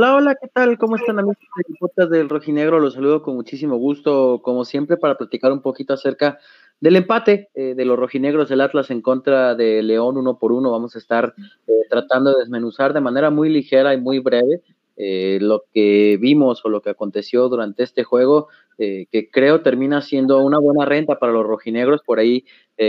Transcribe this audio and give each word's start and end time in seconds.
Hola, 0.00 0.14
hola, 0.14 0.36
¿qué 0.40 0.46
tal? 0.46 0.78
¿Cómo 0.78 0.94
están 0.94 1.18
amigos 1.18 1.38
de 1.56 1.74
podcast 1.76 2.08
del 2.08 2.28
Rojinegro? 2.28 2.78
Los 2.78 2.94
saludo 2.94 3.20
con 3.20 3.34
muchísimo 3.34 3.78
gusto, 3.78 4.40
como 4.44 4.64
siempre, 4.64 4.96
para 4.96 5.18
platicar 5.18 5.50
un 5.50 5.60
poquito 5.60 5.92
acerca 5.92 6.38
del 6.78 6.94
empate 6.94 7.48
eh, 7.54 7.74
de 7.74 7.84
los 7.84 7.98
rojinegros 7.98 8.48
del 8.48 8.60
Atlas 8.60 8.92
en 8.92 9.02
contra 9.02 9.56
de 9.56 9.82
León 9.82 10.16
uno 10.16 10.38
por 10.38 10.52
uno. 10.52 10.70
Vamos 10.70 10.94
a 10.94 11.00
estar 11.00 11.34
eh, 11.66 11.72
tratando 11.90 12.30
de 12.30 12.38
desmenuzar 12.38 12.92
de 12.92 13.00
manera 13.00 13.30
muy 13.30 13.50
ligera 13.50 13.92
y 13.92 14.00
muy 14.00 14.20
breve 14.20 14.62
eh, 14.96 15.38
lo 15.40 15.64
que 15.74 16.16
vimos 16.20 16.64
o 16.64 16.68
lo 16.68 16.80
que 16.80 16.90
aconteció 16.90 17.48
durante 17.48 17.82
este 17.82 18.04
juego, 18.04 18.46
que 18.76 19.28
creo 19.32 19.62
termina 19.62 20.00
siendo 20.00 20.38
una 20.38 20.60
buena 20.60 20.84
renta 20.84 21.18
para 21.18 21.32
los 21.32 21.44
rojinegros. 21.44 22.02
Por 22.04 22.20
ahí 22.20 22.44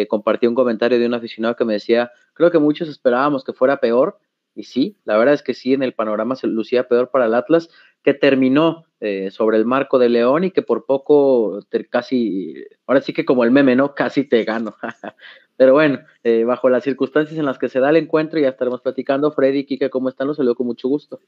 compartí 0.08 0.46
un 0.46 0.54
comentario 0.54 1.00
de 1.00 1.08
un 1.08 1.16
aficionado 1.16 1.56
que 1.56 1.66
me 1.66 1.74
decía, 1.74 2.12
creo 2.36 2.52
que 2.52 2.60
muchos 2.60 2.88
esperábamos 2.88 3.44
que 3.44 3.54
fuera 3.54 3.80
peor 3.80 4.20
y 4.56 4.64
sí, 4.64 4.98
la 5.06 5.18
verdad 5.18 5.34
es 5.34 5.44
que 5.44 5.54
sí, 5.54 5.74
en 5.74 5.84
el 5.84 5.94
panorama 5.94 6.36
se 6.36 6.48
lucía 6.48 6.88
peor 6.88 7.10
para 7.12 7.26
el 7.26 7.34
Atlas, 7.34 7.70
que 8.04 8.14
terminó 8.14 8.86
eh, 9.00 9.32
sobre 9.32 9.58
el 9.58 9.66
marco 9.66 10.00
de 10.00 10.10
León 10.10 10.44
y 10.44 10.52
que 10.52 10.62
por 10.62 10.86
poco 10.86 11.60
casi, 11.90 12.56
ahora 12.86 13.02
sí 13.02 13.14
que 13.14 13.26
como 13.26 13.44
el 13.44 13.52
meme, 13.52 13.76
¿no? 13.76 13.96
Casi 13.96 14.24
te 14.24 14.44
gano. 14.44 14.76
Pero 15.58 15.74
bueno, 15.74 16.00
eh, 16.24 16.44
bajo 16.46 16.70
las 16.70 16.84
circunstancias 16.84 17.38
en 17.38 17.46
las 17.46 17.58
que 17.58 17.70
se 17.70 17.80
da 17.80 17.90
el 17.90 17.98
encuentro, 17.98 18.40
ya 18.40 18.50
estaremos 18.50 18.82
platicando. 18.82 19.32
Freddy, 19.32 19.66
Kike, 19.66 19.90
¿cómo 19.90 20.10
están? 20.10 20.28
Los 20.28 20.38
saludo 20.38 20.56
con 20.56 20.68
mucho 20.68 20.88
gusto. 20.88 21.20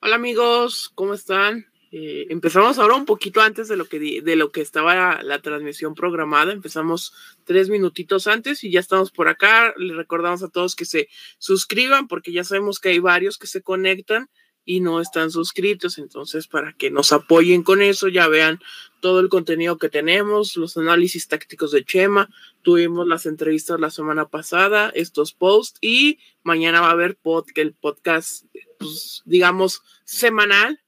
Hola 0.00 0.16
amigos, 0.16 0.90
¿cómo 0.94 1.14
están? 1.14 1.71
Eh, 1.94 2.28
empezamos 2.30 2.78
ahora 2.78 2.94
un 2.94 3.04
poquito 3.04 3.42
antes 3.42 3.68
de 3.68 3.76
lo 3.76 3.84
que, 3.84 4.22
de 4.22 4.34
lo 4.34 4.50
que 4.50 4.62
estaba 4.62 5.22
la, 5.22 5.42
transmisión 5.42 5.94
programada. 5.94 6.50
Empezamos 6.50 7.12
tres 7.44 7.68
minutitos 7.68 8.26
antes 8.26 8.64
y 8.64 8.70
ya 8.70 8.80
estamos 8.80 9.10
por 9.10 9.28
acá. 9.28 9.74
Les 9.76 9.94
recordamos 9.94 10.42
a 10.42 10.48
todos 10.48 10.74
que 10.74 10.86
se 10.86 11.10
suscriban 11.36 12.08
porque 12.08 12.32
ya 12.32 12.44
sabemos 12.44 12.80
que 12.80 12.88
hay 12.88 12.98
varios 12.98 13.36
que 13.36 13.46
se 13.46 13.60
conectan 13.60 14.30
y 14.64 14.80
no 14.80 15.02
están 15.02 15.30
suscritos. 15.30 15.98
Entonces, 15.98 16.48
para 16.48 16.72
que 16.72 16.90
nos 16.90 17.12
apoyen 17.12 17.62
con 17.62 17.82
eso, 17.82 18.08
ya 18.08 18.26
vean 18.26 18.58
todo 19.00 19.20
el 19.20 19.28
contenido 19.28 19.76
que 19.76 19.90
tenemos, 19.90 20.56
los 20.56 20.78
análisis 20.78 21.28
tácticos 21.28 21.72
de 21.72 21.84
Chema. 21.84 22.30
Tuvimos 22.62 23.06
las 23.06 23.26
entrevistas 23.26 23.78
la 23.78 23.90
semana 23.90 24.30
pasada, 24.30 24.90
estos 24.94 25.34
posts 25.34 25.76
y 25.82 26.20
mañana 26.42 26.80
va 26.80 26.88
a 26.88 26.92
haber 26.92 27.18
el 27.56 27.74
podcast, 27.74 28.46
pues, 28.78 29.20
digamos, 29.26 29.82
semanal 30.04 30.81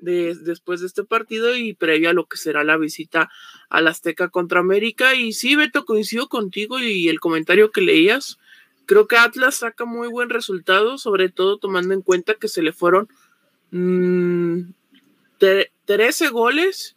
después 0.00 0.80
de 0.80 0.86
este 0.86 1.04
partido 1.04 1.56
y 1.56 1.74
previo 1.74 2.10
a 2.10 2.12
lo 2.12 2.26
que 2.26 2.36
será 2.36 2.64
la 2.64 2.76
visita 2.76 3.30
al 3.68 3.88
Azteca 3.88 4.28
contra 4.28 4.60
América. 4.60 5.14
Y 5.14 5.32
sí, 5.32 5.56
Beto, 5.56 5.84
coincido 5.84 6.28
contigo 6.28 6.78
y 6.78 7.08
el 7.08 7.20
comentario 7.20 7.70
que 7.70 7.80
leías. 7.80 8.38
Creo 8.86 9.06
que 9.06 9.16
Atlas 9.16 9.56
saca 9.56 9.84
muy 9.84 10.08
buen 10.08 10.30
resultado, 10.30 10.96
sobre 10.98 11.28
todo 11.28 11.58
tomando 11.58 11.92
en 11.94 12.02
cuenta 12.02 12.34
que 12.34 12.48
se 12.48 12.62
le 12.62 12.72
fueron 12.72 13.08
13 13.70 13.70
mm, 15.40 16.32
goles 16.32 16.96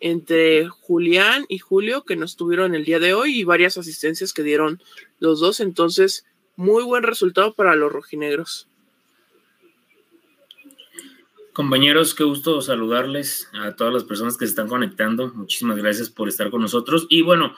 entre 0.00 0.68
Julián 0.68 1.44
y 1.48 1.58
Julio 1.58 2.04
que 2.04 2.16
no 2.16 2.24
estuvieron 2.26 2.74
el 2.74 2.84
día 2.84 2.98
de 2.98 3.14
hoy 3.14 3.40
y 3.40 3.44
varias 3.44 3.76
asistencias 3.76 4.32
que 4.32 4.42
dieron 4.42 4.80
los 5.18 5.40
dos. 5.40 5.60
Entonces, 5.60 6.24
muy 6.54 6.84
buen 6.84 7.02
resultado 7.02 7.54
para 7.54 7.74
los 7.74 7.92
rojinegros. 7.92 8.68
Compañeros, 11.56 12.14
qué 12.14 12.22
gusto 12.22 12.60
saludarles 12.60 13.48
a 13.54 13.74
todas 13.76 13.90
las 13.90 14.04
personas 14.04 14.36
que 14.36 14.44
se 14.44 14.50
están 14.50 14.68
conectando. 14.68 15.32
Muchísimas 15.32 15.78
gracias 15.78 16.10
por 16.10 16.28
estar 16.28 16.50
con 16.50 16.60
nosotros. 16.60 17.06
Y 17.08 17.22
bueno, 17.22 17.54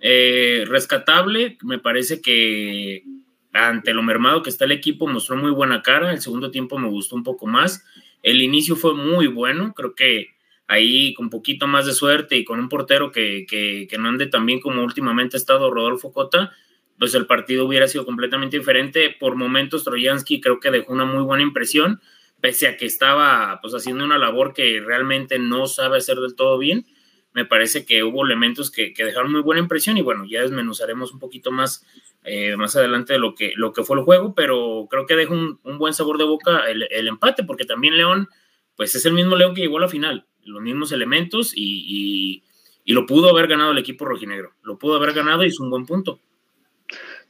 eh, 0.00 0.64
rescatable, 0.66 1.58
me 1.62 1.78
parece 1.78 2.22
que 2.22 3.04
ante 3.52 3.92
lo 3.92 4.02
mermado 4.02 4.42
que 4.42 4.48
está 4.48 4.64
el 4.64 4.72
equipo 4.72 5.06
mostró 5.06 5.36
muy 5.36 5.50
buena 5.50 5.82
cara. 5.82 6.12
El 6.12 6.22
segundo 6.22 6.50
tiempo 6.50 6.78
me 6.78 6.88
gustó 6.88 7.14
un 7.14 7.24
poco 7.24 7.46
más. 7.46 7.84
El 8.22 8.40
inicio 8.40 8.74
fue 8.74 8.94
muy 8.94 9.26
bueno. 9.26 9.74
Creo 9.76 9.94
que 9.94 10.28
ahí 10.66 11.12
con 11.12 11.28
poquito 11.28 11.66
más 11.66 11.84
de 11.84 11.92
suerte 11.92 12.38
y 12.38 12.44
con 12.46 12.58
un 12.58 12.70
portero 12.70 13.12
que, 13.12 13.44
que, 13.46 13.86
que 13.86 13.98
no 13.98 14.08
ande 14.08 14.28
tan 14.28 14.46
bien 14.46 14.60
como 14.60 14.82
últimamente 14.82 15.36
ha 15.36 15.38
estado 15.38 15.70
Rodolfo 15.70 16.10
Cota, 16.10 16.52
pues 16.98 17.14
el 17.14 17.26
partido 17.26 17.66
hubiera 17.66 17.86
sido 17.86 18.06
completamente 18.06 18.58
diferente. 18.58 19.14
Por 19.20 19.34
momentos, 19.34 19.84
Troyansky 19.84 20.40
creo 20.40 20.58
que 20.58 20.70
dejó 20.70 20.94
una 20.94 21.04
muy 21.04 21.22
buena 21.22 21.42
impresión 21.42 22.00
pese 22.42 22.66
a 22.66 22.76
que 22.76 22.86
estaba 22.86 23.60
pues 23.62 23.72
haciendo 23.72 24.04
una 24.04 24.18
labor 24.18 24.52
que 24.52 24.80
realmente 24.80 25.38
no 25.38 25.68
sabe 25.68 25.98
hacer 25.98 26.18
del 26.18 26.34
todo 26.34 26.58
bien, 26.58 26.84
me 27.32 27.44
parece 27.46 27.86
que 27.86 28.02
hubo 28.02 28.26
elementos 28.26 28.70
que, 28.70 28.92
dejaron 28.98 29.30
muy 29.30 29.42
buena 29.42 29.62
impresión 29.62 29.96
y 29.96 30.02
bueno, 30.02 30.24
ya 30.28 30.42
desmenuzaremos 30.42 31.12
un 31.12 31.20
poquito 31.20 31.52
más 31.52 31.86
eh, 32.24 32.56
más 32.56 32.74
adelante 32.76 33.14
de 33.14 33.20
lo 33.20 33.34
que, 33.34 33.52
lo 33.54 33.72
que 33.72 33.84
fue 33.84 33.96
el 33.96 34.04
juego, 34.04 34.34
pero 34.34 34.88
creo 34.90 35.06
que 35.06 35.14
deja 35.14 35.32
un, 35.32 35.58
buen 35.78 35.94
sabor 35.94 36.18
de 36.18 36.24
boca 36.24 36.64
el, 36.68 37.08
empate, 37.08 37.44
porque 37.44 37.64
también 37.64 37.96
León, 37.96 38.28
pues 38.76 38.94
es 38.96 39.06
el 39.06 39.12
mismo 39.12 39.36
León 39.36 39.54
que 39.54 39.62
llegó 39.62 39.78
a 39.78 39.82
la 39.82 39.88
final, 39.88 40.26
los 40.44 40.60
mismos 40.60 40.90
elementos 40.90 41.52
y, 41.54 42.42
y 42.84 42.92
lo 42.92 43.06
pudo 43.06 43.30
haber 43.30 43.46
ganado 43.46 43.70
el 43.70 43.78
equipo 43.78 44.04
rojinegro, 44.04 44.52
lo 44.62 44.78
pudo 44.78 44.96
haber 44.96 45.14
ganado 45.14 45.44
y 45.44 45.48
es 45.48 45.60
un 45.60 45.70
buen 45.70 45.86
punto. 45.86 46.20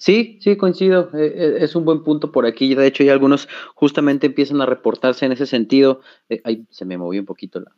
Sí, 0.03 0.41
sí, 0.41 0.57
coincido. 0.57 1.11
Eh, 1.15 1.33
eh, 1.33 1.57
es 1.61 1.77
un 1.77 1.85
buen 1.85 2.03
punto 2.03 2.33
por 2.33 2.45
aquí. 2.45 2.75
De 2.75 2.89
hecho, 2.89 3.05
ya 3.05 3.13
algunos 3.13 3.49
justamente 3.77 4.27
empiezan 4.27 4.61
a 4.61 4.67
reportarse 4.67 5.25
en 5.25 5.31
ese 5.31 5.47
sentido. 5.47 6.01
Eh, 6.29 6.41
ahí 6.43 6.67
se 6.71 6.85
me 6.85 6.99
movió 6.99 7.21
un 7.21 7.27
poquito 7.27 7.61
la 7.61 7.71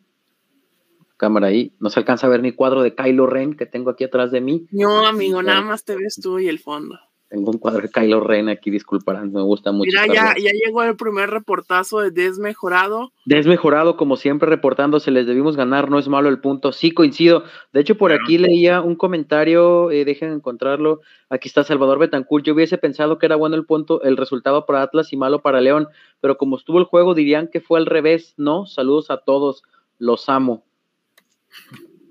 cámara 1.18 1.48
ahí. 1.48 1.74
No 1.80 1.90
se 1.90 2.00
alcanza 2.00 2.26
a 2.26 2.30
ver 2.30 2.40
mi 2.40 2.52
cuadro 2.52 2.82
de 2.82 2.94
Kylo 2.94 3.26
Ren 3.26 3.58
que 3.58 3.66
tengo 3.66 3.90
aquí 3.90 4.04
atrás 4.04 4.30
de 4.30 4.40
mí. 4.40 4.66
No, 4.70 5.04
amigo, 5.06 5.42
nada 5.42 5.60
más 5.60 5.84
te 5.84 5.96
ves 5.96 6.18
tú 6.18 6.38
y 6.38 6.48
el 6.48 6.60
fondo. 6.60 6.98
Tengo 7.34 7.50
un 7.50 7.58
cuadro 7.58 7.80
de 7.80 7.88
Kylo 7.88 8.20
Ren 8.20 8.48
aquí, 8.48 8.70
disculparán, 8.70 9.32
me 9.32 9.42
gusta 9.42 9.72
mucho. 9.72 9.90
Mira, 9.90 10.06
ya, 10.06 10.34
ya, 10.40 10.52
llegó 10.52 10.84
el 10.84 10.94
primer 10.94 11.30
reportazo 11.30 11.98
de 11.98 12.12
Desmejorado. 12.12 13.12
Desmejorado, 13.24 13.96
como 13.96 14.16
siempre, 14.16 14.48
reportándose, 14.48 15.10
les 15.10 15.26
debimos 15.26 15.56
ganar, 15.56 15.90
no 15.90 15.98
es 15.98 16.06
malo 16.06 16.28
el 16.28 16.38
punto. 16.38 16.70
Sí, 16.70 16.92
coincido. 16.92 17.42
De 17.72 17.80
hecho, 17.80 17.96
por 17.96 18.12
aquí 18.12 18.38
leía 18.38 18.82
un 18.82 18.94
comentario, 18.94 19.90
eh, 19.90 20.04
dejen 20.04 20.30
encontrarlo. 20.30 21.00
Aquí 21.28 21.48
está 21.48 21.64
Salvador 21.64 21.98
Betancourt. 21.98 22.44
Yo 22.44 22.54
hubiese 22.54 22.78
pensado 22.78 23.18
que 23.18 23.26
era 23.26 23.34
bueno 23.34 23.56
el 23.56 23.66
punto, 23.66 24.00
el 24.02 24.16
resultado 24.16 24.64
para 24.64 24.82
Atlas 24.82 25.12
y 25.12 25.16
malo 25.16 25.42
para 25.42 25.60
León, 25.60 25.88
pero 26.20 26.38
como 26.38 26.56
estuvo 26.56 26.78
el 26.78 26.84
juego, 26.84 27.14
dirían 27.14 27.48
que 27.48 27.60
fue 27.60 27.80
al 27.80 27.86
revés, 27.86 28.34
¿no? 28.36 28.66
Saludos 28.66 29.10
a 29.10 29.16
todos, 29.16 29.64
los 29.98 30.28
amo. 30.28 30.64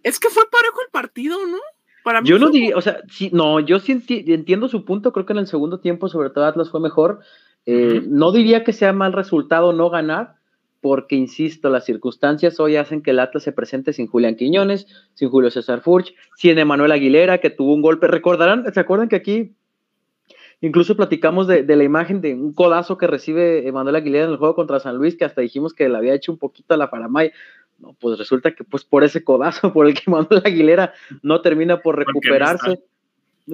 Es 0.04 0.20
que 0.20 0.28
fue 0.28 0.44
parejo 0.52 0.82
el 0.82 0.92
partido, 0.92 1.48
¿no? 1.48 1.60
Yo 2.24 2.40
no 2.40 2.50
diría, 2.50 2.76
o 2.76 2.82
sea, 2.82 3.00
sí, 3.10 3.30
no, 3.34 3.60
yo 3.60 3.80
sí 3.80 4.04
entiendo 4.10 4.68
su 4.68 4.86
punto, 4.86 5.14
creo 5.14 5.26
que 5.26 5.34
en 5.34 5.40
el 5.40 5.48
segundo 5.48 5.80
tiempo, 5.80 6.10
sobre 6.10 6.30
todo 6.30 6.46
Atlas 6.46 6.70
fue 6.70 6.80
mejor. 6.80 7.20
Eh, 7.66 8.02
no 8.06 8.32
diría 8.32 8.64
que 8.64 8.74
sea 8.74 8.92
mal 8.92 9.14
resultado 9.14 9.72
no 9.72 9.90
ganar, 9.90 10.36
porque 10.82 11.16
insisto, 11.16 11.70
las 11.70 11.86
circunstancias 11.86 12.60
hoy 12.60 12.76
hacen 12.76 13.02
que 13.02 13.12
el 13.12 13.20
Atlas 13.20 13.44
se 13.44 13.54
presente 13.54 13.94
sin 13.94 14.08
Julián 14.08 14.36
Quiñones, 14.36 14.86
sin 15.14 15.30
Julio 15.30 15.50
César 15.50 15.80
Furch, 15.80 16.14
sin 16.36 16.58
Emanuel 16.58 16.92
Aguilera, 16.92 17.38
que 17.38 17.50
tuvo 17.50 17.74
un 17.74 17.82
golpe. 17.82 18.08
Recordarán, 18.08 18.66
¿se 18.74 18.80
acuerdan 18.80 19.08
que 19.08 19.16
aquí 19.16 19.56
incluso 20.60 20.98
platicamos 20.98 21.48
de, 21.48 21.64
de 21.64 21.76
la 21.78 21.84
imagen 21.86 22.20
de 22.20 22.34
un 22.34 22.54
codazo 22.54 22.98
que 22.98 23.08
recibe 23.08 23.66
Emanuel 23.68 23.96
Aguilera 23.96 24.26
en 24.26 24.32
el 24.32 24.38
juego 24.38 24.56
contra 24.56 24.82
San 24.82 24.98
Luis, 24.98 25.16
que 25.16 25.24
hasta 25.24 25.40
dijimos 25.40 25.74
que 25.74 25.88
le 25.88 25.98
había 25.98 26.16
hecho 26.16 26.34
un 26.34 26.38
poquito 26.38 26.74
a 26.74 26.78
la 26.78 26.90
Paramay? 26.90 27.32
No, 27.84 27.98
pues 28.00 28.18
resulta 28.18 28.56
que 28.56 28.64
pues 28.64 28.86
por 28.86 29.04
ese 29.04 29.26
codazo 29.26 29.74
por 29.74 29.88
el 29.88 29.94
que 29.94 30.10
Manuel 30.10 30.42
Aguilera 30.46 30.94
no 31.22 31.42
termina 31.42 31.82
por 31.82 31.98
recuperarse. 31.98 32.82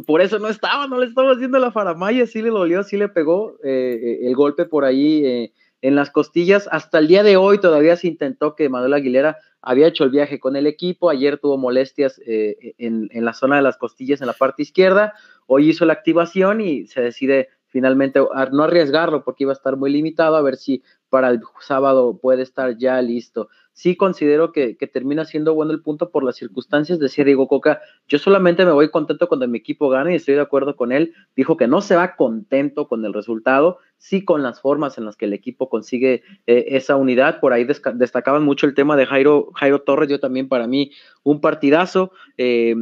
por 0.05 0.21
eso 0.21 0.37
no 0.37 0.49
estaba, 0.49 0.85
no 0.87 0.99
le 0.99 1.07
estaba 1.07 1.31
haciendo 1.31 1.57
la 1.57 1.71
faramaya, 1.71 2.27
sí 2.27 2.43
le 2.43 2.49
dolió, 2.49 2.83
sí 2.83 2.95
le 2.95 3.09
pegó 3.09 3.55
eh, 3.63 3.99
eh, 3.99 4.27
el 4.27 4.35
golpe 4.35 4.65
por 4.65 4.85
ahí 4.85 5.25
eh, 5.25 5.51
en 5.81 5.95
las 5.95 6.11
costillas. 6.11 6.69
Hasta 6.71 6.99
el 6.99 7.07
día 7.07 7.23
de 7.23 7.37
hoy 7.37 7.57
todavía 7.57 7.95
se 7.95 8.07
intentó 8.07 8.53
que 8.53 8.69
Manuel 8.69 8.93
Aguilera 8.93 9.37
había 9.63 9.87
hecho 9.87 10.03
el 10.03 10.11
viaje 10.11 10.39
con 10.39 10.55
el 10.55 10.67
equipo, 10.67 11.09
ayer 11.09 11.39
tuvo 11.39 11.57
molestias 11.57 12.21
en, 12.23 13.09
en, 13.11 13.25
la 13.25 13.33
zona 13.33 13.55
de 13.55 13.63
las 13.63 13.77
costillas 13.77 14.21
en 14.21 14.27
la 14.27 14.33
parte 14.33 14.61
izquierda, 14.61 15.15
hoy 15.47 15.69
hizo 15.69 15.85
la 15.85 15.93
activación 15.93 16.61
y 16.61 16.85
se 16.85 17.01
decide 17.01 17.49
finalmente 17.67 18.19
no 18.19 18.63
arriesgarlo 18.63 19.23
porque 19.23 19.43
iba 19.43 19.51
a 19.51 19.59
estar 19.59 19.75
muy 19.75 19.91
limitado, 19.91 20.35
a 20.35 20.41
ver 20.41 20.55
si 20.55 20.81
para 21.09 21.29
el 21.29 21.41
sábado 21.59 22.17
puede 22.21 22.43
estar 22.43 22.77
ya 22.77 23.01
listo 23.01 23.49
sí 23.79 23.95
considero 23.95 24.51
que, 24.51 24.75
termina 24.91 25.23
siendo 25.23 25.53
bueno 25.53 25.71
el 25.71 25.81
punto 25.81 26.09
por 26.09 26.25
las 26.25 26.35
circunstancias. 26.35 26.99
Decía 26.99 27.23
Diego 27.23 27.47
Coca, 27.47 27.79
yo 28.09 28.19
solamente 28.19 28.65
me 28.65 28.73
voy 28.73 28.89
contento 28.89 29.29
cuando 29.29 29.47
mi 29.47 29.57
equipo 29.57 29.87
gane 29.87 30.11
y 30.11 30.15
estoy 30.15 30.35
de 30.35 30.41
acuerdo 30.41 30.75
con 30.75 30.91
él. 30.91 31.13
Dijo 31.33 31.55
que 31.55 31.65
no 31.65 31.79
se 31.79 31.95
va 31.95 32.17
contento 32.17 32.89
con 32.89 33.05
el 33.05 33.13
resultado, 33.13 33.77
sí 33.97 34.25
con 34.25 34.43
las 34.43 34.59
formas 34.59 34.97
en 34.97 35.05
las 35.05 35.15
que 35.15 35.23
el 35.23 35.33
equipo 35.33 35.69
consigue 35.69 36.23
eh, 36.45 36.65
esa 36.71 36.97
unidad. 36.97 37.39
Por 37.39 37.53
ahí 37.53 37.65
destacaban 37.93 38.43
mucho 38.43 38.65
el 38.65 38.73
tema 38.73 38.97
de 38.97 39.05
Jairo, 39.05 39.49
Jairo 39.55 39.81
Torres, 39.83 40.09
yo 40.09 40.19
también 40.19 40.49
para 40.49 40.67
mí 40.67 40.91
un 41.23 41.39
partidazo. 41.39 42.11
Eh, 42.37 42.75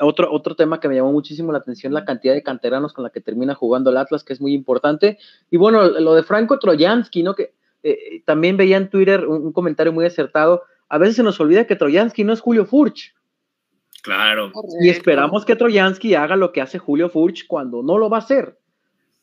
otro, 0.00 0.30
otro 0.30 0.54
tema 0.54 0.80
que 0.80 0.88
me 0.88 0.96
llamó 0.96 1.12
muchísimo 1.12 1.50
la 1.52 1.58
atención, 1.58 1.94
la 1.94 2.04
cantidad 2.04 2.34
de 2.34 2.42
canteranos 2.42 2.92
con 2.92 3.04
la 3.04 3.10
que 3.10 3.22
termina 3.22 3.54
jugando 3.54 3.88
el 3.88 3.96
Atlas, 3.96 4.22
que 4.22 4.34
es 4.34 4.40
muy 4.42 4.52
importante. 4.52 5.16
Y 5.50 5.56
bueno, 5.56 5.88
lo 5.88 6.14
de 6.14 6.24
Franco 6.24 6.58
Troyansky, 6.58 7.22
¿no? 7.22 7.34
Que 7.34 7.54
eh, 7.82 8.22
también 8.24 8.56
veía 8.56 8.76
en 8.76 8.88
Twitter 8.88 9.26
un, 9.26 9.52
comentario 9.52 9.92
muy 9.92 10.04
acertado. 10.04 10.62
A 10.88 10.98
veces 10.98 11.16
se 11.16 11.22
nos 11.22 11.40
olvida 11.40 11.66
que 11.66 11.76
Troyansky 11.76 12.24
no 12.24 12.32
es 12.32 12.40
Julio 12.40 12.66
Furch. 12.66 13.14
Claro. 14.02 14.52
Y 14.80 14.88
esperamos 14.88 15.44
que 15.44 15.56
Troyansky 15.56 16.14
haga 16.14 16.36
lo 16.36 16.52
que 16.52 16.60
hace 16.60 16.78
Julio 16.78 17.08
Furch 17.08 17.46
cuando 17.46 17.82
no 17.82 17.98
lo 17.98 18.10
va 18.10 18.18
a 18.18 18.20
hacer. 18.20 18.58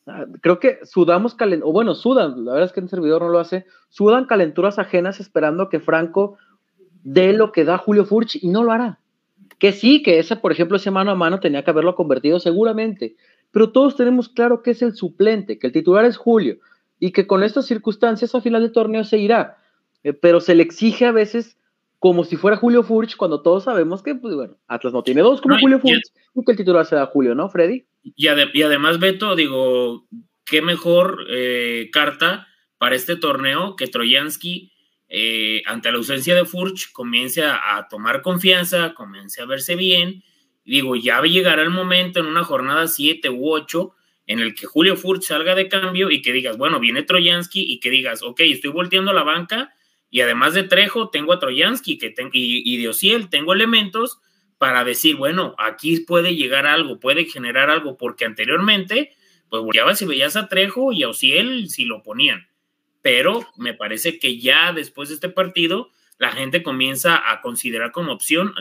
Ah, 0.07 0.25
creo 0.41 0.59
que 0.59 0.79
sudamos 0.83 1.35
calenturas, 1.35 1.69
o 1.69 1.73
bueno, 1.73 1.93
sudan, 1.93 2.45
la 2.45 2.53
verdad 2.53 2.67
es 2.67 2.73
que 2.73 2.79
el 2.79 2.89
servidor 2.89 3.21
no 3.21 3.29
lo 3.29 3.39
hace, 3.39 3.65
sudan 3.89 4.25
calenturas 4.25 4.79
ajenas 4.79 5.19
esperando 5.19 5.69
que 5.69 5.79
Franco 5.79 6.37
dé 7.03 7.33
lo 7.33 7.51
que 7.51 7.63
da 7.63 7.77
Julio 7.77 8.05
Furch 8.05 8.37
y 8.41 8.47
no 8.47 8.63
lo 8.63 8.71
hará. 8.71 8.99
Que 9.59 9.73
sí, 9.73 10.01
que 10.01 10.19
ese, 10.19 10.37
por 10.37 10.51
ejemplo, 10.51 10.77
ese 10.77 10.89
mano 10.89 11.11
a 11.11 11.15
mano 11.15 11.39
tenía 11.39 11.63
que 11.63 11.71
haberlo 11.71 11.95
convertido 11.95 12.39
seguramente, 12.39 13.17
pero 13.51 13.71
todos 13.71 13.97
tenemos 13.97 14.29
claro 14.29 14.63
que 14.63 14.71
es 14.71 14.81
el 14.81 14.95
suplente, 14.95 15.59
que 15.59 15.67
el 15.67 15.73
titular 15.73 16.05
es 16.05 16.17
Julio 16.17 16.57
y 16.99 17.11
que 17.11 17.27
con 17.27 17.43
estas 17.43 17.65
circunstancias 17.65 18.35
a 18.35 18.41
final 18.41 18.61
de 18.61 18.69
torneo 18.69 19.03
se 19.03 19.17
irá, 19.17 19.57
eh, 20.03 20.13
pero 20.13 20.41
se 20.41 20.55
le 20.55 20.63
exige 20.63 21.05
a 21.05 21.11
veces 21.11 21.57
como 21.97 22.23
si 22.23 22.37
fuera 22.37 22.57
Julio 22.57 22.83
Furch 22.83 23.17
cuando 23.17 23.41
todos 23.41 23.65
sabemos 23.65 24.01
que, 24.01 24.15
pues 24.15 24.33
bueno, 24.33 24.57
Atlas 24.67 24.93
no 24.93 25.03
tiene 25.03 25.21
dos 25.21 25.41
como 25.41 25.59
Julio 25.59 25.79
Furch 25.79 26.01
y, 26.33 26.45
que 26.45 26.51
el 26.51 26.57
titular 26.57 26.85
sea 26.85 27.05
Julio, 27.07 27.35
¿no, 27.35 27.49
Freddy? 27.49 27.85
Y, 28.15 28.27
además, 28.27 28.99
Beto, 28.99 29.35
digo, 29.35 30.07
qué 30.45 30.61
mejor 30.61 31.25
eh, 31.29 31.89
carta 31.91 32.47
para 32.77 32.95
este 32.95 33.17
torneo 33.17 33.75
que 33.75 33.87
Troyansky, 33.87 34.71
eh, 35.09 35.61
ante 35.65 35.91
la 35.91 35.97
ausencia 35.97 36.33
de 36.35 36.45
Furch, 36.45 36.93
comience 36.93 37.43
a, 37.43 37.87
tomar 37.89 38.21
confianza, 38.21 38.93
comience 38.93 39.41
a 39.41 39.45
verse 39.45 39.75
bien. 39.75 40.23
Digo, 40.63 40.95
ya 40.95 41.21
llegará 41.21 41.61
el 41.61 41.69
momento 41.69 42.21
en 42.21 42.27
una 42.27 42.45
jornada 42.45 42.87
7 42.87 43.29
u 43.29 43.51
8 43.51 43.93
en 44.29 44.39
el 44.39 44.53
que 44.53 44.67
Julio 44.67 44.95
Furch 44.95 45.23
salga 45.23 45.55
de 45.55 45.67
cambio 45.67 46.11
y 46.11 46.21
que 46.21 46.31
digas, 46.31 46.55
bueno, 46.55 46.79
viene 46.79 47.01
Troyansky 47.01 47.61
y 47.61 47.79
que 47.79 47.89
digas, 47.89 48.21
ok, 48.21 48.41
estoy 48.41 48.69
volteando 48.69 49.11
la 49.11 49.23
banca 49.23 49.73
y 50.11 50.21
además 50.21 50.53
de 50.53 50.61
Trejo 50.61 51.09
tengo 51.09 51.33
a 51.33 51.39
Troyansky 51.39 51.97
que 51.97 52.13
y, 52.31 52.61
y 52.75 52.77
de 52.77 53.27
tengo 53.31 53.53
elementos 53.53 54.19
para 54.59 54.83
decir, 54.83 55.15
bueno, 55.15 55.55
aquí 55.57 56.01
puede 56.01 56.35
llegar 56.35 56.67
algo, 56.67 56.99
puede 56.99 57.25
generar 57.25 57.71
algo, 57.71 57.97
porque 57.97 58.25
anteriormente, 58.25 59.13
pues 59.49 59.63
volteabas 59.63 59.97
si 59.97 60.05
veías 60.05 60.35
a 60.35 60.47
Trejo 60.47 60.93
y 60.93 61.01
a 61.01 61.09
Ociel 61.09 61.67
si 61.67 61.85
lo 61.85 62.03
ponían. 62.03 62.47
Pero 63.01 63.47
me 63.57 63.73
parece 63.73 64.19
que 64.19 64.37
ya 64.37 64.73
después 64.73 65.09
de 65.09 65.15
este 65.15 65.29
partido, 65.29 65.89
la 66.19 66.31
gente 66.31 66.61
comienza 66.61 67.31
a 67.31 67.41
considerar 67.41 67.91
como 67.91 68.11
opción 68.11 68.53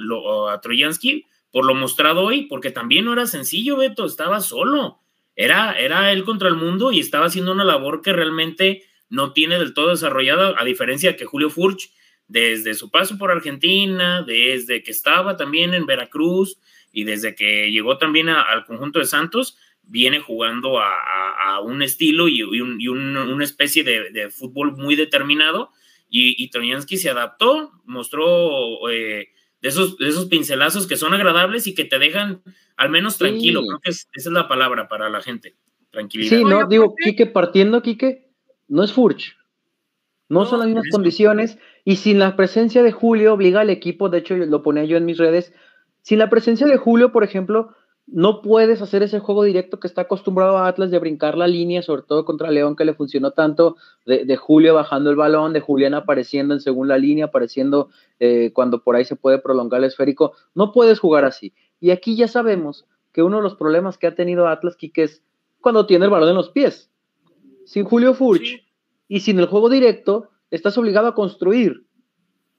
a 0.51 0.61
Troyansky 0.63 1.27
por 1.53 1.67
lo 1.67 1.75
mostrado 1.75 2.23
hoy, 2.23 2.47
porque 2.47 2.71
también 2.71 3.05
no 3.05 3.13
era 3.13 3.27
sencillo, 3.27 3.77
Beto, 3.77 4.07
estaba 4.07 4.41
solo. 4.41 5.03
Era, 5.41 5.79
era 5.79 6.11
él 6.11 6.25
contra 6.25 6.49
el 6.49 6.57
mundo 6.57 6.91
y 6.91 6.99
estaba 6.99 7.27
haciendo 7.27 7.53
una 7.53 7.65
labor 7.65 8.03
que 8.03 8.13
realmente 8.13 8.83
no 9.09 9.33
tiene 9.33 9.57
del 9.57 9.73
todo 9.73 9.91
desarrollada, 9.91 10.57
a 10.59 10.65
diferencia 10.65 11.15
que 11.15 11.27
Julio 11.27 11.49
Furch, 11.49 11.93
desde 12.27 12.75
su 12.75 12.91
paso 12.91 13.17
por 13.19 13.31
Argentina, 13.31 14.23
desde 14.23 14.83
que 14.83 14.91
estaba 14.91 15.37
también 15.37 15.75
en 15.75 15.87
Veracruz 15.87 16.59
y 16.93 17.05
desde 17.05 17.37
que 17.37 17.71
llegó 17.71 17.99
también 17.99 18.29
al 18.29 18.65
conjunto 18.67 18.99
de 18.99 19.05
Santos, 19.05 19.57
viene 19.85 20.19
jugando 20.19 20.81
a, 20.81 21.61
un 21.63 21.83
estilo 21.83 22.27
y, 22.27 22.43
una 22.43 23.45
especie 23.45 23.85
de, 23.85 24.31
fútbol 24.31 24.77
muy 24.77 24.97
determinado. 24.97 25.71
Y, 26.11 26.43
y 26.43 26.97
se 26.97 27.11
adaptó, 27.11 27.71
mostró 27.85 28.91
eh, 28.91 29.29
de, 29.61 29.69
esos, 29.69 29.97
esos 30.01 30.27
pincelazos 30.27 30.87
que 30.87 30.97
son 30.97 31.15
agradables 31.15 31.67
y 31.67 31.75
que 31.75 31.85
te 31.85 31.99
dejan 31.99 32.43
al 32.77 32.91
menos 32.91 33.19
tranquilo. 33.19 33.63
Creo 33.63 33.81
que 33.81 33.91
esa 33.91 34.07
es 34.13 34.27
la 34.27 34.49
palabra 34.49 34.89
para 34.89 35.09
la 35.09 35.21
gente. 35.21 35.57
Tranquilidad. 35.91 36.37
Sí, 36.37 36.45
no, 36.45 36.67
digo, 36.67 36.95
Quique, 36.97 37.27
partiendo, 37.27 37.83
Quique, 37.83 38.31
no 38.69 38.85
es 38.85 38.93
Furch. 38.93 39.37
No, 40.29 40.45
son 40.45 40.59
las 40.59 40.69
mismas 40.69 40.85
condiciones 40.91 41.59
y 41.85 41.97
sin 41.97 42.19
la 42.19 42.37
presencia 42.37 42.83
de 42.83 42.93
Julio 42.93 43.33
obliga 43.33 43.63
al 43.63 43.71
equipo, 43.71 44.11
de 44.11 44.19
hecho 44.19 44.37
lo 44.37 44.63
ponía 44.63 44.85
yo 44.85 44.99
en 44.99 45.07
mis 45.07 45.17
redes, 45.17 45.55
sin 46.03 46.19
la 46.19 46.29
presencia 46.29 46.67
de 46.67 46.77
Julio, 46.77 47.13
por 47.13 47.25
ejemplo, 47.25 47.75
no 48.11 48.41
puedes 48.41 48.81
hacer 48.81 49.03
ese 49.03 49.19
juego 49.19 49.45
directo 49.45 49.79
que 49.79 49.87
está 49.87 50.03
acostumbrado 50.03 50.57
a 50.57 50.67
Atlas 50.67 50.91
de 50.91 50.99
brincar 50.99 51.37
la 51.37 51.47
línea, 51.47 51.83
sobre 51.83 52.03
todo 52.03 52.25
contra 52.25 52.51
León, 52.51 52.75
que 52.75 52.85
le 52.85 52.95
funcionó 52.95 53.33
tanto, 53.33 53.77
de, 54.07 54.37
Julio 54.37 54.75
bajando 54.75 55.11
el 55.11 55.17
balón, 55.17 55.53
de 55.53 55.61
Julián 55.61 55.95
apareciendo 55.95 56.55
en 56.55 56.61
segunda 56.61 56.97
línea, 56.97 57.27
apareciendo 57.27 57.91
eh, 58.19 58.51
cuando 58.55 58.83
por 58.83 58.97
ahí 58.97 59.05
se 59.05 59.17
puede 59.17 59.39
prolongar 59.39 59.81
el 59.81 59.89
esférico. 59.89 60.33
No 60.55 60.73
puedes 60.73 61.01
jugar 61.01 61.27
así. 61.27 61.53
Y 61.81 61.91
aquí 61.91 62.17
ya 62.17 62.29
sabemos 62.29 62.87
que 63.13 63.23
uno 63.23 63.37
de 63.39 63.43
los 63.43 63.57
problemas 63.57 63.99
que 63.99 64.07
ha 64.07 64.15
tenido 64.15 64.49
Atlas, 64.49 64.77
Quique, 64.77 65.03
es 65.03 65.23
cuando 65.61 65.87
tiene 65.87 66.07
el 66.07 66.11
balón 66.11 66.31
en 66.31 66.37
los 66.37 66.51
pies 66.51 66.91
sin 67.69 67.85
Julio 67.85 68.15
Furch 68.15 68.65
y 69.09 69.21
sin 69.21 69.39
el 69.39 69.47
juego 69.47 69.69
directo, 69.69 70.31
estás 70.51 70.79
obligado 70.79 71.09
a 71.09 71.15
construir. 71.15 71.85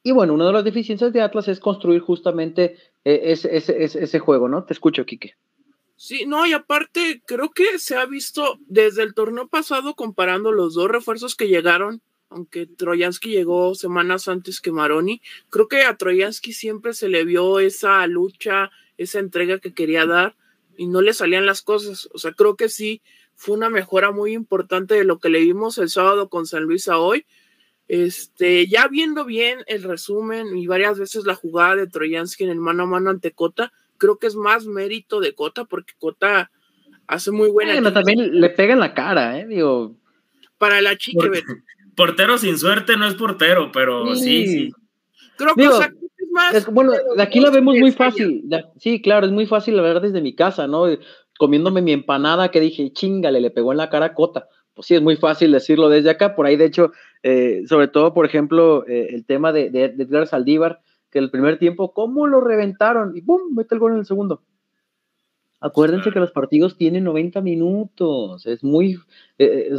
Y 0.09 0.11
bueno, 0.11 0.33
una 0.33 0.47
de 0.47 0.53
las 0.53 0.63
deficiencias 0.63 1.13
de 1.13 1.21
Atlas 1.21 1.47
es 1.49 1.59
construir 1.59 2.01
justamente 2.01 2.77
eh, 3.05 3.21
ese, 3.25 3.55
ese, 3.55 4.17
juego, 4.17 4.49
¿no? 4.49 4.63
Te 4.63 4.73
escucho, 4.73 5.05
Quique. 5.05 5.35
Sí, 5.97 6.25
no, 6.25 6.47
y 6.47 6.53
aparte 6.53 7.21
creo 7.27 7.51
que 7.51 7.77
se 7.77 7.95
ha 7.95 8.07
visto 8.07 8.57
desde 8.65 9.03
el 9.03 9.13
torneo 9.13 9.47
pasado 9.49 9.93
comparando 9.93 10.51
los 10.51 10.73
dos 10.73 10.89
refuerzos 10.89 11.35
que 11.35 11.47
llegaron, 11.47 12.01
aunque 12.31 12.65
Troyansky 12.65 13.29
llegó 13.29 13.75
semanas 13.75 14.27
antes 14.27 14.61
que 14.61 14.71
Maroni, 14.71 15.21
creo 15.51 15.67
que 15.67 15.83
a 15.83 15.95
Troyansky 15.95 16.53
siempre 16.53 16.93
se 16.93 17.07
le 17.07 17.23
vio 17.23 17.59
esa 17.59 18.07
lucha, 18.07 18.71
esa 18.97 19.19
entrega 19.19 19.59
que 19.59 19.75
quería 19.75 20.07
dar 20.07 20.35
y 20.75 20.87
no 20.87 21.01
le 21.01 21.13
salían 21.13 21.45
las 21.45 21.61
cosas. 21.61 22.09
O 22.15 22.17
sea, 22.17 22.31
creo 22.31 22.55
que 22.55 22.67
sí, 22.67 23.03
fue 23.35 23.55
una 23.55 23.69
mejora 23.69 24.09
muy 24.09 24.33
importante 24.33 24.95
de 24.95 25.03
lo 25.03 25.19
que 25.19 25.29
le 25.29 25.41
vimos 25.41 25.77
el 25.77 25.89
sábado 25.89 26.29
con 26.29 26.47
San 26.47 26.63
Luis 26.63 26.87
a 26.87 26.97
hoy. 26.97 27.27
Este, 27.89 28.67
ya 28.67 28.87
viendo 28.87 29.25
bien 29.25 29.61
el 29.65 29.81
resumen 29.81 30.55
y 30.55 30.67
varias 30.67 30.99
veces 30.99 31.25
la 31.25 31.33
jugada 31.33 31.75
de 31.75 31.87
Troyansky 31.87 32.43
en 32.43 32.51
el 32.51 32.59
mano 32.59 32.83
a 32.83 32.85
mano 32.85 33.09
ante 33.09 33.31
Cota, 33.31 33.73
creo 33.97 34.19
que 34.19 34.27
es 34.27 34.35
más 34.35 34.67
mérito 34.67 35.19
de 35.19 35.33
Cota 35.33 35.65
porque 35.65 35.93
Cota 35.97 36.51
hace 37.07 37.31
muy 37.31 37.49
buena. 37.49 37.73
Bueno, 37.73 37.91
también 37.91 38.39
le 38.39 38.51
pega 38.51 38.73
en 38.73 38.79
la 38.79 38.93
cara, 38.93 39.39
¿eh? 39.39 39.47
Digo. 39.47 39.95
Para 40.59 40.81
la 40.81 40.95
chica. 40.99 41.27
portero 41.95 42.37
sin 42.37 42.59
suerte 42.59 42.95
no 42.95 43.07
es 43.07 43.15
portero, 43.15 43.71
pero 43.71 44.15
sí, 44.15 44.45
sí. 44.45 44.71
Creo 45.35 45.55
que 45.55 45.65
es 45.65 46.31
más. 46.31 46.71
bueno, 46.71 46.91
de 46.91 47.23
aquí 47.23 47.39
la 47.39 47.49
vemos 47.49 47.75
muy 47.75 47.91
fácil. 47.91 48.43
sí, 48.77 49.01
claro, 49.01 49.25
es 49.25 49.31
muy 49.31 49.47
fácil 49.47 49.75
la 49.75 49.81
ver 49.81 49.99
desde 49.99 50.21
mi 50.21 50.35
casa, 50.35 50.67
¿no? 50.67 50.85
comiéndome 51.39 51.81
mi 51.81 51.93
empanada 51.93 52.51
que 52.51 52.59
dije, 52.59 52.91
chingale, 52.91 53.41
le 53.41 53.49
pegó 53.49 53.71
en 53.71 53.77
la 53.79 53.89
cara 53.89 54.13
Cota. 54.13 54.47
Pues 54.79 54.87
sí, 54.87 54.95
es 54.95 55.01
muy 55.01 55.17
fácil 55.17 55.51
decirlo 55.51 55.89
desde 55.89 56.09
acá. 56.09 56.37
Por 56.37 56.45
ahí, 56.45 56.55
de 56.55 56.63
hecho, 56.63 56.93
eh, 57.21 57.63
sobre 57.67 57.89
todo, 57.89 58.13
por 58.13 58.25
ejemplo, 58.25 58.87
eh, 58.87 59.07
el 59.09 59.25
tema 59.25 59.51
de, 59.51 59.69
de, 59.69 59.89
de 59.89 60.25
Saldívar, 60.25 60.79
que 61.11 61.19
el 61.19 61.29
primer 61.29 61.59
tiempo, 61.59 61.91
¿cómo 61.93 62.27
lo 62.27 62.39
reventaron? 62.39 63.11
Y 63.13 63.21
¡pum! 63.21 63.41
Mete 63.53 63.75
el 63.75 63.81
gol 63.81 63.91
en 63.91 63.97
el 63.97 64.05
segundo. 64.05 64.41
Acuérdense 65.59 66.11
que 66.11 66.21
los 66.21 66.31
partidos 66.31 66.77
tienen 66.77 67.03
90 67.03 67.41
minutos. 67.41 68.45
Es 68.45 68.63
muy. 68.63 68.97
Eh, 69.37 69.69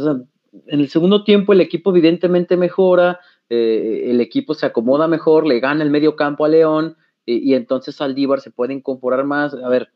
en 0.67 0.79
el 0.79 0.87
segundo 0.87 1.23
tiempo, 1.23 1.53
el 1.53 1.61
equipo 1.61 1.89
evidentemente 1.89 2.55
mejora, 2.55 3.19
el 3.49 4.21
equipo 4.21 4.53
se 4.53 4.67
acomoda 4.67 5.07
mejor, 5.07 5.47
le 5.47 5.59
gana 5.59 5.83
el 5.83 5.89
medio 5.89 6.15
campo 6.15 6.45
a 6.45 6.47
León, 6.47 6.95
y, 7.25 7.49
y 7.49 7.55
entonces 7.55 7.95
Saldívar 7.95 8.39
se 8.39 8.51
puede 8.51 8.75
incorporar 8.75 9.23
más. 9.23 9.55
A 9.55 9.67
ver, 9.67 9.89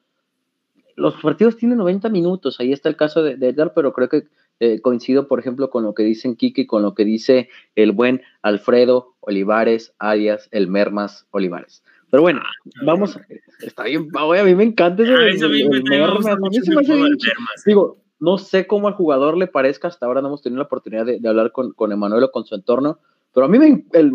los 0.96 1.16
partidos 1.16 1.58
tienen 1.58 1.78
90 1.78 2.10
minutos, 2.10 2.60
ahí 2.60 2.72
está 2.72 2.90
el 2.90 2.96
caso 2.96 3.22
de, 3.22 3.34
Edgar, 3.34 3.74
pero 3.74 3.94
creo 3.94 4.10
que 4.10 4.24
eh, 4.60 4.80
coincido, 4.82 5.28
por 5.28 5.40
ejemplo, 5.40 5.70
con 5.70 5.84
lo 5.84 5.94
que 5.94 6.04
dicen 6.04 6.36
Kiki, 6.36 6.66
con 6.66 6.82
lo 6.82 6.96
que 6.96 7.04
dice 7.06 7.50
el 7.76 7.92
buen 7.92 8.22
Alfredo 8.42 9.16
Olivares, 9.20 9.94
Arias, 10.00 10.48
el 10.52 10.68
Mermas 10.68 11.28
Olivares. 11.32 11.84
Pero 12.10 12.22
bueno, 12.22 12.42
vamos, 12.86 13.20
está 13.62 13.84
bien, 13.84 14.08
a 14.16 14.44
mí 14.44 14.56
me 14.56 14.64
encanta 14.64 15.04
ese, 15.04 15.48
Mermas, 15.90 16.26
Digo, 17.66 17.98
no 18.20 18.38
sé 18.38 18.68
cómo 18.68 18.88
al 18.88 18.94
jugador 18.94 19.38
le 19.38 19.48
parezca, 19.48 19.90
hasta 19.90 20.06
ahora 20.06 20.22
no 20.22 20.28
hemos 20.28 20.42
tenido 20.42 20.60
la 20.60 20.66
oportunidad 20.66 21.06
de, 21.06 21.28
hablar 21.28 21.52
con, 21.52 21.74
con 21.74 21.92
Emanuel 21.92 22.24
o 22.24 22.32
con 22.32 22.46
su 22.46 22.56
entorno, 22.56 23.00
pero 23.34 23.48
a 23.48 23.50
mí 23.50 23.60
me, 23.60 23.84
el, 23.92 24.14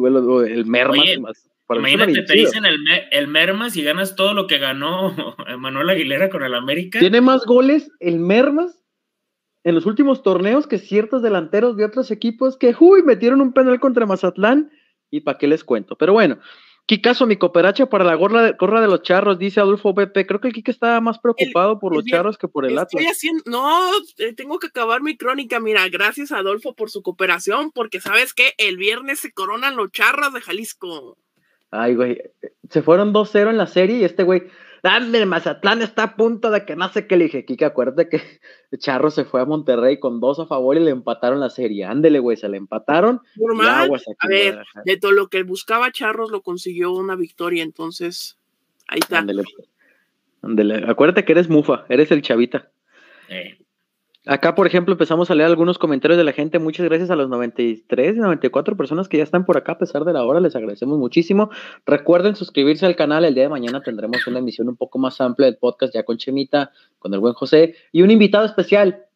el, 0.48 0.66
Mermas, 0.66 1.50
Imagínate, 1.68 2.22
te 2.22 2.34
dicen 2.34 2.64
el, 3.10 3.28
Mermas 3.28 3.76
y 3.76 3.82
ganas 3.82 4.16
todo 4.16 4.34
lo 4.34 4.46
que 4.46 4.58
ganó 4.58 5.14
Manuel 5.58 5.90
Aguilera 5.90 6.28
con 6.30 6.42
el 6.42 6.54
América. 6.54 6.98
Tiene 6.98 7.20
más 7.20 7.44
goles 7.44 7.90
el 8.00 8.18
Mermas 8.18 8.79
en 9.64 9.74
los 9.74 9.86
últimos 9.86 10.22
torneos 10.22 10.66
que 10.66 10.78
ciertos 10.78 11.22
delanteros 11.22 11.76
de 11.76 11.84
otros 11.84 12.10
equipos 12.10 12.56
que, 12.56 12.74
uy, 12.78 13.02
metieron 13.02 13.40
un 13.40 13.52
penal 13.52 13.80
contra 13.80 14.06
Mazatlán 14.06 14.70
y 15.10 15.20
para 15.20 15.38
qué 15.38 15.46
les 15.46 15.64
cuento. 15.64 15.96
Pero 15.96 16.12
bueno, 16.12 16.38
Kikazo, 16.90 17.26
mi 17.26 17.36
cooperacha 17.36 17.86
para 17.86 18.02
la 18.02 18.16
gorra 18.16 18.42
de, 18.42 18.52
gorra 18.52 18.80
de 18.80 18.88
los 18.88 19.02
charros, 19.02 19.38
dice 19.38 19.60
Adolfo 19.60 19.94
Pepe. 19.94 20.26
Creo 20.26 20.40
que 20.40 20.48
el 20.48 20.54
Kike 20.54 20.72
estaba 20.72 21.00
más 21.00 21.20
preocupado 21.20 21.78
por 21.78 21.94
los 21.94 22.04
charros 22.04 22.36
que 22.36 22.48
por 22.48 22.66
el 22.66 22.76
Atlas. 22.78 23.04
no, 23.44 23.92
eh, 24.18 24.32
tengo 24.32 24.58
que 24.58 24.66
acabar 24.66 25.00
mi 25.00 25.16
crónica. 25.16 25.60
Mira, 25.60 25.88
gracias 25.88 26.32
Adolfo 26.32 26.74
por 26.74 26.90
su 26.90 27.02
cooperación, 27.02 27.70
porque 27.70 28.00
sabes 28.00 28.34
que 28.34 28.54
el 28.58 28.76
viernes 28.76 29.20
se 29.20 29.32
coronan 29.32 29.76
los 29.76 29.92
charros 29.92 30.32
de 30.34 30.40
Jalisco. 30.40 31.16
Ay, 31.70 31.94
güey. 31.94 32.20
Se 32.68 32.82
fueron 32.82 33.12
2-0 33.12 33.50
en 33.50 33.58
la 33.58 33.68
serie 33.68 33.98
y 33.98 34.04
este 34.04 34.24
güey, 34.24 34.48
dale, 34.82 35.26
Mazatlán 35.26 35.82
está 35.82 36.02
a 36.02 36.16
punto 36.16 36.50
de 36.50 36.64
que 36.64 36.76
no 36.76 36.88
sé 36.92 37.06
qué 37.06 37.16
le 37.16 37.24
dije. 37.24 37.44
Kike, 37.44 37.64
acuérdate 37.64 38.08
que 38.08 38.20
Charro 38.78 39.10
se 39.10 39.24
fue 39.24 39.40
a 39.40 39.44
Monterrey 39.44 39.98
con 39.98 40.20
dos 40.20 40.38
a 40.40 40.46
favor 40.46 40.76
y 40.76 40.80
le 40.80 40.90
empataron 40.90 41.40
la 41.40 41.50
serie. 41.50 41.84
Ándele, 41.84 42.18
güey, 42.18 42.36
se 42.36 42.48
le 42.48 42.56
empataron. 42.56 43.20
a 44.18 44.28
ver, 44.28 44.62
de 44.84 44.96
todo 44.96 45.12
lo 45.12 45.28
que 45.28 45.42
buscaba 45.42 45.92
Charros 45.92 46.30
lo 46.30 46.42
consiguió 46.42 46.92
una 46.92 47.16
victoria, 47.16 47.62
entonces 47.62 48.38
ahí 48.88 49.00
está. 49.00 49.18
Ándele, 49.18 49.44
ándele. 50.42 50.84
Acuérdate 50.88 51.24
que 51.24 51.32
eres 51.32 51.48
mufa, 51.48 51.84
eres 51.88 52.10
el 52.10 52.22
chavita. 52.22 52.70
Acá, 54.26 54.54
por 54.54 54.66
ejemplo, 54.66 54.92
empezamos 54.92 55.30
a 55.30 55.34
leer 55.34 55.48
algunos 55.48 55.78
comentarios 55.78 56.18
de 56.18 56.24
la 56.24 56.34
gente. 56.34 56.58
Muchas 56.58 56.84
gracias 56.84 57.10
a 57.10 57.16
los 57.16 57.30
93 57.30 58.16
y 58.16 58.18
94 58.18 58.76
personas 58.76 59.08
que 59.08 59.16
ya 59.16 59.22
están 59.22 59.46
por 59.46 59.56
acá 59.56 59.72
a 59.72 59.78
pesar 59.78 60.04
de 60.04 60.12
la 60.12 60.24
hora. 60.24 60.40
Les 60.40 60.54
agradecemos 60.54 60.98
muchísimo. 60.98 61.48
Recuerden 61.86 62.36
suscribirse 62.36 62.84
al 62.84 62.96
canal. 62.96 63.24
El 63.24 63.34
día 63.34 63.44
de 63.44 63.48
mañana 63.48 63.82
tendremos 63.82 64.26
una 64.26 64.40
emisión 64.40 64.68
un 64.68 64.76
poco 64.76 64.98
más 64.98 65.22
amplia 65.22 65.46
del 65.46 65.56
podcast 65.56 65.94
ya 65.94 66.02
con 66.02 66.18
Chemita, 66.18 66.70
con 66.98 67.14
el 67.14 67.20
buen 67.20 67.32
José 67.32 67.76
y 67.92 68.02
un 68.02 68.10
invitado 68.10 68.44
especial. 68.44 69.06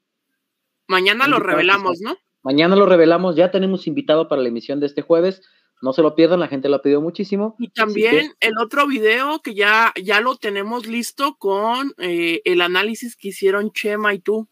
Mañana 0.88 1.28
lo 1.28 1.38
revelamos, 1.38 2.00
¿no? 2.00 2.16
Mañana 2.42 2.74
lo 2.74 2.86
revelamos. 2.86 3.36
Ya 3.36 3.50
tenemos 3.50 3.86
invitado 3.86 4.26
para 4.26 4.40
la 4.40 4.48
emisión 4.48 4.80
de 4.80 4.86
este 4.86 5.02
jueves. 5.02 5.42
No 5.82 5.92
se 5.92 6.00
lo 6.00 6.14
pierdan, 6.14 6.40
la 6.40 6.48
gente 6.48 6.70
lo 6.70 6.76
ha 6.76 6.82
pedido 6.82 7.02
muchísimo. 7.02 7.56
Y 7.58 7.68
también 7.68 8.32
el 8.40 8.54
otro 8.58 8.86
video 8.86 9.40
que 9.40 9.54
ya, 9.54 9.92
ya 10.02 10.22
lo 10.22 10.36
tenemos 10.36 10.86
listo 10.86 11.36
con 11.36 11.92
eh, 11.98 12.40
el 12.46 12.62
análisis 12.62 13.16
que 13.16 13.28
hicieron 13.28 13.70
Chema 13.70 14.14
y 14.14 14.18
tú. 14.18 14.48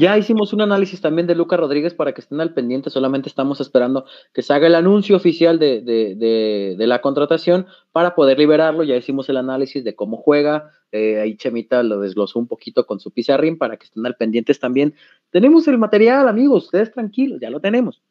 Ya 0.00 0.18
hicimos 0.18 0.52
un 0.52 0.60
análisis 0.60 1.00
también 1.00 1.26
de 1.26 1.34
Lucas 1.34 1.58
Rodríguez 1.58 1.94
para 1.94 2.12
que 2.12 2.20
estén 2.20 2.40
al 2.40 2.52
pendiente, 2.52 2.90
solamente 2.90 3.28
estamos 3.28 3.60
esperando 3.60 4.04
que 4.34 4.42
se 4.42 4.52
haga 4.52 4.66
el 4.66 4.74
anuncio 4.74 5.16
oficial 5.16 5.58
de, 5.58 5.80
de, 5.80 6.86
la 6.86 7.00
contratación 7.00 7.66
para 7.92 8.14
poder 8.14 8.38
liberarlo. 8.38 8.82
Ya 8.82 8.96
hicimos 8.96 9.28
el 9.28 9.36
análisis 9.36 9.82
de 9.84 9.94
cómo 9.94 10.16
juega, 10.18 10.70
eh, 10.92 11.20
ahí 11.20 11.36
Chemita 11.36 11.82
lo 11.82 12.00
desglosó 12.00 12.38
un 12.38 12.48
poquito 12.48 12.84
con 12.84 13.00
su 13.00 13.12
pizarrín 13.12 13.56
para 13.56 13.76
que 13.76 13.84
estén 13.84 14.04
al 14.04 14.16
pendientes 14.16 14.60
también. 14.60 14.94
Tenemos 15.30 15.66
el 15.68 15.78
material, 15.78 16.28
amigos, 16.28 16.64
ustedes 16.64 16.92
tranquilos, 16.92 17.40
ya 17.40 17.48
lo 17.48 17.60
tenemos. 17.60 18.02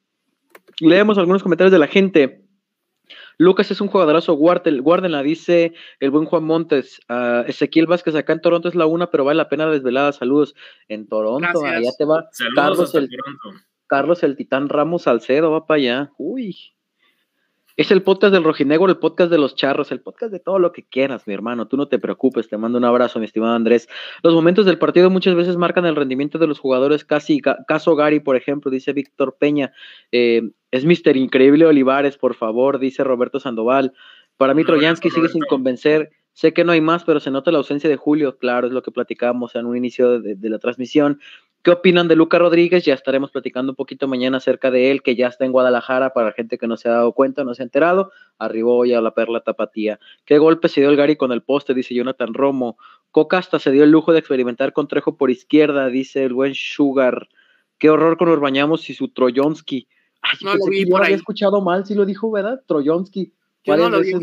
Leemos 0.79 1.17
algunos 1.17 1.43
comentarios 1.43 1.71
de 1.71 1.79
la 1.79 1.87
gente. 1.87 2.48
Lucas 3.39 3.71
es 3.71 3.79
un 3.79 3.87
jugadorazo, 3.87 4.33
guárdenla, 4.33 5.23
dice 5.23 5.73
el 6.01 6.11
buen 6.11 6.25
Juan 6.25 6.43
Montes. 6.43 6.99
Uh, 7.09 7.47
Ezequiel 7.47 7.87
Vázquez 7.87 8.13
acá 8.15 8.33
en 8.33 8.41
Toronto 8.41 8.67
es 8.67 8.75
la 8.75 8.85
una, 8.85 9.09
pero 9.09 9.23
vale 9.23 9.37
la 9.37 9.47
pena 9.47 9.65
desvelada. 9.71 10.11
Saludos. 10.11 10.55
En 10.89 11.07
Toronto, 11.07 11.63
allá 11.63 11.89
te 11.97 12.03
va. 12.03 12.29
Carlos 12.53 12.93
el, 12.95 13.09
Carlos 13.87 14.23
el 14.23 14.35
Titán 14.35 14.67
Ramos 14.67 15.03
Salcedo 15.03 15.51
va 15.51 15.65
para 15.65 15.77
allá. 15.77 16.11
Uy. 16.17 16.57
Es 17.79 17.91
el 17.91 18.03
podcast 18.03 18.33
del 18.33 18.43
Rojinegro, 18.43 18.87
el 18.87 18.97
podcast 18.97 19.31
de 19.31 19.37
los 19.37 19.55
charros, 19.55 19.93
el 19.93 20.01
podcast 20.01 20.33
de 20.33 20.41
todo 20.41 20.59
lo 20.59 20.73
que 20.73 20.83
quieras, 20.83 21.25
mi 21.27 21.33
hermano. 21.33 21.69
Tú 21.69 21.77
no 21.77 21.87
te 21.87 21.97
preocupes, 21.97 22.49
te 22.49 22.57
mando 22.57 22.77
un 22.77 22.83
abrazo, 22.83 23.19
mi 23.19 23.25
estimado 23.25 23.53
Andrés. 23.53 23.87
Los 24.21 24.33
momentos 24.33 24.65
del 24.65 24.77
partido 24.77 25.09
muchas 25.09 25.33
veces 25.33 25.55
marcan 25.55 25.85
el 25.85 25.95
rendimiento 25.95 26.39
de 26.39 26.47
los 26.47 26.59
jugadores, 26.59 27.05
casi 27.05 27.39
caso 27.39 27.95
Gary, 27.95 28.19
por 28.19 28.35
ejemplo, 28.35 28.69
dice 28.69 28.91
Víctor 28.91 29.37
Peña. 29.39 29.71
Eh, 30.11 30.41
es 30.71 30.83
Mister 30.83 31.15
Increíble 31.15 31.65
Olivares, 31.65 32.17
por 32.17 32.35
favor, 32.35 32.79
dice 32.79 33.05
Roberto 33.05 33.39
Sandoval. 33.39 33.93
Para 34.35 34.53
mí, 34.53 34.65
Troyansky 34.65 35.09
sigue 35.09 35.29
sin 35.29 35.43
convencer. 35.43 36.09
Sé 36.33 36.53
que 36.53 36.63
no 36.63 36.71
hay 36.71 36.81
más, 36.81 37.03
pero 37.03 37.19
se 37.19 37.31
nota 37.31 37.51
la 37.51 37.57
ausencia 37.57 37.89
de 37.89 37.97
Julio. 37.97 38.37
Claro, 38.37 38.67
es 38.67 38.73
lo 38.73 38.81
que 38.81 38.91
platicábamos 38.91 39.55
en 39.55 39.65
un 39.65 39.75
inicio 39.75 40.21
de, 40.21 40.49
la 40.49 40.59
transmisión. 40.59 41.19
¿Qué 41.61 41.71
opinan 41.71 42.07
de 42.07 42.15
Luca 42.15 42.39
Rodríguez? 42.39 42.85
Ya 42.85 42.93
estaremos 42.93 43.31
platicando 43.31 43.73
un 43.73 43.75
poquito 43.75 44.07
mañana 44.07 44.37
acerca 44.37 44.71
de 44.71 44.91
él, 44.91 45.01
que 45.01 45.15
ya 45.15 45.27
está 45.27 45.43
en 45.43 45.51
Guadalajara 45.51 46.13
para 46.13 46.31
gente 46.31 46.57
que 46.57 46.67
no 46.67 46.77
se 46.77 46.87
ha 46.87 46.93
dado 46.93 47.11
cuenta, 47.11 47.43
no 47.43 47.53
se 47.53 47.61
ha 47.61 47.65
enterado. 47.65 48.11
Arribó 48.37 48.77
hoy 48.77 48.93
a 48.93 49.01
la 49.01 49.13
perla 49.13 49.41
tapatía. 49.41 49.99
¿Qué 50.23 50.37
golpe 50.37 50.69
se 50.69 50.79
dio 50.79 50.89
el 50.89 50.95
Gary 50.95 51.17
con 51.17 51.33
el 51.33 51.41
poste? 51.41 51.73
Dice 51.73 51.93
Jonathan 51.93 52.33
Romo. 52.33 52.77
Coca 53.11 53.39
hasta 53.39 53.59
se 53.59 53.71
dio 53.71 53.83
el 53.83 53.91
lujo 53.91 54.13
de 54.13 54.19
experimentar 54.19 54.71
con 54.71 54.87
Trejo 54.87 55.17
por 55.17 55.31
izquierda, 55.31 55.87
dice 55.87 56.23
el 56.23 56.33
buen 56.33 56.53
Sugar. 56.55 57.27
Qué 57.77 57.89
horror 57.89 58.17
con 58.17 58.29
Urbañamos 58.29 58.89
y 58.89 58.93
su 58.93 59.09
Troyonsky. 59.09 59.87
Ay, 60.21 60.37
no 60.41 60.55
lo 60.55 60.65
vi 60.65 60.85
había 60.93 61.15
escuchado 61.15 61.61
mal, 61.61 61.85
si 61.85 61.93
lo 61.93 62.05
dijo, 62.05 62.31
¿verdad? 62.31 62.61
Troyonsky. 62.67 63.33
Yo 63.65 63.75
no 63.77 63.89
lo 63.89 63.99
vi, 63.99 64.13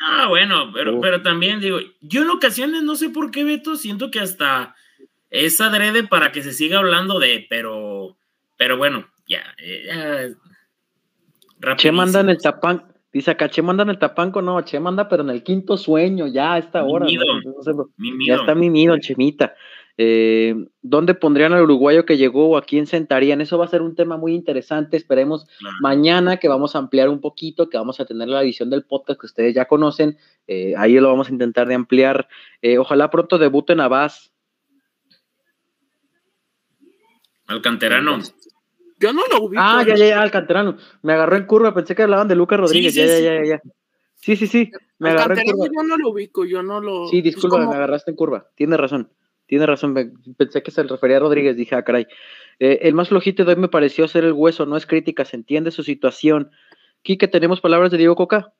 Ah, 0.00 0.26
bueno, 0.28 0.70
pero, 0.74 1.00
pero 1.00 1.22
también 1.22 1.60
digo, 1.60 1.78
yo 2.00 2.22
en 2.22 2.30
ocasiones 2.30 2.82
no 2.82 2.96
sé 2.96 3.10
por 3.10 3.30
qué, 3.30 3.44
Beto, 3.44 3.76
siento 3.76 4.10
que 4.10 4.20
hasta 4.20 4.74
es 5.34 5.60
adrede 5.60 6.04
para 6.04 6.30
que 6.30 6.42
se 6.42 6.52
siga 6.52 6.78
hablando 6.78 7.18
de, 7.18 7.44
pero, 7.50 8.16
pero 8.56 8.76
bueno, 8.76 9.08
ya. 9.26 9.42
Eh, 9.58 10.32
che 11.76 11.90
manda 11.90 12.20
en 12.20 12.28
el 12.28 12.38
tapán, 12.38 12.84
dice 13.12 13.32
acá, 13.32 13.48
Che 13.48 13.60
manda 13.60 13.82
en 13.82 13.90
el 13.90 13.98
tapanco, 13.98 14.40
no, 14.40 14.60
Che 14.62 14.78
manda, 14.78 15.08
pero 15.08 15.24
en 15.24 15.30
el 15.30 15.42
quinto 15.42 15.76
sueño, 15.76 16.28
ya 16.28 16.54
a 16.54 16.58
esta 16.58 16.84
hora. 16.84 17.06
ya 17.08 18.34
está 18.36 18.54
mimido 18.54 18.94
el 18.94 19.00
Chemita. 19.00 19.54
Eh, 19.96 20.54
¿Dónde 20.82 21.14
pondrían 21.14 21.52
al 21.52 21.62
uruguayo 21.62 22.04
que 22.04 22.16
llegó 22.16 22.50
o 22.50 22.56
a 22.56 22.62
quién 22.62 22.86
sentarían? 22.86 23.40
Eso 23.40 23.58
va 23.58 23.64
a 23.64 23.68
ser 23.68 23.82
un 23.82 23.96
tema 23.96 24.16
muy 24.16 24.34
interesante. 24.34 24.96
Esperemos 24.96 25.46
mañana 25.80 26.36
que 26.36 26.48
vamos 26.48 26.76
a 26.76 26.78
ampliar 26.78 27.08
un 27.08 27.20
poquito, 27.20 27.68
que 27.68 27.78
vamos 27.78 27.98
a 27.98 28.04
tener 28.04 28.28
la 28.28 28.42
edición 28.42 28.70
del 28.70 28.84
podcast 28.84 29.20
que 29.20 29.26
ustedes 29.26 29.54
ya 29.54 29.66
conocen. 29.66 30.16
Eh, 30.46 30.74
ahí 30.76 30.94
lo 30.94 31.08
vamos 31.08 31.28
a 31.28 31.32
intentar 31.32 31.66
de 31.66 31.74
ampliar. 31.74 32.28
Eh, 32.62 32.78
ojalá 32.78 33.10
pronto 33.10 33.38
debuten 33.38 33.80
a 33.80 33.88
Vaz. 33.88 34.33
Alcanterano. 37.46 38.18
Yo 38.98 39.12
no 39.12 39.22
lo 39.30 39.44
ubico. 39.44 39.62
Ah, 39.62 39.84
ya, 39.86 39.96
ya, 39.96 40.06
ya, 40.06 40.22
Alcanterano. 40.22 40.76
Me 41.02 41.12
agarró 41.12 41.36
en 41.36 41.46
curva, 41.46 41.74
pensé 41.74 41.94
que 41.94 42.02
hablaban 42.02 42.28
de 42.28 42.36
Lucas 42.36 42.60
Rodríguez. 42.60 42.94
ya, 42.94 43.06
ya, 43.06 43.18
ya, 43.18 43.44
ya, 43.44 43.62
Sí, 44.16 44.36
sí, 44.36 44.46
sí. 44.46 44.70
Me 44.98 45.10
agarró 45.10 45.36
en 45.36 45.44
curva. 45.44 45.66
Yo 45.66 45.82
no 45.82 45.96
lo 45.96 46.10
ubico, 46.10 46.44
yo 46.44 46.62
no 46.62 46.80
lo. 46.80 47.08
Sí, 47.08 47.20
disculpa, 47.20 47.58
me 47.58 47.74
agarraste 47.74 48.10
en 48.10 48.16
curva. 48.16 48.48
Tienes 48.54 48.78
razón. 48.78 49.10
Tiene 49.46 49.66
razón, 49.66 49.94
pensé 50.38 50.62
que 50.62 50.70
se 50.70 50.82
refería 50.84 51.18
a 51.18 51.20
Rodríguez, 51.20 51.56
dije, 51.56 51.74
ah, 51.74 51.84
caray. 51.84 52.06
Eh, 52.58 52.78
el 52.82 52.94
más 52.94 53.08
flojito 53.10 53.44
de 53.44 53.52
hoy 53.52 53.60
me 53.60 53.68
pareció 53.68 54.08
ser 54.08 54.24
el 54.24 54.32
hueso, 54.32 54.64
no 54.64 54.76
es 54.76 54.86
crítica, 54.86 55.24
se 55.24 55.36
entiende 55.36 55.70
su 55.70 55.82
situación. 55.82 56.50
Quique, 57.02 57.28
¿tenemos 57.28 57.60
palabras 57.60 57.90
de 57.90 57.98
Diego 57.98 58.16
Coca? 58.16 58.54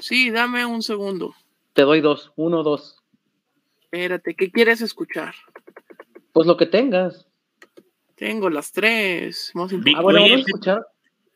Sí, 0.00 0.30
dame 0.30 0.66
un 0.66 0.82
segundo. 0.82 1.34
Te 1.72 1.82
doy 1.82 2.00
dos, 2.00 2.32
uno, 2.34 2.62
dos. 2.64 3.02
Espérate, 3.82 4.34
¿qué 4.34 4.50
quieres 4.50 4.80
escuchar? 4.80 5.34
Pues 6.32 6.46
lo 6.46 6.56
que 6.56 6.66
tengas. 6.66 7.28
Tengo 8.22 8.50
las 8.50 8.70
tres. 8.70 9.50
ah, 9.52 10.00
bueno, 10.00 10.20
vamos 10.20 10.36
a 10.36 10.40
escuchar. 10.46 10.86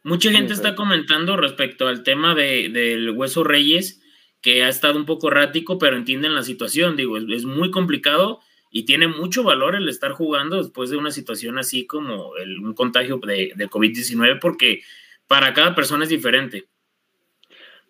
Mucha 0.04 0.30
gente 0.30 0.52
está 0.52 0.76
comentando 0.76 1.36
respecto 1.36 1.88
al 1.88 2.04
tema 2.04 2.36
de, 2.36 2.68
del 2.68 3.10
hueso 3.10 3.42
Reyes 3.42 4.00
que 4.40 4.62
ha 4.62 4.68
estado 4.68 4.96
un 4.96 5.04
poco 5.04 5.26
errático, 5.26 5.78
pero 5.78 5.96
entienden 5.96 6.36
la 6.36 6.44
situación. 6.44 6.94
Digo, 6.94 7.16
es, 7.16 7.44
muy 7.44 7.72
complicado 7.72 8.38
y 8.70 8.84
tiene 8.84 9.08
mucho 9.08 9.42
valor 9.42 9.74
el 9.74 9.88
estar 9.88 10.12
jugando 10.12 10.58
después 10.58 10.88
de 10.88 10.96
una 10.96 11.10
situación 11.10 11.58
así 11.58 11.88
como 11.88 12.36
el, 12.36 12.60
un 12.60 12.72
contagio 12.72 13.18
de, 13.18 13.50
de 13.56 13.68
COVID-19, 13.68 14.38
porque 14.40 14.82
para 15.26 15.54
cada 15.54 15.74
persona 15.74 16.04
es 16.04 16.10
diferente. 16.10 16.68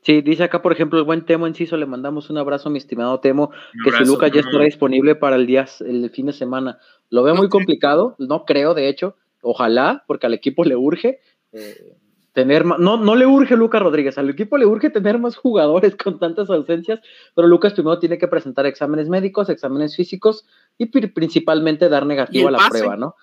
Sí, 0.07 0.23
dice 0.23 0.45
acá, 0.45 0.63
por 0.63 0.73
ejemplo, 0.73 1.01
el 1.01 1.05
buen 1.05 1.25
Temo 1.25 1.49
Enciso, 1.49 1.77
le 1.77 1.85
mandamos 1.85 2.31
un 2.31 2.39
abrazo, 2.39 2.71
mi 2.71 2.79
estimado 2.79 3.19
Temo, 3.19 3.51
que 3.85 3.91
su 3.91 4.05
Lucas 4.05 4.31
ya 4.31 4.39
estará 4.39 4.65
disponible 4.65 5.17
para 5.17 5.35
el 5.35 5.49
día, 5.49 5.67
el 5.81 6.09
fin 6.11 6.27
de 6.27 6.33
semana. 6.33 6.79
Lo 7.11 7.23
veo 7.23 7.35
muy 7.35 7.49
complicado, 7.49 8.17
no 8.19 8.45
creo, 8.45 8.75
de 8.75 8.89
hecho, 8.89 9.17
ojalá, 9.43 10.05
porque 10.07 10.27
al 10.27 10.35
equipo 10.35 10.65
le 10.65 10.77
urge. 10.77 11.21
Eh, 11.53 11.97
tener 12.37 12.67
no, 12.67 12.99
no 12.99 13.17
le 13.17 13.25
urge 13.25 13.57
Lucas 13.57 13.81
Rodríguez, 13.81 14.19
al 14.19 14.29
equipo 14.29 14.59
le 14.59 14.67
urge 14.67 14.91
tener 14.91 15.19
más 15.19 15.37
jugadores 15.37 15.97
con 15.97 16.19
tantas 16.19 16.51
ausencias, 16.51 17.01
pero 17.35 17.49
Lucas 17.49 17.73
primero 17.73 17.99
tiene 17.99 18.19
que 18.19 18.29
presentar 18.29 18.67
exámenes 18.67 19.09
médicos, 19.09 19.49
exámenes 19.49 19.97
físicos 19.97 20.45
y 20.77 20.85
principalmente 20.85 21.89
dar 21.89 22.05
negativo 22.05 22.49
a 22.49 22.51
la 22.51 22.69
prueba, 22.69 22.95
¿no? 22.95 23.15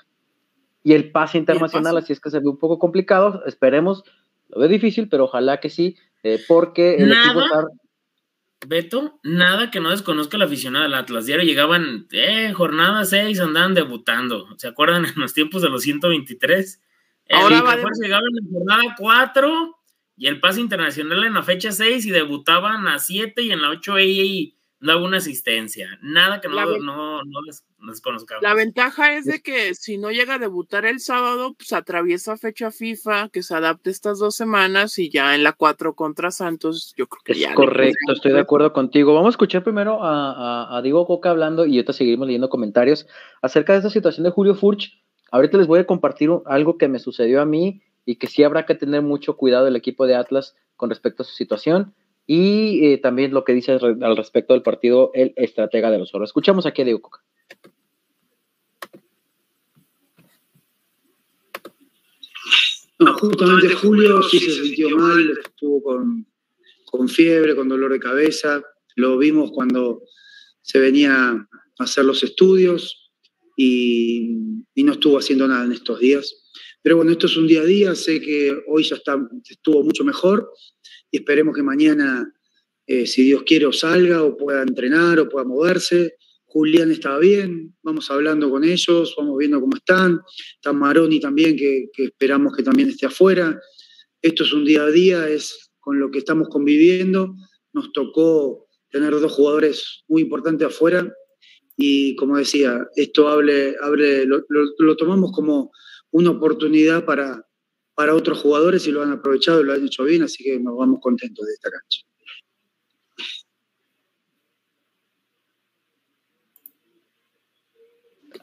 Y 0.81 0.93
el 0.93 1.11
pase 1.11 1.37
internacional, 1.37 1.95
así 1.95 2.11
es 2.11 2.19
que 2.19 2.31
se 2.31 2.39
ve 2.39 2.47
un 2.47 2.57
poco 2.57 2.79
complicado, 2.79 3.43
esperemos, 3.45 4.03
lo 4.49 4.59
veo 4.59 4.67
difícil, 4.67 5.07
pero 5.07 5.25
ojalá 5.25 5.59
que 5.59 5.69
sí, 5.69 5.95
eh, 6.23 6.39
porque 6.47 6.95
el 6.95 7.09
nada, 7.09 7.33
equipo 7.33 7.69
Beto, 8.65 9.19
nada 9.23 9.71
que 9.71 9.79
no 9.79 9.89
desconozca 9.89 10.37
la 10.37 10.45
aficionada 10.45 10.85
del 10.85 10.93
Atlas. 10.93 11.25
Diario 11.25 11.45
llegaban, 11.45 12.07
eh, 12.11 12.51
jornada 12.53 13.05
6, 13.05 13.39
andaban 13.39 13.73
debutando. 13.73 14.47
¿Se 14.57 14.67
acuerdan 14.67 15.05
en 15.05 15.13
los 15.15 15.33
tiempos 15.33 15.61
de 15.61 15.69
los 15.69 15.83
123? 15.83 16.81
Ahora 17.31 17.61
va 17.61 17.75
llegaba 17.75 18.21
en 18.21 18.51
jornada 18.51 18.95
4 18.97 19.79
y 20.17 20.27
el 20.27 20.39
pase 20.39 20.61
internacional 20.61 21.23
en 21.23 21.33
la 21.33 21.43
fecha 21.43 21.71
6 21.71 22.05
y 22.05 22.11
debutaban 22.11 22.87
a 22.87 22.99
7 22.99 23.41
y 23.41 23.51
en 23.51 23.61
la 23.61 23.69
8 23.69 23.99
y 23.99 24.57
daba 24.83 25.03
una 25.03 25.17
asistencia. 25.17 25.99
Nada 26.01 26.41
que 26.41 26.47
no, 26.47 26.77
no, 26.79 27.23
no 27.23 27.41
les, 27.41 27.63
conozcamos. 28.01 28.43
La 28.43 28.53
ventaja 28.53 29.15
es 29.15 29.25
de 29.25 29.41
que 29.41 29.73
si 29.75 29.97
no 29.97 30.11
llega 30.11 30.35
a 30.35 30.39
debutar 30.39 30.85
el 30.85 30.99
sábado, 30.99 31.53
pues 31.53 31.73
atraviesa 31.73 32.37
fecha 32.37 32.71
FIFA, 32.71 33.29
que 33.29 33.43
se 33.43 33.55
adapte 33.55 33.89
estas 33.89 34.19
dos 34.19 34.35
semanas 34.35 34.99
y 34.99 35.09
ya 35.09 35.35
en 35.35 35.43
la 35.43 35.53
4 35.53 35.95
contra 35.95 36.31
Santos, 36.31 36.93
yo 36.97 37.07
creo 37.07 37.21
que 37.23 37.33
ya. 37.33 37.53
Correcto, 37.53 38.13
estoy 38.13 38.33
de 38.33 38.39
acuerdo 38.39 38.73
contigo. 38.73 39.13
Vamos 39.13 39.27
a 39.27 39.35
escuchar 39.35 39.63
primero 39.63 40.03
a, 40.03 40.77
a 40.77 40.81
Diego 40.81 41.05
Coca 41.05 41.29
hablando 41.29 41.65
y 41.65 41.77
ahorita 41.77 41.93
seguimos 41.93 42.27
leyendo 42.27 42.49
comentarios 42.49 43.07
acerca 43.41 43.73
de 43.73 43.79
esta 43.79 43.89
situación 43.89 44.23
de 44.23 44.31
Julio 44.31 44.55
Furch 44.55 45.03
Ahorita 45.33 45.57
les 45.57 45.65
voy 45.65 45.79
a 45.79 45.87
compartir 45.87 46.29
algo 46.45 46.77
que 46.77 46.87
me 46.87 46.99
sucedió 46.99 47.41
a 47.41 47.45
mí 47.45 47.81
y 48.05 48.17
que 48.17 48.27
sí 48.27 48.43
habrá 48.43 48.67
que 48.67 48.75
tener 48.75 49.01
mucho 49.01 49.35
cuidado 49.35 49.65
el 49.65 49.75
equipo 49.75 50.05
de 50.05 50.13
Atlas 50.13 50.55
con 50.75 50.91
respecto 50.91 51.23
a 51.23 51.25
su 51.25 51.33
situación 51.33 51.95
y 52.25 52.85
eh, 52.85 52.97
también 52.97 53.33
lo 53.33 53.43
que 53.43 53.53
dice 53.53 53.73
al 53.73 54.17
respecto 54.17 54.53
del 54.53 54.63
partido 54.63 55.11
el 55.13 55.33
estratega 55.35 55.91
de 55.91 55.99
los 55.99 56.11
zorros. 56.11 56.29
Escuchamos 56.29 56.65
aquí 56.65 56.81
a 56.81 56.85
Diego 56.85 57.01
Coca. 57.01 57.21
justamente 63.11 63.73
Julio 63.73 64.21
sí 64.23 64.39
se 64.39 64.51
sintió 64.51 64.89
mal, 64.97 65.37
estuvo 65.45 65.81
con, 65.83 66.25
con 66.85 67.09
fiebre, 67.09 67.55
con 67.55 67.67
dolor 67.67 67.91
de 67.91 67.99
cabeza. 67.99 68.63
Lo 68.95 69.17
vimos 69.17 69.51
cuando 69.51 70.03
se 70.61 70.79
venía 70.79 71.31
a 71.31 71.47
hacer 71.79 72.05
los 72.05 72.23
estudios 72.23 73.11
y, 73.55 74.37
no 74.75 74.91
estuvo 74.93 75.17
haciendo 75.17 75.47
nada 75.47 75.65
en 75.65 75.71
estos 75.71 75.99
días. 75.99 76.51
Pero 76.81 76.97
bueno, 76.97 77.11
esto 77.11 77.27
es 77.27 77.37
un 77.37 77.47
día 77.47 77.61
a 77.61 77.65
día, 77.65 77.95
sé 77.95 78.19
que 78.19 78.63
hoy 78.67 78.83
ya 78.83 78.97
está, 78.97 79.17
estuvo 79.49 79.83
mucho 79.83 80.03
mejor 80.03 80.51
y 81.13 81.17
esperemos 81.17 81.55
que 81.55 81.61
mañana, 81.61 82.33
eh, 82.87 83.05
si 83.05 83.23
Dios 83.23 83.43
quiere, 83.43 83.67
o 83.67 83.71
salga 83.71 84.23
o 84.23 84.35
pueda 84.35 84.63
entrenar 84.63 85.19
o 85.19 85.29
pueda 85.29 85.45
moverse. 85.45 86.15
Julián 86.45 86.91
estaba 86.91 87.19
bien, 87.19 87.75
vamos 87.83 88.09
hablando 88.09 88.49
con 88.49 88.63
ellos, 88.63 89.13
vamos 89.15 89.37
viendo 89.37 89.61
cómo 89.61 89.75
están. 89.75 90.21
Está 90.55 90.73
Maroni 90.73 91.19
también, 91.19 91.55
que, 91.55 91.85
esperamos 91.95 92.55
que 92.57 92.63
también 92.63 92.89
esté 92.89 93.05
afuera. 93.05 93.59
Esto 94.23 94.43
es 94.43 94.53
un 94.53 94.65
día 94.65 94.85
a 94.85 94.89
día, 94.89 95.29
es 95.29 95.71
con 95.79 95.99
lo 95.99 96.09
que 96.09 96.17
estamos 96.17 96.49
conviviendo. 96.49 97.35
Nos 97.73 97.93
tocó 97.93 98.67
tener 98.89 99.11
dos 99.11 99.31
jugadores 99.31 100.03
muy 100.07 100.23
importantes 100.23 100.67
afuera 100.67 101.13
y 101.77 102.15
como 102.15 102.37
decía, 102.37 102.87
esto 102.95 103.27
hable, 103.27 103.75
hable 103.81 104.25
lo, 104.25 104.95
tomamos 104.95 105.31
como 105.31 105.71
una 106.09 106.31
oportunidad 106.31 107.05
para, 107.05 107.45
para 107.95 108.15
otros 108.15 108.41
jugadores 108.41 108.87
y 108.87 108.91
lo 108.91 109.03
han 109.03 109.11
aprovechado 109.11 109.61
y 109.61 109.65
lo 109.65 109.73
han 109.73 109.85
hecho 109.85 110.03
bien, 110.03 110.23
así 110.23 110.43
que 110.43 110.59
nos 110.59 110.77
vamos 110.77 110.99
contentos 111.01 111.45
de 111.45 111.53
esta 111.53 111.69
cancha. 111.69 112.01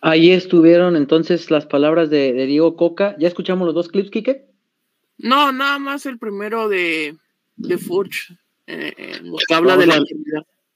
Ahí 0.02 0.30
estuvieron 0.30 0.96
entonces 0.96 1.50
las 1.50 1.66
palabras 1.66 2.08
de, 2.08 2.32
Diego 2.46 2.76
Coca. 2.76 3.16
¿Ya 3.18 3.28
escuchamos 3.28 3.66
los 3.66 3.74
dos 3.74 3.88
clips, 3.88 4.10
Kike? 4.10 4.46
No, 5.18 5.52
nada 5.52 5.78
más 5.78 6.06
el 6.06 6.18
primero 6.18 6.68
de, 6.68 7.16
de 7.56 7.78
Furch, 7.78 8.30
eh, 8.66 8.94
eh 8.96 9.20
que 9.46 9.54
habla 9.54 9.76
de 9.76 9.86
la. 9.86 10.02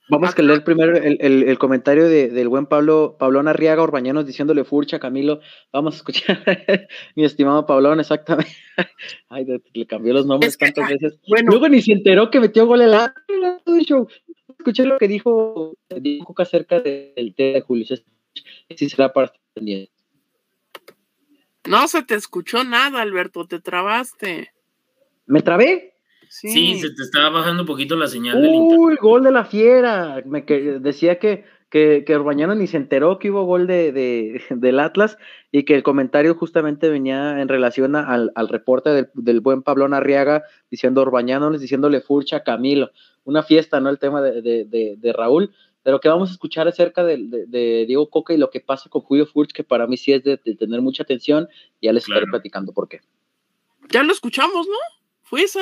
Vamos 0.09 0.35
a 0.37 0.43
leer 0.43 0.65
primero 0.65 0.97
el, 0.97 1.59
comentario 1.59 2.09
del 2.09 2.49
buen 2.49 2.67
Pablo, 2.67 3.17
Pablón 3.19 3.49
Arriaga 3.49 3.83
Orbañanos 3.83 4.27
diciéndole 4.27 4.65
furcha, 4.65 4.99
Camilo. 4.99 5.41
Vamos 5.73 5.95
a 5.95 5.97
escuchar, 5.99 6.43
mi 7.17 7.25
estimado 7.25 7.65
Pablón, 7.65 8.01
exactamente. 8.01 8.53
Ay, 9.29 9.47
le 9.73 9.87
cambió 9.87 10.13
los 10.13 10.27
nombres 10.27 10.59
tantas 10.59 10.91
veces. 10.91 11.19
Luego 11.47 11.69
ni 11.69 11.81
se 11.81 11.93
enteró 11.93 12.31
que 12.31 12.41
metió 12.41 12.67
gol 12.67 12.83
el 12.83 12.93
show. 13.87 14.07
Escuché 14.59 14.85
lo 14.85 14.99
que 14.99 15.09
dijo 15.09 15.75
Diego 15.89 16.35
acerca 16.37 16.81
del 16.81 17.35
té 17.35 17.55
de 17.55 17.61
Julio. 17.63 17.87
Si 18.77 18.89
será 18.91 19.13
para 19.13 19.33
No 21.67 21.89
se 21.89 22.03
te 22.03 22.15
escuchó 22.15 22.63
nada, 22.65 23.01
Alberto, 23.01 23.47
te 23.47 23.61
trabaste. 23.61 24.53
¿Me 25.27 25.41
trabé? 25.41 25.94
Sí. 26.41 26.81
se 26.81 26.91
te 26.91 27.03
estaba 27.03 27.31
bajando 27.31 27.63
un 27.63 27.67
poquito 27.69 27.95
la 27.95 28.09
señal 28.09 28.43
del 28.43 28.51
Uy, 28.53 28.97
gol 28.97 29.23
de 29.23 29.31
la 29.31 29.45
fiera. 29.45 30.21
Me 30.27 30.45
que, 30.45 30.81
decía 30.81 31.21
que, 31.21 31.45
que, 31.71 32.05
que 32.05 32.19
ni 32.19 32.67
se 32.67 32.77
enteró 32.77 33.21
que 33.21 33.31
hubo 33.31 33.45
gol 33.45 33.69
de, 33.69 33.93
de, 33.93 34.43
del 34.51 34.81
Atlas 34.81 35.17
y 35.53 35.63
que 35.63 35.77
el 35.77 35.85
comentario 35.85 36.35
justamente 36.35 36.89
venía 36.89 37.41
en 37.41 37.47
relación 37.47 37.95
al, 37.95 38.33
al 38.35 38.49
reporte 38.49 38.91
del, 38.91 39.11
del, 39.15 39.41
buen 39.41 39.63
Pablón 39.63 39.95
Arriaga 39.95 40.43
diciendo 40.73 41.03
Orbañanos, 41.03 41.61
diciéndole 41.61 42.01
furcha 42.01 42.39
a 42.39 42.43
Camilo. 42.43 42.91
Una 43.23 43.45
fiesta, 43.45 43.79
¿no? 43.79 43.89
El 43.89 44.01
tema 44.01 44.21
de, 44.21 44.43
de, 44.43 44.97
de 44.99 45.13
Raúl. 45.13 45.55
Pero 45.85 46.01
que 46.01 46.09
vamos 46.09 46.31
a 46.31 46.33
escuchar 46.33 46.67
acerca 46.67 47.05
de, 47.05 47.85
Diego 47.87 48.11
Coca 48.11 48.35
y 48.35 48.39
lo 48.39 48.51
que 48.51 48.59
pasa 48.59 48.91
con 48.91 49.03
Julio 49.03 49.27
Furch, 49.27 49.53
que 49.53 49.63
para 49.63 49.87
mí 49.87 49.97
sí 49.97 50.13
es 50.13 50.25
de, 50.25 50.37
tener 50.39 50.81
mucha 50.81 51.05
atención. 51.05 51.47
Ya 51.81 51.93
les 51.93 52.09
estaré 52.09 52.27
platicando 52.27 52.73
por 52.73 52.89
qué. 52.89 53.03
Ya 53.91 54.03
lo 54.03 54.13
escuchamos, 54.13 54.67
¿no? 54.67 54.77
Fue 55.23 55.43
esa. 55.43 55.61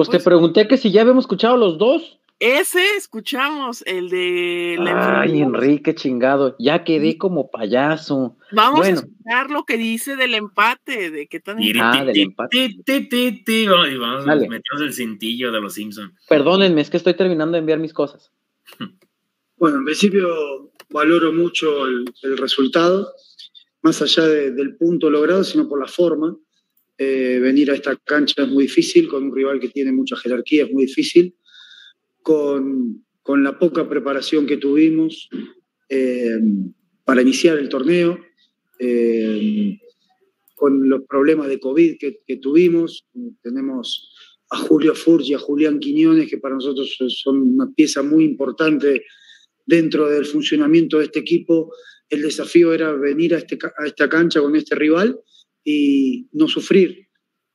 Pues, 0.00 0.08
te 0.08 0.16
pues 0.16 0.24
pregunté 0.24 0.66
que 0.66 0.78
si 0.78 0.90
ya 0.90 1.02
habíamos 1.02 1.24
escuchado 1.24 1.58
los 1.58 1.76
dos. 1.76 2.18
Ese 2.38 2.96
escuchamos, 2.96 3.82
el 3.86 4.08
de 4.08 4.76
la 4.78 5.20
Ay, 5.20 5.42
Enrique 5.42 5.94
chingado, 5.94 6.56
ya 6.58 6.84
quedé 6.84 7.18
como 7.18 7.50
payaso. 7.50 8.34
Vamos 8.50 8.86
a 8.86 8.88
escuchar 8.88 9.50
lo 9.50 9.64
que 9.64 9.76
dice 9.76 10.16
del 10.16 10.32
empate, 10.32 11.10
de 11.10 11.26
qué 11.26 11.38
tan 11.38 11.58
Ah, 11.78 12.02
del 12.02 12.18
empate. 12.18 12.76
Vamos 13.98 14.26
a 14.26 14.36
meternos 14.36 14.80
el 14.80 14.94
cintillo 14.94 15.52
de 15.52 15.60
los 15.60 15.74
Simpsons. 15.74 16.14
Perdónenme, 16.30 16.80
es 16.80 16.88
que 16.88 16.96
estoy 16.96 17.12
terminando 17.12 17.52
de 17.52 17.58
enviar 17.58 17.78
mis 17.78 17.92
cosas. 17.92 18.32
Bueno, 19.58 19.76
en 19.76 19.84
principio 19.84 20.72
valoro 20.88 21.34
mucho 21.34 21.86
el, 21.86 22.38
resultado, 22.38 23.12
más 23.82 24.00
allá 24.00 24.26
del 24.26 24.74
punto 24.78 25.10
logrado, 25.10 25.44
sino 25.44 25.68
por 25.68 25.78
la 25.78 25.86
forma. 25.86 26.34
Eh, 27.02 27.38
venir 27.40 27.70
a 27.70 27.74
esta 27.74 27.96
cancha 27.96 28.42
es 28.42 28.48
muy 28.48 28.64
difícil, 28.64 29.08
con 29.08 29.24
un 29.24 29.34
rival 29.34 29.58
que 29.58 29.70
tiene 29.70 29.90
mucha 29.90 30.16
jerarquía 30.16 30.64
es 30.64 30.70
muy 30.70 30.84
difícil, 30.84 31.34
con, 32.20 33.06
con 33.22 33.42
la 33.42 33.58
poca 33.58 33.88
preparación 33.88 34.44
que 34.44 34.58
tuvimos 34.58 35.30
eh, 35.88 36.38
para 37.02 37.22
iniciar 37.22 37.56
el 37.56 37.70
torneo, 37.70 38.18
eh, 38.78 39.78
con 40.54 40.90
los 40.90 41.00
problemas 41.08 41.48
de 41.48 41.58
COVID 41.58 41.96
que, 41.98 42.18
que, 42.26 42.36
tuvimos, 42.36 43.06
tenemos 43.42 44.12
a 44.50 44.58
Julio 44.58 44.94
Furch 44.94 45.30
y 45.30 45.32
a 45.32 45.38
Julián 45.38 45.80
Quiñones, 45.80 46.28
que 46.28 46.36
para 46.36 46.56
nosotros 46.56 46.98
son 47.22 47.54
una 47.54 47.72
pieza 47.74 48.02
muy 48.02 48.24
importante 48.24 49.06
dentro 49.64 50.06
del 50.06 50.26
funcionamiento 50.26 50.98
de 50.98 51.04
este 51.04 51.20
equipo. 51.20 51.72
El 52.10 52.20
desafío 52.20 52.74
era 52.74 52.92
venir 52.92 53.34
a, 53.34 53.38
este, 53.38 53.58
a 53.78 53.86
esta 53.86 54.06
cancha 54.06 54.42
con 54.42 54.54
este 54.54 54.74
rival 54.74 55.18
y 55.64 56.28
no 56.32 56.48
sufrir. 56.48 57.08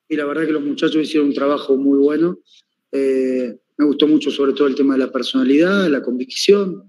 Y 0.07 0.15
la 0.15 0.25
verdad 0.25 0.45
que 0.45 0.51
los 0.51 0.63
muchachos 0.63 0.97
hicieron 0.97 1.29
un 1.29 1.33
trabajo 1.33 1.77
muy 1.77 1.97
bueno. 1.97 2.39
Eh, 2.91 3.57
me 3.77 3.85
gustó 3.85 4.07
mucho 4.07 4.31
sobre 4.31 4.53
todo 4.53 4.67
el 4.67 4.75
tema 4.75 4.93
de 4.93 4.99
la 4.99 5.11
personalidad, 5.11 5.87
la 5.89 6.01
convicción. 6.01 6.83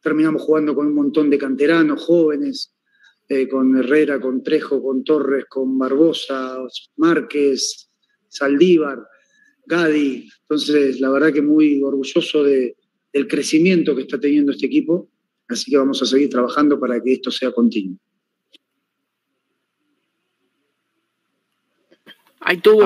Terminamos 0.00 0.42
jugando 0.42 0.74
con 0.74 0.86
un 0.86 0.94
montón 0.94 1.30
de 1.30 1.38
canteranos 1.38 2.04
jóvenes, 2.04 2.74
eh, 3.28 3.48
con 3.48 3.76
Herrera, 3.76 4.20
con 4.20 4.42
Trejo, 4.42 4.82
con 4.82 5.04
Torres, 5.04 5.46
con 5.48 5.78
Barbosa, 5.78 6.58
Márquez, 6.96 7.88
Saldívar, 8.28 8.98
Gadi. 9.66 10.28
Entonces, 10.42 11.00
la 11.00 11.10
verdad 11.10 11.32
que 11.32 11.42
muy 11.42 11.82
orgulloso 11.82 12.44
de, 12.44 12.76
del 13.12 13.28
crecimiento 13.28 13.94
que 13.94 14.02
está 14.02 14.18
teniendo 14.18 14.52
este 14.52 14.66
equipo. 14.66 15.08
Así 15.48 15.70
que 15.70 15.76
vamos 15.76 16.02
a 16.02 16.06
seguir 16.06 16.30
trabajando 16.30 16.78
para 16.78 17.02
que 17.02 17.14
esto 17.14 17.30
sea 17.30 17.52
continuo. 17.52 17.98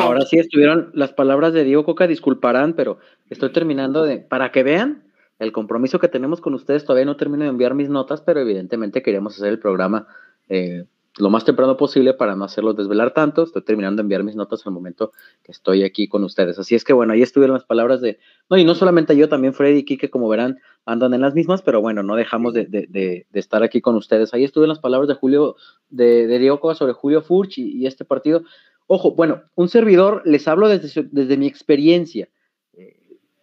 Ahora 0.01 0.23
sí 0.23 0.39
estuvieron 0.39 0.91
las 0.95 1.13
palabras 1.13 1.53
de 1.53 1.65
Diego 1.65 1.85
Coca, 1.85 2.07
disculparán, 2.07 2.75
pero 2.75 2.99
estoy 3.31 3.51
terminando 3.53 4.05
de, 4.05 4.19
para 4.19 4.53
que 4.53 4.63
vean 4.63 5.05
el 5.39 5.53
compromiso 5.53 5.99
que 5.99 6.09
tenemos 6.09 6.41
con 6.41 6.55
ustedes, 6.55 6.85
todavía 6.85 7.05
no 7.05 7.17
termino 7.17 7.45
de 7.45 7.51
enviar 7.51 7.75
mis 7.75 7.89
notas, 7.89 8.23
pero 8.23 8.41
evidentemente 8.41 9.03
queríamos 9.03 9.37
hacer 9.37 9.49
el 9.49 9.59
programa 9.59 10.07
eh, 10.49 10.85
lo 11.19 11.31
más 11.31 11.45
temprano 11.45 11.77
posible 11.77 12.15
para 12.15 12.37
no 12.37 12.45
hacerlo 12.45 12.75
desvelar 12.75 13.13
tanto. 13.13 13.43
Estoy 13.43 13.63
terminando 13.63 13.97
de 13.97 14.03
enviar 14.03 14.23
mis 14.23 14.37
notas 14.37 14.67
al 14.67 14.73
momento 14.73 15.13
que 15.43 15.53
estoy 15.53 15.83
aquí 15.83 16.09
con 16.09 16.25
ustedes. 16.25 16.59
Así 16.59 16.75
es 16.75 16.85
que 16.85 16.93
bueno, 16.93 17.13
ahí 17.13 17.23
estuvieron 17.23 17.55
las 17.55 17.65
palabras 17.65 18.01
de, 18.01 18.19
no, 18.51 18.57
y 18.59 18.65
no 18.65 18.75
solamente 18.75 19.17
yo, 19.17 19.29
también 19.29 19.55
Freddy 19.55 19.79
y 19.79 19.85
Kike, 19.85 20.11
como 20.11 20.29
verán, 20.29 20.59
andan 20.85 21.15
en 21.15 21.23
las 21.23 21.35
mismas, 21.35 21.63
pero 21.63 21.81
bueno, 21.81 22.03
no 22.03 22.17
dejamos 22.17 22.53
de, 22.53 22.67
de, 22.67 22.87
de, 22.89 23.27
estar 23.33 23.63
aquí 23.63 23.81
con 23.81 23.97
ustedes. 23.97 24.35
Ahí 24.35 24.45
estuvieron 24.45 24.69
las 24.69 24.79
palabras 24.79 25.09
de 25.09 25.15
Julio, 25.15 25.57
de, 25.89 26.27
Diego 26.39 26.61
Coca 26.61 26.75
sobre 26.75 26.93
Julio 26.93 27.23
Furch 27.23 27.59
y 27.59 27.87
este 27.87 28.05
partido. 28.05 28.43
Ojo, 28.89 29.13
bueno, 29.13 29.43
un 29.57 29.69
servidor, 29.69 30.23
les 30.25 30.47
hablo 30.47 30.69
desde, 30.69 31.09
desde 31.11 31.37
mi 31.37 31.47
experiencia, 31.47 32.29
eh, 32.75 32.97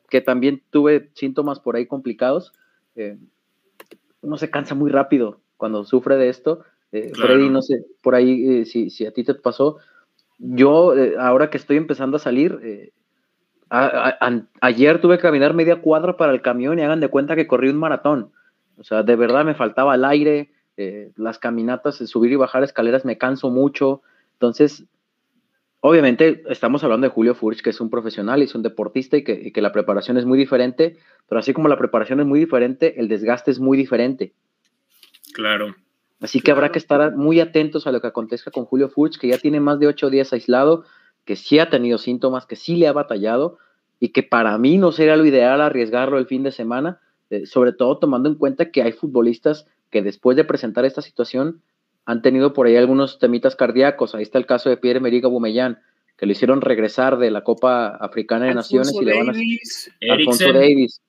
que 0.09 0.21
también 0.21 0.63
tuve 0.69 1.09
síntomas 1.15 1.59
por 1.59 1.75
ahí 1.75 1.85
complicados. 1.85 2.53
Eh, 2.95 3.17
uno 4.21 4.37
se 4.37 4.49
cansa 4.49 4.73
muy 4.73 4.89
rápido 4.89 5.41
cuando 5.57 5.83
sufre 5.83 6.15
de 6.15 6.29
esto. 6.29 6.63
Eh, 6.93 7.11
Freddy, 7.13 7.49
no 7.49 7.61
sé, 7.61 7.85
por 8.01 8.15
ahí 8.15 8.65
si, 8.65 8.89
si, 8.89 9.05
a 9.05 9.11
ti 9.11 9.23
te 9.23 9.33
pasó. 9.33 9.77
Yo, 10.37 10.93
ahora 11.19 11.49
que 11.49 11.57
estoy 11.57 11.77
empezando 11.77 12.17
a 12.17 12.19
salir, 12.19 12.91
ayer 13.69 15.01
tuve 15.01 15.17
que 15.17 15.23
caminar 15.23 15.53
media 15.53 15.81
cuadra 15.81 16.15
para 16.15 16.31
el 16.31 16.41
camión 16.41 16.79
y 16.79 16.83
hagan 16.83 16.99
de 16.99 17.09
cuenta 17.09 17.35
que 17.35 17.47
corrí 17.47 17.69
un 17.69 17.77
maratón. 17.77 18.31
O 18.77 18.83
sea, 18.83 19.03
de 19.03 19.15
verdad 19.15 19.43
me 19.43 19.55
faltaba 19.55 19.95
el 19.95 20.05
aire, 20.05 20.51
las 21.15 21.39
caminatas, 21.39 21.95
subir 21.95 22.31
y 22.31 22.35
bajar 22.35 22.63
escaleras 22.63 23.05
me 23.05 23.17
canso 23.17 23.49
mucho. 23.49 24.01
Entonces, 24.33 24.85
Obviamente 25.85 26.43
estamos 26.47 26.81
hablando 26.85 27.05
de 27.07 27.13
Julio 27.13 27.35
Furch, 27.35 27.61
que 27.61 27.71
es 27.71 27.81
un 27.81 27.89
profesional 27.89 28.39
y 28.39 28.45
es 28.45 28.55
un 28.55 28.63
deportista 28.63 29.17
y 29.17 29.23
que, 29.25 29.61
la 29.61 29.73
preparación 29.73 30.15
es 30.15 30.23
muy 30.23 30.37
diferente, 30.37 30.95
pero 31.27 31.39
así 31.39 31.51
como 31.51 31.67
la 31.67 31.77
preparación 31.77 32.21
es 32.21 32.25
muy 32.25 32.39
diferente, 32.39 33.01
el 33.01 33.09
desgaste 33.09 33.51
es 33.51 33.59
muy 33.59 33.77
diferente. 33.77 34.31
Claro. 35.33 35.75
Así 36.21 36.39
que 36.39 36.51
habrá 36.51 36.71
que 36.71 36.79
estar 36.79 37.17
muy 37.17 37.41
atentos 37.41 37.85
a 37.85 37.91
lo 37.91 37.99
que 37.99 38.07
acontezca 38.07 38.49
con 38.49 38.63
Julio 38.63 38.87
Furch, 38.87 39.19
que 39.19 39.27
ya 39.27 39.37
tiene 39.37 39.59
más 39.59 39.77
de 39.77 39.87
ocho 39.87 40.09
días 40.09 40.31
aislado, 40.31 40.85
que 41.25 41.35
sí 41.35 41.59
ha 41.59 41.69
tenido 41.69 41.97
síntomas, 41.97 42.45
que 42.45 42.55
sí 42.55 42.77
le 42.77 42.87
ha 42.87 42.93
batallado 42.93 43.57
y 43.99 44.13
que 44.13 44.23
para 44.23 44.57
mí 44.57 44.77
no 44.77 44.93
sería 44.93 45.17
lo 45.17 45.25
ideal 45.25 45.59
arriesgarlo 45.59 46.17
el 46.17 46.27
fin 46.27 46.43
de 46.43 46.53
semana, 46.53 47.01
eh, 47.29 47.45
sobre 47.45 47.73
todo 47.73 47.97
tomando 47.97 48.29
en 48.29 48.35
cuenta 48.35 48.71
que 48.71 48.83
hay 48.83 48.93
futbolistas 48.93 49.67
que 49.89 50.01
después 50.01 50.37
de 50.37 50.45
presentar 50.45 50.85
esta 50.85 51.01
situación 51.01 51.61
han 52.05 52.21
tenido 52.21 52.53
por 52.53 52.67
ahí 52.67 52.75
algunos 52.75 53.19
temitas 53.19 53.55
cardíacos. 53.55 54.15
Ahí 54.15 54.23
está 54.23 54.37
el 54.37 54.45
caso 54.45 54.69
de 54.69 54.77
Pierre 54.77 54.99
Meriga 54.99 55.27
Bumellán, 55.27 55.79
que 56.17 56.25
lo 56.25 56.31
hicieron 56.31 56.61
regresar 56.61 57.17
de 57.17 57.31
la 57.31 57.43
Copa 57.43 57.87
Africana 57.87 58.45
de 58.45 58.55
Naciones 58.55 58.93
y 58.93 59.05
le 59.05 59.17
van 59.17 59.29
a 59.29 60.13
Alfonso 60.13 60.53
Davis. 60.53 61.01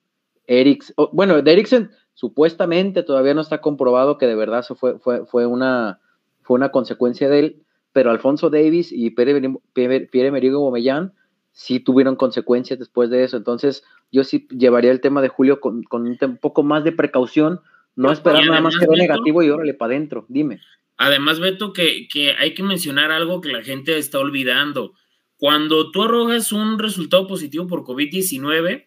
Erics, 0.47 0.93
bueno, 1.13 1.41
de 1.41 1.53
Eriksen 1.53 1.91
Supuestamente 2.15 3.03
todavía 3.03 3.35
no 3.35 3.41
está 3.41 3.61
comprobado 3.61 4.19
que 4.19 4.27
de 4.27 4.37
verdad 4.37 4.61
eso 4.61 4.77
fue, 4.77 4.99
fue, 5.01 5.27
fue, 5.27 5.47
una, 5.47 5.99
fue 6.43 6.55
una 6.55 6.71
consecuencia 6.71 7.29
de 7.29 7.39
él, 7.41 7.63
pero 7.93 8.13
Alfonso 8.13 8.51
Davis 8.51 8.93
y 8.93 9.11
Pierre-Emerick 9.11 10.53
Aubameyang 10.55 11.13
sí 11.51 11.81
tuvieron 11.81 12.15
consecuencias 12.15 12.79
después 12.79 13.11
de 13.11 13.25
eso. 13.25 13.37
Entonces, 13.37 13.83
yo 14.13 14.23
sí 14.23 14.47
llevaría 14.51 14.93
el 14.93 15.01
tema 15.01 15.23
de 15.23 15.29
Julio 15.29 15.61
con, 15.61 15.83
con 15.83 16.07
un, 16.07 16.37
poco 16.41 16.63
más 16.63 16.85
de 16.85 16.93
precaución, 16.93 17.61
no 17.97 18.13
esperar 18.13 18.47
nada 18.47 18.61
más 18.61 18.79
que 18.79 18.87
lo 18.87 18.93
negativo 18.93 19.43
y 19.43 19.51
órale 19.51 19.75
para 19.75 19.95
adentro. 19.95 20.25
Dime. 20.29 20.61
Además, 20.97 21.41
Beto, 21.41 21.73
que, 21.73 22.07
que 22.09 22.33
hay 22.33 22.55
que 22.55 22.63
mencionar 22.63 23.11
algo 23.11 23.41
que 23.41 23.53
la 23.53 23.63
gente 23.63 23.99
está 23.99 24.19
olvidando. 24.19 24.95
Cuando 25.37 25.91
tú 25.91 26.05
arrojas 26.05 26.53
un 26.53 26.79
resultado 26.79 27.27
positivo 27.27 27.67
por 27.67 27.83
COVID-19, 27.83 28.87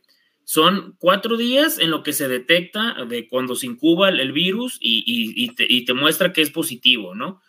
son 0.50 0.96
cuatro 0.98 1.36
días 1.36 1.78
en 1.78 1.92
lo 1.92 2.04
que 2.04 2.14
se 2.14 2.30
detecta 2.30 2.96
de 3.06 3.28
cuando 3.28 3.54
se 3.54 3.66
incuba 3.66 4.08
el, 4.08 4.32
virus 4.32 4.78
y, 4.80 5.54
te, 5.86 5.94
muestra 5.94 6.32
que 6.32 6.42
es 6.42 6.52
positivo, 6.52 7.16
¿no? 7.16 7.42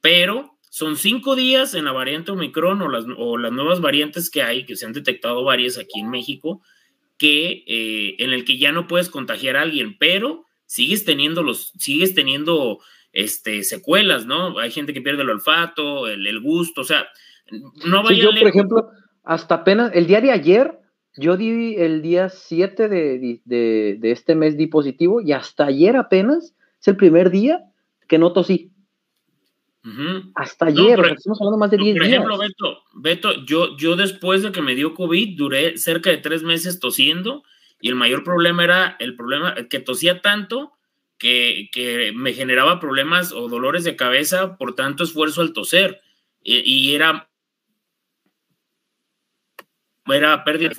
Pero 0.00 0.56
son 0.70 0.96
cinco 0.96 1.34
días 1.34 1.74
en 1.74 1.84
la 1.84 1.90
variante 1.90 2.30
Omicron 2.30 2.80
o 2.82 2.88
las, 2.88 3.06
o 3.18 3.38
las 3.38 3.50
nuevas 3.50 3.80
variantes 3.80 4.30
que 4.30 4.42
hay, 4.42 4.66
que 4.66 4.76
se 4.76 4.86
han 4.86 4.92
detectado 4.92 5.42
varias 5.42 5.78
aquí 5.78 5.98
en 5.98 6.10
México, 6.10 6.62
que 7.18 7.64
eh, 7.66 8.14
en 8.20 8.32
el 8.32 8.44
que 8.44 8.56
ya 8.56 8.70
no 8.70 8.86
puedes 8.86 9.08
contagiar 9.08 9.56
a 9.56 9.62
alguien, 9.62 9.96
pero 9.98 10.44
sigues 10.64 11.04
teniendo 11.04 11.42
los, 11.42 11.72
sigues 11.78 12.14
teniendo 12.14 12.78
este, 13.14 13.62
secuelas, 13.62 14.26
¿no? 14.26 14.58
Hay 14.58 14.70
gente 14.70 14.92
que 14.92 15.00
pierde 15.00 15.22
el 15.22 15.30
olfato, 15.30 16.08
el, 16.08 16.40
gusto, 16.40 16.82
o 16.82 16.84
sea, 16.84 17.06
no 17.86 18.02
vaya 18.02 18.24
yo, 18.24 18.30
por 18.30 18.48
ejemplo, 18.48 18.90
hasta 19.22 19.54
apenas 19.54 19.92
el 19.94 20.06
día 20.06 20.20
de 20.20 20.32
ayer 20.32 20.78
yo 21.16 21.36
di 21.36 21.76
el 21.76 22.02
día 22.02 22.28
7 22.28 22.88
de, 22.88 23.98
este 24.02 24.34
mes 24.34 24.56
di 24.56 24.66
positivo 24.66 25.20
y 25.20 25.32
hasta 25.32 25.66
ayer 25.66 25.96
apenas 25.96 26.54
es 26.80 26.88
el 26.88 26.96
primer 26.96 27.30
día 27.30 27.60
que 28.08 28.18
no 28.18 28.32
tosí. 28.32 28.72
Hasta 30.34 30.66
ayer, 30.66 30.98
estamos 31.14 31.38
hablando 31.40 31.58
más 31.58 31.70
de 31.70 31.76
10 31.76 31.94
días. 31.94 31.98
Por 31.98 32.06
ejemplo, 32.06 32.38
Beto, 32.38 32.78
Beto 32.94 33.44
yo, 33.44 33.76
yo 33.76 33.96
después 33.96 34.42
de 34.42 34.50
que 34.50 34.62
me 34.62 34.74
dio 34.74 34.94
COVID 34.94 35.36
duré 35.36 35.76
cerca 35.76 36.10
de 36.10 36.16
tres 36.16 36.42
meses 36.42 36.80
tosiendo 36.80 37.44
y 37.80 37.90
el 37.90 37.94
mayor 37.94 38.24
problema 38.24 38.64
era 38.64 38.96
el 38.98 39.14
problema 39.14 39.54
que 39.68 39.80
tosía 39.80 40.20
tanto 40.20 40.73
que, 41.24 42.12
me 42.14 42.34
generaba 42.34 42.80
problemas 42.80 43.32
o 43.32 43.48
dolores 43.48 43.84
de 43.84 43.96
cabeza 43.96 44.56
por 44.56 44.74
tanto 44.74 45.04
esfuerzo 45.04 45.40
al 45.40 45.52
toser 45.52 46.00
y, 46.42 46.58
y 46.58 46.94
era 46.94 47.28
era 50.06 50.44
pérdida 50.44 50.72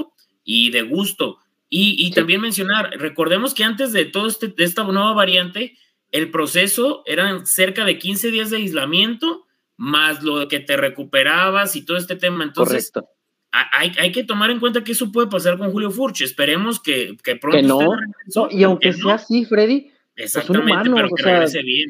y 0.44 0.70
de 0.70 0.84
gusto. 0.84 1.40
Y, 1.68 2.12
también 2.12 2.40
mencionar, 2.40 2.92
recordemos 3.00 3.54
que 3.54 3.66
antes 3.66 3.92
de 3.92 4.06
todo 4.06 4.28
este, 4.28 4.48
de 4.48 4.64
esta 4.64 4.84
nueva 4.86 5.12
variante, 5.12 5.78
el 6.12 6.32
proceso 6.32 7.04
eran 7.06 7.46
cerca 7.46 7.84
de 7.84 7.98
15 7.98 8.32
días 8.32 8.50
de 8.50 8.58
aislamiento, 8.58 9.46
más 9.76 10.24
lo 10.24 10.48
que 10.48 10.62
te 10.62 10.78
recuperabas 10.78 11.76
y 11.76 11.84
todo 11.84 11.98
este 11.98 12.16
tema. 12.16 12.46
Entonces, 12.46 12.94
Hay, 13.52 13.92
hay, 13.98 14.12
que 14.14 14.24
tomar 14.24 14.52
en 14.52 14.60
cuenta 14.60 14.86
que 14.86 14.94
eso 14.94 15.12
puede 15.12 15.28
pasar 15.28 15.58
con 15.58 15.72
Julio 15.72 15.92
Furch. 15.92 16.22
Esperemos 16.22 16.80
que, 16.80 17.18
que 17.22 17.36
pronto. 17.36 17.58
Que 17.58 17.64
no, 18.36 18.48
y 18.50 18.64
aunque 18.64 18.94
sea 18.94 19.16
así, 19.16 19.44
Freddy, 19.44 19.92
pues 20.16 20.36
es 20.36 20.50
humano, 20.50 20.96
o 21.12 21.18
sea, 21.18 21.46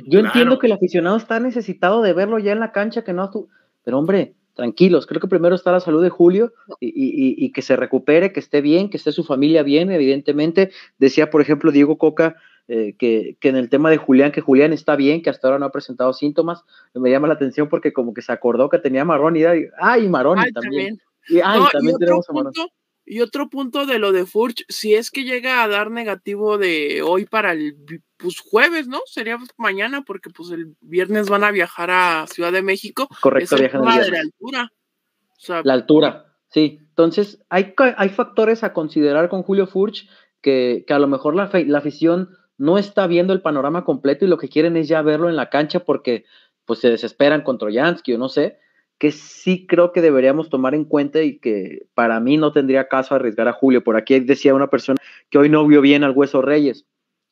yo 0.08 0.20
entiendo 0.20 0.58
que 0.60 0.68
el 0.68 0.74
aficionado 0.74 1.18
está 1.18 1.40
necesitado 1.40 2.02
de 2.02 2.14
verlo 2.14 2.40
ya 2.40 2.52
en 2.52 2.60
la 2.60 2.72
cancha, 2.72 3.04
que 3.04 3.14
no 3.14 3.30
tú, 3.30 3.50
pero 3.84 4.00
hombre, 4.00 4.34
tranquilos. 4.56 5.06
Creo 5.06 5.22
que 5.22 5.28
primero 5.28 5.54
está 5.54 5.72
la 5.72 5.80
salud 5.80 6.02
de 6.02 6.10
Julio 6.10 6.54
y, 6.80 7.52
que 7.52 7.62
se 7.62 7.76
recupere, 7.76 8.32
que 8.32 8.40
esté 8.40 8.62
bien, 8.62 8.90
que 8.90 8.98
esté 8.98 9.12
su 9.12 9.24
familia 9.24 9.62
bien, 9.62 9.92
evidentemente. 9.92 10.72
Decía, 10.98 11.30
por 11.30 11.42
ejemplo, 11.42 11.72
Diego 11.72 11.98
Coca, 11.98 12.38
eh, 12.68 12.96
que, 12.98 13.38
en 13.42 13.56
el 13.58 13.70
tema 13.70 13.92
de 13.92 13.98
Julián, 13.98 14.32
que 14.32 14.42
Julián 14.42 14.74
está 14.74 14.96
bien, 14.96 15.22
que 15.22 15.30
hasta 15.30 15.48
ahora 15.48 15.60
no 15.60 15.66
ha 15.66 15.72
presentado 15.72 16.14
síntomas. 16.14 16.64
Me 16.96 17.12
llama 17.12 17.28
la 17.28 17.36
atención 17.36 17.70
porque 17.70 17.94
como 17.94 18.14
que 18.14 18.24
se 18.24 18.32
acordó 18.32 18.70
que 18.70 18.80
tenía 18.80 19.06
Marrón 19.06 19.36
y, 19.36 19.44
ay, 19.78 20.10
Marón 20.10 20.40
también. 20.54 21.00
Y, 21.28 21.42
ay, 21.44 21.62
también 21.72 21.98
tenemos 21.98 22.28
a 22.30 22.34
Marón. 22.34 22.54
Y 23.06 23.22
otro 23.22 23.50
punto 23.50 23.86
de 23.86 24.00
lo 24.00 24.12
de 24.12 24.26
Furch, 24.26 24.65
si 24.68 24.96
es 24.96 25.12
que 25.12 25.24
llega 25.24 25.63
a 25.63 25.68
dar 25.68 25.91
negativo 25.91 26.58
de 26.58 27.04
hoy 27.04 27.26
para 27.26 27.52
el 27.52 27.76
pues, 28.18 28.39
jueves, 28.39 28.88
¿no? 28.88 29.00
Sería 29.06 29.38
mañana, 29.58 30.04
porque 30.04 30.32
pues 30.32 30.50
el 30.50 30.76
viernes 30.82 31.30
van 31.30 31.44
a 31.44 31.52
viajar 31.52 31.91
a 31.91 32.26
Ciudad 32.28 32.52
de 32.52 32.63
México. 32.63 33.08
Correcto, 33.22 33.58
viajan 33.58 33.82
de 33.82 34.12
la 34.12 34.20
altura. 34.20 34.72
la 35.63 35.74
altura, 35.74 36.26
sí. 36.50 36.80
Entonces, 36.82 37.44
hay, 37.50 37.76
hay 37.98 38.10
factores 38.10 38.63
a 38.63 38.74
considerar 38.74 39.30
con 39.30 39.44
Julio 39.44 39.68
Furch 39.68 40.10
que, 40.41 40.84
a 40.89 41.00
lo 41.00 41.08
mejor 41.08 41.36
la, 41.36 41.52
la 41.54 41.78
afición 41.78 42.36
no 42.58 42.80
está 42.80 43.06
viendo 43.06 43.34
el 43.34 43.41
panorama 43.41 43.86
completo 43.86 44.26
y 44.26 44.30
lo 44.30 44.38
que 44.38 44.50
quieren 44.50 44.78
es 44.78 44.88
ya 44.88 45.02
verlo 45.04 45.30
en 45.30 45.36
la 45.36 45.50
cancha 45.50 45.82
porque 45.82 46.26
pues 46.65 46.80
se 46.80 46.89
desesperan 46.89 47.44
con 47.44 47.60
Troyansky 47.60 48.13
o 48.13 48.18
no 48.18 48.30
sé 48.30 48.60
que 48.98 49.12
sí 49.12 49.68
creo 49.68 49.92
que 49.92 50.02
deberíamos 50.02 50.50
tomar 50.50 50.74
en 50.74 50.86
cuenta 50.86 51.22
y 51.22 51.38
que 51.40 51.88
para 51.94 52.20
mí 52.20 52.38
no 52.38 52.52
tendría 52.52 52.88
caso 52.88 53.16
arriesgar 53.16 53.48
a 53.48 53.54
Julio. 53.54 53.84
Por 53.84 53.98
aquí 53.98 54.20
decía 54.20 54.54
una 54.54 54.70
persona 54.70 54.98
que 55.30 55.38
hoy 55.38 55.50
no 55.50 55.68
vio 55.68 55.82
bien 55.82 56.04
al 56.04 56.12
Hueso 56.12 56.42
Reyes. 56.42 56.86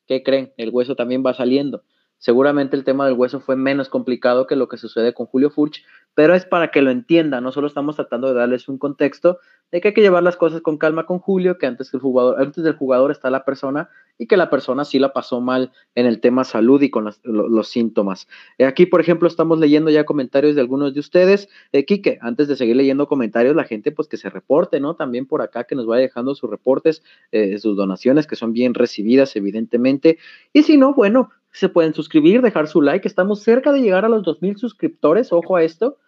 ¿Qué 0.06 0.22
creen? 0.22 0.52
El 0.58 0.70
hueso 0.70 0.96
también 0.96 1.22
va 1.24 1.32
saliendo. 1.32 1.82
Seguramente 2.18 2.76
el 2.76 2.84
tema 2.84 3.06
del 3.06 3.14
hueso 3.14 3.40
fue 3.40 3.56
menos 3.56 3.88
complicado 3.88 4.46
que 4.46 4.56
lo 4.56 4.68
que 4.68 4.76
sucede 4.76 5.14
con 5.14 5.26
Julio 5.26 5.50
Furch, 5.50 5.84
pero 6.14 6.34
es 6.34 6.44
para 6.44 6.70
que 6.70 6.82
lo 6.82 6.90
entienda, 6.90 7.40
no 7.40 7.52
solo 7.52 7.66
estamos 7.66 7.96
tratando 7.96 8.28
de 8.28 8.34
darles 8.34 8.68
un 8.68 8.78
contexto 8.78 9.38
de 9.72 9.80
que 9.80 9.88
hay 9.88 9.94
que 9.94 10.02
llevar 10.02 10.22
las 10.22 10.36
cosas 10.36 10.60
con 10.60 10.78
calma 10.78 11.04
con 11.06 11.18
Julio, 11.18 11.58
que 11.58 11.66
antes, 11.66 11.92
el 11.94 12.00
jugador, 12.00 12.40
antes 12.40 12.62
del 12.62 12.76
jugador 12.76 13.10
está 13.10 13.30
la 13.30 13.44
persona 13.44 13.88
y 14.18 14.26
que 14.26 14.36
la 14.36 14.48
persona 14.48 14.84
sí 14.84 14.98
la 15.00 15.12
pasó 15.12 15.40
mal 15.40 15.72
en 15.96 16.06
el 16.06 16.20
tema 16.20 16.44
salud 16.44 16.80
y 16.82 16.90
con 16.90 17.10
los, 17.24 17.68
síntomas. 17.68 18.28
Eh, 18.58 18.66
aquí, 18.66 18.86
por 18.86 19.00
ejemplo, 19.00 19.26
estamos 19.26 19.58
leyendo 19.58 19.90
ya 19.90 20.04
comentarios 20.04 20.54
de 20.54 20.60
algunos 20.60 20.94
de 20.94 21.00
ustedes. 21.00 21.48
Eh, 21.72 21.84
Quique, 21.84 22.18
antes 22.20 22.46
de 22.46 22.54
seguir 22.54 22.76
leyendo 22.76 23.08
comentarios, 23.08 23.56
la 23.56 23.64
gente 23.64 23.90
pues 23.90 24.06
que 24.06 24.16
se 24.16 24.30
reporte, 24.30 24.78
¿no? 24.78 24.94
También 24.94 25.26
por 25.26 25.42
acá 25.42 25.64
que 25.64 25.74
nos 25.74 25.86
vaya 25.86 26.02
dejando 26.02 26.36
sus 26.36 26.48
reportes, 26.48 27.02
eh, 27.32 27.58
sus 27.58 27.76
donaciones 27.76 28.28
que 28.28 28.36
son 28.36 28.52
bien 28.52 28.74
recibidas, 28.74 29.34
evidentemente. 29.34 30.18
Y 30.52 30.62
si 30.62 30.76
no, 30.76 30.94
bueno, 30.94 31.30
se 31.54 31.68
pueden 31.68 31.94
suscribir, 31.94 32.42
dejar 32.42 32.66
su 32.66 32.82
like. 32.82 33.06
Estamos 33.06 33.42
cerca 33.42 33.72
de 33.72 33.80
llegar 33.80 34.04
a 34.04 34.08
los 34.08 34.24
2.000 34.24 34.56
suscriptores, 34.58 35.32
ojo 35.32 35.54
a 35.54 35.62
esto. 35.62 35.98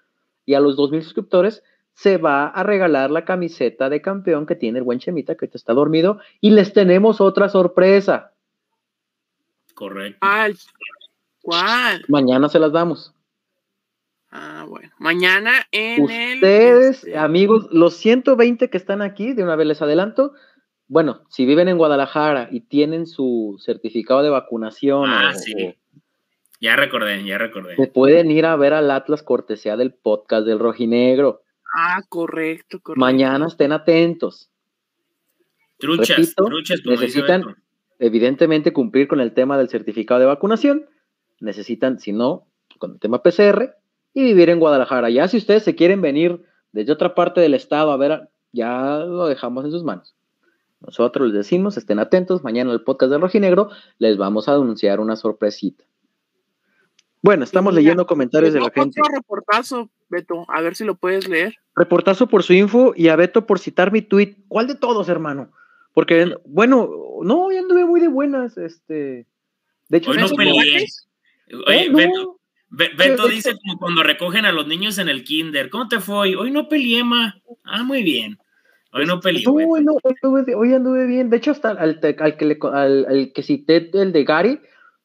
Y 0.45 0.55
a 0.55 0.61
los 0.61 0.77
2.000 0.77 1.03
suscriptores 1.03 1.63
se 1.95 2.19
va 2.19 2.49
a 2.49 2.65
regalar 2.65 3.13
la 3.13 3.25
camiseta 3.25 3.89
de 3.89 4.03
campeón 4.03 4.45
que 4.45 4.57
tiene 4.57 4.81
el 4.81 4.85
buen 4.85 4.99
Chemita, 4.99 5.37
que 5.37 5.47
te 5.47 5.57
está 5.57 5.73
dormido. 5.73 6.19
Y 6.41 6.51
les 6.51 6.73
tenemos 6.73 7.21
otra 7.21 7.49
sorpresa. 7.49 8.33
Correcto. 9.75 10.19
¿Cuál? 11.43 12.05
Mañana 12.09 12.49
se 12.49 12.59
las 12.59 12.73
damos. 12.73 13.15
Ah, 14.33 14.67
bueno. 14.69 14.91
Mañana 14.99 15.53
en 15.71 16.11
el. 16.11 16.35
Ustedes, 16.35 16.97
este, 17.05 17.17
amigos, 17.17 17.69
los 17.71 17.95
120 17.95 18.69
que 18.69 18.77
están 18.77 19.01
aquí, 19.01 19.33
de 19.33 19.45
una 19.45 19.55
vez 19.55 19.69
les 19.69 19.81
adelanto, 19.81 20.33
bueno, 20.89 21.23
si 21.29 21.47
viven 21.47 21.69
en 21.69 21.79
Guadalajara 21.79 22.49
y 22.51 22.61
tienen 22.61 23.07
su 23.07 23.57
certificado 23.61 24.23
de 24.23 24.31
vacunación. 24.31 25.11
Ah, 25.11 25.35
sí. 25.35 25.75
ya 26.61 26.77
recordé, 26.77 27.25
ya 27.25 27.39
recordé. 27.39 27.77
Se 27.77 27.89
pueden 27.89 28.31
ir 28.31 28.47
a 28.47 28.57
ver 28.57 28.73
al 28.73 28.91
Atlas 28.91 29.23
cortesía 29.23 29.77
del 29.77 29.93
podcast 29.93 30.47
del 30.47 30.59
Rojinegro. 30.59 31.43
Ah, 31.75 32.03
correcto, 32.09 32.81
correcto. 32.81 33.01
Mañana 33.01 33.47
estén 33.47 33.73
atentos. 33.73 34.49
Truchas, 35.79 36.35
truchas. 36.35 36.81
necesitan, 36.87 37.57
evidentemente, 37.99 38.73
cumplir 38.73 39.09
con 39.09 39.21
el 39.21 39.35
tema 39.35 39.59
del 39.59 39.69
certificado 39.69 40.21
de 40.21 40.27
vacunación. 40.27 40.87
Necesitan, 41.41 41.99
si 41.99 42.13
no, 42.13 42.47
con 42.79 42.93
el 42.93 43.01
tema 43.01 43.23
PCR 43.23 43.75
y 44.15 44.23
vivir 44.23 44.49
en 44.51 44.61
Guadalajara. 44.61 45.11
Ya 45.11 45.29
si 45.29 45.37
ustedes 45.37 45.65
se 45.65 45.75
quieren 45.75 46.01
venir 46.01 46.43
desde 46.73 46.93
otra 46.93 47.15
parte 47.15 47.41
del 47.41 47.55
estado 47.55 47.91
a 47.91 47.97
ver, 47.97 48.31
ya 48.53 48.99
lo 49.01 49.27
dejamos 49.27 49.65
en 49.65 49.71
sus 49.73 49.85
manos. 49.85 50.15
Nosotros 50.81 51.29
les 51.29 51.35
decimos, 51.35 51.77
estén 51.77 51.99
atentos, 51.99 52.45
mañana 52.45 52.73
el 52.73 52.83
podcast 52.83 53.11
de 53.11 53.19
Rojinegro 53.19 53.71
les 53.99 54.17
vamos 54.17 54.49
a 54.49 54.55
anunciar 54.55 55.01
una 55.01 55.17
sorpresita. 55.17 55.85
Bueno, 57.23 57.45
estamos 57.45 57.75
leyendo 57.75 58.07
comentarios 58.07 58.53
de 58.53 58.61
la 58.61 58.71
gente. 58.71 59.01
Otro 59.01 59.17
reportazo, 59.17 59.91
Beto, 60.09 60.45
a 60.49 60.61
ver 60.61 60.77
si 60.77 60.85
lo 60.85 60.95
puedes 60.97 61.29
leer. 61.29 61.57
Reportazo 61.75 62.29
por 62.29 62.43
su 62.43 62.53
info 62.53 62.93
y 62.95 63.09
a 63.09 63.17
Beto 63.17 63.47
por 63.47 63.59
citar 63.59 63.91
mi 63.91 64.03
tweet. 64.03 64.37
¿Cuál 64.47 64.69
de 64.69 64.77
todos, 64.77 65.09
hermano? 65.09 65.51
Porque, 65.93 66.37
bueno, 66.45 66.89
no, 67.23 67.51
ya 67.51 67.61
anduve 67.61 67.85
muy 67.85 68.01
de 68.01 68.09
buenas, 68.09 68.57
este. 68.59 69.27
De 69.89 69.99
hecho, 69.99 70.11
Hoy 70.11 70.19
no 70.19 70.29
peleé. 70.29 70.87
Oye, 71.67 71.89
Beto, 71.91 72.39
Beto 72.69 73.29
dice 73.29 73.57
como 73.57 73.79
cuando 73.79 74.03
recogen 74.03 74.45
a 74.45 74.53
los 74.53 74.67
niños 74.67 74.99
en 74.99 75.09
el 75.09 75.25
kinder. 75.25 75.71
¿Cómo 75.71 75.89
te 75.89 76.01
fue? 76.01 76.37
Hoy 76.37 76.51
no 76.51 76.69
peleé, 76.69 77.03
ma. 77.03 77.35
Ah, 77.65 77.83
muy 77.83 78.03
bien. 78.03 78.39
Hoy 78.97 79.07
no 79.07 79.21
peleé. 79.21 79.45
hoy 80.57 80.73
anduve 80.73 81.07
bien. 81.07 81.29
De 81.29 81.37
hecho, 81.37 81.51
hasta 81.51 81.71
al, 81.71 82.01
que, 82.01 82.45
le, 82.45 82.59
al, 82.73 83.33
que 83.35 83.43
cité 83.43 83.91
el 83.93 84.13
de 84.13 84.25
Gary, 84.25 84.61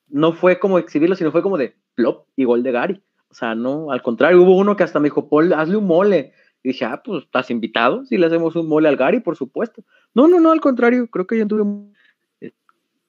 no 0.07 0.33
fue 0.33 0.59
como 0.59 0.79
exhibirlo, 0.79 1.15
sino 1.15 1.31
fue 1.31 1.41
como 1.41 1.57
de 1.57 1.75
plop 1.95 2.25
y 2.35 2.45
gol 2.45 2.63
de 2.63 2.71
Gary. 2.71 3.01
O 3.29 3.33
sea, 3.33 3.55
no, 3.55 3.91
al 3.91 4.01
contrario, 4.01 4.41
hubo 4.41 4.55
uno 4.55 4.75
que 4.75 4.83
hasta 4.83 4.99
me 4.99 5.07
dijo, 5.07 5.29
Paul, 5.29 5.53
hazle 5.53 5.77
un 5.77 5.87
mole. 5.87 6.33
Y 6.63 6.69
dije, 6.69 6.85
ah, 6.85 7.01
pues 7.03 7.23
estás 7.23 7.49
invitado, 7.49 8.05
si 8.05 8.17
le 8.17 8.27
hacemos 8.27 8.55
un 8.55 8.67
mole 8.67 8.87
al 8.87 8.97
Gary, 8.97 9.19
por 9.19 9.35
supuesto. 9.35 9.83
No, 10.13 10.27
no, 10.27 10.39
no, 10.39 10.51
al 10.51 10.61
contrario, 10.61 11.07
creo 11.07 11.27
que 11.27 11.37
yo 11.37 11.43
anduve. 11.43 11.91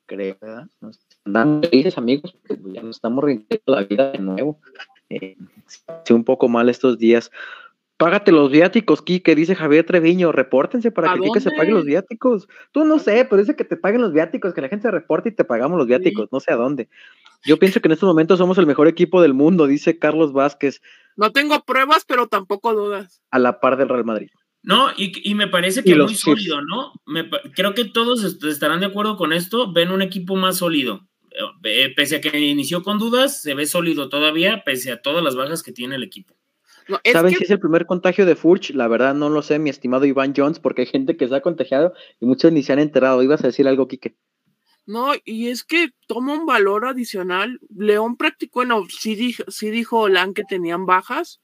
creo, 0.07 0.37
¿verdad? 0.41 0.69
Nos 0.81 1.01
andan 1.25 1.63
felices, 1.63 1.99
amigos, 1.99 2.35
porque 2.47 2.63
ya 2.73 2.83
nos 2.83 2.97
estamos 2.97 3.23
rindiendo 3.23 3.63
la 3.67 3.85
vida 3.85 4.13
de 4.13 4.19
nuevo. 4.19 4.59
Eh, 5.11 5.37
un 6.11 6.25
poco 6.25 6.49
mal 6.49 6.69
estos 6.69 6.99
días. 6.99 7.31
Págate 8.03 8.33
los 8.33 8.51
viáticos, 8.51 9.01
Kike, 9.01 9.37
dice 9.37 9.55
Javier 9.55 9.87
Treviño. 9.87 10.33
Repórtense 10.33 10.91
para 10.91 11.15
que 11.15 11.21
Kike 11.21 11.39
se 11.39 11.53
pague 11.53 11.71
los 11.71 11.85
viáticos. 11.85 12.49
Tú 12.73 12.85
no 12.85 12.99
sé, 12.99 13.25
pero 13.31 13.41
dice 13.41 13.55
que 13.55 13.63
te 13.63 13.77
paguen 13.77 14.01
los 14.01 14.13
viáticos, 14.13 14.53
que 14.53 14.61
la 14.61 14.69
gente 14.69 14.83
se 14.83 14.91
reporte 14.91 15.29
y 15.29 15.33
te 15.33 15.45
pagamos 15.45 15.79
los 15.79 15.87
viáticos. 15.87 16.29
No 16.33 16.41
sé 16.41 16.53
a 16.53 16.57
dónde. 16.57 16.89
Yo 17.45 17.61
pienso 17.61 17.81
que 17.81 17.87
en 17.87 17.93
estos 17.93 18.09
momentos 18.09 18.39
somos 18.39 18.59
el 18.59 18.67
mejor 18.67 18.89
equipo 18.89 19.23
del 19.23 19.35
mundo, 19.35 19.69
dice 19.69 20.01
Carlos 20.01 20.33
Vázquez. 20.33 20.83
No 21.17 21.31
tengo 21.31 21.63
pruebas, 21.65 22.05
pero 22.05 22.27
tampoco 22.27 22.75
dudas. 22.75 23.23
A 23.31 23.39
la 23.39 23.61
par 23.61 23.77
del 23.77 23.89
Real 23.89 24.05
Madrid. 24.05 24.31
No, 24.65 24.89
y, 24.97 25.37
me 25.37 25.47
parece 25.47 25.85
que 25.85 25.93
es 25.93 25.97
muy 25.97 26.17
sólido, 26.17 26.61
¿no? 26.61 26.93
creo 27.55 27.75
que 27.75 27.85
todos 27.85 28.25
estarán 28.25 28.81
de 28.81 28.87
acuerdo 28.87 29.17
con 29.17 29.33
esto. 29.33 29.73
Ven 29.73 29.93
un 29.93 30.03
equipo 30.03 30.35
más 30.35 30.57
sólido. 30.57 31.07
Eh, 31.31 31.85
eh, 31.85 31.93
pese 31.95 32.17
a 32.17 32.21
que 32.21 32.37
inició 32.37 32.83
con 32.83 32.99
dudas, 32.99 33.41
se 33.43 33.55
ve 33.55 33.65
sólido 33.67 34.09
todavía, 34.09 34.65
pese 34.65 34.91
a 34.91 35.01
todas 35.01 35.23
las 35.23 35.37
bajas 35.37 35.63
que 35.63 35.71
tiene 35.71 35.95
el 35.95 36.03
equipo. 36.03 36.35
¿Saben 37.11 37.35
si 37.35 37.45
es 37.45 37.51
el 37.51 37.61
primer 37.61 37.87
contagio 37.87 38.27
de 38.27 38.37
Furch? 38.37 38.71
La 38.71 38.89
verdad 38.89 39.15
no 39.15 39.29
lo 39.29 39.43
sé, 39.43 39.59
mi 39.59 39.71
estimado 39.71 40.05
Iván 40.05 40.35
Jones, 40.37 40.59
porque 40.59 40.83
hay 40.83 40.87
gente 40.87 41.17
que 41.17 41.29
se 41.29 41.35
ha 41.35 41.41
contagiado 41.41 41.95
y 42.21 42.27
muchos 42.27 42.53
ni 42.53 42.63
se 42.63 42.73
han 42.73 42.79
enterado. 42.79 43.23
¿Ibas 43.23 43.43
a 43.45 43.49
decir 43.49 43.69
algo, 43.69 43.89
Quique? 43.89 44.17
No, 44.85 45.13
y 45.25 45.49
es 45.49 45.63
que 45.63 45.91
toma 46.07 46.35
un 46.35 46.47
valor 46.47 46.87
adicional. 46.87 47.61
León 47.75 48.17
practicó, 48.17 48.61
bueno, 48.61 48.85
sí 48.89 49.15
dijo, 49.15 49.45
sí 49.49 49.71
dijo 49.71 50.01
Olan 50.01 50.35
que 50.35 50.43
tenían 50.43 50.87
bajas, 50.87 51.41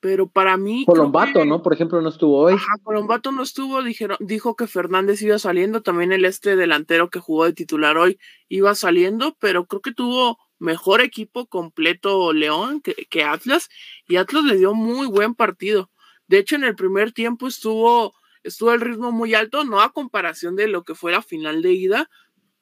pero 0.00 0.28
para 0.28 0.56
mí. 0.56 0.84
Colombato, 0.84 1.44
¿no? 1.44 1.62
Por 1.62 1.72
ejemplo, 1.72 2.00
no 2.02 2.08
estuvo 2.08 2.38
hoy. 2.38 2.54
Ajá, 2.54 2.74
Colombato 2.82 3.30
no 3.30 3.42
estuvo, 3.42 3.82
dijeron, 3.84 4.16
dijo 4.18 4.56
que 4.56 4.66
Fernández 4.66 5.22
iba 5.22 5.38
saliendo, 5.38 5.82
también 5.82 6.12
el 6.12 6.24
este 6.24 6.56
delantero 6.56 7.08
que 7.08 7.20
jugó 7.20 7.44
de 7.44 7.52
titular 7.52 7.96
hoy 7.96 8.18
iba 8.48 8.74
saliendo, 8.74 9.36
pero 9.38 9.66
creo 9.66 9.80
que 9.80 9.92
tuvo 9.92 10.38
mejor 10.62 11.00
equipo 11.00 11.46
completo 11.46 12.32
León 12.32 12.80
que, 12.80 13.24
Atlas 13.24 13.68
y 14.08 14.16
Atlas 14.16 14.44
le 14.44 14.56
dio 14.56 14.74
muy 14.74 15.06
buen 15.06 15.34
partido. 15.34 15.90
De 16.28 16.38
hecho, 16.38 16.54
en 16.54 16.64
el 16.64 16.76
primer 16.76 17.12
tiempo 17.12 17.48
estuvo, 17.48 18.14
estuvo 18.44 18.72
el 18.72 18.80
ritmo 18.80 19.12
muy 19.12 19.34
alto, 19.34 19.64
no 19.64 19.80
a 19.80 19.92
comparación 19.92 20.56
de 20.56 20.68
lo 20.68 20.84
que 20.84 20.94
fue 20.94 21.12
la 21.12 21.20
final 21.20 21.62
de 21.62 21.72
ida, 21.72 22.10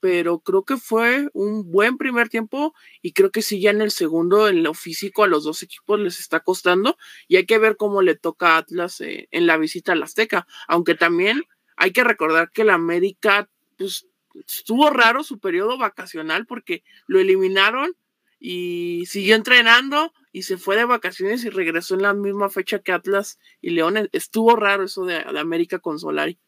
pero 0.01 0.41
creo 0.41 0.65
que 0.65 0.79
fue 0.79 1.29
un 1.35 1.71
buen 1.71 1.99
primer 1.99 2.31
tiempo 2.31 2.75
y 3.03 3.13
creo 3.13 3.31
que 3.31 3.43
sí 3.43 3.61
ya 3.61 3.71
en 3.71 3.83
el 3.83 3.91
segundo, 3.91 4.49
en 4.49 4.63
lo 4.63 4.73
físico, 4.73 5.23
a 5.23 5.29
los 5.29 5.45
dos 5.45 5.63
equipos 5.63 6.01
les 6.01 6.21
está 6.21 6.41
costando 6.41 6.97
y 7.29 7.37
hay 7.37 7.45
que 7.45 7.59
ver 7.59 7.77
cómo 7.77 8.01
le 8.01 8.17
toca 8.17 8.57
Atlas 8.57 9.03
eh, 9.03 9.29
en 9.31 9.47
la 9.47 9.59
visita 9.59 9.93
al 9.93 10.03
Azteca, 10.03 10.47
aunque 10.67 10.95
también 10.95 11.43
hay 11.77 11.93
que 11.93 12.03
recordar 12.03 12.51
que 12.51 12.65
la 12.65 12.75
América 12.75 13.51
pues 13.77 14.07
estuvo 14.35 14.91
raro 14.91 15.25
su 15.25 15.39
periodo 15.39 15.79
vacacional 15.79 16.47
porque 16.47 16.83
lo 17.07 17.21
eliminaron 17.21 17.95
y 18.39 19.05
siguió 19.07 19.37
entrenando 19.37 20.13
y 20.33 20.43
se 20.43 20.57
fue 20.57 20.77
de 20.77 20.85
vacaciones 20.85 21.45
y 21.45 21.51
regresó 21.51 21.95
en 21.95 22.03
la 22.03 22.15
misma 22.15 22.49
fecha 22.49 22.79
que 22.79 22.93
Atlas 22.93 23.39
y 23.61 23.71
León. 23.71 24.09
Estuvo 24.13 24.57
raro 24.57 24.85
eso 24.85 25.05
de, 25.05 25.17
América 25.39 25.79
con 25.79 25.99
Solari. 25.99 26.39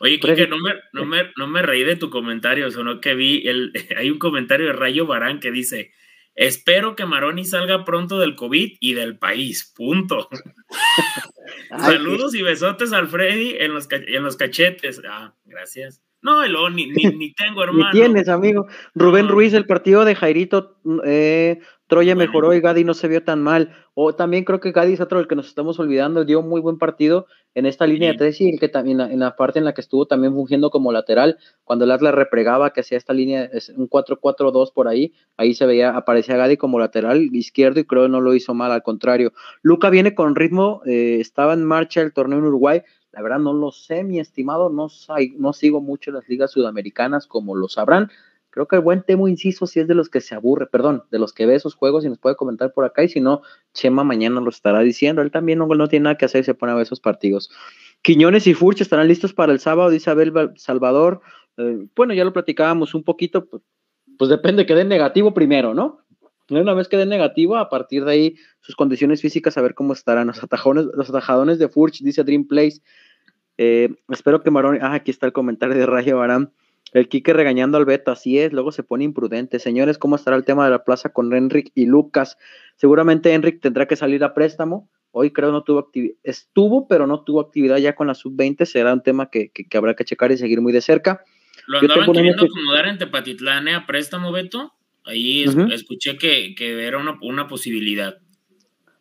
Oye, 0.00 0.18
Kike, 0.18 0.48
no 0.48 0.58
me, 0.58 0.72
no, 0.92 1.04
me, 1.04 1.32
no 1.36 1.46
me 1.46 1.62
reí 1.62 1.84
de 1.84 1.96
tu 1.96 2.10
comentario, 2.10 2.70
sino 2.70 3.00
que 3.00 3.14
vi, 3.14 3.46
el, 3.46 3.72
hay 3.96 4.10
un 4.10 4.18
comentario 4.18 4.66
de 4.66 4.72
Rayo 4.72 5.06
Barán 5.06 5.40
que 5.40 5.50
dice, 5.50 5.92
espero 6.34 6.96
que 6.96 7.06
Maroni 7.06 7.44
salga 7.44 7.84
pronto 7.84 8.18
del 8.18 8.34
COVID 8.34 8.78
y 8.80 8.94
del 8.94 9.18
país, 9.18 9.72
punto. 9.76 10.28
Saludos 11.78 12.34
y 12.34 12.42
besotes 12.42 12.92
al 12.92 13.08
Freddy 13.08 13.56
en 13.58 13.74
los, 13.74 13.88
en 13.90 14.22
los 14.22 14.36
cachetes. 14.36 15.00
Ah, 15.06 15.34
gracias. 15.44 16.02
No, 16.24 16.70
ni, 16.70 16.86
ni, 16.86 16.94
tengo, 17.36 17.62
hermano. 17.62 17.84
ni 17.84 17.90
tienes, 17.90 18.28
amigo. 18.30 18.66
Rubén 18.94 19.28
Ruiz, 19.28 19.52
el 19.52 19.66
partido 19.66 20.06
de 20.06 20.14
Jairito, 20.14 20.78
eh, 21.04 21.60
Troya 21.86 22.14
mejoró 22.14 22.54
y 22.54 22.60
Gadi 22.60 22.82
no 22.82 22.94
se 22.94 23.08
vio 23.08 23.22
tan 23.22 23.42
mal. 23.42 23.76
O 23.92 24.14
también 24.14 24.44
creo 24.44 24.58
que 24.58 24.72
Gadi 24.72 24.94
es 24.94 25.02
otro 25.02 25.18
del 25.18 25.28
que 25.28 25.36
nos 25.36 25.46
estamos 25.46 25.78
olvidando, 25.78 26.24
dio 26.24 26.40
muy 26.40 26.62
buen 26.62 26.78
partido 26.78 27.26
en 27.54 27.66
esta 27.66 27.86
línea 27.86 28.12
de 28.12 28.18
tres 28.18 28.40
y 28.40 28.48
el 28.48 28.58
que 28.58 28.70
también 28.70 29.00
en 29.02 29.20
la 29.20 29.36
parte 29.36 29.58
en 29.58 29.66
la 29.66 29.74
que 29.74 29.82
estuvo 29.82 30.06
también 30.06 30.32
fungiendo 30.32 30.70
como 30.70 30.92
lateral, 30.92 31.36
cuando 31.62 31.84
el 31.84 31.90
Atlas 31.90 32.14
repregaba, 32.14 32.72
que 32.72 32.80
hacía 32.80 32.96
esta 32.96 33.12
línea, 33.12 33.50
un 33.76 33.88
4-4-2 33.88 34.72
por 34.72 34.88
ahí, 34.88 35.12
ahí 35.36 35.52
se 35.52 35.66
veía, 35.66 35.90
aparecía 35.90 36.38
Gadi 36.38 36.56
como 36.56 36.78
lateral 36.78 37.28
izquierdo 37.34 37.80
y 37.80 37.84
creo 37.84 38.04
que 38.04 38.08
no 38.08 38.22
lo 38.22 38.34
hizo 38.34 38.54
mal, 38.54 38.72
al 38.72 38.82
contrario. 38.82 39.34
Luca 39.62 39.90
viene 39.90 40.14
con 40.14 40.34
ritmo, 40.34 40.80
eh, 40.86 41.18
estaba 41.20 41.52
en 41.52 41.64
marcha 41.64 42.00
el 42.00 42.14
torneo 42.14 42.38
en 42.38 42.46
Uruguay, 42.46 42.82
la 43.14 43.22
verdad 43.22 43.38
no 43.38 43.52
lo 43.52 43.70
sé, 43.70 44.02
mi 44.02 44.18
estimado, 44.18 44.70
no, 44.70 44.88
no 45.38 45.52
sigo 45.52 45.80
mucho 45.80 46.10
las 46.10 46.28
ligas 46.28 46.50
sudamericanas 46.50 47.26
como 47.26 47.54
lo 47.54 47.68
sabrán. 47.68 48.10
Creo 48.50 48.66
que 48.66 48.76
el 48.76 48.82
buen 48.82 49.02
Temo 49.02 49.28
Inciso 49.28 49.66
si 49.66 49.80
es 49.80 49.88
de 49.88 49.94
los 49.94 50.08
que 50.08 50.20
se 50.20 50.34
aburre, 50.34 50.66
perdón, 50.66 51.04
de 51.10 51.18
los 51.18 51.32
que 51.32 51.46
ve 51.46 51.54
esos 51.54 51.74
juegos 51.74 52.04
y 52.04 52.08
nos 52.08 52.18
puede 52.18 52.36
comentar 52.36 52.72
por 52.72 52.84
acá 52.84 53.04
y 53.04 53.08
si 53.08 53.20
no, 53.20 53.42
Chema 53.72 54.04
mañana 54.04 54.40
lo 54.40 54.50
estará 54.50 54.80
diciendo. 54.80 55.22
Él 55.22 55.30
también 55.30 55.58
no, 55.58 55.66
no 55.66 55.88
tiene 55.88 56.04
nada 56.04 56.16
que 56.16 56.24
hacer 56.24 56.40
y 56.42 56.44
se 56.44 56.54
pone 56.54 56.72
a 56.72 56.74
ver 56.74 56.82
esos 56.82 57.00
partidos. 57.00 57.50
Quiñones 58.02 58.46
y 58.46 58.54
Furch 58.54 58.80
estarán 58.80 59.08
listos 59.08 59.32
para 59.32 59.52
el 59.52 59.60
sábado, 59.60 59.90
dice 59.90 60.10
Abel 60.10 60.32
Salvador. 60.56 61.20
Eh, 61.56 61.86
bueno, 61.94 62.14
ya 62.14 62.24
lo 62.24 62.32
platicábamos 62.32 62.94
un 62.94 63.04
poquito, 63.04 63.46
pues, 63.46 63.62
pues 64.18 64.28
depende 64.28 64.66
que 64.66 64.74
den 64.74 64.88
negativo 64.88 65.34
primero, 65.34 65.72
¿no? 65.72 66.03
Una 66.50 66.74
vez 66.74 66.88
que 66.88 66.96
den 66.96 67.08
negativo, 67.08 67.56
a 67.56 67.70
partir 67.70 68.04
de 68.04 68.12
ahí, 68.12 68.36
sus 68.60 68.76
condiciones 68.76 69.22
físicas, 69.22 69.56
a 69.56 69.62
ver 69.62 69.74
cómo 69.74 69.92
estarán. 69.92 70.26
Los, 70.26 70.42
atajones, 70.42 70.86
los 70.94 71.08
atajadones 71.08 71.58
de 71.58 71.68
Furch, 71.68 72.02
dice 72.02 72.22
Dream 72.22 72.46
Place. 72.46 72.80
Eh, 73.56 73.88
espero 74.10 74.42
que 74.42 74.50
Maroni. 74.50 74.78
Ah, 74.82 74.94
aquí 74.94 75.10
está 75.10 75.26
el 75.26 75.32
comentario 75.32 75.76
de 75.76 75.86
Rayo 75.86 76.18
Barán. 76.18 76.52
El 76.92 77.08
Quique 77.08 77.32
regañando 77.32 77.76
al 77.76 77.86
Beto, 77.86 78.12
así 78.12 78.38
es, 78.38 78.52
luego 78.52 78.70
se 78.70 78.84
pone 78.84 79.02
imprudente. 79.02 79.58
Señores, 79.58 79.98
¿cómo 79.98 80.14
estará 80.14 80.36
el 80.36 80.44
tema 80.44 80.64
de 80.64 80.70
la 80.70 80.84
plaza 80.84 81.08
con 81.08 81.32
Enric 81.34 81.72
y 81.74 81.86
Lucas? 81.86 82.38
Seguramente 82.76 83.32
Enric 83.32 83.60
tendrá 83.60 83.86
que 83.86 83.96
salir 83.96 84.22
a 84.22 84.32
préstamo. 84.32 84.88
Hoy 85.10 85.32
creo 85.32 85.50
no 85.50 85.64
tuvo 85.64 85.80
actividad, 85.80 86.16
estuvo, 86.22 86.86
pero 86.86 87.08
no 87.08 87.22
tuvo 87.24 87.40
actividad 87.40 87.78
ya 87.78 87.96
con 87.96 88.06
la 88.06 88.14
sub-20. 88.14 88.64
Será 88.64 88.92
un 88.92 89.02
tema 89.02 89.28
que, 89.28 89.50
habrá 89.74 89.94
que 89.94 90.04
checar 90.04 90.30
y 90.30 90.36
seguir 90.36 90.60
muy 90.60 90.72
de 90.72 90.80
cerca. 90.80 91.24
¿Lo 91.66 91.78
andaban 91.78 92.12
queriendo 92.12 92.44
acomodar 92.44 92.86
en 92.86 92.98
Tepatitlán 92.98 93.68
a 93.68 93.86
préstamo, 93.86 94.30
Beto? 94.30 94.72
Ahí 95.04 95.44
escuché 95.72 96.16
que, 96.16 96.54
era 96.58 96.98
una, 96.98 97.18
una 97.22 97.46
posibilidad. 97.46 98.18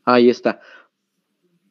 Ahí 0.06 0.30
está. 0.30 0.60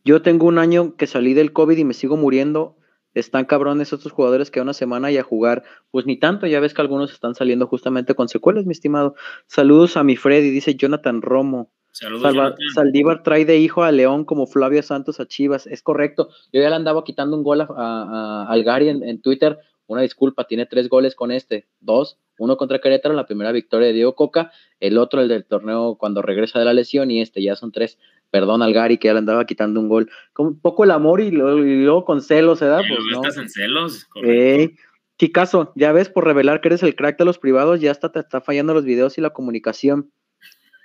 Yo 0.05 0.23
tengo 0.23 0.47
un 0.47 0.59
año 0.59 0.97
que 0.97 1.07
salí 1.07 1.35
del 1.35 1.53
COVID 1.53 1.77
y 1.77 1.85
me 1.85 1.95
sigo 1.95 2.17
muriendo. 2.17 2.77
Están 3.15 3.45
cabrones 3.45 3.93
estos 3.93 4.11
jugadores 4.11 4.51
que 4.51 4.59
a 4.59 4.63
una 4.63 4.73
semana 4.73 5.13
y 5.13 5.19
a 5.19 5.23
jugar, 5.23 5.65
pues 5.91 6.07
ni 6.07 6.19
tanto, 6.19 6.47
ya 6.47 6.61
ves 6.61 6.73
que 6.73 6.81
algunos 6.81 7.13
están 7.13 7.35
saliendo 7.35 7.67
justamente 7.67 8.15
con 8.15 8.29
secuelas, 8.29 8.65
mi 8.65 8.73
estimado. 8.73 9.15
Saludos 9.47 9.99
a 9.99 10.03
mi 10.03 10.17
Freddy, 10.17 10.51
dice 10.51 10.77
Jonathan 10.77 11.21
Romo. 11.21 11.71
Saludos, 11.93 12.55
Saldívar 12.75 13.23
trae 13.23 13.45
de 13.45 13.59
hijo 13.59 13.83
a 13.83 13.93
León 13.93 14.25
como 14.25 14.47
Flavio 14.47 14.83
Santos 14.83 15.21
a 15.21 15.29
Chivas, 15.29 15.67
es 15.67 15.83
correcto. 15.83 16.31
Yo 16.51 16.63
ya 16.63 16.71
le 16.71 16.77
andaba 16.77 17.05
quitando 17.05 17.37
un 17.37 17.43
gol 17.43 17.61
a, 17.61 18.47
a, 18.49 18.57
Gary 18.65 18.89
en, 18.89 19.21
Twitter, 19.21 19.59
una 19.93 20.03
disculpa, 20.03 20.47
tiene 20.47 20.67
tres 20.67 20.89
goles 20.89 21.15
con 21.15 21.31
este, 21.31 21.67
dos, 21.81 22.19
uno 22.39 22.57
contra 22.57 22.81
Querétaro, 22.81 23.15
la 23.15 23.27
primera 23.27 23.53
victoria 23.53 23.89
de 23.89 23.93
Diego 23.93 24.15
Coca, 24.15 24.51
el 24.81 24.99
otro 24.99 25.21
el 25.21 25.29
del 25.29 25.45
torneo 25.45 25.97
cuando 25.97 26.23
regresa 26.23 26.59
de 26.59 26.65
la 26.65 26.75
lesión 26.75 27.11
y 27.11 27.21
este 27.21 27.43
ya 27.43 27.57
son 27.57 27.73
tres. 27.73 27.99
Perdón 28.31 28.63
al 28.63 28.73
Gary 28.73 28.97
que 28.97 29.09
ya 29.09 29.13
le 29.13 29.19
andaba 29.19 29.45
quitando 29.45 29.79
un 29.79 29.89
gol. 29.89 30.11
Con 30.33 30.47
un 30.47 30.61
poco 30.61 30.85
el 30.85 30.91
amor 30.91 31.21
y 31.21 31.31
luego, 31.31 32.05
con 32.05 32.23
celos, 32.23 32.61
¿verdad? 32.61 32.81
Pues, 32.89 33.01
no. 33.13 33.23
estás 33.23 33.37
en 33.37 33.51
celos. 33.51 34.09
Eh, 34.25 34.75
Chicazo, 35.19 35.73
ya 35.77 35.93
ves, 35.93 36.09
por 36.09 36.25
revelar 36.25 36.61
que 36.61 36.69
eres 36.69 36.83
el 36.83 36.97
crack 36.97 37.19
de 37.19 37.25
los 37.25 37.39
privados, 37.39 37.81
ya 37.81 37.91
hasta 37.91 38.11
te 38.11 38.19
está 38.19 38.41
fallando 38.41 38.75
los 38.75 38.85
videos 38.85 39.19
y 39.19 39.21
la 39.21 39.31
comunicación. 39.31 40.11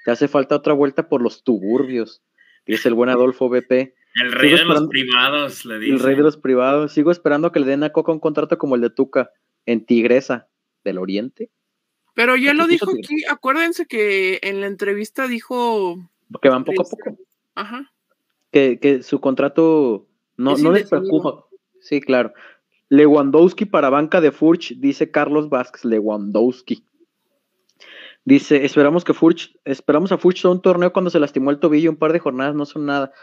Te 0.05 0.11
hace 0.11 0.27
falta 0.27 0.55
otra 0.55 0.73
vuelta 0.73 1.09
por 1.09 1.21
los 1.21 1.43
tuburbios. 1.43 2.21
Dice 2.65 2.89
el 2.89 2.93
buen 2.93 3.09
Adolfo 3.09 3.49
BP. 3.49 3.95
El 4.21 4.31
rey 4.31 4.51
de 4.51 4.65
los 4.65 4.87
privados, 4.87 5.65
le 5.65 5.79
dice. 5.79 5.93
El 5.93 5.99
rey 5.99 6.15
de 6.15 6.23
los 6.23 6.37
privados. 6.37 6.93
Sigo 6.93 7.11
esperando 7.11 7.51
que 7.51 7.59
le 7.59 7.67
den 7.67 7.83
a 7.83 7.91
Coca 7.91 8.11
un 8.11 8.19
contrato 8.19 8.57
como 8.57 8.75
el 8.75 8.81
de 8.81 8.89
Tuca 8.89 9.31
en 9.65 9.85
Tigresa 9.85 10.47
del 10.83 10.97
Oriente. 10.97 11.51
Pero 12.13 12.35
ya 12.35 12.53
lo 12.53 12.65
dijo 12.65 12.89
aquí, 12.89 13.23
acuérdense 13.29 13.85
que 13.85 14.39
en 14.41 14.59
la 14.59 14.67
entrevista 14.67 15.27
dijo... 15.27 15.97
Que 16.41 16.49
van 16.49 16.63
poco 16.63 16.81
a 16.81 16.85
poco. 16.85 17.17
Ajá. 17.53 17.93
Que, 18.51 19.03
su 19.03 19.21
contrato 19.21 20.07
no, 20.35 20.57
no 20.57 20.71
les 20.71 20.89
preocupa. 20.89 21.45
Sí, 21.79 22.01
claro. 22.01 22.33
Lewandowski 22.89 23.65
para 23.65 23.89
banca 23.89 24.19
de 24.19 24.31
Furch, 24.31 24.73
dice 24.79 25.11
Carlos 25.11 25.49
Vázquez, 25.49 25.85
Lewandowski. 25.85 26.83
Dice, 28.25 28.65
esperamos 28.65 29.05
que 29.05 29.13
Furch, 29.13 29.55
esperamos 29.63 30.11
a 30.11 30.17
Furch 30.17 30.43
a 30.45 30.49
un 30.49 30.61
torneo 30.61 30.91
cuando 30.91 31.09
se 31.09 31.19
lastimó 31.19 31.51
el 31.51 31.59
tobillo, 31.59 31.91
un 31.91 31.97
par 31.97 32.13
de 32.13 32.19
jornadas 32.19 32.55
no 32.55 32.65
son 32.65 32.85
nada. 32.85 33.13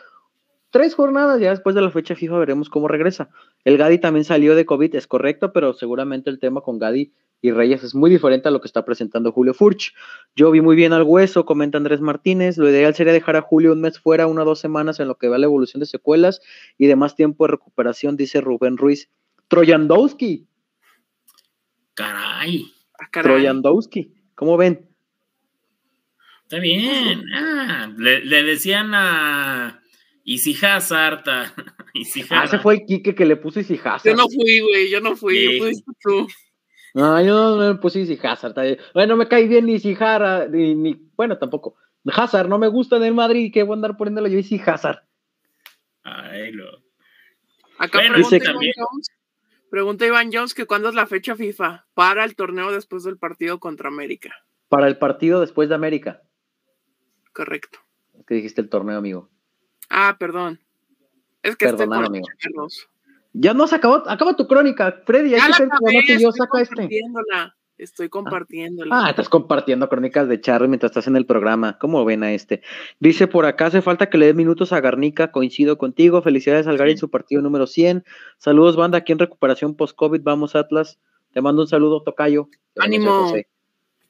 Tres 0.74 0.96
jornadas, 0.96 1.40
ya 1.40 1.50
después 1.50 1.76
de 1.76 1.82
la 1.82 1.90
fecha 1.92 2.16
fija 2.16 2.36
veremos 2.36 2.68
cómo 2.68 2.88
regresa. 2.88 3.30
El 3.64 3.78
Gadi 3.78 3.98
también 3.98 4.24
salió 4.24 4.56
de 4.56 4.66
COVID, 4.66 4.96
es 4.96 5.06
correcto, 5.06 5.52
pero 5.52 5.72
seguramente 5.72 6.30
el 6.30 6.40
tema 6.40 6.62
con 6.62 6.80
Gadi 6.80 7.12
y 7.40 7.52
Reyes 7.52 7.84
es 7.84 7.94
muy 7.94 8.10
diferente 8.10 8.48
a 8.48 8.50
lo 8.50 8.60
que 8.60 8.66
está 8.66 8.84
presentando 8.84 9.30
Julio 9.30 9.54
Furch. 9.54 9.94
Yo 10.34 10.50
vi 10.50 10.62
muy 10.62 10.74
bien 10.74 10.92
al 10.92 11.04
hueso, 11.04 11.44
comenta 11.44 11.78
Andrés 11.78 12.00
Martínez. 12.00 12.58
Lo 12.58 12.68
ideal 12.68 12.92
sería 12.92 13.12
dejar 13.12 13.36
a 13.36 13.42
Julio 13.42 13.72
un 13.72 13.82
mes 13.82 14.00
fuera, 14.00 14.26
una 14.26 14.42
o 14.42 14.44
dos 14.44 14.58
semanas 14.58 14.98
en 14.98 15.06
lo 15.06 15.14
que 15.14 15.28
va 15.28 15.38
la 15.38 15.46
evolución 15.46 15.78
de 15.78 15.86
secuelas 15.86 16.40
y 16.76 16.88
de 16.88 16.96
más 16.96 17.14
tiempo 17.14 17.46
de 17.46 17.52
recuperación, 17.52 18.16
dice 18.16 18.40
Rubén 18.40 18.76
Ruiz. 18.76 19.08
Troyandowski. 19.46 20.48
Caray. 21.94 22.66
¿A 22.98 23.22
Troyandowski. 23.22 24.12
¿Cómo 24.34 24.56
ven? 24.56 24.88
Está 26.42 26.58
bien. 26.58 27.22
Ah, 27.32 27.92
le, 27.96 28.42
decían 28.42 28.92
a 28.92 29.83
Easy 30.24 30.56
Hazard. 30.60 31.22
Ah, 31.26 31.52
ese 31.94 32.58
fue 32.58 32.74
el 32.74 32.86
Kike 32.86 33.14
que 33.14 33.24
le 33.26 33.36
puso 33.36 33.60
Easy 33.60 33.78
Hazard. 33.82 34.10
Yo 34.10 34.16
no 34.16 34.28
fui, 34.28 34.60
güey. 34.60 34.90
Yo 34.90 35.00
no 35.00 35.16
fui. 35.16 35.58
Fuiste 35.58 35.92
tú. 36.00 36.26
No, 36.94 37.20
yo 37.20 37.56
no, 37.56 37.72
le 37.72 37.78
puse 37.78 38.00
Easy 38.00 38.18
Hazard. 38.22 38.54
Bueno, 38.94 39.16
me 39.16 39.28
cae 39.28 39.46
bien 39.48 39.66
ni 39.66 39.74
Easy 39.74 39.94
Hazard, 39.94 40.50
ni, 40.50 40.94
bueno, 41.16 41.36
tampoco. 41.38 41.76
Hazard 42.06 42.48
no 42.48 42.58
me 42.58 42.68
gusta 42.68 42.96
en 42.96 43.04
el 43.04 43.14
Madrid, 43.14 43.52
que 43.52 43.62
voy 43.62 43.74
a 43.74 43.76
andar 43.76 43.96
poniéndolo 43.96 44.28
yo 44.28 44.38
Easy 44.38 44.60
Hazard. 44.64 45.02
Ay, 46.04 46.52
no. 46.52 46.64
Acá 47.78 47.98
pregunta, 47.98 48.36
Iván 48.36 48.54
Jones, 48.76 49.10
pregunta 49.68 50.06
Iván 50.06 50.30
Jones 50.32 50.54
que 50.54 50.66
cuándo 50.66 50.88
es 50.88 50.94
la 50.94 51.06
fecha 51.08 51.34
FIFA 51.34 51.86
para 51.94 52.24
el 52.24 52.36
torneo 52.36 52.70
después 52.70 53.02
del 53.02 53.18
partido 53.18 53.58
contra 53.58 53.88
América. 53.88 54.32
Para 54.68 54.86
el 54.86 54.96
partido 54.96 55.40
después 55.40 55.68
de 55.68 55.74
América. 55.74 56.22
Correcto. 57.32 57.80
Es 58.16 58.24
que 58.26 58.34
dijiste 58.34 58.60
el 58.60 58.68
torneo, 58.68 58.98
amigo. 58.98 59.33
Ah, 59.90 60.16
perdón. 60.18 60.60
Es 61.42 61.56
que 61.56 61.66
este 61.66 61.84
amigo. 61.84 62.26
Ya 63.32 63.52
no 63.52 63.66
se 63.66 63.74
acabó, 63.74 64.08
acaba 64.08 64.36
tu 64.36 64.46
crónica, 64.46 65.02
Freddy, 65.04 65.34
hay 65.34 65.40
que 65.40 65.52
ser 65.54 65.68
que 66.06 66.20
yo 66.20 66.30
saca 66.30 66.60
este. 66.62 66.88
Estoy 67.76 68.08
compartiéndola. 68.08 69.06
Ah, 69.06 69.10
estás 69.10 69.28
compartiendo 69.28 69.88
crónicas 69.88 70.28
de 70.28 70.40
Charlie 70.40 70.68
mientras 70.68 70.90
estás 70.90 71.08
en 71.08 71.16
el 71.16 71.26
programa. 71.26 71.76
¿Cómo 71.80 72.04
ven 72.04 72.22
a 72.22 72.32
este? 72.32 72.62
Dice 73.00 73.26
por 73.26 73.46
acá, 73.46 73.66
hace 73.66 73.82
falta 73.82 74.08
que 74.08 74.16
le 74.16 74.26
des 74.26 74.34
minutos 74.36 74.72
a 74.72 74.80
Garnica. 74.80 75.32
Coincido 75.32 75.76
contigo. 75.76 76.22
Felicidades 76.22 76.68
al 76.68 76.78
Gary 76.78 76.92
en 76.92 76.98
su 76.98 77.10
partido 77.10 77.42
número 77.42 77.66
100. 77.66 78.04
Saludos, 78.38 78.76
banda, 78.76 78.98
aquí 78.98 79.10
en 79.10 79.18
recuperación 79.18 79.74
post-COVID. 79.74 80.22
Vamos, 80.22 80.54
Atlas. 80.54 81.00
Te 81.32 81.40
mando 81.40 81.62
un 81.62 81.68
saludo, 81.68 82.04
Tocayo. 82.04 82.48
Ánimo. 82.76 83.34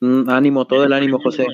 Mm, 0.00 0.28
ánimo, 0.28 0.66
todo 0.66 0.84
el 0.84 0.92
ánimo, 0.92 1.18
José. 1.20 1.46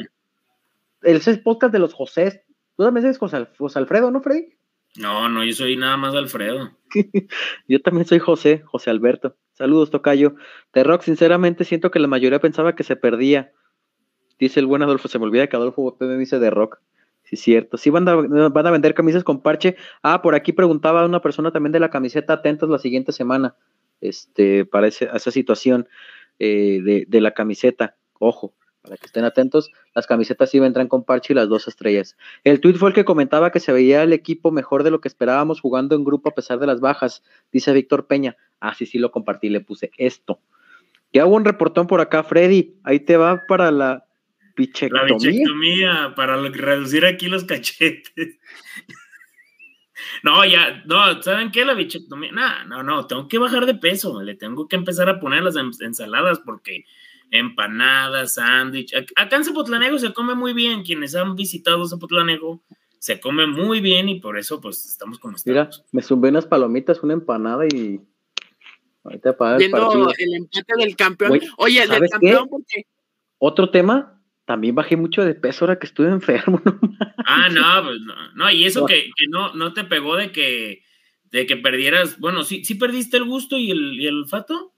El 1.02 1.16
es 1.16 1.28
el 1.28 1.42
podcast 1.42 1.72
de 1.72 1.78
los 1.78 1.94
José. 1.94 2.44
Tú 2.80 2.86
también 2.86 3.04
eres 3.04 3.18
José, 3.18 3.46
José 3.58 3.78
Alfredo, 3.78 4.10
¿no, 4.10 4.22
Freddy? 4.22 4.54
No, 4.96 5.28
no, 5.28 5.44
yo 5.44 5.52
soy 5.52 5.76
nada 5.76 5.98
más 5.98 6.14
Alfredo. 6.14 6.70
yo 7.68 7.82
también 7.82 8.06
soy 8.06 8.20
José, 8.20 8.62
José 8.64 8.88
Alberto. 8.88 9.36
Saludos, 9.52 9.90
Tocayo. 9.90 10.34
The 10.70 10.82
Rock, 10.82 11.02
sinceramente 11.02 11.64
siento 11.64 11.90
que 11.90 11.98
la 11.98 12.06
mayoría 12.06 12.40
pensaba 12.40 12.74
que 12.74 12.82
se 12.82 12.96
perdía. 12.96 13.52
Dice 14.38 14.60
el 14.60 14.66
buen 14.66 14.82
Adolfo, 14.82 15.08
se 15.08 15.18
me 15.18 15.26
olvida 15.26 15.46
que 15.46 15.56
Adolfo 15.56 15.94
me 16.00 16.16
dice 16.16 16.40
The 16.40 16.48
Rock. 16.48 16.80
Sí, 17.24 17.36
cierto. 17.36 17.76
Sí, 17.76 17.90
van 17.90 18.08
a, 18.08 18.14
van 18.14 18.66
a 18.66 18.70
vender 18.70 18.94
camisas 18.94 19.24
con 19.24 19.42
parche. 19.42 19.76
Ah, 20.02 20.22
por 20.22 20.34
aquí 20.34 20.54
preguntaba 20.54 21.04
una 21.04 21.20
persona 21.20 21.50
también 21.50 21.72
de 21.72 21.80
la 21.80 21.90
camiseta, 21.90 22.32
atentos 22.32 22.70
la 22.70 22.78
siguiente 22.78 23.12
semana, 23.12 23.56
este, 24.00 24.64
para 24.64 24.86
esa 24.86 25.30
situación 25.30 25.86
eh, 26.38 26.80
de, 26.82 27.04
de 27.06 27.20
la 27.20 27.32
camiseta. 27.32 27.96
Ojo, 28.18 28.54
para 28.82 28.96
que 28.96 29.06
estén 29.06 29.24
atentos, 29.24 29.70
las 29.94 30.06
camisetas 30.06 30.50
sí 30.50 30.58
vendrán 30.58 30.88
con 30.88 31.04
parche 31.04 31.32
y 31.32 31.36
las 31.36 31.48
dos 31.48 31.68
estrellas. 31.68 32.16
El 32.44 32.60
tweet 32.60 32.74
fue 32.74 32.90
el 32.90 32.94
que 32.94 33.04
comentaba 33.04 33.50
que 33.50 33.60
se 33.60 33.72
veía 33.72 34.02
el 34.02 34.12
equipo 34.12 34.50
mejor 34.50 34.84
de 34.84 34.90
lo 34.90 35.00
que 35.00 35.08
esperábamos 35.08 35.60
jugando 35.60 35.94
en 35.94 36.04
grupo 36.04 36.30
a 36.30 36.34
pesar 36.34 36.58
de 36.58 36.66
las 36.66 36.80
bajas, 36.80 37.22
dice 37.52 37.72
Víctor 37.72 38.06
Peña. 38.06 38.36
Ah, 38.60 38.74
sí, 38.74 38.86
sí, 38.86 38.98
lo 38.98 39.10
compartí, 39.10 39.48
le 39.48 39.60
puse 39.60 39.90
esto. 39.96 40.40
Ya 41.12 41.26
hubo 41.26 41.36
un 41.36 41.44
reportón 41.44 41.86
por 41.86 42.00
acá, 42.00 42.22
Freddy. 42.22 42.76
Ahí 42.84 43.00
te 43.00 43.16
va 43.16 43.44
para 43.46 43.70
la 43.70 44.06
bichectomía. 44.56 45.02
La 45.02 45.14
bichectomía, 45.14 46.12
para 46.14 46.36
reducir 46.36 47.04
aquí 47.04 47.28
los 47.28 47.44
cachetes. 47.44 48.38
no, 50.22 50.44
ya, 50.44 50.82
no, 50.86 51.20
¿saben 51.22 51.50
qué? 51.50 51.64
La 51.64 51.74
bichectomía. 51.74 52.30
No, 52.32 52.64
no, 52.66 52.82
no, 52.82 53.06
tengo 53.06 53.26
que 53.26 53.38
bajar 53.38 53.66
de 53.66 53.74
peso. 53.74 54.22
Le 54.22 54.36
tengo 54.36 54.68
que 54.68 54.76
empezar 54.76 55.08
a 55.08 55.18
poner 55.18 55.42
las 55.42 55.56
ensaladas 55.56 56.38
porque 56.40 56.84
empanadas, 57.30 58.34
sándwich. 58.34 58.94
Acá 59.16 59.36
en 59.36 59.44
Zapotlanejo 59.44 59.98
se 59.98 60.12
come 60.12 60.34
muy 60.34 60.52
bien. 60.52 60.82
Quienes 60.82 61.14
han 61.14 61.36
visitado 61.36 61.86
Zapotlanejo 61.86 62.62
se 62.98 63.20
come 63.20 63.46
muy 63.46 63.80
bien 63.80 64.08
y 64.08 64.20
por 64.20 64.38
eso 64.38 64.60
pues 64.60 64.84
estamos 64.86 65.18
como 65.18 65.36
estamos. 65.36 65.70
Mira, 65.70 65.70
me 65.92 66.02
zumbé 66.02 66.28
unas 66.28 66.46
palomitas, 66.46 67.02
una 67.02 67.14
empanada 67.14 67.66
y 67.66 68.00
Ahorita 69.02 69.36
para 69.36 69.56
el, 69.56 69.62
el 69.62 70.34
empate 70.34 70.72
del 70.76 70.96
campeón. 70.96 71.40
Oye, 71.56 71.86
del 71.86 72.08
campeón, 72.08 72.48
porque. 72.48 72.84
Otro 73.38 73.70
tema, 73.70 74.22
también 74.44 74.74
bajé 74.74 74.96
mucho 74.96 75.24
de 75.24 75.34
peso 75.34 75.64
ahora 75.64 75.78
que 75.78 75.86
estuve 75.86 76.08
enfermo. 76.08 76.60
ah, 77.26 77.48
no, 77.48 77.84
pues 77.84 77.96
no, 78.34 78.50
y 78.50 78.64
eso 78.64 78.84
que, 78.84 79.10
que, 79.16 79.26
no, 79.30 79.54
no 79.54 79.72
te 79.72 79.84
pegó 79.84 80.16
de 80.16 80.30
que, 80.30 80.82
de 81.30 81.46
que 81.46 81.56
perdieras, 81.56 82.18
bueno, 82.18 82.44
sí, 82.44 82.64
sí 82.64 82.74
perdiste 82.74 83.16
el 83.16 83.24
gusto 83.24 83.56
y 83.56 83.70
el, 83.70 83.98
y 83.98 84.06
el 84.06 84.18
olfato. 84.18 84.74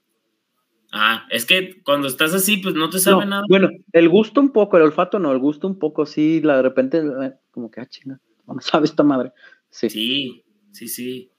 Ah, 0.95 1.25
es 1.31 1.47
que 1.47 1.81
cuando 1.81 2.07
estás 2.07 2.35
así, 2.35 2.57
pues 2.57 2.75
no 2.75 2.87
te 2.87 2.99
sabe 2.99 3.25
nada. 3.25 3.41
Bueno, 3.49 3.67
el 3.93 4.09
gusto 4.09 4.39
un 4.39 4.51
poco, 4.51 4.77
el 4.77 4.83
olfato 4.83 5.17
no, 5.17 5.31
el 5.31 5.39
gusto 5.39 5.67
un 5.67 5.79
poco, 5.79 6.05
sí, 6.05 6.39
la 6.39 6.57
de 6.57 6.61
repente, 6.61 6.99
eh, 6.99 7.33
como 7.49 7.71
que, 7.71 7.81
ah, 7.81 7.87
chinga, 7.87 8.19
no 8.45 8.53
me 8.53 8.61
sabe 8.61 8.85
esta 8.85 9.01
madre. 9.01 9.31
Sí, 9.71 9.89
sí, 9.89 10.43
sí. 10.71 10.87
sí. 10.87 11.31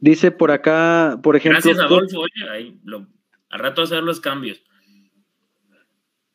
Dice 0.00 0.30
por 0.30 0.50
acá, 0.50 1.20
por 1.22 1.36
ejemplo. 1.36 1.60
Gracias, 1.62 1.84
Adolfo. 1.84 2.20
Oye, 2.20 2.48
ahí 2.50 2.80
lo, 2.82 3.06
a 3.50 3.58
rato 3.58 3.82
hacer 3.82 4.02
los 4.02 4.20
cambios. 4.20 4.62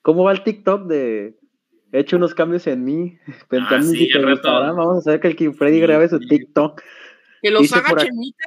¿Cómo 0.03 0.23
va 0.23 0.31
el 0.31 0.43
TikTok 0.43 0.86
de 0.88 1.39
he 1.91 1.99
hecho 1.99 2.17
unos 2.17 2.36
cambios 2.36 2.67
en 2.67 2.84
mí? 2.84 3.17
Ah, 3.51 3.81
sí, 3.81 4.12
rato. 4.13 4.47
Vamos 4.51 4.95
a 4.95 4.99
hacer 4.99 5.19
que 5.36 5.45
el 5.45 5.55
Freddy 5.55 5.79
grabe 5.79 6.07
su 6.07 6.19
TikTok. 6.19 6.84
Que 7.41 7.49
los 7.49 7.73
haga 7.73 7.95
Chemita. 7.95 8.45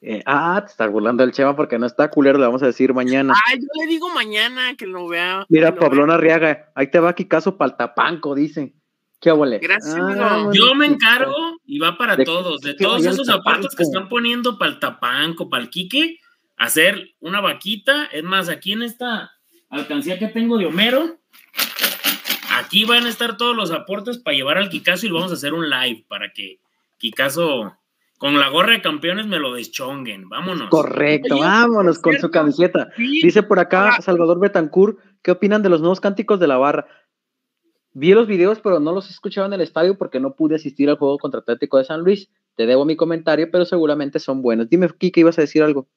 Eh, 0.00 0.22
ah, 0.26 0.62
te 0.64 0.70
estás 0.70 0.90
burlando 0.90 1.24
del 1.24 1.32
Chema 1.32 1.56
porque 1.56 1.78
no 1.78 1.86
está 1.86 2.08
culero, 2.08 2.38
le 2.38 2.46
vamos 2.46 2.62
a 2.62 2.66
decir 2.66 2.94
mañana. 2.94 3.34
Ah, 3.34 3.54
yo 3.54 3.66
le 3.80 3.86
digo 3.86 4.08
mañana 4.10 4.76
que 4.76 4.86
lo 4.86 5.08
vea. 5.08 5.44
Mira, 5.48 5.74
Pablona 5.74 6.14
Arriaga, 6.14 6.70
ahí 6.74 6.88
te 6.88 7.00
va 7.00 7.14
Kikazo 7.14 7.56
Paltapanco, 7.56 8.34
dice. 8.34 8.74
¿Qué 9.20 9.32
huele? 9.32 9.58
Gracias, 9.58 9.96
ah, 9.98 10.48
Yo 10.52 10.76
me 10.76 10.86
encargo 10.86 11.58
y 11.66 11.80
va 11.80 11.98
para 11.98 12.16
todos. 12.22 12.60
De 12.60 12.74
todos 12.74 13.04
esos 13.04 13.26
zapatos 13.26 13.74
que 13.74 13.82
están 13.82 14.08
poniendo 14.08 14.58
para 14.58 14.70
el 14.70 14.78
tapanco, 14.78 15.50
para 15.50 15.64
el 15.64 15.70
quique, 15.70 16.20
hacer 16.56 17.14
una 17.18 17.40
vaquita. 17.40 18.04
Es 18.12 18.22
más, 18.22 18.48
aquí 18.48 18.72
en 18.72 18.82
esta 18.82 19.32
alcancía 19.70 20.20
que 20.20 20.28
tengo 20.28 20.56
de 20.56 20.66
Homero, 20.66 21.18
aquí 22.56 22.84
van 22.84 23.06
a 23.06 23.08
estar 23.08 23.36
todos 23.36 23.56
los 23.56 23.72
aportes 23.72 24.18
para 24.18 24.36
llevar 24.36 24.58
al 24.58 24.68
Kikazo 24.68 25.06
y 25.06 25.10
vamos 25.10 25.32
a 25.32 25.34
hacer 25.34 25.52
un 25.52 25.68
live 25.68 26.04
para 26.06 26.32
que 26.32 26.60
Kikazo 26.98 27.76
con 28.18 28.38
la 28.38 28.48
gorra 28.48 28.72
de 28.72 28.82
campeones 28.82 29.26
me 29.26 29.38
lo 29.38 29.54
deschonguen. 29.54 30.28
Vámonos. 30.28 30.68
Correcto, 30.68 31.38
vámonos 31.38 31.98
con 31.98 32.18
su 32.18 32.30
camiseta. 32.30 32.90
Dice 32.96 33.42
por 33.42 33.58
acá 33.58 34.00
Salvador 34.02 34.40
Betancourt, 34.40 34.98
¿qué 35.22 35.30
opinan 35.30 35.62
de 35.62 35.68
los 35.68 35.80
nuevos 35.80 36.00
cánticos 36.00 36.38
de 36.40 36.48
la 36.48 36.58
barra? 36.58 36.86
Vi 37.92 38.12
los 38.12 38.26
videos, 38.26 38.60
pero 38.60 38.80
no 38.80 38.92
los 38.92 39.10
escuchaba 39.10 39.46
en 39.46 39.54
el 39.54 39.60
estadio 39.60 39.96
porque 39.96 40.20
no 40.20 40.34
pude 40.34 40.56
asistir 40.56 40.88
al 40.90 40.98
juego 40.98 41.18
contra 41.18 41.40
Atlético 41.40 41.78
de 41.78 41.84
San 41.84 42.02
Luis. 42.02 42.30
Te 42.54 42.66
debo 42.66 42.84
mi 42.84 42.96
comentario, 42.96 43.50
pero 43.50 43.64
seguramente 43.64 44.18
son 44.18 44.42
buenos. 44.42 44.68
Dime, 44.68 44.88
Kike, 44.88 45.20
ibas 45.20 45.38
a 45.38 45.42
decir 45.42 45.62
algo. 45.62 45.88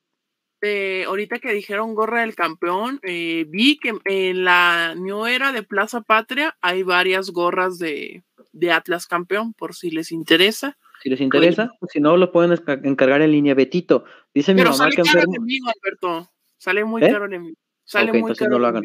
Eh, 0.64 1.06
ahorita 1.08 1.40
que 1.40 1.54
dijeron 1.54 1.96
gorra 1.96 2.22
del 2.22 2.36
campeón, 2.36 3.00
eh, 3.02 3.46
vi 3.50 3.78
que 3.78 3.94
en 4.06 4.44
la 4.44 4.94
New 4.96 5.26
Era 5.26 5.52
de 5.52 5.64
Plaza 5.64 6.02
Patria 6.02 6.56
hay 6.62 6.84
varias 6.84 7.32
gorras 7.32 7.80
de, 7.80 8.24
Atlas 8.72 9.08
campeón, 9.08 9.54
por 9.54 9.74
si 9.74 9.90
les 9.90 10.12
interesa. 10.12 10.78
Si 11.02 11.10
les 11.10 11.20
interesa, 11.20 11.72
si 11.90 12.00
no, 12.00 12.16
lo 12.16 12.32
pueden 12.32 12.60
encargar 12.84 13.22
en 13.22 13.32
línea 13.32 13.56
Betito. 13.56 14.04
Dice 14.34 14.54
mi 14.54 14.62
mamá 14.62 14.76
sale 14.76 14.96
que 14.96 15.02
caro 15.02 15.20
enfermo. 15.20 15.48
Alberto. 15.76 16.32
Sale 16.58 16.86
muy 16.86 17.04
¿Eh? 17.04 17.12
caro 17.12 17.26
el 17.26 17.34
envío. 17.34 17.56
Sale 17.84 18.14
muy 18.14 18.36
caro. 18.36 18.52
No 18.52 18.60
lo 18.60 18.68
hagan. 18.68 18.84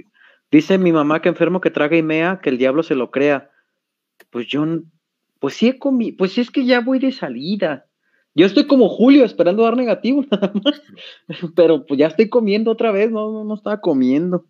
Dice 0.51 0.79
mi 0.79 0.93
mamá 0.93 1.21
que 1.21 1.29
enfermo 1.29 1.61
que 1.61 1.71
traga 1.71 1.97
y 1.97 2.03
mea, 2.03 2.41
que 2.43 2.49
el 2.51 2.59
diablo 2.59 2.83
se 2.83 2.95
lo 2.95 3.11
crea. 3.11 3.51
Pues 4.31 4.47
yo, 4.47 4.65
pues 5.41 5.55
sí 5.55 5.69
he 5.69 5.79
comido, 5.79 6.17
pues 6.17 6.39
es 6.39 6.51
que 6.51 6.65
ya 6.65 6.81
voy 6.81 6.99
de 6.99 7.13
salida. 7.13 7.87
Yo 8.35 8.47
estoy 8.47 8.67
como 8.67 8.89
Julio 8.89 9.25
esperando 9.25 9.65
dar 9.65 9.77
negativo 9.77 10.25
nada 10.31 10.53
más, 10.65 10.83
pero 11.55 11.85
pues 11.85 11.99
ya 11.99 12.07
estoy 12.07 12.29
comiendo 12.29 12.71
otra 12.71 12.93
vez, 12.93 13.11
no, 13.11 13.45
no, 13.45 13.55
estaba 13.55 13.81
comiendo. 13.81 14.47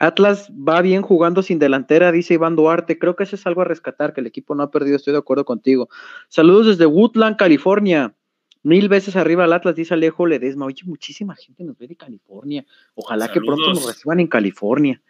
Atlas 0.00 0.50
va 0.50 0.82
bien 0.82 1.02
jugando 1.02 1.42
sin 1.42 1.60
delantera, 1.60 2.10
dice 2.10 2.34
Iván 2.34 2.56
Duarte. 2.56 2.98
Creo 2.98 3.14
que 3.14 3.22
eso 3.22 3.36
es 3.36 3.46
algo 3.46 3.60
a 3.60 3.64
rescatar, 3.64 4.12
que 4.12 4.20
el 4.20 4.26
equipo 4.26 4.56
no 4.56 4.64
ha 4.64 4.70
perdido, 4.72 4.96
estoy 4.96 5.12
de 5.12 5.20
acuerdo 5.20 5.44
contigo. 5.44 5.88
Saludos 6.28 6.66
desde 6.66 6.86
Woodland, 6.86 7.36
California. 7.36 8.14
Mil 8.62 8.88
veces 8.88 9.14
arriba 9.14 9.44
al 9.44 9.52
Atlas, 9.52 9.76
dice 9.76 9.94
Alejo 9.94 10.26
Ledesma. 10.26 10.66
Oye, 10.66 10.82
muchísima 10.84 11.36
gente 11.36 11.62
nos 11.62 11.78
ve 11.78 11.86
de 11.86 11.96
California. 11.96 12.66
Ojalá 12.94 13.30
que 13.30 13.40
pronto 13.40 13.68
nos 13.68 13.86
reciban 13.86 14.20
en 14.20 14.26
California 14.26 15.00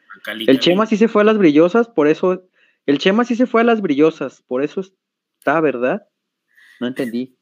el 0.46 0.60
Chema 0.60 0.86
sí 0.86 0.96
se 0.96 1.08
fue 1.08 1.22
a 1.22 1.24
las 1.24 1.38
brillosas, 1.38 1.88
por 1.88 2.08
eso. 2.08 2.48
El 2.86 2.98
Chema 2.98 3.24
sí 3.24 3.34
se 3.34 3.46
fue 3.46 3.60
a 3.60 3.64
las 3.64 3.80
brillosas, 3.80 4.42
por 4.46 4.62
eso 4.62 4.80
está, 4.80 5.60
¿verdad? 5.60 6.06
No 6.80 6.86
entendí. 6.86 7.36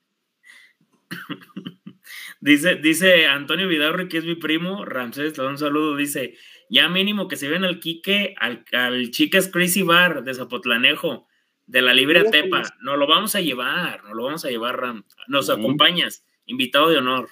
dice, 2.40 2.76
dice 2.76 3.26
Antonio 3.26 3.68
Vidarro, 3.68 4.09
que 4.09 4.18
es 4.18 4.24
mi 4.24 4.34
primo, 4.34 4.84
Ramsés, 4.84 5.38
le 5.38 5.46
un 5.46 5.59
saludo, 5.59 5.96
dice, 5.96 6.34
ya 6.68 6.88
mínimo 6.88 7.28
que 7.28 7.36
se 7.36 7.48
ven 7.48 7.64
al 7.64 7.80
Quique, 7.80 8.34
al, 8.38 8.64
al 8.72 9.10
Chicas 9.10 9.48
Crazy 9.48 9.82
Bar 9.82 10.24
de 10.24 10.34
Zapotlanejo, 10.34 11.26
de 11.68 11.82
la 11.82 11.92
Libre 11.92 12.24
Tepa, 12.24 12.62
nos 12.80 12.98
lo 12.98 13.06
vamos 13.06 13.34
a 13.34 13.40
llevar, 13.40 14.02
nos 14.04 14.14
lo 14.14 14.24
vamos 14.24 14.44
a 14.44 14.48
llevar, 14.48 14.80
Ram. 14.80 15.04
Nos 15.28 15.50
acompañas, 15.50 16.24
invitado 16.46 16.88
de 16.88 16.96
honor. 16.96 17.28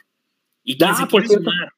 ¿Y 0.62 0.76
quién 0.76 0.94
se 0.94 1.06
quiere 1.06 1.26
sumar? 1.26 1.72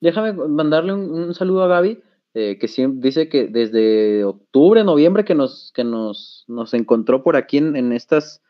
Déjame 0.00 0.32
mandarle 0.32 0.94
un, 0.94 1.34
saludo 1.34 1.64
a 1.64 1.68
Gaby 1.68 1.98
eh, 2.34 2.58
que 2.58 2.68
dice 2.94 3.28
que 3.28 3.48
desde 3.48 4.24
octubre, 4.24 4.84
noviembre 4.84 5.24
que 5.24 5.34
nos, 5.34 5.70
que 5.74 5.84
nos, 5.84 6.44
nos 6.48 6.72
encontró 6.72 7.22
por 7.22 7.36
aquí 7.36 7.58
en, 7.58 7.92
estas, 7.92 8.42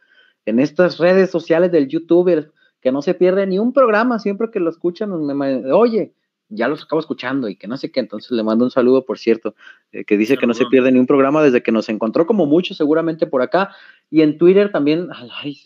en 0.46 0.60
estas 0.60 0.98
redes 0.98 1.30
sociales 1.30 1.72
del 1.72 1.88
youtuber, 1.88 2.52
que 2.80 2.92
no 2.92 3.02
se 3.02 3.14
pierde 3.14 3.46
ni 3.46 3.58
un 3.58 3.72
programa, 3.72 4.20
siempre 4.20 4.50
que 4.52 4.60
lo 4.60 4.70
escuchan, 4.70 5.10
me, 5.26 5.72
oye, 5.72 6.12
ya 6.48 6.68
los 6.68 6.82
acabo 6.82 7.00
escuchando 7.00 7.48
y 7.48 7.56
que 7.56 7.68
no 7.68 7.76
sé 7.76 7.90
qué, 7.90 8.00
entonces 8.00 8.30
le 8.30 8.42
mando 8.42 8.64
un 8.64 8.70
saludo, 8.70 9.04
por 9.04 9.18
cierto, 9.18 9.54
eh, 9.92 10.04
que 10.04 10.16
dice 10.16 10.36
que 10.36 10.46
no 10.46 10.54
se 10.54 10.66
pierde 10.66 10.90
ni 10.92 10.98
un 10.98 11.06
programa 11.06 11.42
desde 11.42 11.62
que 11.62 11.72
nos 11.72 11.88
encontró, 11.88 12.26
como 12.26 12.46
mucho 12.46 12.74
seguramente 12.74 13.26
por 13.26 13.42
acá, 13.42 13.74
y 14.10 14.22
en 14.22 14.38
Twitter 14.38 14.72
también, 14.72 15.08
ay, 15.42 15.58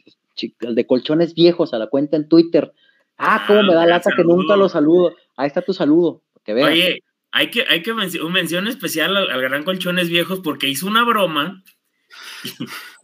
el 0.61 0.75
de 0.75 0.87
colchones 0.87 1.35
viejos, 1.35 1.75
a 1.75 1.79
la 1.79 1.87
cuenta 1.87 2.17
en 2.17 2.29
Twitter. 2.29 2.73
Ah, 3.19 3.45
cómo 3.47 3.63
me 3.63 3.75
da 3.75 3.83
ah, 3.83 3.87
lata 3.87 4.11
que 4.17 4.25
nunca 4.25 4.57
lo 4.57 4.69
saludo. 4.69 5.15
Ahí 5.37 5.47
está 5.47 5.63
tu 5.63 5.73
saludo, 5.73 6.23
que. 6.45 6.55
Oye, 6.55 7.03
hay 7.31 7.51
que, 7.51 7.65
hay 7.69 7.83
que 7.83 7.95
mención, 7.95 8.31
mención 8.33 8.67
especial 8.67 9.17
al, 9.17 9.41
gran 9.41 9.63
colchones 9.65 10.09
viejos 10.09 10.41
porque 10.41 10.69
hizo 10.69 10.87
una 10.87 11.05
broma 11.05 11.63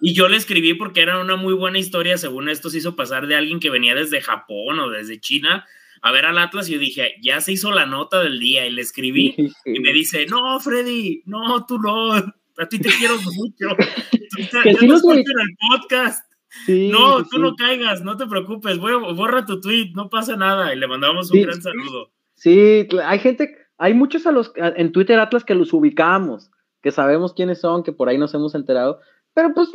y, 0.01 0.12
yo 0.12 0.29
le 0.29 0.37
escribí 0.37 0.74
porque 0.74 1.01
era 1.01 1.18
una 1.18 1.37
muy 1.37 1.55
buena 1.55 1.79
historia, 1.79 2.18
según 2.18 2.49
esto 2.49 2.68
se 2.68 2.79
hizo 2.79 2.95
pasar 2.95 3.26
de 3.26 3.37
alguien 3.37 3.61
que 3.61 3.70
venía 3.70 3.95
desde 3.95 4.20
Japón 4.20 4.81
o 4.81 4.91
desde 4.91 5.20
China 5.20 5.66
a 6.03 6.13
ver 6.13 6.27
al 6.27 6.39
Atlas 6.39 6.69
y 6.69 6.75
yo 6.75 6.79
dije, 6.79 7.15
ya 7.23 7.41
se 7.41 7.53
hizo 7.53 7.73
la 7.73 7.87
nota 7.87 8.23
del 8.23 8.39
día 8.39 8.67
y 8.67 8.71
le 8.71 8.83
escribí 8.83 9.35
y 9.65 9.81
me 9.81 9.93
dice, 9.93 10.27
no, 10.27 10.59
Freddy, 10.61 11.23
no, 11.27 11.65
tú 11.67 11.79
no, 11.79 12.15
a 12.59 12.69
ti 12.69 12.79
te 12.79 12.91
quiero 12.91 13.15
mucho. 13.17 13.77
ya 14.53 14.87
no 14.87 15.13
en 15.13 15.19
el 15.19 15.57
podcast. 15.71 16.25
no, 16.67 17.25
tú 17.27 17.39
no 17.39 17.55
caigas, 17.55 18.03
no 18.03 18.17
te 18.17 18.27
preocupes, 18.27 18.79
borra 18.79 19.47
tu 19.47 19.61
tweet, 19.61 19.93
no 19.95 20.11
pasa 20.11 20.37
nada. 20.37 20.75
Y 20.75 20.79
le 20.79 20.87
mandamos 20.87 21.31
un 21.31 21.43
gran 21.43 21.63
saludo. 21.63 22.11
Sí, 22.35 22.87
hay 23.05 23.19
gente, 23.19 23.57
hay 23.79 23.95
muchos 23.95 24.27
a 24.27 24.33
los 24.33 24.53
en 24.57 24.93
Twitter 24.93 25.19
Atlas 25.19 25.45
que 25.45 25.55
los 25.55 25.73
ubicamos, 25.73 26.51
que 26.83 26.91
sabemos 26.91 27.33
quiénes 27.35 27.61
son, 27.61 27.83
que 27.83 27.93
por 27.93 28.09
ahí 28.09 28.19
nos 28.19 28.35
hemos 28.35 28.55
enterado, 28.55 29.01
pero 29.35 29.55
pues 29.55 29.71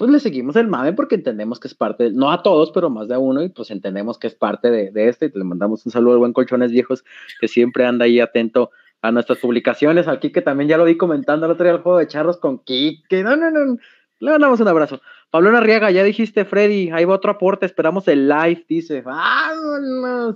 pues 0.00 0.10
le 0.10 0.18
seguimos 0.18 0.56
el 0.56 0.66
mame 0.66 0.94
porque 0.94 1.14
entendemos 1.14 1.60
que 1.60 1.68
es 1.68 1.74
parte, 1.74 2.10
no 2.10 2.32
a 2.32 2.42
todos, 2.42 2.70
pero 2.72 2.88
más 2.88 3.06
de 3.06 3.18
uno, 3.18 3.42
y 3.42 3.50
pues 3.50 3.70
entendemos 3.70 4.18
que 4.18 4.28
es 4.28 4.34
parte 4.34 4.70
de, 4.70 4.90
de 4.90 5.10
este, 5.10 5.26
y 5.26 5.38
le 5.38 5.44
mandamos 5.44 5.84
un 5.84 5.92
saludo 5.92 6.14
al 6.14 6.20
buen 6.20 6.32
Colchones 6.32 6.72
Viejos, 6.72 7.04
que 7.38 7.48
siempre 7.48 7.84
anda 7.84 8.06
ahí 8.06 8.18
atento 8.18 8.70
a 9.02 9.12
nuestras 9.12 9.40
publicaciones, 9.40 10.08
aquí 10.08 10.32
que 10.32 10.40
también 10.40 10.70
ya 10.70 10.78
lo 10.78 10.86
vi 10.86 10.96
comentando 10.96 11.44
el 11.44 11.52
otro 11.52 11.64
día 11.64 11.74
el 11.74 11.82
juego 11.82 11.98
de 11.98 12.06
charros 12.06 12.38
con 12.38 12.60
Kike, 12.60 13.22
no, 13.22 13.36
no, 13.36 13.50
no, 13.50 13.76
le 14.20 14.30
mandamos 14.30 14.58
un 14.60 14.68
abrazo. 14.68 15.02
Pablo 15.30 15.56
Arriaga, 15.56 15.92
ya 15.92 16.02
dijiste, 16.02 16.44
Freddy, 16.44 16.90
ahí 16.90 17.04
va 17.04 17.14
otro 17.14 17.30
aporte, 17.30 17.64
esperamos 17.64 18.08
el 18.08 18.28
live, 18.28 18.64
dice. 18.68 19.04
¡Ah, 19.06 19.52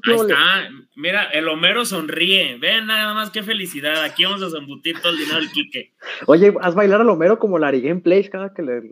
Ahí 0.06 0.14
está. 0.14 0.68
Mira, 0.94 1.24
el 1.24 1.48
Homero 1.48 1.84
sonríe. 1.84 2.58
Ven 2.58 2.86
nada 2.86 3.12
más 3.12 3.30
qué 3.30 3.42
felicidad. 3.42 4.04
Aquí 4.04 4.24
vamos 4.24 4.42
a 4.42 4.50
zambutir 4.50 5.00
todo 5.00 5.10
el 5.12 5.18
dinero 5.18 5.38
del 5.38 5.50
Quique. 5.50 5.94
Oye, 6.26 6.54
haz 6.60 6.76
bailar 6.76 7.00
al 7.00 7.10
Homero 7.10 7.40
como 7.40 7.58
Larry 7.58 7.80
Gameplays 7.80 8.30
cada 8.30 8.54
que 8.54 8.62
le. 8.62 8.82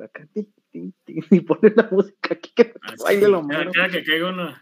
y 0.72 1.40
pone 1.40 1.72
la 1.76 1.88
música 1.88 2.34
aquí 2.34 2.50
que 2.56 2.74
baile 3.04 3.26
el 3.26 3.34
Homero. 3.34 3.70
Cada, 3.72 3.88
que 3.88 4.02
caiga 4.02 4.30
uno. 4.30 4.56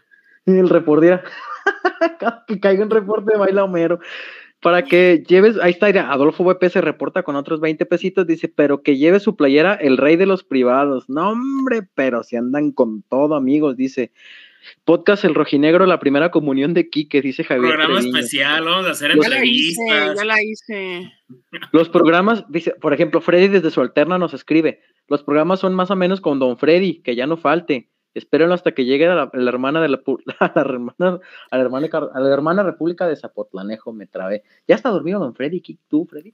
Y 0.45 0.59
el 0.59 0.69
reportero. 0.69 1.21
cada 2.19 2.45
que 2.47 2.59
caiga 2.59 2.83
un 2.83 2.91
reporte, 2.91 3.35
baila 3.35 3.63
Homero 3.63 3.99
para 4.61 4.83
que 4.83 5.23
lleves, 5.27 5.57
ahí 5.59 5.71
está, 5.71 5.87
Adolfo 6.11 6.43
VP 6.43 6.69
se 6.69 6.81
reporta 6.81 7.23
con 7.23 7.35
otros 7.35 7.59
20 7.59 7.85
pesitos, 7.87 8.27
dice, 8.27 8.47
pero 8.47 8.83
que 8.83 8.97
lleve 8.97 9.19
su 9.19 9.35
playera 9.35 9.73
el 9.73 9.97
rey 9.97 10.15
de 10.17 10.27
los 10.27 10.43
privados. 10.43 11.09
No, 11.09 11.31
hombre, 11.31 11.81
pero 11.95 12.23
si 12.23 12.35
andan 12.35 12.71
con 12.71 13.01
todo, 13.03 13.35
amigos, 13.35 13.75
dice. 13.75 14.11
Podcast 14.85 15.25
El 15.25 15.33
Rojinegro, 15.33 15.87
la 15.87 15.99
primera 15.99 16.29
comunión 16.29 16.75
de 16.75 16.87
Quique, 16.87 17.21
dice 17.21 17.43
Javier. 17.43 17.73
Programa 17.73 17.99
especial, 17.99 18.63
vamos 18.63 18.85
a 18.85 18.91
hacer 18.91 19.09
entrevistas. 19.09 19.87
Ya 19.87 19.89
la 19.89 20.03
hice, 20.03 20.15
ya 20.17 20.25
la 20.25 20.43
hice. 20.43 21.11
Los 21.71 21.89
programas, 21.89 22.45
dice, 22.49 22.75
por 22.79 22.93
ejemplo, 22.93 23.21
Freddy 23.21 23.47
desde 23.47 23.71
su 23.71 23.81
alterna 23.81 24.19
nos 24.19 24.35
escribe, 24.35 24.81
los 25.07 25.23
programas 25.23 25.59
son 25.59 25.73
más 25.73 25.89
o 25.89 25.95
menos 25.95 26.21
con 26.21 26.37
Don 26.37 26.57
Freddy, 26.57 27.01
que 27.01 27.15
ya 27.15 27.25
no 27.25 27.37
falte. 27.37 27.89
Espérenlo 28.13 28.53
hasta 28.53 28.73
que 28.73 28.85
llegue 28.85 29.07
a 29.07 29.15
la, 29.15 29.49
hermana 29.49 29.81
de 29.81 29.89
la, 29.89 30.01
a 30.39 30.51
la, 30.53 30.61
hermana, 30.61 31.19
a 31.49 31.57
la 31.57 31.63
hermana, 31.63 31.89
a 32.13 32.19
la 32.19 32.33
hermana 32.33 32.63
República 32.63 33.07
de 33.07 33.15
Zapotlanejo, 33.15 33.93
me 33.93 34.07
trabé. 34.07 34.43
¿Ya 34.67 34.75
está 34.75 34.89
dormido 34.89 35.19
don 35.19 35.33
Freddy? 35.33 35.61
¿Tú, 35.87 36.05
Freddy? 36.05 36.33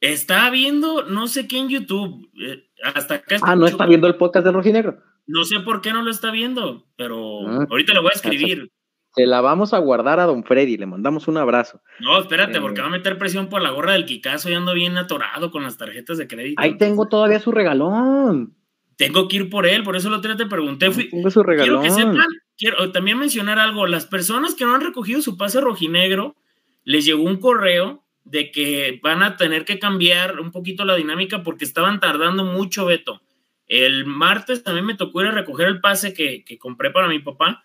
Está 0.00 0.50
viendo, 0.50 1.04
no 1.04 1.26
sé 1.26 1.48
qué 1.48 1.58
en 1.58 1.68
YouTube. 1.68 2.30
Eh, 2.40 2.68
hasta 2.94 3.14
acá 3.14 3.36
ah, 3.42 3.56
no 3.56 3.66
está 3.66 3.86
viendo 3.86 4.06
el 4.06 4.16
podcast 4.16 4.44
de 4.44 4.52
Rojinegro. 4.52 4.98
No 5.26 5.44
sé 5.44 5.60
por 5.60 5.80
qué 5.80 5.92
no 5.92 6.02
lo 6.02 6.10
está 6.10 6.30
viendo, 6.30 6.86
pero 6.96 7.40
ah, 7.48 7.66
ahorita 7.68 7.94
le 7.94 8.00
voy 8.00 8.10
a 8.12 8.16
escribir. 8.16 8.70
Se 9.14 9.24
la 9.24 9.40
vamos 9.40 9.72
a 9.72 9.78
guardar 9.78 10.20
a 10.20 10.26
don 10.26 10.44
Freddy, 10.44 10.76
le 10.76 10.84
mandamos 10.84 11.26
un 11.26 11.38
abrazo. 11.38 11.80
No, 12.00 12.20
espérate, 12.20 12.60
porque 12.60 12.80
eh, 12.80 12.82
va 12.82 12.88
a 12.88 12.92
meter 12.92 13.16
presión 13.16 13.48
por 13.48 13.62
la 13.62 13.70
gorra 13.70 13.94
del 13.94 14.04
Kikazo 14.04 14.50
y 14.50 14.54
ando 14.54 14.74
bien 14.74 14.98
atorado 14.98 15.50
con 15.50 15.62
las 15.62 15.78
tarjetas 15.78 16.18
de 16.18 16.28
crédito. 16.28 16.60
Ahí 16.60 16.76
tengo 16.76 17.08
todavía 17.08 17.40
su 17.40 17.50
regalón 17.50 18.54
tengo 18.96 19.28
que 19.28 19.36
ir 19.36 19.50
por 19.50 19.66
él, 19.66 19.82
por 19.82 19.96
eso 19.96 20.08
el 20.08 20.14
otro 20.14 20.34
día 20.34 20.44
te 20.44 20.50
pregunté. 20.50 20.90
Fui, 20.90 21.08
quiero 21.10 21.82
que 21.82 21.90
sepan, 21.90 22.26
quiero 22.56 22.92
también 22.92 23.18
mencionar 23.18 23.58
algo, 23.58 23.86
las 23.86 24.06
personas 24.06 24.54
que 24.54 24.64
no 24.64 24.74
han 24.74 24.80
recogido 24.80 25.22
su 25.22 25.36
pase 25.36 25.60
rojinegro, 25.60 26.36
les 26.84 27.04
llegó 27.04 27.22
un 27.22 27.38
correo 27.38 28.04
de 28.24 28.50
que 28.50 28.98
van 29.02 29.22
a 29.22 29.36
tener 29.36 29.64
que 29.64 29.78
cambiar 29.78 30.40
un 30.40 30.50
poquito 30.50 30.84
la 30.84 30.96
dinámica 30.96 31.42
porque 31.42 31.64
estaban 31.64 32.00
tardando 32.00 32.44
mucho, 32.44 32.86
Beto. 32.86 33.22
El 33.66 34.06
martes 34.06 34.62
también 34.62 34.86
me 34.86 34.94
tocó 34.94 35.22
ir 35.22 35.28
a 35.28 35.32
recoger 35.32 35.68
el 35.68 35.80
pase 35.80 36.14
que, 36.14 36.44
que 36.44 36.58
compré 36.58 36.90
para 36.90 37.08
mi 37.08 37.18
papá 37.18 37.64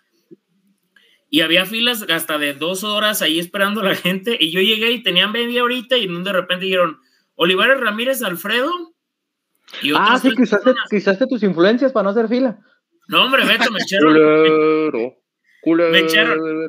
y 1.29 1.41
había 1.41 1.65
filas 1.65 2.05
hasta 2.09 2.37
de 2.37 2.53
dos 2.53 2.83
horas 2.83 3.21
ahí 3.21 3.39
esperando 3.39 3.81
a 3.81 3.85
la 3.85 3.95
gente 3.95 4.37
y 4.39 4.51
yo 4.51 4.61
llegué 4.61 4.91
y 4.91 5.01
tenían 5.01 5.31
media 5.31 5.63
horita 5.63 5.97
y 5.97 6.07
de 6.07 6.33
repente 6.33 6.65
dijeron, 6.65 6.99
Olivares 7.35 7.79
Ramírez 7.79 8.21
Alfredo, 8.21 8.93
ah, 9.95 10.19
sí, 10.19 10.29
que 10.35 10.43
usaste, 10.97 11.27
tus 11.27 11.43
influencias 11.43 11.91
para 11.91 12.05
no 12.05 12.09
hacer 12.09 12.27
fila. 12.27 12.59
No, 13.07 13.23
hombre, 13.23 13.45
Beto, 13.45 13.71
me 13.71 13.79
echaron. 13.79 14.13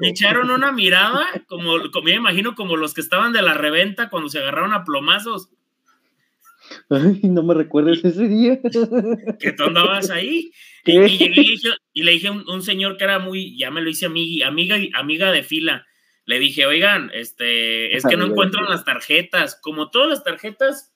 Me, 0.00 0.08
echaron, 0.08 0.50
una 0.50 0.72
mirada, 0.72 1.26
como, 1.46 1.90
como, 1.90 2.04
me 2.04 2.14
imagino 2.14 2.54
como 2.54 2.76
los 2.76 2.94
que 2.94 3.00
estaban 3.00 3.32
de 3.32 3.42
la 3.42 3.54
reventa 3.54 4.10
cuando 4.10 4.28
se 4.28 4.38
agarraron 4.38 4.72
a 4.72 4.84
plomazos. 4.84 5.50
Ay, 6.90 7.20
no 7.24 7.42
me 7.42 7.54
recuerdes 7.54 8.04
ese 8.04 8.28
día. 8.28 8.60
Que 9.38 9.52
tú 9.52 9.64
andabas 9.64 10.10
ahí. 10.10 10.52
Y, 10.84 10.96
y, 11.94 12.02
le 12.02 12.10
dije 12.10 12.26
a 12.26 12.32
un, 12.32 12.60
señor 12.60 12.96
que 12.96 13.04
era 13.04 13.20
muy, 13.20 13.56
ya 13.56 13.70
me 13.70 13.82
lo 13.82 13.88
hice 13.88 14.06
amiga, 14.06 14.48
amiga, 14.48 14.76
amiga 14.94 15.30
de 15.30 15.44
fila. 15.44 15.86
Le 16.24 16.40
dije, 16.40 16.66
oigan, 16.66 17.08
este, 17.14 17.96
es 17.96 18.04
que 18.04 18.16
no 18.16 18.26
encuentran 18.26 18.64
las 18.68 18.84
tarjetas. 18.84 19.60
Como 19.62 19.90
todas 19.90 20.08
las 20.08 20.24
tarjetas 20.24 20.91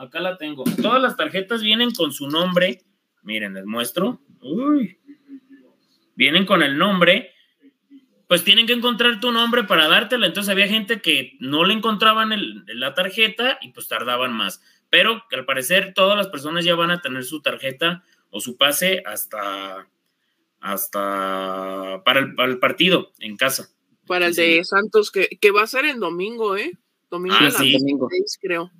acá 0.00 0.20
la 0.20 0.38
tengo. 0.38 0.64
Todas 0.80 1.00
las 1.00 1.16
tarjetas 1.16 1.62
vienen 1.62 1.90
con 1.92 2.12
su 2.12 2.28
nombre. 2.28 2.82
Miren, 3.22 3.54
les 3.54 3.66
muestro. 3.66 4.20
Uy. 4.40 4.98
Vienen 6.14 6.46
con 6.46 6.62
el 6.62 6.78
nombre. 6.78 7.32
Pues 8.26 8.42
tienen 8.42 8.66
que 8.66 8.72
encontrar 8.72 9.20
tu 9.20 9.30
nombre 9.30 9.64
para 9.64 9.88
dártela. 9.88 10.26
Entonces 10.26 10.50
había 10.50 10.68
gente 10.68 11.02
que 11.02 11.36
no 11.38 11.64
le 11.64 11.74
encontraban 11.74 12.32
la 12.66 12.94
tarjeta 12.94 13.58
y 13.60 13.72
pues 13.72 13.88
tardaban 13.88 14.32
más. 14.32 14.62
Pero 14.88 15.22
al 15.30 15.44
parecer 15.44 15.92
todas 15.94 16.16
las 16.16 16.28
personas 16.28 16.64
ya 16.64 16.74
van 16.74 16.90
a 16.90 17.02
tener 17.02 17.24
su 17.24 17.42
tarjeta 17.42 18.02
o 18.30 18.40
su 18.40 18.56
pase 18.56 19.02
hasta, 19.04 19.88
hasta 20.60 22.02
para 22.04 22.20
el, 22.20 22.58
partido 22.58 23.12
en 23.18 23.36
casa. 23.36 23.70
Para 24.06 24.28
el 24.28 24.34
de 24.34 24.64
Santos, 24.64 25.10
que, 25.10 25.50
va 25.50 25.62
a 25.62 25.66
ser 25.66 25.84
en 25.84 26.00
domingo, 26.00 26.56
¿eh? 26.56 26.72
Domingo, 27.10 27.36
ah, 27.38 27.50
domingo. 27.50 28.08
creo. 28.40 28.70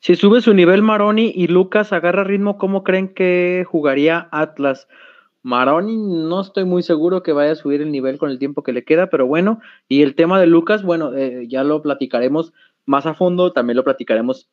Si 0.00 0.14
sube 0.14 0.40
su 0.40 0.54
nivel 0.54 0.82
Maroni 0.82 1.32
y 1.34 1.48
Lucas 1.48 1.92
agarra 1.92 2.22
ritmo, 2.22 2.56
¿cómo 2.56 2.84
creen 2.84 3.12
que 3.14 3.64
jugaría 3.68 4.28
Atlas? 4.30 4.86
Maroni 5.42 5.96
no 5.96 6.40
estoy 6.40 6.64
muy 6.64 6.82
seguro 6.82 7.22
que 7.22 7.32
vaya 7.32 7.52
a 7.52 7.56
subir 7.56 7.82
el 7.82 7.90
nivel 7.90 8.18
con 8.18 8.30
el 8.30 8.38
tiempo 8.38 8.62
que 8.62 8.72
le 8.72 8.84
queda, 8.84 9.08
pero 9.08 9.26
bueno, 9.26 9.60
y 9.88 10.02
el 10.02 10.14
tema 10.14 10.40
de 10.40 10.46
Lucas, 10.46 10.84
bueno, 10.84 11.14
eh, 11.14 11.46
ya 11.48 11.64
lo 11.64 11.82
platicaremos 11.82 12.52
más 12.86 13.06
a 13.06 13.14
fondo, 13.14 13.52
también 13.52 13.76
lo 13.76 13.84
platicaremos 13.84 14.48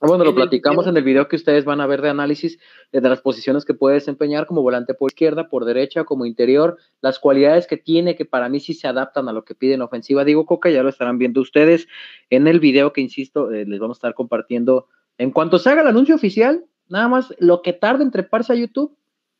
bueno, 0.00 0.24
lo 0.24 0.34
platicamos 0.34 0.86
en 0.86 0.96
el 0.96 1.04
video 1.04 1.26
que 1.26 1.36
ustedes 1.36 1.64
van 1.64 1.80
a 1.80 1.86
ver 1.86 2.02
de 2.02 2.10
análisis 2.10 2.58
de 2.92 3.00
las 3.00 3.22
posiciones 3.22 3.64
que 3.64 3.72
puede 3.72 3.94
desempeñar 3.94 4.46
como 4.46 4.60
volante 4.60 4.92
por 4.92 5.10
izquierda, 5.10 5.48
por 5.48 5.64
derecha, 5.64 6.04
como 6.04 6.26
interior, 6.26 6.76
las 7.00 7.18
cualidades 7.18 7.66
que 7.66 7.78
tiene 7.78 8.14
que 8.14 8.26
para 8.26 8.50
mí 8.50 8.60
sí 8.60 8.74
se 8.74 8.88
adaptan 8.88 9.28
a 9.28 9.32
lo 9.32 9.44
que 9.44 9.54
piden 9.54 9.80
ofensiva. 9.80 10.24
Digo, 10.24 10.44
Coca, 10.44 10.68
ya 10.68 10.82
lo 10.82 10.90
estarán 10.90 11.16
viendo 11.16 11.40
ustedes 11.40 11.88
en 12.28 12.46
el 12.46 12.60
video 12.60 12.92
que, 12.92 13.00
insisto, 13.00 13.50
eh, 13.50 13.64
les 13.64 13.80
vamos 13.80 13.96
a 13.96 13.98
estar 13.98 14.14
compartiendo. 14.14 14.86
En 15.16 15.30
cuanto 15.30 15.58
se 15.58 15.70
haga 15.70 15.80
el 15.80 15.88
anuncio 15.88 16.14
oficial, 16.14 16.66
nada 16.88 17.08
más 17.08 17.34
lo 17.38 17.62
que 17.62 17.72
tarde 17.72 18.04
en 18.04 18.10
treparse 18.10 18.52
a 18.52 18.56
YouTube, 18.56 18.94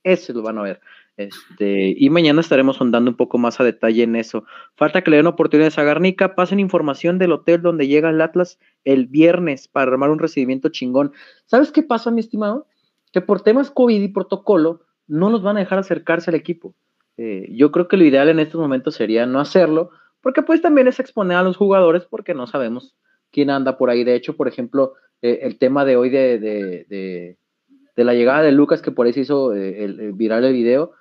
ese 0.04 0.32
lo 0.32 0.42
van 0.42 0.56
a 0.56 0.62
ver. 0.62 0.80
Este, 1.16 1.94
y 1.96 2.10
mañana 2.10 2.40
estaremos 2.40 2.80
andando 2.80 3.10
un 3.10 3.16
poco 3.16 3.38
más 3.38 3.58
a 3.60 3.64
detalle 3.64 4.02
en 4.02 4.16
eso. 4.16 4.44
Falta 4.74 5.02
que 5.02 5.10
le 5.10 5.16
den 5.16 5.26
oportunidades 5.26 5.78
a 5.78 5.82
Garnica. 5.82 6.34
Pasen 6.34 6.60
información 6.60 7.18
del 7.18 7.32
hotel 7.32 7.62
donde 7.62 7.88
llega 7.88 8.10
el 8.10 8.20
Atlas 8.20 8.58
el 8.84 9.06
viernes 9.06 9.68
para 9.68 9.90
armar 9.90 10.10
un 10.10 10.18
recibimiento 10.18 10.68
chingón. 10.68 11.12
¿Sabes 11.46 11.72
qué 11.72 11.82
pasa, 11.82 12.10
mi 12.10 12.20
estimado? 12.20 12.66
Que 13.12 13.20
por 13.20 13.40
temas 13.40 13.70
COVID 13.70 14.02
y 14.02 14.08
protocolo 14.08 14.82
no 15.06 15.30
nos 15.30 15.42
van 15.42 15.56
a 15.56 15.60
dejar 15.60 15.78
acercarse 15.78 16.30
al 16.30 16.34
equipo. 16.34 16.74
Eh, 17.16 17.48
yo 17.50 17.72
creo 17.72 17.88
que 17.88 17.96
lo 17.96 18.04
ideal 18.04 18.28
en 18.28 18.40
estos 18.40 18.60
momentos 18.60 18.94
sería 18.94 19.26
no 19.26 19.40
hacerlo, 19.40 19.90
porque 20.20 20.42
pues 20.42 20.60
también 20.60 20.88
es 20.88 21.00
exponer 21.00 21.38
a 21.38 21.42
los 21.42 21.56
jugadores 21.56 22.04
porque 22.04 22.34
no 22.34 22.46
sabemos 22.46 22.94
quién 23.30 23.50
anda 23.50 23.78
por 23.78 23.90
ahí. 23.90 24.04
De 24.04 24.14
hecho, 24.14 24.36
por 24.36 24.48
ejemplo, 24.48 24.94
eh, 25.22 25.40
el 25.42 25.58
tema 25.58 25.84
de 25.84 25.96
hoy 25.96 26.10
de, 26.10 26.38
de, 26.38 28.04
la 28.04 28.14
llegada 28.14 28.42
de 28.42 28.52
Lucas, 28.52 28.82
que 28.82 28.90
por 28.90 29.06
ahí 29.06 29.12
se 29.12 29.20
hizo 29.20 29.54
eh, 29.54 29.84
el, 29.84 30.12
viral 30.12 30.44
el 30.44 30.52
video, 30.52 30.92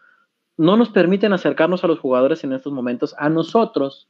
no 0.57 0.77
nos 0.77 0.89
permiten 0.89 1.33
acercarnos 1.33 1.83
a 1.83 1.87
los 1.87 1.99
jugadores 1.99 2.43
en 2.43 2.53
estos 2.53 2.71
momentos. 2.71 3.15
A 3.17 3.29
nosotros 3.29 4.07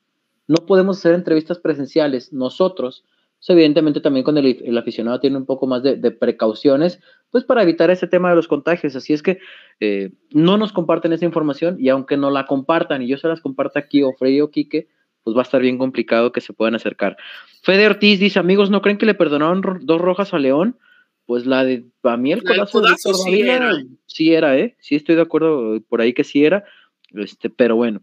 no 0.48 0.58
podemos 0.66 0.98
hacer 0.98 1.14
entrevistas 1.14 1.60
presenciales. 1.60 2.32
Nosotros, 2.32 3.04
pues, 3.40 3.50
evidentemente 3.50 4.00
también 4.00 4.24
con 4.24 4.38
el, 4.38 4.78
aficionado 4.78 5.20
tiene 5.20 5.38
un 5.38 5.46
poco 5.46 5.68
más 5.68 5.82
de, 5.84 6.12
precauciones, 6.12 7.00
pues 7.32 7.44
para 7.44 7.64
evitar 7.64 7.90
ese 7.90 8.08
tema 8.08 8.30
de 8.30 8.36
los 8.36 8.48
contagios. 8.48 8.96
Así 8.96 9.14
es 9.14 9.24
que 9.24 9.40
eh, 9.80 10.12
no 10.32 10.58
nos 10.58 10.72
comparten 10.72 11.14
esa 11.14 11.26
información 11.26 11.78
y 11.80 11.90
aunque 11.90 12.18
no 12.18 12.30
la 12.30 12.46
compartan 12.46 13.02
y 13.02 13.08
yo 13.08 13.18
se 13.18 13.28
las 13.28 13.42
comparta 13.42 13.80
aquí 13.80 14.04
o 14.04 14.14
Freddy 14.14 14.42
o 14.42 14.52
Quique, 14.52 14.88
pues 15.24 15.36
va 15.36 15.42
a 15.42 15.44
estar 15.44 15.60
bien 15.60 15.80
complicado 15.80 16.32
que 16.32 16.42
se 16.42 16.54
puedan 16.54 16.76
acercar. 16.76 17.18
Fede 17.64 17.88
Ortiz 17.88 18.20
dice, 18.20 18.38
amigos, 18.38 18.70
¿no 18.70 18.84
creen 18.84 19.00
que 19.00 19.08
le 19.08 19.16
perdonaron 19.16 19.64
dos 19.82 20.00
rojas 20.00 20.36
a 20.36 20.40
León? 20.40 20.78
Pues 21.26 21.46
la 21.46 21.64
de, 21.64 21.86
a 22.04 22.18
mí 22.18 22.32
el 22.32 22.44
codazo, 22.44 22.82
de 22.82 22.96
sí, 22.96 23.42
era. 23.42 23.84
sí 24.06 24.34
era, 24.34 24.58
¿eh? 24.58 24.76
Sí 24.80 24.96
estoy 24.96 25.16
de 25.16 25.22
acuerdo 25.22 25.80
por 25.90 26.02
ahí 26.02 26.14
que 26.14 26.24
sí 26.24 26.46
era, 26.46 26.66
este, 27.14 27.50
pero 27.50 27.76
bueno. 27.76 28.02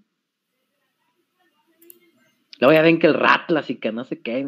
Luego 2.59 2.73
ya 2.73 2.83
ven 2.83 2.99
que 2.99 3.07
el 3.07 3.15
Ratlas 3.15 3.71
y 3.71 3.77
que 3.77 3.93
no 3.93 4.05
sé 4.05 4.21
qué. 4.21 4.47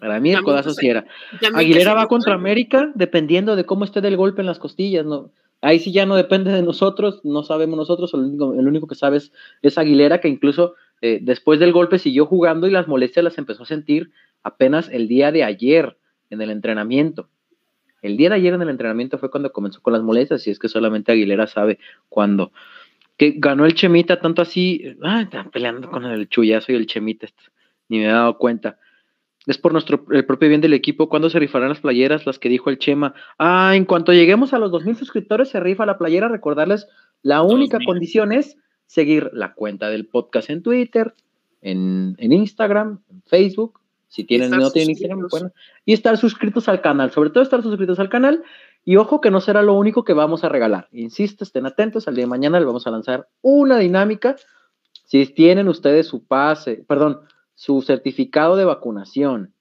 Para 0.00 0.20
mí 0.20 0.32
el 0.32 0.42
codazo 0.42 0.72
sí 0.72 0.88
era. 0.88 1.06
Aguilera 1.54 1.94
va 1.94 2.06
contra 2.06 2.34
América 2.34 2.90
dependiendo 2.94 3.56
de 3.56 3.64
cómo 3.64 3.84
esté 3.84 4.00
del 4.00 4.16
golpe 4.16 4.42
en 4.42 4.46
las 4.46 4.58
costillas, 4.58 5.04
¿no? 5.04 5.30
Ahí 5.60 5.80
sí 5.80 5.92
ya 5.92 6.06
no 6.06 6.14
depende 6.14 6.52
de 6.52 6.62
nosotros, 6.62 7.20
no 7.24 7.42
sabemos 7.42 7.76
nosotros, 7.76 8.14
el 8.14 8.20
único, 8.20 8.54
el 8.54 8.68
único 8.68 8.86
que 8.86 8.94
sabe 8.94 9.18
es 9.62 9.78
Aguilera, 9.78 10.20
que 10.20 10.28
incluso 10.28 10.74
eh, 11.00 11.18
después 11.22 11.60
del 11.60 11.72
golpe 11.72 11.98
siguió 11.98 12.26
jugando 12.26 12.66
y 12.66 12.70
las 12.70 12.88
molestias 12.88 13.24
las 13.24 13.38
empezó 13.38 13.62
a 13.62 13.66
sentir 13.66 14.10
apenas 14.42 14.88
el 14.88 15.08
día 15.08 15.30
de 15.32 15.44
ayer 15.44 15.96
en 16.30 16.42
el 16.42 16.50
entrenamiento. 16.50 17.28
El 18.02 18.16
día 18.16 18.28
de 18.30 18.36
ayer 18.36 18.54
en 18.54 18.62
el 18.62 18.68
entrenamiento 18.68 19.18
fue 19.18 19.30
cuando 19.30 19.52
comenzó 19.52 19.80
con 19.80 19.92
las 19.92 20.02
molestias, 20.02 20.46
y 20.46 20.50
es 20.50 20.58
que 20.58 20.68
solamente 20.68 21.12
Aguilera 21.12 21.46
sabe 21.46 21.78
cuándo. 22.08 22.52
Que 23.16 23.34
ganó 23.36 23.66
el 23.66 23.74
Chemita 23.74 24.20
tanto 24.20 24.42
así, 24.42 24.96
ah, 25.02 25.22
está 25.22 25.44
peleando 25.50 25.90
con 25.90 26.04
el 26.04 26.28
chullazo 26.28 26.72
y 26.72 26.76
el 26.76 26.86
Chemita, 26.86 27.26
ni 27.88 27.98
me 27.98 28.04
he 28.04 28.08
dado 28.08 28.38
cuenta. 28.38 28.78
Es 29.46 29.56
por 29.56 29.72
nuestro 29.72 30.04
el 30.10 30.26
propio 30.26 30.50
bien 30.50 30.60
del 30.60 30.74
equipo. 30.74 31.08
¿Cuándo 31.08 31.30
se 31.30 31.38
rifarán 31.38 31.70
las 31.70 31.80
playeras? 31.80 32.26
Las 32.26 32.38
que 32.38 32.50
dijo 32.50 32.68
el 32.68 32.78
Chema. 32.78 33.14
Ah, 33.38 33.72
en 33.74 33.86
cuanto 33.86 34.12
lleguemos 34.12 34.52
a 34.52 34.58
los 34.58 34.70
2.000 34.70 34.96
suscriptores, 34.96 35.48
se 35.48 35.58
rifa 35.58 35.86
la 35.86 35.96
playera. 35.96 36.28
Recordarles, 36.28 36.86
la 37.22 37.42
única 37.42 37.78
condición 37.84 38.32
es 38.32 38.58
seguir 38.86 39.30
la 39.32 39.54
cuenta 39.54 39.88
del 39.88 40.06
podcast 40.06 40.50
en 40.50 40.62
Twitter, 40.62 41.14
en, 41.62 42.16
Instagram, 42.18 43.00
en 43.10 43.22
Facebook. 43.22 43.80
Si 44.08 44.24
tienen, 44.24 44.50
no 44.50 44.70
tienen 44.70 44.90
Instagram, 44.90 45.28
bueno, 45.30 45.52
y 45.84 45.92
estar 45.92 46.16
suscritos 46.16 46.68
al 46.68 46.80
canal, 46.80 47.10
sobre 47.10 47.30
todo 47.30 47.42
estar 47.42 47.62
suscritos 47.62 47.98
al 47.98 48.08
canal. 48.08 48.42
Y 48.84 48.96
ojo 48.96 49.20
que 49.20 49.30
no 49.30 49.40
será 49.40 49.62
lo 49.62 49.74
único 49.74 50.02
que 50.02 50.14
vamos 50.14 50.44
a 50.44 50.48
regalar. 50.48 50.88
Insisto, 50.92 51.44
estén 51.44 51.66
atentos, 51.66 52.08
al 52.08 52.14
día 52.14 52.24
de 52.24 52.30
mañana 52.30 52.58
les 52.58 52.66
vamos 52.66 52.86
a 52.86 52.90
lanzar 52.90 53.28
una 53.42 53.78
dinámica. 53.78 54.36
Si 55.04 55.26
tienen 55.26 55.68
ustedes 55.68 56.06
su 56.06 56.24
pase, 56.26 56.84
perdón, 56.88 57.20
su 57.54 57.82
certificado 57.82 58.56
de 58.56 58.64
vacunación 58.64 59.52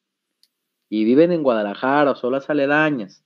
y 0.89 1.03
viven 1.03 1.31
en 1.31 1.43
Guadalajara 1.43 2.11
o 2.11 2.15
solas 2.15 2.49
aledañas 2.49 3.23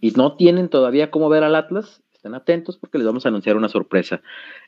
y 0.00 0.10
no 0.10 0.36
tienen 0.36 0.68
todavía 0.68 1.10
cómo 1.10 1.28
ver 1.28 1.44
al 1.44 1.54
Atlas, 1.54 2.02
estén 2.12 2.34
atentos 2.34 2.76
porque 2.76 2.98
les 2.98 3.06
vamos 3.06 3.24
a 3.24 3.30
anunciar 3.30 3.56
una 3.56 3.68
sorpresa. 3.68 4.20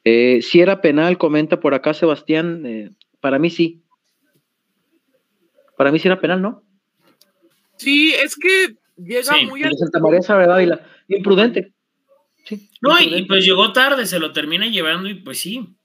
Eh, 0.05 0.41
si 0.43 0.61
era 0.61 0.81
penal, 0.81 1.19
comenta 1.19 1.61
por 1.61 1.75
acá 1.75 1.93
Sebastián, 1.93 2.65
eh, 2.67 2.91
para 3.21 3.39
mí 3.39 3.51
sí. 3.51 3.84
Para 5.77 5.91
mí 5.91 5.99
sí 5.99 6.09
era 6.09 6.21
penal, 6.21 6.41
¿no? 6.41 6.63
Sí, 7.77 8.15
es 8.15 8.37
que 8.37 8.77
llega 8.97 9.37
muy 9.49 9.63
al... 9.63 9.73
Santa 9.77 9.99
María 9.99 10.23
Sabe 10.23 10.47
imprudente. 11.09 11.73
Sí, 12.45 12.71
no, 12.81 13.01
y 13.01 13.25
pues 13.25 13.45
llegó 13.45 13.73
tarde, 13.73 14.07
se 14.07 14.19
lo 14.19 14.33
termina 14.33 14.67
llevando 14.67 15.09
y 15.09 15.15
pues 15.15 15.41
sí. 15.41 15.77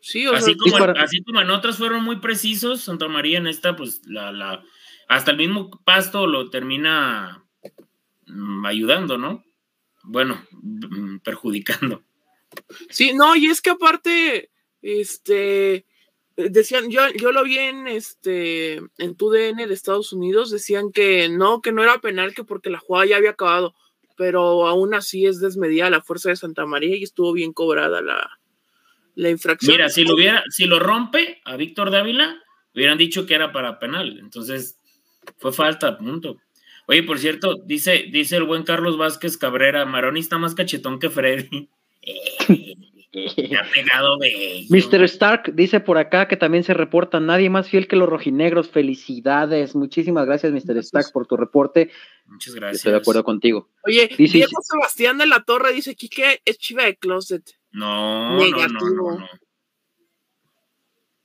Sí, 0.00 0.26
o 0.26 0.34
así, 0.34 0.54
sea, 0.54 0.78
como, 0.78 0.98
así 0.98 1.22
como 1.22 1.40
en 1.40 1.50
otras 1.50 1.78
fueron 1.78 2.04
muy 2.04 2.16
precisos, 2.16 2.82
Santa 2.82 3.08
María 3.08 3.38
en 3.38 3.46
esta, 3.46 3.74
pues 3.74 4.02
la, 4.06 4.30
la, 4.30 4.62
hasta 5.08 5.32
el 5.32 5.36
mismo 5.36 5.70
pasto 5.84 6.26
lo 6.26 6.50
termina 6.50 7.44
mm, 8.26 8.66
ayudando, 8.66 9.18
¿no? 9.18 9.46
bueno, 10.06 10.46
mm, 10.62 11.18
perjudicando. 11.18 12.02
Sí, 12.88 13.12
no, 13.12 13.36
y 13.36 13.46
es 13.46 13.60
que 13.60 13.70
aparte, 13.70 14.50
este, 14.80 15.84
decían, 16.36 16.90
yo, 16.90 17.00
yo 17.18 17.32
lo 17.32 17.42
vi 17.44 17.58
en 17.58 17.88
este, 17.88 18.76
en 18.98 19.16
TUDN 19.16 19.56
de 19.56 19.72
Estados 19.72 20.12
Unidos, 20.12 20.50
decían 20.50 20.92
que 20.92 21.28
no, 21.28 21.62
que 21.62 21.72
no 21.72 21.82
era 21.82 21.98
penal, 22.00 22.34
que 22.34 22.44
porque 22.44 22.70
la 22.70 22.78
jugada 22.78 23.06
ya 23.06 23.16
había 23.16 23.30
acabado, 23.30 23.74
pero 24.16 24.66
aún 24.66 24.94
así 24.94 25.26
es 25.26 25.40
desmedida 25.40 25.90
la 25.90 26.02
fuerza 26.02 26.28
de 26.28 26.36
Santa 26.36 26.66
María 26.66 26.96
y 26.96 27.02
estuvo 27.02 27.32
bien 27.32 27.52
cobrada 27.52 28.02
la, 28.02 28.38
la 29.14 29.30
infracción. 29.30 29.72
Mira, 29.72 29.88
si 29.88 30.04
lo 30.04 30.14
hubiera, 30.14 30.44
si 30.50 30.66
lo 30.66 30.78
rompe 30.78 31.40
a 31.44 31.56
Víctor 31.56 31.90
Dávila, 31.90 32.42
hubieran 32.74 32.98
dicho 32.98 33.26
que 33.26 33.34
era 33.34 33.52
para 33.52 33.78
penal, 33.78 34.18
entonces 34.18 34.78
fue 35.38 35.52
falta, 35.52 35.96
punto. 35.98 36.36
Oye, 36.86 37.02
por 37.02 37.18
cierto, 37.18 37.56
dice, 37.64 38.04
dice 38.12 38.36
el 38.36 38.44
buen 38.44 38.62
Carlos 38.62 38.96
Vázquez 38.96 39.36
Cabrera, 39.36 39.84
Maroni 39.86 40.20
está 40.20 40.38
más 40.38 40.54
cachetón 40.54 41.00
que 41.00 41.10
Freddy. 41.10 41.68
ha 43.58 43.70
pegado 43.72 44.18
de 44.18 44.66
Mr. 44.68 45.02
Stark 45.04 45.54
dice 45.54 45.80
por 45.80 45.96
acá 45.96 46.28
que 46.28 46.36
también 46.36 46.64
se 46.64 46.74
reporta 46.74 47.18
nadie 47.18 47.48
más 47.48 47.68
fiel 47.68 47.88
que 47.88 47.96
los 47.96 48.08
rojinegros. 48.08 48.68
Felicidades. 48.68 49.74
Muchísimas 49.74 50.26
gracias, 50.26 50.52
Mr. 50.52 50.76
Stark, 50.78 51.06
por 51.12 51.26
tu 51.26 51.36
reporte. 51.36 51.90
Muchas 52.26 52.54
gracias. 52.54 52.76
Estoy 52.76 52.92
de 52.92 52.98
acuerdo 52.98 53.24
contigo. 53.24 53.68
Oye, 53.84 54.10
Diego 54.16 54.60
Sebastián 54.62 55.18
de 55.18 55.26
la 55.26 55.42
Torre 55.44 55.72
dice 55.72 55.96
que 55.96 56.40
es 56.44 56.58
chiva 56.58 56.84
de 56.84 56.96
closet. 56.96 57.42
No, 57.72 58.36
Negativo. 58.38 58.68
no, 58.70 59.18
no, 59.18 59.28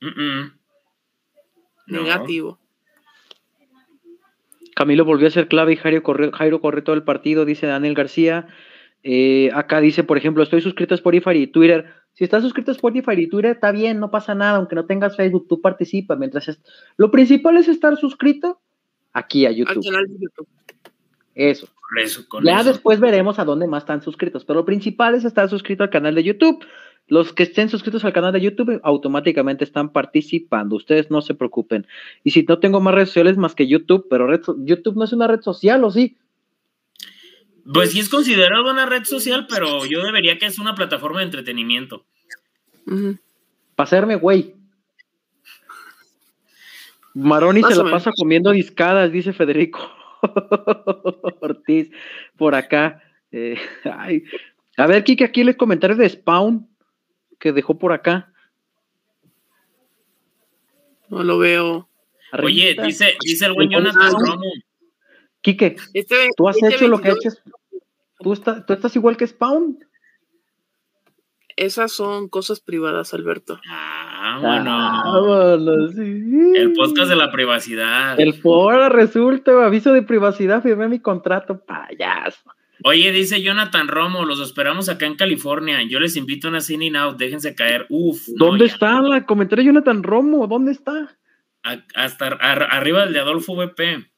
no. 0.00 0.52
Negativo. 1.86 2.58
Camilo 4.74 5.04
volvió 5.04 5.28
a 5.28 5.30
ser 5.30 5.48
clave 5.48 5.74
y 5.74 5.76
Jairo 5.76 6.02
corre, 6.02 6.82
todo 6.82 6.94
el 6.94 7.04
partido, 7.04 7.44
dice 7.44 7.66
Daniel 7.66 7.94
García. 7.94 8.48
Eh, 9.02 9.50
acá 9.52 9.80
dice, 9.80 10.04
por 10.04 10.16
ejemplo, 10.16 10.42
estoy 10.42 10.60
suscrito 10.60 10.94
a 10.94 10.96
Spotify 10.96 11.30
y 11.32 11.46
Twitter. 11.46 11.86
Si 12.12 12.24
estás 12.24 12.42
suscrito 12.42 12.70
a 12.70 12.74
Spotify 12.74 13.12
y 13.16 13.26
Twitter, 13.26 13.52
está 13.52 13.72
bien, 13.72 13.98
no 13.98 14.10
pasa 14.10 14.34
nada, 14.34 14.58
aunque 14.58 14.76
no 14.76 14.86
tengas 14.86 15.16
Facebook, 15.16 15.46
tú 15.48 15.60
participas. 15.60 16.18
Mientras 16.18 16.60
Lo 16.96 17.10
principal 17.10 17.56
es 17.56 17.68
estar 17.68 17.96
suscrito 17.96 18.60
aquí 19.12 19.46
a 19.46 19.50
YouTube. 19.50 19.82
Eso. 21.34 21.66
ya 22.42 22.62
después 22.62 23.00
veremos 23.00 23.38
a 23.38 23.44
dónde 23.44 23.66
más 23.66 23.82
están 23.82 24.02
suscritos, 24.02 24.44
pero 24.44 24.60
lo 24.60 24.64
principal 24.64 25.14
es 25.14 25.24
estar 25.24 25.48
suscrito 25.48 25.82
al 25.82 25.90
canal 25.90 26.14
de 26.14 26.22
YouTube. 26.22 26.64
Los 27.08 27.32
que 27.32 27.42
estén 27.42 27.68
suscritos 27.68 28.04
al 28.04 28.12
canal 28.12 28.32
de 28.32 28.40
YouTube 28.40 28.80
automáticamente 28.84 29.64
están 29.64 29.90
participando. 29.92 30.76
Ustedes 30.76 31.10
no 31.10 31.20
se 31.20 31.34
preocupen. 31.34 31.86
Y 32.22 32.30
si 32.30 32.44
no 32.44 32.58
tengo 32.58 32.80
más 32.80 32.94
redes 32.94 33.08
sociales 33.08 33.36
más 33.36 33.54
que 33.54 33.66
YouTube, 33.66 34.06
pero 34.08 34.28
YouTube 34.64 34.96
no 34.96 35.04
es 35.04 35.12
una 35.12 35.26
red 35.26 35.40
social, 35.40 35.82
¿o 35.84 35.90
sí? 35.90 36.16
Pues 37.70 37.92
sí 37.92 38.00
es 38.00 38.08
considerado 38.08 38.70
una 38.70 38.86
red 38.86 39.04
social, 39.04 39.46
pero 39.48 39.86
yo 39.86 40.02
debería 40.02 40.38
que 40.38 40.46
es 40.46 40.58
una 40.58 40.74
plataforma 40.74 41.20
de 41.20 41.26
entretenimiento. 41.26 42.04
Para 42.84 43.86
hacerme 43.86 44.16
güey. 44.16 44.54
Maroni 47.14 47.62
se 47.62 47.76
la 47.76 47.90
pasa 47.90 48.10
comiendo 48.16 48.50
discadas, 48.52 49.12
dice 49.12 49.32
Federico 49.32 49.78
Ortiz 51.40 51.90
por 52.36 52.54
acá. 52.54 53.02
Eh, 53.30 53.58
a 54.76 54.86
ver, 54.86 55.04
Kike, 55.04 55.24
aquí 55.24 55.42
el 55.42 55.56
comentario 55.56 55.96
de 55.96 56.08
Spawn 56.08 56.68
que 57.38 57.52
dejó 57.52 57.78
por 57.78 57.92
acá. 57.92 58.32
No 61.08 61.22
lo 61.22 61.38
veo. 61.38 61.88
Oye, 62.42 62.74
dice, 62.82 63.14
dice 63.20 63.46
el 63.46 63.52
buen 63.52 63.68
Jonathan 63.68 64.12
Romo. 64.12 64.40
Quique, 65.42 65.76
este 65.92 66.28
tú 66.36 66.48
has 66.48 66.56
este 66.56 66.74
hecho 66.74 66.88
lo 66.88 67.00
que 67.00 67.10
haces. 67.10 67.42
¿Tú, 68.20 68.34
¿Tú 68.34 68.72
estás 68.72 68.96
igual 68.96 69.16
que 69.16 69.26
Spawn? 69.26 69.78
Esas 71.56 71.92
son 71.92 72.28
cosas 72.28 72.60
privadas, 72.60 73.12
Alberto. 73.12 73.60
Ah, 73.68 74.38
bueno. 74.40 75.86
El 76.54 76.72
podcast 76.72 77.08
de 77.08 77.16
la 77.16 77.30
privacidad. 77.30 78.18
El 78.18 78.34
foro 78.34 78.88
resulta, 78.88 79.64
aviso 79.64 79.92
de 79.92 80.02
privacidad, 80.02 80.62
firmé 80.62 80.88
mi 80.88 81.00
contrato, 81.00 81.60
payaso. 81.64 82.50
Oye, 82.84 83.12
dice 83.12 83.42
Jonathan 83.42 83.86
Romo, 83.88 84.24
los 84.24 84.40
esperamos 84.40 84.88
acá 84.88 85.06
en 85.06 85.14
California. 85.14 85.82
Yo 85.88 86.00
les 86.00 86.16
invito 86.16 86.48
a 86.48 86.50
una 86.50 86.60
cine 86.60 86.96
out, 86.98 87.16
déjense 87.16 87.54
caer. 87.54 87.86
Uf. 87.90 88.26
¿Dónde 88.36 88.64
está 88.64 89.00
la 89.02 89.24
comentario 89.24 89.66
Jonathan 89.66 90.02
Romo? 90.02 90.46
¿Dónde 90.46 90.72
está? 90.72 91.16
hasta 91.94 92.26
arriba 92.26 93.04
del 93.04 93.12
de 93.12 93.20
Adolfo 93.20 93.54
VP. 93.54 94.11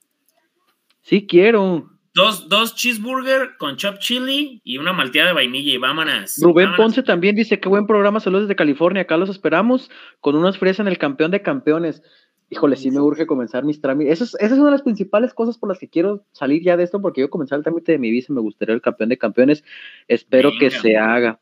Sí, 1.05 1.27
quiero. 1.27 1.91
Dos, 2.15 2.49
dos 2.49 2.75
cheeseburger 2.75 3.57
con 3.59 3.77
chop 3.77 3.99
chili 3.99 4.61
y 4.65 4.79
una 4.79 4.93
malteada 4.93 5.29
de 5.29 5.35
vainilla 5.35 5.73
y 5.73 5.79
vámonos. 5.79 6.39
Rubén 6.41 6.71
Ponce 6.77 7.03
también 7.03 7.37
dice, 7.37 7.61
qué 7.61 7.69
buen 7.69 7.87
programa, 7.87 8.21
saludos 8.21 8.45
desde 8.45 8.57
California, 8.57 9.03
acá 9.03 9.17
los 9.17 9.29
esperamos 9.29 9.91
con 10.21 10.35
unas 10.35 10.57
fresas 10.57 10.81
en 10.81 10.89
el 10.89 10.97
campeón 10.97 11.31
de 11.31 11.43
campeones. 11.43 12.03
Híjole, 12.49 12.77
sí 12.77 12.91
me 12.91 13.01
urge 13.01 13.27
comenzar 13.27 13.65
mis 13.65 13.81
trámites. 13.81 14.21
Esa 14.21 14.39
es, 14.39 14.53
una 14.53 14.67
de 14.67 14.71
las 14.71 14.83
principales 14.83 15.35
cosas 15.35 15.59
por 15.59 15.69
las 15.69 15.79
que 15.79 15.89
quiero 15.89 16.25
salir 16.33 16.63
ya 16.63 16.77
de 16.77 16.85
esto, 16.85 17.03
porque 17.03 17.21
yo 17.21 17.31
comenzar 17.31 17.59
el 17.59 17.65
trámite 17.65 17.93
de 17.93 17.99
mi 17.99 18.11
visa, 18.11 18.33
me 18.33 18.41
gustaría 18.41 18.75
el 18.75 18.81
campeón 18.81 19.09
de 19.09 19.19
campeones. 19.19 19.65
Espero 20.09 20.53
que 20.59 20.71
se 20.71 20.97
haga. 20.97 21.41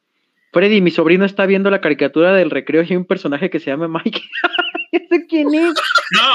Freddy, 0.53 0.81
mi 0.81 0.91
sobrino 0.91 1.25
está 1.25 1.47
viendo 1.47 1.71
la 1.71 1.81
caricatura 1.81 2.33
del 2.33 2.51
recreo 2.51 2.83
y 2.83 2.87
hay 2.91 2.97
un 2.97 3.05
personaje 3.05 3.51
que 3.51 3.61
se 3.61 3.71
llama 3.71 3.89
Mike. 3.89 4.23
¿Ese 4.93 5.27
quién 5.27 5.53
es? 5.55 5.75
No, 6.13 6.35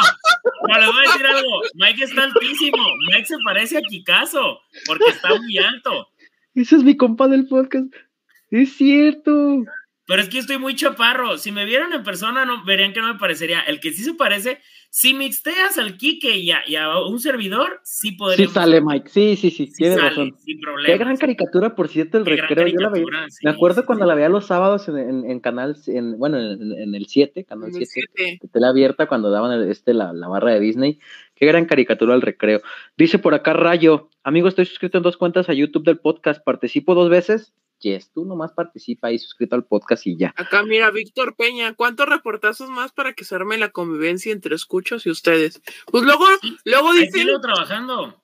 no 0.67 0.79
le 0.79 0.87
voy 0.87 0.97
a 0.97 1.11
decir 1.11 1.25
algo. 1.27 1.61
Mike 1.75 2.03
está 2.03 2.23
altísimo. 2.23 2.77
Mike 3.11 3.27
se 3.27 3.35
parece 3.45 3.77
a 3.77 3.81
Picasso 3.81 4.59
porque 4.87 5.05
está 5.09 5.35
muy 5.35 5.57
alto. 5.59 6.09
Ese 6.55 6.77
es 6.77 6.83
mi 6.83 6.97
compa 6.97 7.27
del 7.27 7.47
podcast. 7.47 7.93
Es 8.49 8.75
cierto. 8.75 9.63
Pero 10.07 10.21
es 10.21 10.29
que 10.29 10.39
estoy 10.39 10.57
muy 10.57 10.73
chaparro. 10.75 11.37
Si 11.37 11.51
me 11.51 11.65
vieran 11.65 11.93
en 11.93 12.03
persona, 12.03 12.45
no, 12.45 12.63
verían 12.63 12.93
que 12.93 13.01
no 13.01 13.13
me 13.13 13.19
parecería. 13.19 13.59
El 13.61 13.79
que 13.79 13.91
sí 13.91 14.03
se 14.03 14.15
parece, 14.15 14.61
si 14.89 15.13
mixteas 15.13 15.77
al 15.77 15.97
Kike 15.97 16.37
y 16.37 16.51
a, 16.51 16.99
un 17.07 17.19
servidor, 17.19 17.79
sí 17.83 18.13
podría. 18.13 18.47
Sí 18.47 18.53
sale, 18.53 18.81
Mike. 18.81 19.09
Sí, 19.09 19.35
sí, 19.35 19.51
sí. 19.51 19.71
tiene 19.71 19.97
razón. 19.97 20.35
Sin 20.39 20.59
problema. 20.59 20.87
Qué 20.87 20.97
gran 20.97 21.17
caricatura, 21.17 21.75
por 21.75 21.87
cierto, 21.87 22.17
el 22.17 22.25
recreo. 22.25 22.67
Yo 22.67 22.79
la 22.79 22.89
veía. 22.89 23.05
me 23.43 23.49
acuerdo 23.49 23.85
cuando 23.85 24.05
la 24.05 24.15
veía 24.15 24.29
los 24.29 24.47
sábados 24.47 24.87
en, 24.87 25.39
canal, 25.39 25.75
en, 25.87 26.17
bueno, 26.17 26.39
en, 26.39 26.95
el 26.95 27.05
7, 27.05 27.43
canal 27.43 27.71
7, 27.73 28.39
tele 28.51 28.67
abierta, 28.67 29.07
cuando 29.07 29.29
daban 29.29 29.69
este, 29.69 29.93
la, 29.93 30.13
la 30.13 30.27
barra 30.27 30.53
de 30.53 30.59
Disney. 30.59 30.99
Qué 31.35 31.45
gran 31.45 31.65
caricatura 31.65 32.15
el 32.15 32.21
recreo. 32.21 32.61
Dice 32.97 33.19
por 33.19 33.35
acá 33.35 33.53
Rayo, 33.53 34.09
amigo, 34.23 34.47
estoy 34.47 34.65
suscrito 34.65 34.97
en 34.97 35.03
dos 35.03 35.17
cuentas 35.17 35.49
a 35.49 35.53
YouTube 35.53 35.85
del 35.85 35.99
podcast. 35.99 36.43
Participo 36.43 36.95
dos 36.95 37.09
veces 37.09 37.53
Yes, 37.79 38.11
tú 38.11 38.25
nomás 38.25 38.53
participa 38.53 39.11
y 39.11 39.19
suscrito 39.19 39.55
al 39.55 39.65
podcast 39.65 40.07
y 40.07 40.17
ya. 40.17 40.33
Acá 40.35 40.63
mira, 40.63 40.89
Víctor 40.89 41.35
Peña, 41.35 41.75
¿cuántos 41.75 42.09
reportazos 42.09 42.69
más 42.69 42.91
para 42.91 43.13
que 43.13 43.23
se 43.23 43.35
arme 43.35 43.57
la 43.57 43.69
convivencia 43.69 44.31
entre 44.31 44.55
escuchos 44.55 45.05
y 45.05 45.11
ustedes? 45.11 45.61
Pues 45.91 46.03
luego, 46.03 46.25
luego 46.65 46.93
dicen. 46.93 47.27
trabajando. 47.41 48.23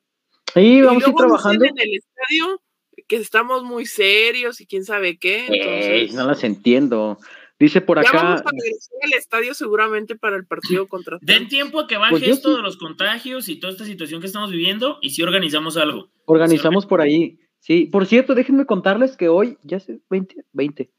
Sí, 0.53 0.81
vamos 0.81 1.03
a 1.05 1.09
ir 1.09 1.15
trabajando. 1.15 1.65
En 1.65 1.79
el 1.79 1.93
estadio 1.93 2.61
que 3.07 3.17
estamos 3.17 3.63
muy 3.63 3.85
serios 3.85 4.59
y 4.61 4.65
quién 4.65 4.85
sabe 4.85 5.17
qué. 5.17 5.45
Entonces... 5.47 6.13
no 6.13 6.25
las 6.25 6.43
entiendo. 6.43 7.19
Dice 7.59 7.81
por 7.81 7.99
acá. 7.99 8.09
Ya 8.11 8.23
vamos 8.23 8.41
a 8.41 8.49
regresar 8.51 8.97
al 9.03 9.13
estadio 9.13 9.53
seguramente 9.53 10.15
para 10.15 10.35
el 10.35 10.45
partido 10.45 10.87
contra. 10.87 11.17
Den 11.21 11.47
tiempo 11.47 11.79
a 11.79 11.87
que 11.87 11.97
baje 11.97 12.11
pues 12.11 12.27
esto 12.27 12.55
de 12.55 12.61
los 12.61 12.77
contagios 12.77 13.47
y 13.49 13.57
toda 13.57 13.73
esta 13.73 13.85
situación 13.85 14.19
que 14.19 14.27
estamos 14.27 14.51
viviendo 14.51 14.97
y 15.01 15.11
si 15.11 15.21
organizamos 15.21 15.77
algo. 15.77 16.09
Organizamos 16.25 16.85
por 16.85 17.01
ahí. 17.01 17.39
Sí, 17.63 17.85
por 17.85 18.05
cierto, 18.07 18.35
déjenme 18.35 18.65
contarles 18.65 19.15
que 19.15 19.29
hoy, 19.29 19.57
ya 19.63 19.79
sé, 19.79 20.01
20, 20.09 20.43
20. 20.51 20.91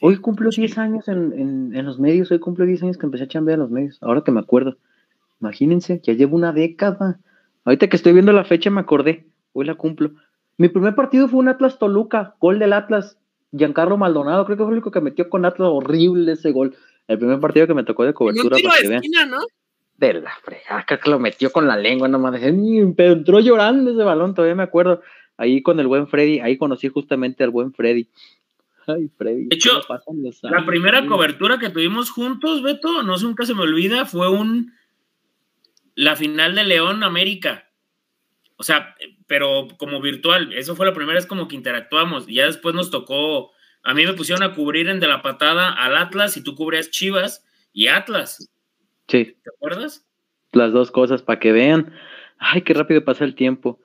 hoy 0.00 0.16
cumplo 0.16 0.48
10 0.48 0.78
años 0.78 1.06
en, 1.06 1.74
en, 1.76 1.84
los 1.84 2.00
medios, 2.00 2.30
hoy 2.30 2.38
cumplo 2.38 2.64
10 2.64 2.84
años 2.84 2.96
que 2.96 3.04
empecé 3.04 3.24
a 3.24 3.28
chambear 3.28 3.56
en 3.56 3.60
los 3.60 3.70
medios, 3.70 3.98
ahora 4.00 4.22
que 4.24 4.30
me 4.30 4.40
acuerdo. 4.40 4.78
Imagínense, 5.38 6.00
ya 6.02 6.14
llevo 6.14 6.34
una 6.34 6.54
década. 6.54 7.20
Ahorita 7.66 7.88
que 7.88 7.96
estoy 7.96 8.14
viendo 8.14 8.32
la 8.32 8.44
fecha 8.44 8.70
me 8.70 8.80
acordé, 8.80 9.26
hoy 9.52 9.66
la 9.66 9.74
cumplo. 9.74 10.12
Mi 10.56 10.70
primer 10.70 10.94
partido 10.94 11.28
fue 11.28 11.40
un 11.40 11.48
Atlas 11.48 11.78
Toluca, 11.78 12.36
gol 12.40 12.58
del 12.58 12.72
Atlas, 12.72 13.18
Giancarlo 13.52 13.98
Maldonado, 13.98 14.46
creo 14.46 14.56
que 14.56 14.62
fue 14.62 14.72
el 14.72 14.78
único 14.78 14.90
que 14.90 15.02
metió 15.02 15.28
con 15.28 15.44
Atlas, 15.44 15.68
horrible 15.70 16.32
ese 16.32 16.52
gol. 16.52 16.74
El 17.06 17.18
primer 17.18 17.38
partido 17.38 17.66
que 17.66 17.74
me 17.74 17.84
tocó 17.84 18.06
de 18.06 18.14
cobertura. 18.14 18.56
para 18.64 18.80
que 18.80 18.94
esquina, 18.94 19.26
¿no? 19.26 19.40
De 19.98 20.14
la 20.14 20.32
fregada, 20.42 20.86
que 20.86 21.10
lo 21.10 21.18
metió 21.18 21.52
con 21.52 21.68
la 21.68 21.76
lengua 21.76 22.08
nomás. 22.08 22.40
Pero 22.96 23.12
entró 23.12 23.40
llorando 23.40 23.90
ese 23.90 24.02
balón, 24.02 24.34
todavía 24.34 24.54
me 24.54 24.62
acuerdo 24.62 25.02
ahí 25.40 25.62
con 25.62 25.80
el 25.80 25.86
buen 25.86 26.06
Freddy, 26.06 26.40
ahí 26.40 26.58
conocí 26.58 26.88
justamente 26.88 27.42
al 27.42 27.50
buen 27.50 27.72
Freddy. 27.72 28.08
Ay, 28.86 29.08
Freddy. 29.16 29.46
De 29.46 29.56
hecho, 29.56 29.80
la 30.42 30.66
primera 30.66 31.06
cobertura 31.06 31.58
que 31.58 31.70
tuvimos 31.70 32.10
juntos, 32.10 32.62
Beto, 32.62 33.02
no 33.02 33.16
sé, 33.16 33.24
nunca 33.24 33.46
se 33.46 33.54
me 33.54 33.62
olvida, 33.62 34.04
fue 34.04 34.28
un 34.28 34.72
la 35.94 36.14
final 36.14 36.54
de 36.54 36.64
León 36.64 37.02
América. 37.02 37.70
O 38.56 38.62
sea, 38.62 38.94
pero 39.26 39.68
como 39.78 40.00
virtual. 40.00 40.52
Eso 40.52 40.76
fue 40.76 40.86
la 40.86 40.92
primera 40.92 41.16
vez 41.16 41.26
como 41.26 41.48
que 41.48 41.56
interactuamos. 41.56 42.28
Y 42.28 42.34
ya 42.34 42.46
después 42.46 42.74
nos 42.74 42.90
tocó. 42.90 43.52
A 43.82 43.94
mí 43.94 44.04
me 44.04 44.12
pusieron 44.12 44.42
a 44.42 44.54
cubrir 44.54 44.88
en 44.88 45.00
de 45.00 45.08
la 45.08 45.22
patada 45.22 45.72
al 45.72 45.96
Atlas 45.96 46.36
y 46.36 46.42
tú 46.42 46.54
cubrías 46.54 46.90
Chivas 46.90 47.46
y 47.72 47.86
Atlas. 47.86 48.50
Sí. 49.08 49.36
¿Te 49.42 49.50
acuerdas? 49.56 50.06
Las 50.52 50.72
dos 50.72 50.90
cosas 50.90 51.22
para 51.22 51.40
que 51.40 51.52
vean. 51.52 51.94
Ay, 52.38 52.62
qué 52.62 52.74
rápido 52.74 53.04
pasa 53.04 53.24
el 53.24 53.34
tiempo. 53.34 53.80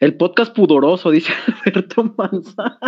El 0.00 0.16
podcast 0.16 0.54
pudoroso, 0.54 1.10
dice 1.10 1.32
Alberto 1.64 2.14
Manzano. 2.16 2.78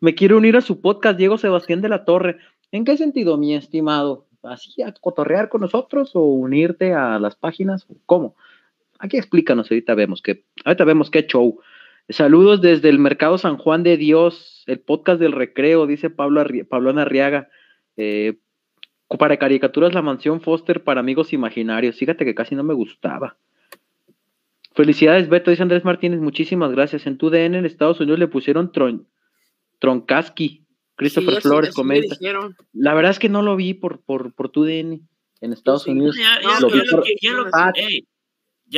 Me 0.00 0.14
quiero 0.16 0.36
unir 0.36 0.56
a 0.56 0.60
su 0.60 0.80
podcast, 0.80 1.16
Diego 1.16 1.38
Sebastián 1.38 1.80
de 1.80 1.88
la 1.88 2.04
Torre. 2.04 2.38
¿En 2.72 2.84
qué 2.84 2.96
sentido, 2.96 3.36
mi 3.36 3.54
estimado? 3.54 4.26
¿Así 4.42 4.82
a 4.82 4.92
cotorrear 4.92 5.48
con 5.48 5.60
nosotros 5.60 6.10
o 6.14 6.22
unirte 6.22 6.92
a 6.92 7.20
las 7.20 7.36
páginas? 7.36 7.86
¿Cómo? 8.04 8.34
Aquí 8.98 9.16
explícanos, 9.16 9.70
ahorita 9.70 9.94
vemos 9.94 10.22
que, 10.22 10.44
ahorita 10.64 10.84
vemos 10.84 11.08
qué 11.08 11.24
show. 11.24 11.60
Saludos 12.08 12.60
desde 12.60 12.88
el 12.88 12.98
Mercado 12.98 13.38
San 13.38 13.58
Juan 13.58 13.84
de 13.84 13.96
Dios, 13.96 14.64
el 14.66 14.80
podcast 14.80 15.20
del 15.20 15.32
recreo, 15.32 15.86
dice 15.86 16.10
Pablo, 16.10 16.44
Pablo 16.68 16.98
Arriaga. 16.98 17.48
Eh, 17.96 18.38
para 19.18 19.36
caricaturas, 19.36 19.94
la 19.94 20.02
mansión 20.02 20.40
Foster 20.40 20.82
para 20.82 21.00
amigos 21.00 21.32
imaginarios. 21.32 21.96
Fíjate 21.96 22.24
que 22.24 22.34
casi 22.34 22.56
no 22.56 22.64
me 22.64 22.74
gustaba. 22.74 23.36
Felicidades, 24.78 25.28
Beto, 25.28 25.50
dice 25.50 25.64
Andrés 25.64 25.84
Martínez, 25.84 26.20
muchísimas 26.20 26.70
gracias. 26.70 27.08
En 27.08 27.18
tu 27.18 27.30
DN 27.30 27.58
en 27.58 27.66
Estados 27.66 27.98
Unidos 27.98 28.20
le 28.20 28.28
pusieron 28.28 28.70
tron, 28.70 29.08
Troncaski. 29.80 30.68
Christopher 30.94 31.42
Flores 31.42 31.74
comenta. 31.74 32.16
La 32.72 32.94
verdad 32.94 33.10
es 33.10 33.18
que 33.18 33.28
no 33.28 33.42
lo 33.42 33.56
vi 33.56 33.74
por, 33.74 34.02
por, 34.02 34.32
por 34.36 34.50
tu 34.50 34.62
DN 34.62 35.00
en 35.40 35.52
Estados 35.52 35.88
Unidos. 35.88 36.14
Ya, 36.16 36.60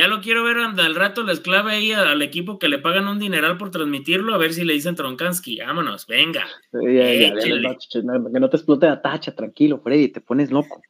lo, 0.07 0.21
quiero 0.21 0.43
ver 0.43 0.57
anda, 0.57 0.87
al 0.87 0.95
rato 0.95 1.21
la 1.21 1.33
esclave 1.33 1.73
ahí 1.73 1.91
al 1.91 2.23
equipo 2.23 2.57
que 2.57 2.67
le 2.67 2.79
pagan 2.79 3.07
un 3.07 3.19
dineral 3.19 3.59
por 3.59 3.69
transmitirlo, 3.69 4.33
a 4.33 4.39
ver 4.39 4.53
si 4.53 4.65
le 4.65 4.73
dicen 4.73 4.95
Troncaski. 4.95 5.59
Vámonos, 5.59 6.07
venga. 6.07 6.47
que 6.71 8.39
no 8.39 8.49
te 8.49 8.57
explote 8.57 8.87
la 8.87 9.03
tacha, 9.03 9.35
tranquilo, 9.35 9.79
Freddy, 9.83 10.07
te 10.07 10.21
pones 10.21 10.49
loco. 10.49 10.81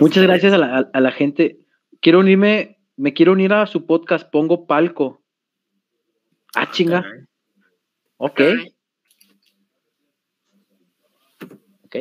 Muchas 0.00 0.22
gracias 0.22 0.52
a 0.52 0.58
la, 0.58 0.90
a 0.92 1.00
la 1.00 1.12
gente. 1.12 1.60
Quiero 2.02 2.18
unirme 2.18 2.75
me 2.96 3.12
quiero 3.12 3.32
unir 3.32 3.52
a 3.52 3.66
su 3.66 3.86
podcast, 3.86 4.30
pongo 4.30 4.66
palco. 4.66 5.22
Ah, 6.54 6.70
chinga. 6.70 7.04
Ok. 8.16 8.40
Ok. 11.84 11.96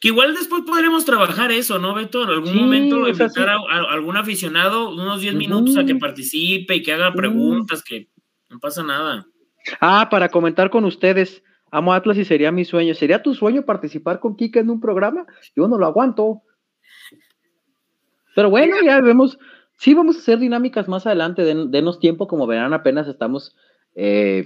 Que 0.00 0.08
igual 0.08 0.34
después 0.34 0.62
podremos 0.66 1.04
trabajar 1.04 1.50
eso, 1.50 1.78
¿no, 1.78 1.94
Beto? 1.94 2.24
En 2.24 2.30
algún 2.30 2.54
momento 2.56 3.08
invitar 3.08 3.48
a, 3.48 3.56
algún 3.90 4.16
aficionado 4.16 4.90
unos 4.90 5.20
10 5.20 5.34
minutos 5.34 5.76
a 5.78 5.84
que 5.84 5.94
participe 5.94 6.76
y 6.76 6.82
que 6.82 6.92
haga 6.92 7.12
preguntas, 7.14 7.82
que 7.82 8.08
no 8.50 8.58
pasa 8.58 8.82
nada. 8.82 9.26
Ah, 9.80 10.08
para 10.10 10.28
comentar 10.28 10.68
con 10.68 10.84
ustedes, 10.84 11.42
amo 11.70 11.94
Atlas 11.94 12.18
y 12.18 12.24
sería 12.24 12.52
mi 12.52 12.64
sueño. 12.64 12.94
¿Sería 12.94 13.22
tu 13.22 13.34
sueño 13.34 13.64
participar 13.64 14.20
con 14.20 14.36
Kike 14.36 14.58
en 14.58 14.70
un 14.70 14.80
programa? 14.80 15.26
Yo 15.56 15.66
no 15.68 15.78
lo 15.78 15.86
aguanto. 15.86 16.42
Pero 18.34 18.50
bueno, 18.50 18.76
ya 18.84 19.00
vemos, 19.00 19.38
Sí, 19.76 19.94
vamos 19.94 20.16
a 20.16 20.18
hacer 20.20 20.38
dinámicas 20.38 20.88
más 20.88 21.06
adelante, 21.06 21.44
denos 21.44 21.98
tiempo, 21.98 22.28
como 22.28 22.46
verán, 22.46 22.72
apenas 22.72 23.08
estamos 23.08 23.56
eh, 23.94 24.44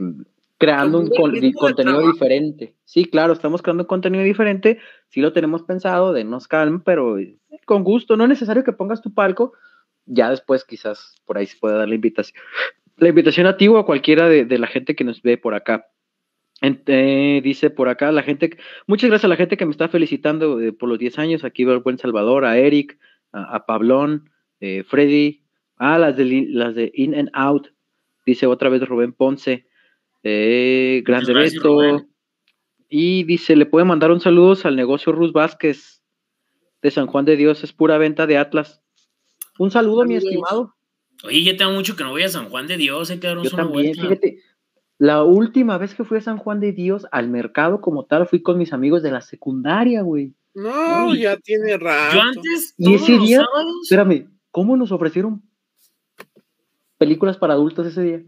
creando 0.56 1.00
un 1.00 1.10
contenido 1.54 2.06
diferente. 2.10 2.74
Sí, 2.84 3.04
claro, 3.04 3.32
estamos 3.32 3.62
creando 3.62 3.84
un 3.84 3.88
contenido 3.88 4.24
diferente, 4.24 4.78
sí 5.08 5.20
lo 5.20 5.32
tenemos 5.32 5.62
pensado, 5.62 6.12
denos 6.12 6.48
calma, 6.48 6.82
pero 6.84 7.18
eh, 7.18 7.38
con 7.64 7.84
gusto, 7.84 8.16
no 8.16 8.24
es 8.24 8.30
necesario 8.30 8.64
que 8.64 8.72
pongas 8.72 9.02
tu 9.02 9.12
palco, 9.12 9.52
ya 10.06 10.30
después 10.30 10.64
quizás 10.64 11.16
por 11.26 11.38
ahí 11.38 11.46
se 11.46 11.58
pueda 11.58 11.76
dar 11.76 11.88
la 11.88 11.94
invitación. 11.94 12.42
La 12.96 13.10
invitación 13.10 13.46
a 13.46 13.56
ti 13.56 13.68
o 13.68 13.78
a 13.78 13.86
cualquiera 13.86 14.28
de, 14.28 14.58
la 14.58 14.66
gente 14.66 14.96
que 14.96 15.04
nos 15.04 15.22
ve 15.22 15.38
por 15.38 15.54
acá. 15.54 15.88
Eh, 16.60 17.40
dice 17.44 17.70
por 17.70 17.88
acá 17.88 18.10
la 18.10 18.24
gente, 18.24 18.58
muchas 18.88 19.08
gracias 19.08 19.26
a 19.26 19.28
la 19.28 19.36
gente 19.36 19.56
que 19.56 19.64
me 19.64 19.70
está 19.70 19.86
felicitando 19.88 20.58
por 20.76 20.88
los 20.88 20.98
10 20.98 21.18
años, 21.20 21.44
aquí 21.44 21.64
veo 21.64 21.74
al 21.74 21.82
buen 21.82 21.98
Salvador, 21.98 22.44
a 22.44 22.58
Eric, 22.58 22.98
a 23.30 23.64
Pablón, 23.66 24.30
eh, 24.60 24.84
Freddy, 24.86 25.42
ah, 25.76 25.98
las 25.98 26.16
de, 26.16 26.46
las 26.48 26.74
de 26.74 26.90
In 26.94 27.14
and 27.14 27.30
Out, 27.32 27.68
dice 28.26 28.46
otra 28.46 28.68
vez 28.68 28.86
Rubén 28.86 29.12
Ponce, 29.12 29.66
eh, 30.22 31.02
Grande 31.04 31.32
Beto, 31.32 32.06
y 32.88 33.24
dice, 33.24 33.56
le 33.56 33.66
puede 33.66 33.84
mandar 33.84 34.10
un 34.10 34.20
saludo 34.20 34.56
al 34.64 34.76
negocio 34.76 35.12
Ruz 35.12 35.32
Vázquez 35.32 36.02
de 36.82 36.90
San 36.90 37.06
Juan 37.06 37.24
de 37.24 37.36
Dios, 37.36 37.62
es 37.64 37.72
pura 37.72 37.98
venta 37.98 38.26
de 38.26 38.38
Atlas. 38.38 38.82
Un 39.58 39.70
saludo, 39.70 40.04
mi 40.04 40.14
estimado. 40.14 40.74
Oye, 41.24 41.42
ya 41.42 41.56
tengo 41.56 41.72
mucho 41.72 41.96
que 41.96 42.04
no 42.04 42.10
voy 42.10 42.22
a 42.22 42.28
San 42.28 42.48
Juan 42.48 42.66
de 42.66 42.76
Dios, 42.76 43.10
hay 43.10 43.18
que 43.18 43.28
Yo 43.28 43.50
también, 43.50 43.94
fíjate, 43.94 44.38
la 44.98 45.22
última 45.24 45.78
vez 45.78 45.94
que 45.94 46.04
fui 46.04 46.18
a 46.18 46.20
San 46.20 46.38
Juan 46.38 46.60
de 46.60 46.72
Dios, 46.72 47.06
al 47.12 47.28
mercado 47.28 47.80
como 47.80 48.04
tal, 48.04 48.26
fui 48.26 48.42
con 48.42 48.58
mis 48.58 48.72
amigos 48.72 49.02
de 49.02 49.10
la 49.10 49.20
secundaria, 49.20 50.02
güey. 50.02 50.34
No, 50.54 51.14
ya 51.14 51.36
tiene 51.36 51.76
rato. 51.76 52.16
Yo 52.16 52.20
antes, 52.20 52.74
y 52.76 52.94
ese 52.94 53.18
día, 53.18 53.46
espérame, 53.82 54.28
¿Cómo 54.58 54.76
nos 54.76 54.90
ofrecieron 54.90 55.40
películas 56.98 57.36
para 57.36 57.54
adultos 57.54 57.86
ese 57.86 58.02
día? 58.02 58.22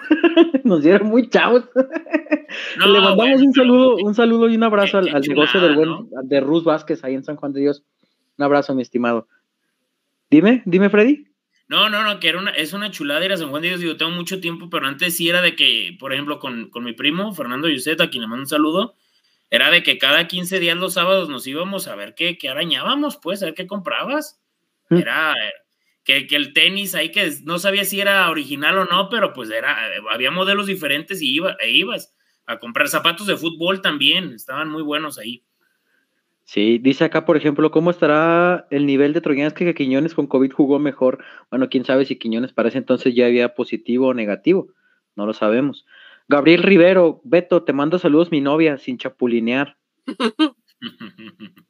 nos 0.64 0.82
dieron 0.82 1.08
muy 1.08 1.28
chavos. 1.28 1.64
Le 1.74 3.00
mandamos 3.02 3.42
un 3.42 3.52
saludo, 3.52 3.96
un 3.96 4.14
saludo 4.14 4.48
y 4.48 4.56
un 4.56 4.62
abrazo 4.62 4.96
al, 4.96 5.12
negocio 5.20 5.60
del 5.60 5.76
buen, 5.76 6.08
de 6.22 6.40
Ruz 6.40 6.64
Vázquez 6.64 7.04
ahí 7.04 7.12
en 7.12 7.22
San 7.22 7.36
Juan 7.36 7.52
de 7.52 7.60
Dios. 7.60 7.84
Un 8.38 8.44
abrazo, 8.46 8.74
mi 8.74 8.80
estimado. 8.80 9.28
Dime, 10.30 10.62
dime, 10.64 10.88
Freddy. 10.88 11.26
No, 11.68 11.90
no, 11.90 12.02
no, 12.02 12.18
que 12.18 12.30
era 12.30 12.38
una, 12.38 12.52
es 12.52 12.72
una 12.72 12.90
chulada 12.90 13.22
ir 13.22 13.34
a 13.34 13.36
San 13.36 13.50
Juan 13.50 13.60
de 13.60 13.68
Dios. 13.68 13.80
Digo, 13.80 13.98
tengo 13.98 14.12
mucho 14.12 14.40
tiempo, 14.40 14.70
pero 14.70 14.86
antes 14.86 15.14
sí 15.14 15.28
era 15.28 15.42
de 15.42 15.54
que, 15.54 15.98
por 16.00 16.14
ejemplo, 16.14 16.38
con, 16.38 16.70
con 16.70 16.82
mi 16.82 16.94
primo, 16.94 17.34
Fernando 17.34 17.68
Yuset, 17.68 18.00
a 18.00 18.08
quien 18.08 18.22
le 18.22 18.28
mando 18.28 18.44
un 18.44 18.48
saludo, 18.48 18.94
era 19.50 19.70
de 19.70 19.82
que 19.82 19.98
cada 19.98 20.28
15 20.28 20.60
días 20.60 20.78
los 20.78 20.94
sábados 20.94 21.28
nos 21.28 21.46
íbamos 21.46 21.88
a 21.88 21.94
ver 21.94 22.14
qué, 22.14 22.38
qué 22.38 22.48
arañábamos, 22.48 23.18
pues, 23.18 23.42
a 23.42 23.44
ver 23.44 23.54
qué 23.54 23.66
comprabas. 23.66 24.40
Era 24.90 25.34
que, 26.04 26.26
que, 26.26 26.36
el 26.36 26.52
tenis 26.52 26.94
ahí 26.94 27.10
que 27.10 27.32
no 27.44 27.58
sabía 27.58 27.84
si 27.84 28.00
era 28.00 28.30
original 28.30 28.78
o 28.78 28.84
no, 28.84 29.08
pero 29.08 29.32
pues 29.32 29.50
era, 29.50 29.76
había 30.12 30.30
modelos 30.30 30.66
diferentes 30.66 31.22
y 31.22 31.34
iba, 31.34 31.56
e 31.60 31.70
ibas 31.70 32.14
a 32.46 32.58
comprar 32.58 32.88
zapatos 32.88 33.26
de 33.26 33.36
fútbol 33.36 33.80
también, 33.80 34.32
estaban 34.32 34.70
muy 34.70 34.82
buenos 34.82 35.18
ahí. 35.18 35.42
Sí, 36.44 36.78
dice 36.78 37.04
acá, 37.04 37.24
por 37.24 37.38
ejemplo, 37.38 37.70
¿cómo 37.70 37.90
estará 37.90 38.66
el 38.70 38.84
nivel 38.84 39.14
de 39.14 39.22
troyanas 39.22 39.54
que 39.54 39.74
Quiñones 39.74 40.14
con 40.14 40.26
COVID 40.26 40.52
jugó 40.52 40.78
mejor? 40.78 41.24
Bueno, 41.50 41.70
quién 41.70 41.86
sabe 41.86 42.04
si 42.04 42.16
Quiñones 42.16 42.52
para 42.52 42.68
ese 42.68 42.78
entonces 42.78 43.14
ya 43.14 43.26
había 43.26 43.54
positivo 43.54 44.08
o 44.08 44.14
negativo, 44.14 44.68
no 45.16 45.24
lo 45.24 45.32
sabemos. 45.32 45.86
Gabriel 46.28 46.62
Rivero, 46.62 47.22
Beto, 47.24 47.62
te 47.62 47.72
mando 47.72 47.98
saludos 47.98 48.30
mi 48.30 48.42
novia, 48.42 48.76
sin 48.76 48.98
chapulinear. 48.98 49.78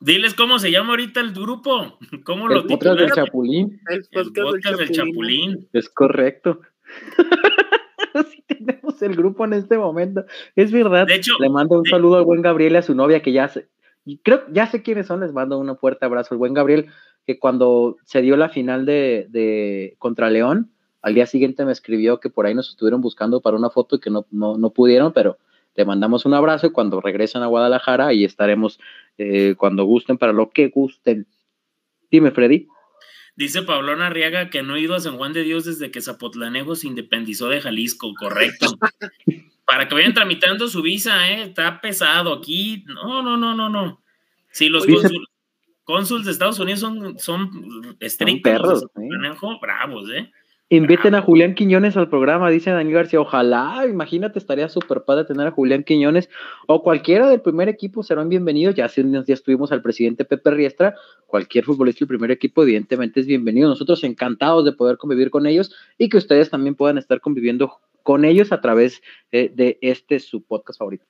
Diles 0.00 0.34
cómo 0.34 0.60
se 0.60 0.70
llama 0.70 0.90
ahorita 0.90 1.20
el 1.20 1.32
grupo, 1.32 1.98
cómo 2.24 2.46
el 2.48 2.54
lo 2.54 2.66
podcast 2.66 3.00
del 3.00 3.10
Chapulín. 3.10 3.80
El 3.88 4.04
podcast, 4.12 4.78
del, 4.78 4.90
Chapulín. 4.90 5.68
Es 5.72 5.88
correcto. 5.88 6.60
sí 8.30 8.44
tenemos 8.46 9.02
el 9.02 9.16
grupo 9.16 9.44
en 9.44 9.54
este 9.54 9.76
momento. 9.76 10.24
Es 10.54 10.70
verdad. 10.70 11.06
De 11.06 11.16
hecho, 11.16 11.32
le 11.40 11.48
mando 11.48 11.78
un 11.78 11.84
saludo 11.84 12.16
al 12.16 12.24
buen 12.24 12.42
Gabriel 12.42 12.74
y 12.74 12.76
a 12.76 12.82
su 12.82 12.94
novia 12.94 13.22
que 13.22 13.32
ya 13.32 13.48
sé, 13.48 13.66
creo, 14.22 14.44
ya 14.52 14.68
sé 14.68 14.82
quiénes 14.82 15.06
son, 15.06 15.20
les 15.20 15.32
mando 15.32 15.58
un 15.58 15.76
fuerte 15.76 16.04
abrazo. 16.04 16.34
El 16.34 16.38
buen 16.38 16.54
Gabriel, 16.54 16.86
que 17.26 17.40
cuando 17.40 17.96
se 18.04 18.22
dio 18.22 18.36
la 18.36 18.50
final 18.50 18.86
de, 18.86 19.26
de 19.30 19.96
contra 19.98 20.30
León, 20.30 20.70
al 21.02 21.14
día 21.14 21.26
siguiente 21.26 21.64
me 21.64 21.72
escribió 21.72 22.20
que 22.20 22.30
por 22.30 22.46
ahí 22.46 22.54
nos 22.54 22.68
estuvieron 22.70 23.00
buscando 23.00 23.40
para 23.40 23.56
una 23.56 23.70
foto 23.70 23.96
y 23.96 24.00
que 24.00 24.10
no, 24.10 24.26
no, 24.30 24.58
no 24.58 24.70
pudieron, 24.70 25.12
pero 25.12 25.38
le 25.74 25.84
mandamos 25.84 26.26
un 26.26 26.34
abrazo 26.34 26.66
y 26.66 26.70
cuando 26.70 27.00
regresen 27.00 27.42
a 27.42 27.46
Guadalajara, 27.46 28.08
ahí 28.08 28.24
estaremos 28.24 28.80
eh, 29.18 29.54
cuando 29.56 29.84
gusten, 29.84 30.16
para 30.16 30.32
lo 30.32 30.50
que 30.50 30.68
gusten. 30.68 31.26
Dime, 32.10 32.30
Freddy. 32.30 32.68
Dice 33.36 33.62
Pablón 33.62 34.02
Arriaga 34.02 34.50
que 34.50 34.62
no 34.62 34.74
ha 34.74 34.80
ido 34.80 34.94
a 34.94 35.00
San 35.00 35.16
Juan 35.16 35.32
de 35.32 35.44
Dios 35.44 35.64
desde 35.64 35.92
que 35.92 36.00
Zapotlanejo 36.00 36.74
se 36.74 36.88
independizó 36.88 37.48
de 37.48 37.60
Jalisco, 37.60 38.12
correcto. 38.14 38.66
Para 39.64 39.86
que 39.86 39.94
vayan 39.94 40.14
tramitando 40.14 40.66
su 40.66 40.82
visa, 40.82 41.30
¿eh? 41.30 41.42
Está 41.42 41.80
pesado 41.80 42.32
aquí. 42.32 42.84
No, 42.86 43.22
no, 43.22 43.36
no, 43.36 43.54
no, 43.54 43.68
no. 43.68 44.02
Sí, 44.50 44.68
los 44.68 44.86
cónsules 45.84 46.24
de 46.24 46.32
Estados 46.32 46.58
Unidos 46.58 46.80
son, 46.80 47.18
son 47.18 47.96
estrictos. 48.00 48.42
perros, 48.42 49.60
bravos, 49.60 50.10
¿eh? 50.10 50.32
Inviten 50.70 51.14
a 51.14 51.22
Julián 51.22 51.54
Quiñones 51.54 51.96
al 51.96 52.10
programa, 52.10 52.50
dice 52.50 52.70
Daniel 52.70 52.96
García. 52.96 53.22
Ojalá, 53.22 53.86
imagínate, 53.88 54.38
estaría 54.38 54.68
súper 54.68 55.00
padre 55.00 55.24
tener 55.24 55.46
a 55.46 55.50
Julián 55.50 55.82
Quiñones 55.82 56.28
o 56.66 56.82
cualquiera 56.82 57.26
del 57.30 57.40
primer 57.40 57.70
equipo 57.70 58.02
serán 58.02 58.28
bienvenidos. 58.28 58.74
Ya 58.74 58.84
hace 58.84 59.00
unos 59.00 59.24
días 59.24 59.42
tuvimos 59.42 59.72
al 59.72 59.80
presidente 59.80 60.26
Pepe 60.26 60.50
Riestra, 60.50 60.94
cualquier 61.26 61.64
futbolista 61.64 62.00
del 62.00 62.08
primer 62.08 62.30
equipo, 62.30 62.62
evidentemente 62.64 63.20
es 63.20 63.26
bienvenido. 63.26 63.66
Nosotros 63.66 64.04
encantados 64.04 64.66
de 64.66 64.72
poder 64.72 64.98
convivir 64.98 65.30
con 65.30 65.46
ellos 65.46 65.74
y 65.96 66.10
que 66.10 66.18
ustedes 66.18 66.50
también 66.50 66.74
puedan 66.74 66.98
estar 66.98 67.22
conviviendo 67.22 67.80
con 68.02 68.26
ellos 68.26 68.52
a 68.52 68.60
través 68.60 69.00
eh, 69.32 69.50
de 69.54 69.78
este 69.80 70.20
su 70.20 70.42
podcast 70.42 70.80
favorito. 70.80 71.06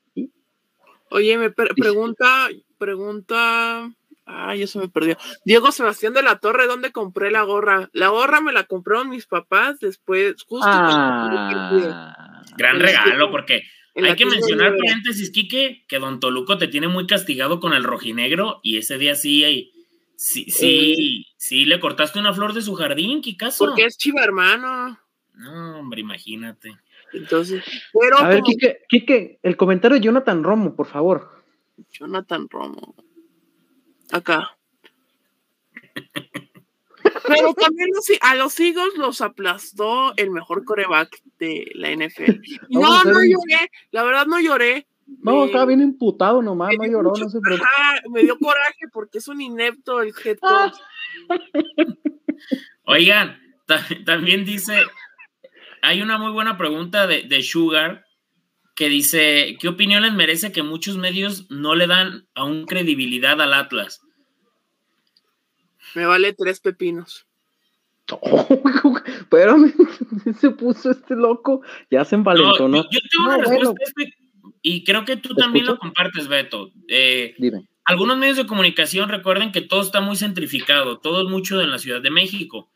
Oye, 1.11 1.37
me 1.37 1.51
pregunta, 1.51 2.49
pregunta 2.79 3.91
Ay, 4.31 4.62
eso 4.62 4.79
me 4.79 4.89
perdió. 4.89 5.16
Diego 5.47 5.72
Sebastián 5.72 6.12
de 6.12 6.22
la 6.22 6.39
Torre, 6.39 6.66
¿dónde 6.66 6.93
compré 6.93 7.31
la 7.31 7.43
gorra? 7.43 7.89
La 7.95 8.09
gorra 8.09 8.43
me 8.43 8.53
la 8.53 8.64
compraron 8.64 9.09
mis 9.09 9.26
papás 9.26 9.81
después, 9.81 10.43
justo. 10.43 10.68
Ah, 10.68 12.43
gran 12.59 12.79
regalo, 12.79 13.31
porque 13.31 13.62
hay 13.97 14.14
que 14.16 14.26
mencionar, 14.26 14.76
paréntesis, 14.76 15.31
Quique, 15.31 15.87
que 15.89 15.99
Don 15.99 16.20
Toluco 16.20 16.59
te 16.59 16.68
tiene 16.68 16.89
muy 16.89 17.07
castigado 17.07 17.59
con 17.59 17.72
el 17.72 17.85
rojinegro 17.85 18.61
y 18.62 18.76
ese 18.76 18.99
día 18.99 19.14
sí, 19.14 19.72
sí, 20.14 20.51
sí, 20.51 21.24
eh. 21.24 21.33
sí, 21.39 21.64
le 21.64 21.81
cortaste 21.81 22.18
una 22.18 22.35
flor 22.35 22.53
de 22.53 22.61
su 22.61 22.74
jardín, 22.74 23.22
Kikazo. 23.22 23.64
Porque 23.64 23.87
es 23.87 23.97
chiva 23.97 24.22
hermano. 24.22 25.01
No, 25.35 25.81
hombre, 25.81 26.03
imagínate. 26.03 26.76
Entonces, 27.14 27.64
pero. 27.99 28.18
A 28.18 28.29
ver, 28.29 28.43
Quique, 28.43 28.81
Quique, 28.91 29.39
el 29.43 29.57
comentario 29.57 29.97
de 29.97 30.05
Jonathan 30.05 30.45
Romo, 30.45 30.76
por 30.76 30.87
favor. 30.87 31.43
Jonathan 31.91 32.47
Romo 32.51 32.95
acá. 34.13 34.57
Pero 37.27 37.55
también 37.55 37.91
a 38.23 38.35
los 38.35 38.59
Eagles 38.59 38.97
los 38.97 39.21
aplastó 39.21 40.15
el 40.17 40.31
mejor 40.31 40.65
coreback 40.65 41.21
de 41.39 41.71
la 41.75 41.91
NFL. 41.91 42.41
No, 42.71 43.05
no 43.05 43.21
lloré, 43.23 43.71
la 43.91 44.03
verdad 44.03 44.27
no 44.27 44.41
lloré. 44.41 44.87
No, 45.23 45.47
estaba 45.47 45.67
bien 45.67 45.81
imputado 45.81 46.43
nomás, 46.43 46.71
no 46.79 46.85
lloró, 46.85 47.13
no 47.19 47.29
se 47.29 47.39
Me 48.11 48.23
dio 48.23 48.39
coraje 48.39 48.89
porque 48.93 49.19
es 49.19 49.29
un 49.29 49.41
inepto 49.41 50.03
el 50.03 50.13
head 50.23 50.39
coach. 50.39 50.75
Oigan, 52.85 53.41
también 54.05 54.45
dice, 54.45 54.83
hay 55.83 56.03
una 56.03 56.19
muy 56.19 56.33
buena 56.33 56.59
pregunta 56.59 57.07
de, 57.07 57.23
de 57.23 57.43
Sugar 57.43 58.05
que 58.79 58.89
dice, 58.89 59.57
¿qué 59.59 59.66
opinión 59.66 60.05
les 60.05 60.12
merece 60.12 60.53
que 60.53 60.62
muchos 60.62 60.97
medios 60.99 61.51
no 61.51 61.74
le 61.74 61.89
dan 61.89 62.29
aún 62.37 62.64
credibilidad 62.64 63.41
al 63.41 63.53
Atlas? 63.53 64.03
Me 65.97 66.07
vale 66.07 66.33
tres 66.33 66.61
pepinos. 66.61 67.26
Pero 69.31 69.57
se 70.41 70.51
puso 70.51 70.93
este 70.93 71.16
loco, 71.16 71.62
ya 71.91 72.05
se 72.05 72.14
envalentó, 72.14 72.68
¿no? 72.68 72.85
Yo, 72.89 73.01
tengo 73.11 73.24
una 73.24 73.39
respuesta 73.39 73.74
este, 73.85 74.16
y 74.62 74.85
creo 74.85 75.05
que 75.05 75.16
tú 75.16 75.35
también 75.35 75.66
lo 75.66 75.76
compartes, 75.76 76.29
Beto. 76.29 76.70
Eh, 76.87 77.35
Dime. 77.37 77.66
Algunos 77.85 78.16
medios 78.16 78.37
de 78.37 78.47
comunicación 78.47 79.09
recuerden 79.09 79.51
que 79.51 79.62
todo 79.62 79.83
está 79.83 80.01
muy 80.01 80.14
centrificado, 80.14 81.01
todo 81.01 81.24
es 81.24 81.29
mucho 81.29 81.61
en 81.61 81.72
la 81.72 81.79
Ciudad 81.79 82.01
de 82.01 82.12
México. 82.12 82.70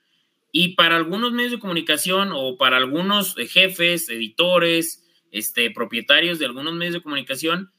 Y 0.51 0.75
para 0.75 0.97
algunos 0.97 1.31
medios 1.31 1.53
de 1.53 1.61
comunicación 1.61 2.31
o 2.35 2.57
para 2.59 2.77
algunos 2.77 3.37
jefes, 3.37 4.09
editores, 4.09 5.02
este, 5.33 5.71
propietarios 5.71 6.39
de 6.39 6.47
algunos 6.47 6.75
medios 6.75 6.95
de 6.95 7.03
comunicación 7.03 7.73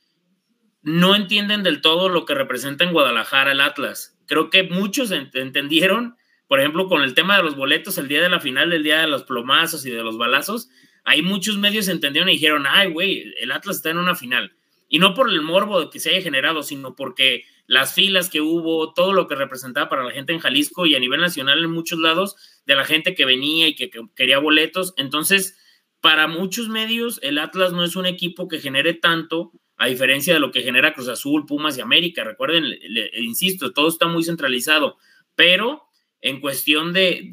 no 0.82 1.16
entienden 1.16 1.64
del 1.64 1.80
todo 1.80 2.10
lo 2.10 2.26
que 2.26 2.34
representa 2.34 2.84
en 2.84 2.92
Guadalajara 2.92 3.54
el 3.54 3.62
Atlas. 3.62 4.20
Creo 4.28 4.50
que 4.50 4.64
muchos 4.64 5.12
entendieron, 5.12 6.18
por 6.48 6.60
ejemplo, 6.60 6.90
con 6.90 7.04
el 7.04 7.14
tema 7.14 7.38
de 7.38 7.44
los 7.44 7.56
boletos 7.56 7.98
el 7.98 8.10
día 8.10 8.22
de 8.22 8.30
la 8.30 8.42
final, 8.42 8.74
el 8.74 8.84
día 8.84 9.00
de 9.00 9.08
los 9.08 9.24
plomazos 9.24 9.86
y 9.86 9.92
de 9.92 10.04
los 10.04 10.18
balazos, 10.18 10.70
hay 11.06 11.22
muchos 11.22 11.58
medios 11.58 11.88
entendieron 11.88 12.30
y 12.30 12.34
dijeron, 12.34 12.66
ay, 12.68 12.92
güey, 12.92 13.34
el 13.38 13.52
Atlas 13.52 13.78
está 13.78 13.92
en 13.92 13.98
una 13.98 14.16
final. 14.16 14.54
Y 14.90 15.00
no 15.00 15.14
por 15.14 15.30
el 15.30 15.42
morbo 15.42 15.90
que 15.90 16.00
se 16.00 16.10
haya 16.10 16.22
generado, 16.22 16.64
sino 16.64 16.96
porque 16.96 17.46
las 17.66 17.94
filas 17.94 18.30
que 18.30 18.42
hubo, 18.42 18.94
todo 18.94 19.14
lo 19.14 19.28
que 19.28 19.36
representaba 19.36 19.90
para 19.90 20.04
la 20.04 20.12
gente 20.12 20.34
en 20.34 20.40
Jalisco 20.40 20.86
y 20.86 20.96
a 20.96 21.00
nivel 21.00 21.22
nacional 21.22 21.64
en 21.64 21.72
muchos 21.72 22.00
lados, 22.00 22.36
de 22.66 22.76
la 22.76 22.86
gente 22.86 23.16
que 23.16 23.26
venía 23.26 23.68
y 23.68 23.76
que 23.76 23.90
quería 24.16 24.40
boletos. 24.40 24.94
Entonces, 24.98 25.58
para 26.04 26.28
muchos 26.28 26.68
medios, 26.68 27.18
el 27.24 27.38
Atlas 27.38 27.72
no 27.72 27.82
es 27.82 27.96
un 27.96 28.06
equipo 28.06 28.50
que 28.50 28.60
genere 28.60 28.94
tanto, 28.94 29.54
a 29.78 29.88
diferencia 29.88 30.34
de 30.34 30.42
lo 30.42 30.52
que 30.52 30.62
genera 30.62 30.94
Cruz 30.94 31.08
Azul, 31.08 31.46
Pumas 31.46 31.78
y 31.78 31.82
América. 31.82 32.26
Recuerden, 32.26 32.66
insisto, 33.14 33.72
todo 33.72 33.88
está 33.88 34.08
muy 34.08 34.26
centralizado, 34.26 34.98
pero 35.34 35.84
en 36.20 36.42
cuestión 36.42 36.92
de, 36.92 37.30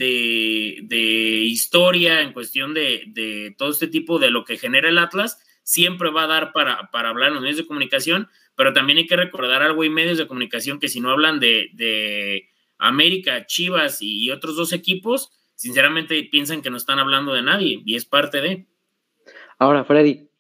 historia, 1.49 2.21
en 2.21 2.33
cuestión 2.33 2.73
de, 2.73 3.57
todo 3.59 3.71
este 3.71 3.89
tipo 3.89 4.21
de 4.21 4.31
lo 4.31 4.45
que 4.45 4.57
genera 4.57 4.89
el 4.89 4.99
Atlas, 4.99 5.43
siempre 5.65 6.11
va 6.11 6.23
a 6.23 6.29
dar 6.29 6.53
para, 6.53 6.91
para 6.93 7.09
hablar 7.09 7.31
en 7.31 7.35
los 7.35 7.43
medios 7.43 7.59
de 7.59 7.67
comunicación, 7.67 8.29
pero 8.55 8.73
también 8.73 8.99
hay 8.99 9.09
que 9.09 9.17
recordar 9.17 9.65
algo 9.65 9.83
y 9.83 9.91
medios 9.91 10.17
de 10.17 10.29
comunicación 10.29 10.79
que 10.79 10.89
si 10.89 11.01
no 11.01 11.11
hablan 11.11 11.41
de, 11.41 12.47
América, 12.79 13.47
Chivas 13.47 13.99
y 14.01 14.31
otros 14.31 14.55
dos 14.55 14.73
equipos, 14.73 15.33
sinceramente 15.61 16.27
piensan 16.33 16.63
que 16.63 16.71
no 16.71 16.79
están 16.79 16.99
hablando 16.99 17.35
de 17.35 17.43
nadie 17.43 17.83
y 17.85 17.95
es 17.95 18.07
parte 18.07 18.41
de. 18.41 18.67
Ahora, 19.59 19.85
Freddy, 19.85 20.31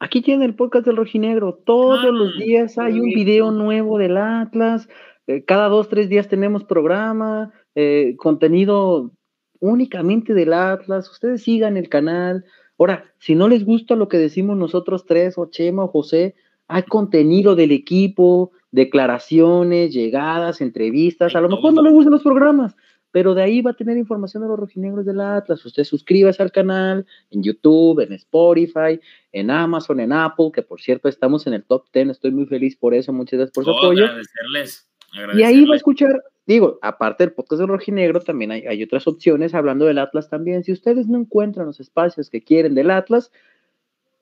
aquí 0.00 0.22
tiene 0.22 0.46
el 0.46 0.54
podcast 0.54 0.86
del 0.86 0.96
Rojinegro. 0.96 1.60
Todos 1.66 2.02
los 2.10 2.38
días 2.38 2.78
hay 2.78 2.98
un 2.98 3.10
video 3.10 3.50
nuevo 3.50 3.98
del 3.98 4.16
Atlas. 4.16 4.88
Eh, 5.26 5.44
cada 5.44 5.68
dos, 5.68 5.90
tres 5.90 6.08
días 6.08 6.26
tenemos 6.26 6.64
programa, 6.64 7.52
eh, 7.74 8.14
contenido 8.16 9.12
únicamente 9.60 10.32
del 10.32 10.54
Atlas. 10.54 11.10
Ustedes 11.10 11.42
sigan 11.42 11.76
el 11.76 11.90
canal. 11.90 12.46
Ahora, 12.78 13.12
si 13.18 13.34
no 13.34 13.46
les 13.46 13.62
gusta 13.62 13.94
lo 13.94 14.08
que 14.08 14.16
decimos 14.16 14.56
nosotros 14.56 15.04
tres, 15.04 15.36
o 15.36 15.50
Chema 15.50 15.84
o 15.84 15.88
José, 15.88 16.34
hay 16.66 16.84
contenido 16.84 17.56
del 17.56 17.72
equipo, 17.72 18.52
declaraciones, 18.70 19.92
llegadas, 19.92 20.62
entrevistas. 20.62 21.36
A 21.36 21.42
lo 21.42 21.50
mejor 21.50 21.74
no 21.74 21.82
les 21.82 21.92
gustan 21.92 22.12
los 22.12 22.22
programas, 22.22 22.74
pero 23.12 23.34
de 23.34 23.42
ahí 23.42 23.60
va 23.62 23.70
a 23.70 23.74
tener 23.74 23.96
información 23.96 24.42
de 24.42 24.48
los 24.48 24.58
rojinegros 24.58 25.06
del 25.06 25.20
Atlas. 25.20 25.64
Usted 25.64 25.84
suscríbase 25.84 26.42
al 26.42 26.50
canal 26.50 27.06
en 27.30 27.42
YouTube, 27.42 28.00
en 28.00 28.12
Spotify, 28.14 28.98
en 29.32 29.50
Amazon, 29.50 30.00
en 30.00 30.12
Apple, 30.12 30.50
que 30.52 30.62
por 30.62 30.80
cierto 30.80 31.08
estamos 31.08 31.46
en 31.46 31.52
el 31.52 31.62
top 31.62 31.84
10, 31.92 32.08
estoy 32.08 32.30
muy 32.32 32.46
feliz 32.46 32.74
por 32.76 32.94
eso, 32.94 33.12
muchas 33.12 33.38
gracias 33.38 33.54
por 33.54 33.64
su 33.64 33.70
Oh, 33.70 33.78
apoyo. 33.78 34.04
agradecerles, 34.06 34.88
Y 35.34 35.42
ahí 35.42 35.64
va 35.66 35.74
a 35.74 35.76
escuchar, 35.76 36.22
digo, 36.46 36.78
aparte 36.82 37.24
del 37.24 37.34
podcast 37.34 37.60
del 37.60 37.68
Rojinegro, 37.68 38.20
también 38.20 38.50
hay, 38.50 38.62
hay 38.66 38.82
otras 38.82 39.06
opciones 39.06 39.54
hablando 39.54 39.84
del 39.84 39.98
Atlas 39.98 40.28
también. 40.30 40.64
Si 40.64 40.72
ustedes 40.72 41.06
no 41.06 41.18
encuentran 41.18 41.66
los 41.66 41.80
espacios 41.80 42.30
que 42.30 42.42
quieren 42.42 42.74
del 42.74 42.90
Atlas, 42.90 43.30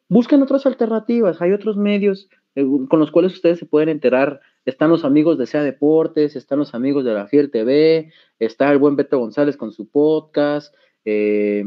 busquen 0.08 0.42
otras 0.42 0.66
alternativas. 0.66 1.40
Hay 1.40 1.52
otros 1.52 1.76
medios 1.76 2.28
eh, 2.56 2.66
con 2.88 2.98
los 2.98 3.10
cuales 3.12 3.32
ustedes 3.34 3.60
se 3.60 3.66
pueden 3.66 3.88
enterar. 3.88 4.40
Están 4.64 4.90
los 4.90 5.04
amigos 5.04 5.38
de 5.38 5.46
SEA 5.46 5.62
Deportes, 5.62 6.36
están 6.36 6.58
los 6.58 6.74
amigos 6.74 7.04
de 7.04 7.14
la 7.14 7.26
Fiel 7.26 7.50
TV, 7.50 8.12
está 8.38 8.70
el 8.70 8.78
buen 8.78 8.96
Beto 8.96 9.18
González 9.18 9.56
con 9.56 9.72
su 9.72 9.88
podcast. 9.88 10.74
eh, 11.04 11.64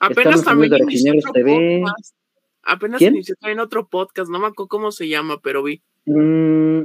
Apenas 0.00 0.36
los 0.36 0.44
también 0.44 0.72
amigos 0.72 0.78
de 0.78 0.82
inició 0.84 1.12
Regineros 1.12 1.24
otro 1.30 1.32
TV. 1.32 1.80
podcast. 1.84 2.14
Apenas 2.62 2.98
¿Quién? 2.98 3.14
inició 3.14 3.34
también 3.40 3.60
otro 3.60 3.88
podcast, 3.88 4.30
no 4.30 4.38
me 4.38 4.46
acuerdo 4.48 4.68
cómo 4.68 4.90
se 4.92 5.08
llama, 5.08 5.38
pero 5.42 5.62
vi. 5.62 5.80
mm, 6.06 6.80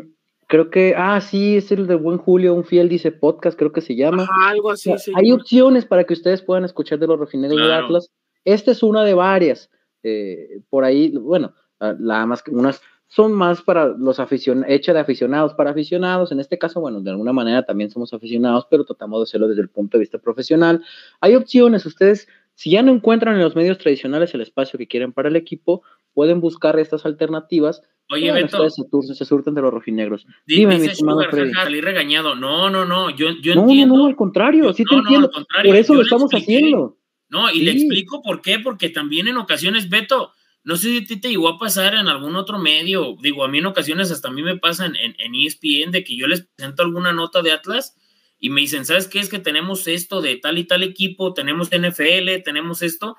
creo 0.48 0.70
que, 0.70 0.94
ah, 0.96 1.20
sí, 1.20 1.58
es 1.58 1.72
el 1.72 1.88
de 1.88 1.96
Buen 1.96 2.18
Julio, 2.20 2.54
un 2.54 2.64
fiel 2.64 2.88
dice 2.90 3.12
podcast, 3.12 3.58
creo 3.58 3.72
que 3.72 3.82
se 3.82 3.96
llama. 3.96 4.24
Ajá, 4.24 4.50
algo 4.50 4.72
así. 4.72 4.92
O 4.92 4.98
sea, 4.98 5.14
se 5.14 5.20
hay 5.20 5.32
opciones 5.32 5.86
para 5.86 6.04
que 6.06 6.14
ustedes 6.14 6.42
puedan 6.42 6.64
escuchar 6.64 7.00
de 7.00 7.08
los 7.08 7.20
rojinegros 7.20 7.60
Claro. 7.60 7.86
Atlas. 7.86 8.12
Esta 8.46 8.72
es 8.72 8.84
una 8.84 9.04
de 9.04 9.14
varias. 9.14 9.70
eh, 10.06 10.60
por 10.70 10.84
ahí, 10.84 11.12
bueno, 11.18 11.54
ah, 11.80 11.96
la 11.98 12.26
más 12.26 12.44
que 12.44 12.52
unas 12.52 12.82
son 13.16 13.32
más 13.34 13.62
para 13.62 13.90
los 13.90 14.20
aficionados, 14.20 14.72
hecha 14.74 14.92
de 14.94 15.00
aficionados 15.00 15.54
para 15.54 15.70
aficionados. 15.70 16.32
En 16.32 16.40
este 16.40 16.58
caso, 16.58 16.82
bueno, 16.82 17.00
de 17.02 17.12
alguna 17.12 17.32
manera 17.32 17.64
también 17.64 17.92
somos 17.92 18.12
aficionados, 18.14 18.66
pero 18.72 18.86
tratamos 18.86 19.20
de 19.20 19.24
hacerlo 19.24 19.48
desde 19.48 19.62
el 19.62 19.70
punto 19.70 19.98
de 19.98 20.02
vista 20.02 20.18
profesional. 20.18 20.84
Hay 21.22 21.36
opciones. 21.36 21.86
Ustedes, 21.86 22.28
si 22.56 22.72
ya 22.72 22.82
no 22.82 22.92
encuentran 22.92 23.36
en 23.36 23.42
los 23.44 23.56
medios 23.56 23.78
tradicionales 23.78 24.34
el 24.34 24.42
espacio 24.42 24.80
que 24.80 24.88
quieren 24.88 25.14
para 25.14 25.30
el 25.30 25.36
equipo, 25.36 25.84
pueden 26.14 26.42
buscar 26.42 26.80
estas 26.80 27.06
alternativas. 27.06 27.84
Oye, 28.10 28.32
Bueno, 28.32 28.48
Beto, 28.48 28.70
se, 28.72 28.82
tur- 28.90 29.04
se 29.14 29.26
surten 29.26 29.54
de 29.54 29.62
los 29.62 29.72
rojinegros. 29.72 30.26
di- 30.48 30.56
dime, 30.56 30.76
mi 30.76 30.82
dice 30.82 30.94
estimado 30.94 31.22
Sugar, 31.30 31.50
salí 31.54 31.82
regañado. 31.82 32.34
No, 32.36 32.72
no, 32.72 32.84
no, 32.84 33.12
yo, 33.12 33.28
yo 33.44 33.54
No, 33.54 33.62
no, 33.62 33.70
entiendo. 33.70 33.96
no, 33.98 34.06
al 34.08 34.16
contrario, 34.16 34.74
sí 34.74 34.84
te 34.86 34.96
No, 34.96 35.02
no, 35.04 35.08
entiendo. 35.08 35.30
al 35.56 35.66
Por 35.66 35.76
eso 35.76 35.94
yo 35.94 35.98
lo 35.98 36.02
estamos 36.04 36.34
expliqué. 36.34 36.58
haciendo. 36.58 36.98
No, 37.30 37.52
y 37.52 37.62
le 37.62 37.72
explico 37.72 38.22
por 38.24 38.42
qué, 38.42 38.58
porque 38.60 38.90
también 38.90 39.28
en 39.28 39.38
ocasiones, 39.38 39.88
Beto, 39.90 40.32
no 40.64 40.78
sé 40.78 40.90
si 40.90 40.98
a 41.00 41.06
ti 41.06 41.18
te 41.20 41.30
llegó 41.30 41.50
a 41.50 41.60
pasar 41.60 41.94
en 41.96 42.08
algún 42.08 42.36
otro 42.36 42.58
medio, 42.60 43.16
digo, 43.22 43.44
a 43.44 43.48
mí 43.48 43.58
en 43.60 43.66
ocasiones 43.66 44.12
hasta 44.12 44.30
a 44.30 44.32
mí 44.32 44.42
me 44.44 44.58
pasa 44.58 44.86
en, 44.86 44.96
en, 44.98 45.36
ESPN 45.36 45.92
de 45.92 46.04
que 46.04 46.16
yo 46.16 46.28
les 46.28 46.42
presento 46.56 46.84
alguna 46.84 47.12
nota 47.14 47.42
de 47.42 47.52
Atlas 47.52 47.96
y 48.40 48.50
me 48.50 48.62
dicen, 48.62 48.86
¿sabes 48.86 49.08
qué? 49.08 49.20
Es 49.20 49.30
que 49.30 49.40
tenemos 49.40 49.88
esto 49.88 50.22
de 50.22 50.36
tal 50.38 50.58
y 50.58 50.66
tal 50.66 50.84
equipo, 50.84 51.34
tenemos 51.34 51.70
NFL, 51.72 52.42
tenemos 52.44 52.82
esto, 52.82 53.16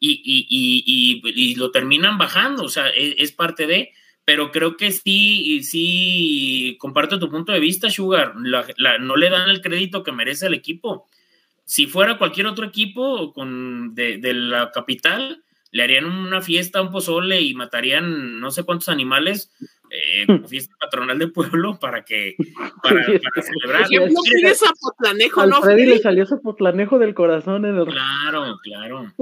y, 0.00 0.12
y, 0.24 0.46
y, 0.48 1.22
y, 1.24 1.50
y 1.52 1.54
lo 1.56 1.70
terminan 1.72 2.18
bajando, 2.18 2.62
o 2.64 2.68
sea, 2.68 2.88
es, 2.90 3.14
es 3.18 3.32
parte 3.32 3.66
de, 3.66 3.90
pero 4.24 4.52
creo 4.52 4.76
que 4.76 4.92
sí, 4.92 5.62
sí, 5.64 6.76
comparto 6.78 7.18
tu 7.18 7.28
punto 7.30 7.52
de 7.52 7.60
vista, 7.60 7.90
Sugar, 7.90 8.34
la- 8.42 8.66
la- 8.76 8.98
no 8.98 9.16
le 9.16 9.30
dan 9.30 9.48
el 9.50 9.60
crédito 9.60 10.02
que 10.02 10.12
merece 10.12 10.46
el 10.46 10.54
equipo 10.54 11.08
si 11.64 11.86
fuera 11.86 12.16
cualquier 12.18 12.46
otro 12.46 12.64
equipo 12.66 13.32
con, 13.34 13.94
de, 13.94 14.16
de 14.18 14.32
la 14.34 14.70
capital, 14.72 15.44
le 15.70 15.82
harían 15.82 16.04
una 16.06 16.40
fiesta, 16.40 16.80
un 16.82 16.90
pozole 16.90 17.40
y 17.40 17.54
matarían 17.54 18.40
no 18.40 18.50
sé 18.50 18.64
cuántos 18.64 18.88
animales, 18.88 19.52
eh, 19.90 20.26
como 20.26 20.46
fiesta 20.48 20.74
patronal 20.80 21.18
de 21.18 21.28
pueblo 21.28 21.78
para 21.78 22.04
que 22.04 22.36
para, 22.82 23.04
para 23.06 23.42
celebrar. 23.42 23.86
Sigue 23.86 24.54
Zapotlanejo, 24.54 25.40
Al 25.40 25.50
¿no, 25.50 25.62
Freddy 25.62 25.82
Freddy? 25.82 25.96
le 25.96 25.98
salió 26.02 26.24
ese 26.24 26.36
potlanejo 26.36 26.98
del 26.98 27.14
corazón 27.14 27.64
en 27.64 27.76
el... 27.76 27.86
Claro, 27.86 28.58
claro. 28.62 29.12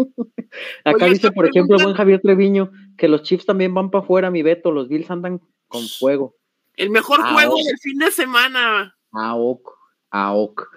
Acá 0.84 1.04
Oye, 1.04 1.14
dice, 1.14 1.30
por 1.32 1.46
ejemplo, 1.46 1.76
el 1.76 1.82
buen 1.84 1.94
Javier 1.96 2.20
Treviño, 2.20 2.70
que 2.96 3.08
los 3.08 3.22
Chiefs 3.22 3.46
también 3.46 3.74
van 3.74 3.90
para 3.90 4.02
afuera, 4.04 4.30
mi 4.30 4.42
Beto, 4.42 4.70
los 4.72 4.88
Bills 4.88 5.10
andan 5.10 5.40
con 5.68 5.82
fuego. 5.86 6.34
El 6.74 6.90
mejor 6.90 7.20
Ah, 7.22 7.32
juego 7.32 7.56
del 7.56 7.78
fin 7.80 7.98
de 7.98 8.10
semana. 8.10 8.96
Aok, 9.12 9.70
Aok. 10.10 10.68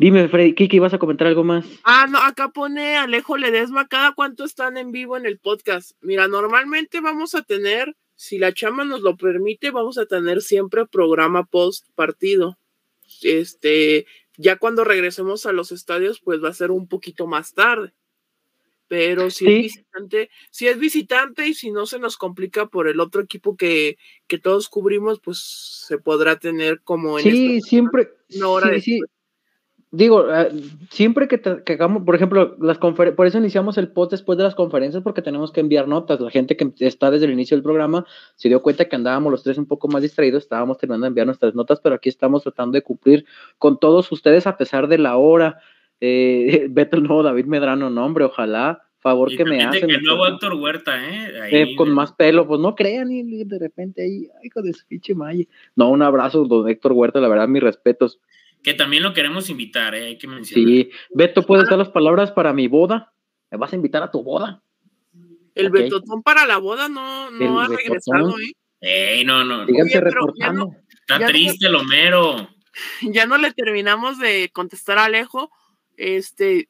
Dime, 0.00 0.28
Freddy, 0.28 0.54
Kiki, 0.54 0.76
¿ibas 0.76 0.94
a 0.94 0.98
comentar 0.98 1.26
algo 1.26 1.42
más? 1.42 1.66
Ah, 1.82 2.06
no, 2.08 2.18
acá 2.18 2.50
pone 2.50 2.96
Alejo 2.96 3.36
Ledesma, 3.36 3.88
cada 3.88 4.12
cuánto 4.12 4.44
están 4.44 4.76
en 4.76 4.92
vivo 4.92 5.16
en 5.16 5.26
el 5.26 5.40
podcast. 5.40 5.90
Mira, 6.00 6.28
normalmente 6.28 7.00
vamos 7.00 7.34
a 7.34 7.42
tener, 7.42 7.96
si 8.14 8.38
la 8.38 8.54
chama 8.54 8.84
nos 8.84 9.00
lo 9.00 9.16
permite, 9.16 9.72
vamos 9.72 9.98
a 9.98 10.06
tener 10.06 10.40
siempre 10.40 10.86
programa 10.86 11.44
post 11.46 11.88
partido. 11.96 12.56
Este, 13.22 14.06
ya 14.36 14.54
cuando 14.56 14.84
regresemos 14.84 15.46
a 15.46 15.52
los 15.52 15.72
estadios, 15.72 16.20
pues 16.20 16.42
va 16.42 16.50
a 16.50 16.54
ser 16.54 16.70
un 16.70 16.86
poquito 16.86 17.26
más 17.26 17.52
tarde. 17.52 17.92
Pero 18.86 19.30
si 19.30 19.44
Sí. 19.46 19.50
es 19.50 19.62
visitante, 19.62 20.30
si 20.52 20.68
es 20.68 20.78
visitante 20.78 21.46
y 21.48 21.54
si 21.54 21.72
no 21.72 21.86
se 21.86 21.98
nos 21.98 22.16
complica 22.16 22.66
por 22.66 22.86
el 22.88 23.00
otro 23.00 23.20
equipo 23.20 23.56
que, 23.56 23.98
que 24.28 24.38
todos 24.38 24.68
cubrimos, 24.68 25.18
pues 25.20 25.38
se 25.88 25.98
podrá 25.98 26.38
tener 26.38 26.82
como 26.82 27.18
en 27.18 27.24
Sí, 27.24 27.60
siempre. 27.62 28.10
una 28.36 28.48
hora 28.48 28.74
sí, 28.76 28.80
sí. 28.80 29.00
Digo, 29.90 30.26
ah, 30.30 30.48
siempre 30.90 31.28
que, 31.28 31.38
te- 31.38 31.62
que 31.64 31.72
hagamos, 31.72 32.02
por 32.04 32.14
ejemplo, 32.14 32.56
las 32.60 32.78
confer- 32.78 33.14
por 33.14 33.26
eso 33.26 33.38
iniciamos 33.38 33.78
el 33.78 33.88
post 33.90 34.10
después 34.10 34.36
de 34.36 34.44
las 34.44 34.54
conferencias, 34.54 35.02
porque 35.02 35.22
tenemos 35.22 35.50
que 35.50 35.60
enviar 35.60 35.88
notas. 35.88 36.20
La 36.20 36.30
gente 36.30 36.56
que 36.58 36.70
está 36.80 37.10
desde 37.10 37.24
el 37.24 37.32
inicio 37.32 37.56
del 37.56 37.62
programa 37.64 38.04
se 38.36 38.48
dio 38.50 38.60
cuenta 38.60 38.84
que 38.86 38.96
andábamos 38.96 39.32
los 39.32 39.42
tres 39.42 39.56
un 39.56 39.64
poco 39.66 39.88
más 39.88 40.02
distraídos, 40.02 40.42
estábamos 40.42 40.76
terminando 40.76 41.04
de 41.04 41.08
enviar 41.08 41.26
nuestras 41.26 41.54
notas, 41.54 41.80
pero 41.80 41.94
aquí 41.94 42.10
estamos 42.10 42.42
tratando 42.42 42.76
de 42.76 42.82
cumplir 42.82 43.24
con 43.56 43.78
todos 43.80 44.12
ustedes 44.12 44.46
a 44.46 44.58
pesar 44.58 44.88
de 44.88 44.98
la 44.98 45.16
hora. 45.16 45.58
Eh, 46.00 46.66
Beto 46.70 47.00
nuevo 47.00 47.22
David 47.22 47.46
Medrano, 47.46 47.88
no, 47.88 48.04
hombre, 48.04 48.24
ojalá, 48.24 48.82
favor 49.00 49.32
Y 49.32 49.38
que 49.38 49.44
me 49.46 49.62
hacen. 49.64 49.88
que 49.88 49.94
el 49.94 50.02
nuevo 50.02 50.18
por- 50.24 50.32
Héctor 50.34 50.54
Huerta, 50.54 50.92
¿eh? 51.08 51.40
Ahí, 51.40 51.54
eh, 51.54 51.76
con 51.76 51.90
más 51.92 52.12
pelo, 52.12 52.46
pues 52.46 52.60
no 52.60 52.74
crean, 52.74 53.10
y 53.10 53.44
de 53.44 53.58
repente 53.58 54.02
ahí, 54.02 54.28
ay, 54.38 54.48
hijo 54.48 54.60
de 54.60 54.74
su 54.74 54.86
pinche 54.86 55.14
malle. 55.14 55.48
No, 55.76 55.88
un 55.88 56.02
abrazo, 56.02 56.44
don 56.44 56.68
Héctor 56.68 56.92
Huerta, 56.92 57.20
la 57.20 57.28
verdad, 57.28 57.48
mis 57.48 57.62
respetos. 57.62 58.20
Que 58.62 58.74
también 58.74 59.02
lo 59.02 59.14
queremos 59.14 59.48
invitar, 59.50 59.94
¿eh? 59.94 60.06
Hay 60.06 60.18
que 60.18 60.26
mencionar. 60.26 60.68
Sí, 60.68 60.90
Beto, 61.10 61.42
¿puedes 61.42 61.68
dar 61.68 61.78
las 61.78 61.90
palabras 61.90 62.32
para 62.32 62.52
mi 62.52 62.66
boda? 62.68 63.12
¿Me 63.50 63.56
vas 63.58 63.72
a 63.72 63.76
invitar 63.76 64.02
a 64.02 64.10
tu 64.10 64.22
boda? 64.22 64.62
El 65.54 65.68
Ok. 65.68 65.72
Betotón 65.72 66.22
para 66.22 66.44
la 66.46 66.58
boda 66.58 66.88
no, 66.88 67.30
no 67.30 67.38
El 67.40 67.48
ha 67.48 67.68
Betotón. 67.68 67.76
regresado, 67.76 68.38
¿eh? 68.40 68.52
Ey, 68.80 69.24
no, 69.24 69.44
no. 69.44 69.66
Síganse 69.66 70.00
reportando. 70.00 70.64
no- 70.66 70.76
Está 71.00 71.18
no- 71.20 71.26
triste 71.26 71.66
el 71.66 71.74
Homero. 71.74 72.48
ya 73.02 73.26
no 73.26 73.38
le 73.38 73.52
terminamos 73.52 74.18
de 74.18 74.50
contestar 74.52 74.98
a 74.98 75.04
Alejo. 75.06 75.50
Este, 75.96 76.68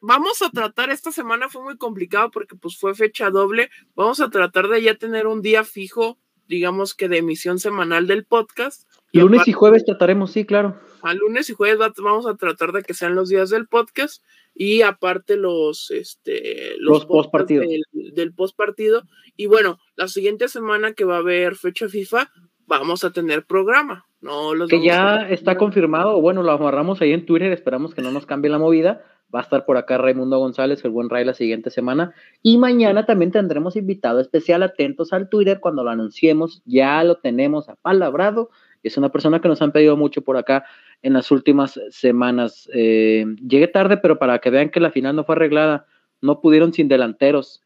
vamos 0.00 0.42
a 0.42 0.50
tratar, 0.50 0.90
esta 0.90 1.12
semana 1.12 1.48
fue 1.48 1.62
muy 1.62 1.76
complicado 1.76 2.30
porque 2.30 2.56
pues 2.56 2.76
fue 2.76 2.94
fecha 2.94 3.30
doble. 3.30 3.70
Vamos 3.94 4.20
a 4.20 4.30
tratar 4.30 4.68
de 4.68 4.82
ya 4.82 4.94
tener 4.94 5.26
un 5.26 5.42
día 5.42 5.62
fijo, 5.64 6.18
digamos 6.48 6.94
que 6.94 7.08
de 7.08 7.18
emisión 7.18 7.58
semanal 7.58 8.06
del 8.06 8.24
podcast. 8.24 8.88
Y 9.14 9.20
Lunes 9.20 9.38
aparte, 9.40 9.50
y 9.50 9.54
jueves 9.54 9.84
trataremos, 9.84 10.30
sí, 10.32 10.44
claro. 10.44 10.78
a 11.02 11.14
lunes 11.14 11.48
y 11.50 11.54
jueves 11.54 11.80
va- 11.80 11.92
vamos 12.02 12.26
a 12.26 12.34
tratar 12.36 12.72
de 12.72 12.82
que 12.82 12.94
sean 12.94 13.14
los 13.14 13.28
días 13.28 13.50
del 13.50 13.66
podcast 13.68 14.22
y 14.54 14.82
aparte 14.82 15.36
los 15.36 15.90
este 15.90 16.76
Los 16.78 17.06
podcasts 17.06 17.06
postpartido. 17.08 17.62
del, 17.62 17.82
del 18.14 18.32
post 18.34 18.56
partido 18.56 19.02
y 19.36 19.46
bueno 19.46 19.78
la 19.96 20.08
siguiente 20.08 20.48
semana 20.48 20.92
que 20.92 21.04
va 21.04 21.16
a 21.16 21.18
haber 21.18 21.56
fecha 21.56 21.88
FIFA 21.88 22.30
vamos 22.66 23.04
a 23.04 23.10
tener 23.12 23.44
programa 23.44 24.06
no 24.20 24.54
los 24.54 24.70
Que 24.70 24.82
ya 24.82 25.28
está 25.28 25.56
confirmado, 25.58 26.20
bueno, 26.20 26.42
lo 26.42 26.52
amarramos 26.52 27.00
ahí 27.02 27.12
en 27.12 27.26
Twitter, 27.26 27.52
esperamos 27.52 27.94
que 27.94 28.00
no 28.00 28.10
nos 28.10 28.24
cambie 28.24 28.50
la 28.50 28.58
movida. 28.58 29.04
Va 29.34 29.40
a 29.40 29.42
estar 29.42 29.66
por 29.66 29.76
acá 29.76 29.98
Raimundo 29.98 30.38
González, 30.38 30.82
el 30.84 30.92
buen 30.92 31.10
Ray, 31.10 31.24
la 31.26 31.34
siguiente 31.34 31.68
semana. 31.68 32.14
Y 32.40 32.56
mañana 32.56 33.04
también 33.04 33.32
tendremos 33.32 33.76
invitado 33.76 34.20
especial, 34.20 34.62
atentos 34.62 35.12
al 35.12 35.28
Twitter 35.28 35.60
cuando 35.60 35.84
lo 35.84 35.90
anunciemos. 35.90 36.62
Ya 36.64 37.04
lo 37.04 37.16
tenemos 37.16 37.68
apalabrado. 37.68 38.48
Es 38.84 38.96
una 38.98 39.10
persona 39.10 39.40
que 39.40 39.48
nos 39.48 39.62
han 39.62 39.72
pedido 39.72 39.96
mucho 39.96 40.22
por 40.22 40.36
acá 40.36 40.64
en 41.02 41.14
las 41.14 41.30
últimas 41.30 41.80
semanas. 41.90 42.68
Eh, 42.72 43.24
llegué 43.46 43.66
tarde, 43.66 43.96
pero 43.96 44.18
para 44.18 44.38
que 44.38 44.50
vean 44.50 44.70
que 44.70 44.78
la 44.80 44.90
final 44.90 45.16
no 45.16 45.24
fue 45.24 45.34
arreglada, 45.34 45.86
no 46.20 46.40
pudieron 46.40 46.72
sin 46.72 46.86
delanteros. 46.88 47.62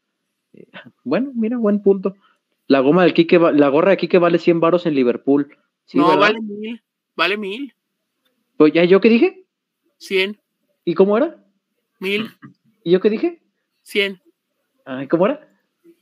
Eh, 0.53 0.65
bueno, 1.03 1.31
mira, 1.35 1.57
buen 1.57 1.81
punto. 1.81 2.15
La 2.67 2.79
goma 2.79 3.03
del 3.03 3.13
Quique, 3.13 3.37
va- 3.37 3.51
la 3.51 3.67
gorra 3.67 3.91
de 3.91 3.97
Quique 3.97 4.17
vale 4.17 4.39
100 4.39 4.59
varos 4.59 4.85
en 4.85 4.95
Liverpool. 4.95 5.55
Sí, 5.85 5.97
no 5.97 6.07
¿verdad? 6.07 6.21
vale 6.21 6.41
mil 6.41 6.81
vale 7.15 7.37
mil 7.37 7.73
Pues, 8.57 8.71
¿Ya 8.73 8.85
yo 8.85 9.01
qué 9.01 9.09
dije? 9.09 9.43
cien 9.97 10.39
¿Y 10.85 10.93
cómo 10.93 11.17
era? 11.17 11.43
mil 11.99 12.29
¿Y 12.83 12.91
yo 12.91 13.01
qué 13.01 13.09
dije? 13.09 13.41
cien 13.81 14.21
Ay, 14.85 15.07
¿Cómo 15.07 15.25
era? 15.25 15.47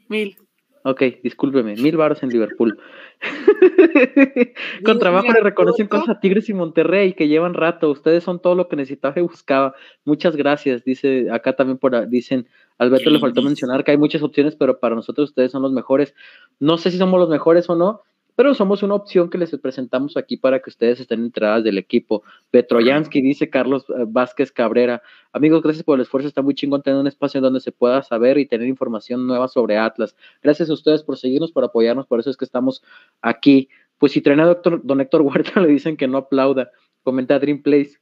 mil 0.09 0.37
Ok, 0.83 1.01
discúlpeme, 1.23 1.75
mil 1.75 1.97
varos 1.97 2.23
en 2.23 2.29
Liverpool. 2.29 2.79
Con 4.85 4.99
trabajo 4.99 5.31
le 5.31 5.41
reconocen 5.41 5.87
cosas 5.87 6.09
a 6.09 6.19
Tigres 6.19 6.49
y 6.49 6.53
Monterrey 6.53 7.13
que 7.13 7.27
llevan 7.27 7.53
rato. 7.53 7.89
Ustedes 7.89 8.23
son 8.23 8.41
todo 8.41 8.55
lo 8.55 8.67
que 8.67 8.75
necesitaba 8.75 9.19
y 9.19 9.21
buscaba. 9.21 9.75
Muchas 10.05 10.35
gracias. 10.35 10.83
Dice 10.83 11.29
acá 11.31 11.55
también 11.55 11.77
por 11.77 12.07
dicen 12.07 12.47
Alberto 12.77 13.09
le 13.09 13.19
faltó 13.19 13.41
mencionar 13.41 13.83
que 13.83 13.91
hay 13.91 13.97
muchas 13.97 14.21
opciones, 14.21 14.55
pero 14.55 14.79
para 14.79 14.95
nosotros 14.95 15.29
ustedes 15.29 15.51
son 15.51 15.61
los 15.61 15.71
mejores. 15.71 16.13
No 16.59 16.77
sé 16.77 16.91
si 16.91 16.97
somos 16.97 17.19
los 17.19 17.29
mejores 17.29 17.69
o 17.69 17.75
no, 17.75 18.03
pero 18.37 18.53
somos 18.53 18.83
una 18.83 18.93
opción 18.93 19.31
que 19.31 19.39
les 19.39 19.49
presentamos 19.57 20.15
aquí 20.15 20.37
para 20.37 20.61
que 20.61 20.69
ustedes 20.69 20.99
estén 20.99 21.21
enteradas 21.21 21.63
del 21.63 21.79
equipo. 21.79 22.21
Petroyansky, 22.51 23.19
dice 23.19 23.49
Carlos 23.49 23.85
eh, 23.89 24.05
Vázquez 24.07 24.51
Cabrera. 24.51 25.01
Amigos, 25.33 25.63
gracias 25.63 25.83
por 25.83 25.95
el 25.95 26.03
esfuerzo. 26.03 26.27
Está 26.27 26.43
muy 26.43 26.53
chingón 26.53 26.83
tener 26.83 26.99
un 26.99 27.07
espacio 27.07 27.41
donde 27.41 27.61
se 27.61 27.71
pueda 27.71 28.03
saber 28.03 28.37
y 28.37 28.45
tener 28.45 28.67
información 28.67 29.25
nueva 29.25 29.47
sobre 29.47 29.79
Atlas. 29.79 30.15
Gracias 30.43 30.69
a 30.69 30.73
ustedes 30.73 31.01
por 31.01 31.17
seguirnos, 31.17 31.51
por 31.51 31.63
apoyarnos. 31.63 32.05
Por 32.05 32.19
eso 32.19 32.29
es 32.29 32.37
que 32.37 32.45
estamos 32.45 32.83
aquí. 33.23 33.69
Pues 33.97 34.11
si 34.11 34.21
traen 34.21 34.39
a 34.39 34.45
doctor, 34.45 34.81
don 34.83 35.01
Héctor 35.01 35.23
Huerta, 35.23 35.59
le 35.59 35.69
dicen 35.69 35.97
que 35.97 36.07
no 36.07 36.19
aplauda. 36.19 36.69
Comenta 37.01 37.39
Dream 37.39 37.63
Place. 37.63 37.97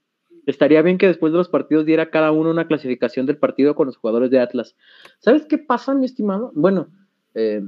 Estaría 0.47 0.81
bien 0.81 0.97
que 0.97 1.07
después 1.07 1.31
de 1.31 1.37
los 1.37 1.47
partidos 1.47 1.85
diera 1.85 2.09
cada 2.09 2.33
uno 2.33 2.49
una 2.49 2.67
clasificación 2.67 3.25
del 3.25 3.37
partido 3.37 3.73
con 3.73 3.87
los 3.87 3.95
jugadores 3.95 4.31
de 4.31 4.41
Atlas. 4.41 4.75
¿Sabes 5.19 5.45
qué 5.45 5.57
pasa, 5.57 5.95
mi 5.95 6.05
estimado? 6.05 6.51
Bueno, 6.55 6.89
eh, 7.35 7.61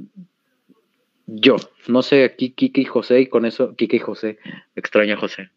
yo, 1.28 1.58
no 1.88 2.02
sé, 2.02 2.24
aquí 2.24 2.52
Kike 2.52 2.82
y 2.82 2.86
José, 2.86 3.22
y 3.22 3.28
con 3.28 3.46
eso, 3.46 3.76
Kike 3.76 3.98
y 3.98 4.00
José, 4.00 4.40
extraño 4.76 5.14
a 5.14 5.18
José. 5.18 5.52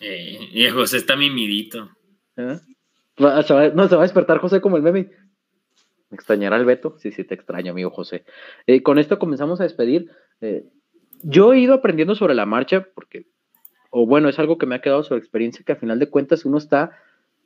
Eh, 0.00 0.50
y 0.52 0.68
José 0.68 0.96
está 0.96 1.14
mimidito. 1.14 1.90
¿Eh? 2.36 2.58
no, 3.18 3.42
se 3.42 3.54
va 3.54 3.62
a 3.62 4.02
despertar 4.02 4.38
José 4.38 4.60
como 4.60 4.76
el 4.76 4.82
meme. 4.82 5.10
¿Me 6.10 6.14
extrañará 6.14 6.56
el 6.56 6.64
Beto? 6.64 6.96
Sí, 6.98 7.12
sí, 7.12 7.24
te 7.24 7.34
extraño, 7.34 7.72
amigo 7.72 7.90
José. 7.90 8.24
Eh, 8.66 8.82
con 8.82 8.98
esto 8.98 9.18
comenzamos 9.18 9.60
a 9.60 9.64
despedir. 9.64 10.10
yo 11.22 11.52
he 11.52 11.60
ido 11.60 11.74
aprendiendo 11.74 12.14
sobre 12.14 12.34
la 12.34 12.46
marcha, 12.46 12.88
porque 12.94 13.26
o 13.90 14.06
bueno, 14.06 14.28
es 14.28 14.38
algo 14.38 14.58
que 14.58 14.66
me 14.66 14.74
ha 14.74 14.80
quedado 14.80 15.02
sobre 15.02 15.20
experiencia, 15.20 15.64
que 15.64 15.72
a 15.72 15.76
final 15.76 15.98
de 15.98 16.10
cuentas 16.10 16.44
uno 16.44 16.58
está 16.58 16.92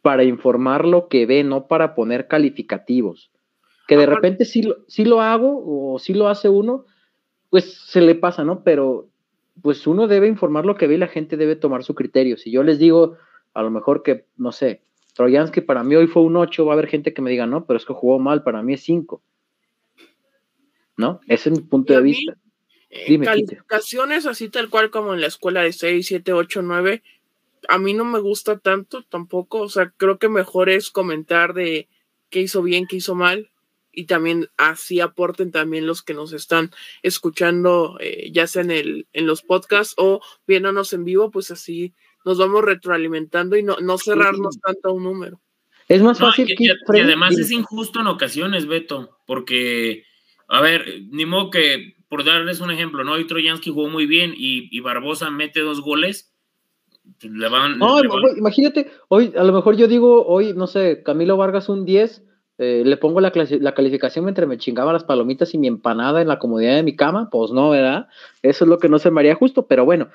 para 0.03 0.25
informar 0.25 0.85
lo 0.85 1.09
que 1.09 1.27
ve, 1.27 1.45
no 1.45 1.69
para 1.69 1.95
poner 1.95 2.27
calificativos. 2.27 3.31
Que 3.87 3.97
de 3.97 4.07
repente 4.07 4.45
sí, 4.45 4.69
sí 4.89 5.05
lo 5.05 5.21
hago 5.21 5.63
o 5.65 5.99
sí 5.99 6.15
lo 6.15 6.29
hace 6.29 6.49
uno, 6.49 6.87
pues 7.53 7.75
se 7.85 8.01
le 8.01 8.15
pasa, 8.15 8.45
¿no? 8.45 8.65
Pero 8.65 9.11
pues 9.61 9.87
uno 9.87 10.09
debe 10.09 10.27
informar 10.27 10.65
lo 10.65 10.77
que 10.77 10.87
ve 10.87 10.95
y 10.95 10.99
la 10.99 11.07
gente 11.07 11.37
debe 11.37 11.55
tomar 11.55 11.85
su 11.85 11.95
criterio. 11.95 12.39
Si 12.39 12.51
yo 12.51 12.63
les 12.63 12.79
digo, 12.79 13.19
a 13.53 13.63
lo 13.63 13.71
mejor 13.71 14.03
que, 14.03 14.25
no 14.39 14.53
sé, 14.53 14.81
Troyansky 15.13 15.61
para 15.61 15.85
mí 15.85 15.95
hoy 15.95 16.07
fue 16.07 16.23
un 16.23 16.35
8, 16.35 16.65
va 16.65 16.73
a 16.73 16.77
haber 16.77 16.89
gente 16.89 17.13
que 17.13 17.21
me 17.21 17.31
diga, 17.31 17.47
no, 17.47 17.67
pero 17.67 17.77
es 17.77 17.85
que 17.85 17.93
jugó 17.93 18.19
mal, 18.19 18.43
para 18.43 18.63
mí 18.63 18.73
es 18.73 18.83
5. 18.85 19.23
¿No? 20.97 21.21
Ese 21.29 21.51
es 21.51 21.59
mi 21.59 21.63
punto 21.63 21.93
de 21.93 22.01
vista. 22.01 22.39
Eh, 22.89 23.21
calificaciones 23.21 24.25
así 24.25 24.49
tal 24.49 24.71
cual 24.71 24.91
como 24.91 25.13
en 25.13 25.21
la 25.21 25.27
escuela 25.27 25.61
de 25.61 25.75
6, 25.75 26.07
7, 26.07 26.33
8, 26.33 26.63
9, 26.63 27.03
a 27.69 27.79
mí 27.79 27.93
no 27.93 28.07
me 28.07 28.19
gusta 28.19 28.61
tanto 28.61 29.03
tampoco, 29.03 29.61
o 29.61 29.69
sea, 29.69 29.93
creo 29.99 30.19
que 30.19 30.31
mejor 30.31 30.71
es 30.71 30.91
comentar 30.91 31.53
de 31.53 31.87
qué 32.31 32.41
hizo 32.41 32.63
bien, 32.63 32.87
qué 32.87 32.97
hizo 32.97 33.15
mal, 33.15 33.51
y 33.93 34.07
también 34.07 34.49
así 34.57 35.01
aporten 35.01 35.51
también 35.51 35.87
los 35.87 36.03
que 36.03 36.15
nos 36.15 36.33
están 36.33 36.71
escuchando, 37.03 37.97
eh, 38.01 38.31
ya 38.33 38.47
sea 38.47 38.63
en, 38.63 38.71
el, 38.71 39.07
en 39.13 39.27
los 39.27 39.43
podcasts 39.43 39.95
o 39.99 40.21
viéndonos 40.47 40.93
en 40.93 41.05
vivo, 41.05 41.31
pues 41.31 41.51
así 41.51 41.95
nos 42.25 42.39
vamos 42.39 42.65
retroalimentando 42.65 43.57
y 43.57 43.63
no, 43.63 43.77
no 43.81 43.99
cerrarnos 43.99 44.59
tanto 44.61 44.89
a 44.89 44.93
un 44.93 45.05
número. 45.05 45.41
Es 45.89 46.03
más 46.03 46.19
fácil 46.19 46.47
que... 46.47 46.55
Y, 46.59 47.01
además 47.01 47.39
es 47.39 47.51
injusto 47.51 48.01
en 48.01 48.07
ocasiones, 48.07 48.67
Beto, 48.67 49.19
porque, 49.27 50.05
a 50.49 50.61
ver, 50.61 51.03
ni 51.11 51.27
modo 51.27 51.51
que 51.51 51.97
por 52.09 52.25
darles 52.25 52.61
un 52.61 52.71
ejemplo, 52.71 53.05
¿no? 53.05 53.13
Hoy 53.13 53.27
Troyansky 53.27 53.71
jugó 53.71 53.89
muy 53.89 54.07
bien 54.07 54.35
y, 54.37 54.79
Barbosa 54.81 55.31
mete 55.31 55.61
dos 55.61 55.81
goles. 55.81 56.35
Pues, 57.21 57.33
le 57.33 57.49
van, 57.49 57.79
no, 57.79 57.99
imagínate, 58.37 58.93
hoy 59.09 59.33
a 59.37 59.43
lo 59.43 59.53
mejor 59.53 59.77
yo 59.77 59.89
digo, 59.89 60.25
hoy, 60.27 60.53
no 60.55 60.67
sé, 60.67 61.03
Camilo 61.03 61.37
Vargas 61.37 61.69
un 61.69 61.85
10, 61.85 62.23
eh, 62.59 62.83
le 62.85 62.97
pongo 62.97 63.21
la, 63.21 63.33
la, 63.35 63.75
calificación 63.75 64.25
mientras 64.25 64.47
me 64.47 64.59
chingaba 64.59 64.93
las 64.93 65.05
palomitas 65.05 65.55
y 65.55 65.59
mi 65.59 65.69
empanada 65.69 66.21
en 66.21 66.29
la 66.29 66.39
comodidad 66.39 66.75
de 66.75 66.83
mi 66.83 66.95
cama, 66.95 67.29
pues 67.31 67.51
no, 67.51 67.71
¿verdad? 67.71 68.09
Eso 68.43 68.65
es 68.65 68.69
lo 68.69 68.79
que 68.79 68.89
no 68.89 68.99
se 68.99 69.11
me 69.11 69.21
haría 69.21 69.35
justo, 69.35 69.67
pero 69.67 69.85
bueno, 69.85 70.11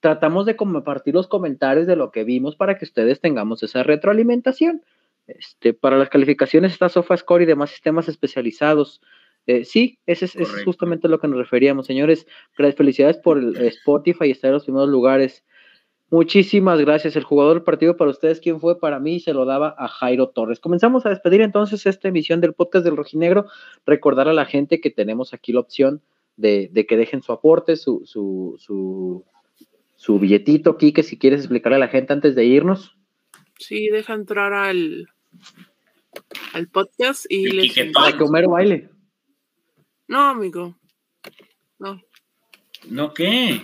tratamos 0.00 0.46
de 0.46 0.56
compartir 0.56 1.14
los 1.14 1.28
comentarios 1.28 1.86
de 1.86 1.96
lo 1.96 2.10
que 2.10 2.24
vimos 2.24 2.56
para 2.56 2.76
que 2.76 2.84
ustedes 2.84 3.20
tengamos 3.20 3.62
esa 3.62 3.82
retroalimentación. 3.82 4.82
Este, 5.26 5.72
para 5.74 5.96
las 5.96 6.08
calificaciones 6.08 6.72
está 6.72 6.88
SofaScore 6.88 7.44
y 7.44 7.46
demás 7.46 7.70
sistemas 7.70 8.08
especializados. 8.08 9.00
Eh, 9.46 9.64
sí, 9.64 9.98
ese 10.06 10.24
es, 10.26 10.34
justamente 10.64 11.08
lo 11.08 11.20
que 11.20 11.28
nos 11.28 11.38
referíamos, 11.38 11.86
señores. 11.86 12.26
Felicidades 12.52 13.18
por 13.18 13.38
el 13.38 13.56
Spotify 13.56 14.26
y 14.26 14.30
estar 14.32 14.48
en 14.48 14.54
los 14.54 14.64
primeros 14.64 14.88
lugares. 14.88 15.44
Muchísimas 16.12 16.78
gracias. 16.78 17.16
El 17.16 17.24
jugador 17.24 17.54
del 17.54 17.64
partido 17.64 17.96
para 17.96 18.10
ustedes, 18.10 18.38
¿quién 18.38 18.60
fue? 18.60 18.78
Para 18.78 19.00
mí 19.00 19.18
se 19.18 19.32
lo 19.32 19.46
daba 19.46 19.74
a 19.78 19.88
Jairo 19.88 20.28
Torres. 20.28 20.60
Comenzamos 20.60 21.06
a 21.06 21.08
despedir 21.08 21.40
entonces 21.40 21.86
esta 21.86 22.08
emisión 22.08 22.42
del 22.42 22.52
podcast 22.52 22.84
del 22.84 22.98
Rojinegro. 22.98 23.46
Recordar 23.86 24.28
a 24.28 24.34
la 24.34 24.44
gente 24.44 24.82
que 24.82 24.90
tenemos 24.90 25.32
aquí 25.32 25.54
la 25.54 25.60
opción 25.60 26.02
de, 26.36 26.70
que 26.86 26.98
dejen 26.98 27.22
su 27.22 27.32
aporte, 27.32 27.76
su, 27.76 28.02
su, 28.04 28.56
su, 28.58 29.24
su 29.96 30.18
billetito, 30.18 30.76
que 30.76 31.02
si 31.02 31.16
quieres 31.16 31.40
explicarle 31.40 31.76
a 31.76 31.80
la 31.80 31.88
gente 31.88 32.12
antes 32.12 32.34
de 32.34 32.44
irnos. 32.44 32.94
Sí, 33.58 33.88
deja 33.88 34.12
entrar 34.12 34.52
al, 34.52 35.08
al 36.52 36.68
podcast 36.68 37.24
y 37.30 37.46
les... 37.52 37.90
Para 37.94 38.14
que 38.14 38.22
Homero 38.22 38.50
baile. 38.50 38.90
No, 40.08 40.28
amigo. 40.28 40.76
No. 41.78 42.02
¿No 42.90 43.14
qué? 43.14 43.62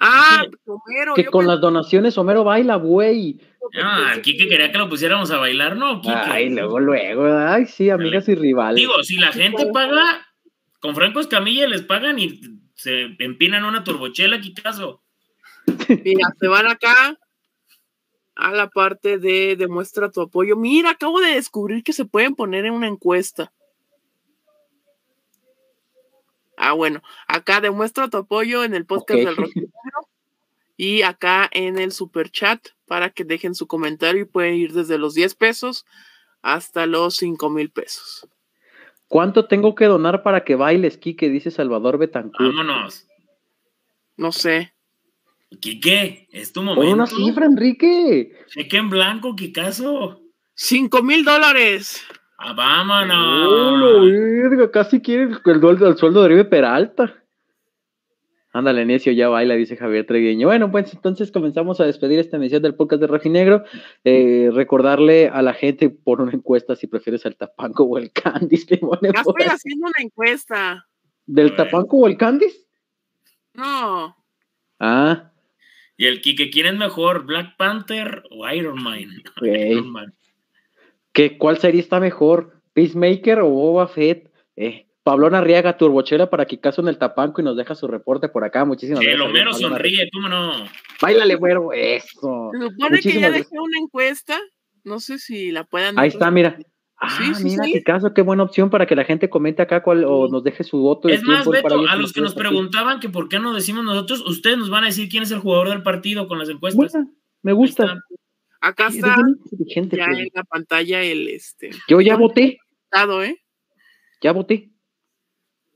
Ah, 0.00 0.44
Homero. 0.66 1.14
Que 1.14 1.26
con 1.26 1.46
las 1.46 1.60
donaciones 1.60 2.16
Homero 2.18 2.44
baila, 2.44 2.76
güey. 2.76 3.40
Ah, 3.82 4.12
aquí 4.16 4.36
que 4.36 4.48
quería 4.48 4.70
que 4.70 4.78
lo 4.78 4.88
pusiéramos 4.88 5.30
a 5.30 5.38
bailar, 5.38 5.76
¿no? 5.76 6.00
Ay, 6.04 6.50
luego, 6.50 6.80
luego. 6.80 7.26
Ay, 7.26 7.66
sí, 7.66 7.90
amigas 7.90 8.28
y 8.28 8.34
rivales. 8.34 8.76
Digo, 8.76 9.02
si 9.02 9.16
la 9.16 9.32
gente 9.32 9.66
paga, 9.72 10.26
con 10.80 10.94
Franco 10.94 11.20
Escamilla 11.20 11.66
les 11.66 11.82
pagan 11.82 12.18
y 12.18 12.40
se 12.74 13.16
empinan 13.18 13.64
una 13.64 13.84
turbochela, 13.84 14.40
¿qué 14.40 14.52
caso? 14.52 15.02
Mira, 15.88 16.28
se 16.38 16.48
van 16.48 16.66
acá 16.66 17.18
a 18.36 18.52
la 18.52 18.68
parte 18.68 19.18
de 19.18 19.56
demuestra 19.56 20.10
tu 20.10 20.20
apoyo. 20.20 20.56
Mira, 20.56 20.90
acabo 20.90 21.20
de 21.20 21.34
descubrir 21.34 21.82
que 21.82 21.92
se 21.92 22.04
pueden 22.04 22.34
poner 22.34 22.66
en 22.66 22.74
una 22.74 22.88
encuesta. 22.88 23.52
Ah, 26.56 26.72
bueno, 26.72 27.02
acá 27.26 27.60
demuestra 27.60 28.08
tu 28.08 28.18
apoyo 28.18 28.64
en 28.64 28.74
el 28.74 28.86
podcast 28.86 29.20
del 29.20 29.36
Rock 29.36 29.52
y 30.76 31.02
acá 31.02 31.48
en 31.52 31.78
el 31.78 31.92
super 31.92 32.30
chat 32.30 32.68
para 32.86 33.10
que 33.10 33.24
dejen 33.24 33.54
su 33.54 33.66
comentario 33.66 34.22
y 34.22 34.26
pueden 34.26 34.54
ir 34.54 34.72
desde 34.72 34.98
los 34.98 35.14
10 35.14 35.34
pesos 35.34 35.86
hasta 36.42 36.86
los 36.86 37.16
5 37.16 37.50
mil 37.50 37.70
pesos. 37.70 38.28
¿Cuánto 39.08 39.46
tengo 39.46 39.74
que 39.74 39.86
donar 39.86 40.22
para 40.22 40.44
que 40.44 40.56
bailes, 40.56 40.98
Kike? 40.98 41.28
Dice 41.28 41.50
Salvador 41.50 41.98
Betancourt. 41.98 42.54
Vámonos. 42.54 43.06
No 44.16 44.32
sé. 44.32 44.74
Quique, 45.60 46.28
es 46.32 46.52
tu 46.52 46.62
momento. 46.62 46.92
una 46.92 47.06
cifra, 47.06 47.46
Enrique. 47.46 48.32
Cheque 48.48 48.76
en 48.76 48.90
blanco, 48.90 49.36
caso? 49.54 50.20
5 50.54 51.02
mil 51.02 51.24
dólares. 51.24 52.04
Ah, 52.46 52.52
vámonos. 52.52 54.10
casi 54.70 55.00
quiere 55.00 55.22
el, 55.22 55.96
sueldo 55.96 56.20
de 56.20 56.26
Oribe 56.26 56.44
Peralta. 56.44 57.24
Ándale, 58.52 58.84
necio, 58.84 59.12
ya 59.12 59.30
baila, 59.30 59.54
dice 59.54 59.78
Javier 59.78 60.04
Tregueño. 60.04 60.48
Bueno, 60.48 60.70
pues 60.70 60.92
entonces 60.92 61.32
comenzamos 61.32 61.80
a 61.80 61.86
despedir 61.86 62.18
esta 62.18 62.36
emisión 62.36 62.60
del 62.60 62.74
podcast 62.74 63.00
de 63.00 63.06
Rojinegro. 63.06 63.64
Eh, 64.04 64.50
recordarle 64.52 65.28
a 65.28 65.40
la 65.40 65.54
gente 65.54 65.88
por 65.88 66.20
una 66.20 66.32
encuesta 66.32 66.76
si 66.76 66.86
prefieres 66.86 67.24
el 67.24 67.34
tapanco 67.34 67.84
o 67.84 67.96
el 67.96 68.12
Candice. 68.12 68.78
Ya 69.02 69.20
estoy 69.20 69.46
haciendo 69.46 69.86
una 69.86 70.04
encuesta. 70.04 70.86
¿Del 71.24 71.56
tapanco 71.56 71.96
o 71.96 72.06
el 72.06 72.18
Candice? 72.18 72.58
No. 73.54 74.14
Ah. 74.78 75.32
¿Y 75.96 76.04
el 76.04 76.20
que 76.20 76.50
quién 76.50 76.66
es 76.66 76.76
mejor, 76.76 77.24
Black 77.24 77.56
Panther 77.56 78.22
o 78.30 78.46
Iron 78.50 78.82
Man? 78.82 79.22
Iron 79.40 79.90
Man 79.90 80.12
que 81.14 81.38
cuál 81.38 81.56
serie 81.56 81.80
está 81.80 82.00
mejor, 82.00 82.60
Peacemaker 82.74 83.38
o 83.38 83.48
Boba 83.48 83.88
Fett. 83.88 84.30
Eh, 84.56 84.86
Pablo 85.04 85.26
Arriaga, 85.26 85.76
Turbochela 85.76 86.30
para 86.30 86.46
que 86.46 86.58
caso 86.58 86.80
en 86.80 86.88
el 86.88 86.96
tapanco 86.96 87.40
y 87.40 87.44
nos 87.44 87.58
deja 87.58 87.74
su 87.74 87.86
reporte 87.86 88.28
por 88.30 88.42
acá. 88.42 88.64
Muchísimas 88.64 89.00
gracias. 89.00 89.20
Que 89.20 89.26
lo 89.26 89.32
menos 89.32 89.60
sonríe, 89.60 90.08
cómo 90.12 90.28
no. 90.28 90.64
Báilale, 91.00 91.34
güero, 91.34 91.72
eso. 91.72 92.50
Se 92.52 92.58
supone 92.58 93.00
que 93.00 93.20
ya 93.20 93.30
dejé 93.30 93.58
una 93.58 93.78
encuesta. 93.78 94.38
No 94.82 95.00
sé 95.00 95.18
si 95.18 95.50
la 95.50 95.64
puedan. 95.64 95.98
Ahí 95.98 96.08
está, 96.08 96.30
mira. 96.30 96.58
Ah, 96.96 97.32
mira, 97.42 97.64
qué 97.70 97.82
caso, 97.82 98.14
qué 98.14 98.22
buena 98.22 98.44
opción 98.44 98.70
para 98.70 98.86
que 98.86 98.96
la 98.96 99.04
gente 99.04 99.28
comente 99.28 99.60
acá 99.60 99.82
cuál 99.82 100.04
o 100.04 100.28
nos 100.28 100.42
deje 100.42 100.64
su 100.64 100.78
voto. 100.78 101.10
Es 101.10 101.22
más, 101.22 101.46
Beto, 101.46 101.86
a 101.86 101.96
los 101.96 102.14
que 102.14 102.22
nos 102.22 102.34
preguntaban 102.34 102.98
que 102.98 103.10
por 103.10 103.28
qué 103.28 103.38
no 103.38 103.52
decimos 103.52 103.84
nosotros, 103.84 104.24
ustedes 104.26 104.56
nos 104.56 104.70
van 104.70 104.84
a 104.84 104.86
decir 104.86 105.10
quién 105.10 105.22
es 105.22 105.30
el 105.30 105.40
jugador 105.40 105.68
del 105.68 105.82
partido 105.82 106.26
con 106.26 106.38
las 106.38 106.48
encuestas. 106.48 106.94
me 107.42 107.52
gusta. 107.52 108.00
Acá 108.64 108.86
está 108.86 109.16
ya 109.92 110.06
en 110.06 110.30
la 110.32 110.42
pantalla 110.42 111.02
el 111.02 111.28
este. 111.28 111.68
Yo 111.86 112.00
ya 112.00 112.16
voté. 112.16 112.60
¿eh? 113.22 113.36
Ya 114.22 114.32
voté. 114.32 114.70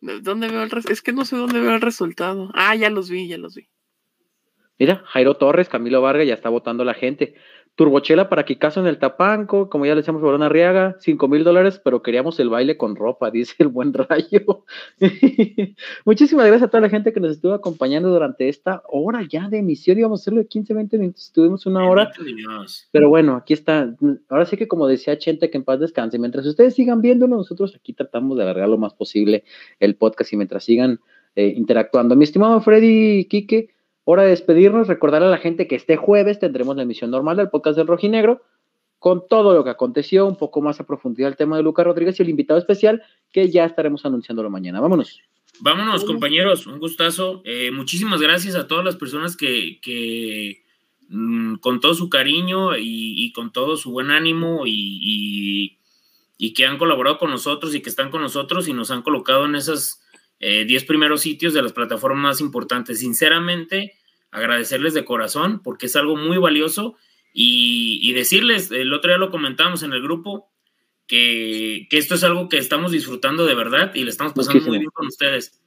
¿Dónde 0.00 0.48
veo 0.48 0.62
el 0.62 0.70
Es 0.88 1.02
que 1.02 1.12
no 1.12 1.26
sé 1.26 1.36
dónde 1.36 1.60
veo 1.60 1.74
el 1.74 1.82
resultado. 1.82 2.50
Ah, 2.54 2.74
ya 2.76 2.88
los 2.88 3.10
vi, 3.10 3.28
ya 3.28 3.36
los 3.36 3.56
vi. 3.56 3.68
Mira, 4.78 5.02
Jairo 5.04 5.36
Torres, 5.36 5.68
Camilo 5.68 6.00
Vargas, 6.00 6.26
ya 6.26 6.32
está 6.32 6.48
votando 6.48 6.82
la 6.82 6.94
gente. 6.94 7.34
Turbochela 7.78 8.28
para 8.28 8.44
Kikazo 8.44 8.80
en 8.80 8.88
el 8.88 8.98
Tapanco, 8.98 9.70
como 9.70 9.86
ya 9.86 9.92
le 9.92 10.00
decíamos, 10.00 10.20
Borona 10.20 10.46
Arriaga, 10.46 10.96
cinco 10.98 11.28
mil 11.28 11.44
dólares, 11.44 11.80
pero 11.84 12.02
queríamos 12.02 12.40
el 12.40 12.48
baile 12.48 12.76
con 12.76 12.96
ropa, 12.96 13.30
dice 13.30 13.54
el 13.60 13.68
buen 13.68 13.94
rayo. 13.94 14.64
Muchísimas 16.04 16.46
gracias 16.48 16.66
a 16.66 16.70
toda 16.70 16.80
la 16.80 16.88
gente 16.88 17.12
que 17.12 17.20
nos 17.20 17.30
estuvo 17.30 17.52
acompañando 17.52 18.10
durante 18.10 18.48
esta 18.48 18.82
hora 18.88 19.22
ya 19.30 19.48
de 19.48 19.58
emisión. 19.58 19.96
Íbamos 19.96 20.18
a 20.18 20.22
hacerlo 20.22 20.40
de 20.40 20.48
15, 20.48 20.74
20 20.74 20.98
minutos, 20.98 21.26
estuvimos 21.26 21.66
una 21.66 21.88
hora. 21.88 22.10
Pero 22.90 23.10
bueno, 23.10 23.36
aquí 23.36 23.52
está. 23.52 23.94
Ahora 24.28 24.46
sí 24.46 24.56
que 24.56 24.66
como 24.66 24.88
decía 24.88 25.16
Chente, 25.16 25.48
que 25.48 25.58
en 25.58 25.62
paz 25.62 25.78
descanse. 25.78 26.18
Mientras 26.18 26.44
ustedes 26.46 26.74
sigan 26.74 27.00
viéndonos, 27.00 27.38
nosotros 27.38 27.76
aquí 27.76 27.92
tratamos 27.92 28.36
de 28.36 28.42
alargar 28.42 28.68
lo 28.68 28.78
más 28.78 28.92
posible 28.92 29.44
el 29.78 29.94
podcast 29.94 30.32
y 30.32 30.36
mientras 30.36 30.64
sigan 30.64 30.98
eh, 31.36 31.54
interactuando. 31.56 32.16
Mi 32.16 32.24
estimado 32.24 32.60
Freddy 32.60 33.26
Quique, 33.26 33.70
Hora 34.10 34.22
de 34.22 34.30
despedirnos, 34.30 34.88
recordar 34.88 35.22
a 35.22 35.28
la 35.28 35.36
gente 35.36 35.68
que 35.68 35.76
este 35.76 35.98
jueves 35.98 36.38
tendremos 36.38 36.74
la 36.74 36.84
emisión 36.84 37.10
normal 37.10 37.36
del 37.36 37.50
podcast 37.50 37.76
del 37.76 37.86
Rojinegro 37.86 38.40
con 38.98 39.28
todo 39.28 39.52
lo 39.52 39.64
que 39.64 39.68
aconteció, 39.68 40.24
un 40.24 40.38
poco 40.38 40.62
más 40.62 40.80
a 40.80 40.86
profundidad 40.86 41.28
el 41.28 41.36
tema 41.36 41.58
de 41.58 41.62
Lucas 41.62 41.84
Rodríguez 41.84 42.18
y 42.18 42.22
el 42.22 42.30
invitado 42.30 42.58
especial 42.58 43.02
que 43.30 43.50
ya 43.50 43.66
estaremos 43.66 44.06
anunciándolo 44.06 44.48
mañana. 44.48 44.80
Vámonos. 44.80 45.20
Vámonos, 45.60 46.06
compañeros, 46.06 46.66
un 46.66 46.78
gustazo. 46.78 47.42
Eh, 47.44 47.70
muchísimas 47.70 48.22
gracias 48.22 48.54
a 48.54 48.66
todas 48.66 48.82
las 48.82 48.96
personas 48.96 49.36
que, 49.36 50.62
mm, 51.10 51.56
con 51.56 51.78
todo 51.80 51.92
su 51.92 52.08
cariño 52.08 52.78
y, 52.78 53.30
con 53.34 53.52
todo 53.52 53.76
su 53.76 53.90
buen 53.90 54.10
ánimo 54.10 54.62
y, 54.64 55.76
que 56.56 56.64
han 56.64 56.78
colaborado 56.78 57.18
con 57.18 57.28
nosotros 57.28 57.74
y 57.74 57.82
que 57.82 57.90
están 57.90 58.10
con 58.10 58.22
nosotros 58.22 58.68
y 58.68 58.72
nos 58.72 58.90
han 58.90 59.02
colocado 59.02 59.44
en 59.44 59.54
esos 60.40 60.66
10 60.66 60.82
eh, 60.82 60.86
primeros 60.86 61.20
sitios 61.22 61.54
de 61.54 61.62
las 61.62 61.72
plataformas 61.72 62.22
más 62.22 62.40
importantes. 62.40 63.00
Sinceramente, 63.00 63.94
agradecerles 64.30 64.94
de 64.94 65.04
corazón 65.04 65.62
porque 65.62 65.86
es 65.86 65.96
algo 65.96 66.16
muy 66.16 66.38
valioso 66.38 66.96
y, 67.32 68.12
decirles, 68.14 68.70
el 68.70 68.92
otro 68.92 69.10
día 69.10 69.18
lo 69.18 69.30
comentamos 69.30 69.82
en 69.82 69.92
el 69.92 70.02
grupo, 70.02 70.50
que, 71.06 71.86
esto 71.90 72.16
es 72.16 72.24
algo 72.24 72.48
que 72.48 72.58
estamos 72.58 72.90
disfrutando 72.90 73.46
de 73.46 73.54
verdad 73.54 73.94
y 73.94 74.02
le 74.02 74.10
estamos 74.10 74.32
pasando 74.32 74.64
muy 74.66 74.78
bien 74.78 74.90
con 74.90 75.06
ustedes. 75.06 75.60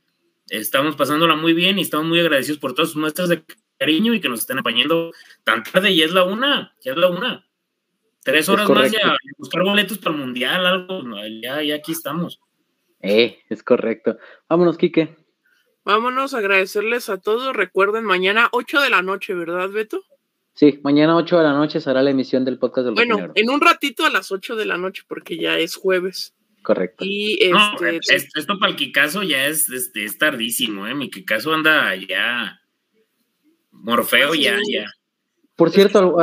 Estamos 0.50 0.96
pasándola 0.96 1.36
muy 1.36 1.54
bien 1.54 1.80
y 1.80 1.84
estamos 1.84 2.08
muy 2.08 2.20
agradecidos 2.20 2.60
por 2.60 2.74
todas 2.74 2.90
sus 2.90 3.00
muestras 3.00 3.30
de 3.30 3.44
cariño 3.78 4.14
y 4.14 4.20
que 4.20 4.28
nos 4.28 4.42
estén 4.42 4.60
apañando 4.60 5.12
tan 5.44 5.64
tarde 5.64 5.92
y 5.92 6.02
es 6.02 6.12
la 6.12 6.24
una, 6.24 6.76
ya 6.84 6.92
es 6.92 6.98
la 6.98 7.08
una. 7.08 7.48
Tres 8.24 8.50
horas 8.50 8.70
más 8.70 8.92
ya, 8.92 9.16
buscar 9.38 9.64
boletos 9.64 9.98
para 9.98 10.16
el 10.16 10.22
mundial, 10.22 10.66
algo, 10.66 11.04
ya, 11.42 11.64
ya 11.64 11.76
aquí 11.76 11.94
estamos. 11.94 12.40
Eh, 13.02 13.40
es 13.50 13.64
correcto. 13.64 14.18
Vámonos, 14.50 14.78
Quique. 14.78 15.16
Vámonos, 15.84 16.34
agradecerles 16.34 17.10
a 17.10 17.20
todos. 17.20 17.56
Recuerden, 17.56 18.04
mañana 18.04 18.50
8 18.52 18.82
de 18.82 18.90
la 18.90 19.02
noche, 19.02 19.34
¿verdad, 19.34 19.70
Beto? 19.70 20.04
Sí, 20.54 20.80
mañana 20.84 21.16
8 21.16 21.38
de 21.38 21.44
la 21.44 21.54
noche 21.54 21.80
será 21.80 22.04
la 22.04 22.12
emisión 22.12 22.46
del 22.46 22.60
podcast 22.60 22.86
del 22.86 22.94
Bueno, 22.94 23.32
en 23.34 23.50
un 23.50 23.62
ratito 23.62 24.06
a 24.06 24.10
las 24.10 24.32
8 24.32 24.56
de 24.56 24.66
la 24.66 24.78
noche, 24.78 25.04
porque 25.08 25.38
ya 25.38 25.58
es 25.58 25.76
jueves. 25.76 26.36
Correcto. 26.62 27.04
Y 27.08 27.40
este, 27.42 28.20
esto 28.36 28.60
para 28.60 28.72
el 28.72 28.78
Kikazo 28.78 29.24
ya 29.24 29.48
es, 29.48 29.70
este, 29.70 30.06
es 30.06 30.18
tardísimo, 30.20 30.86
¿eh? 30.86 30.94
Mi 30.94 31.10
Kikazo 31.10 31.54
anda 31.54 31.96
ya. 31.96 32.62
Morfeo 33.72 34.36
ya, 34.36 34.58
ya. 34.70 34.86
Por 35.56 35.72
cierto, 35.72 36.16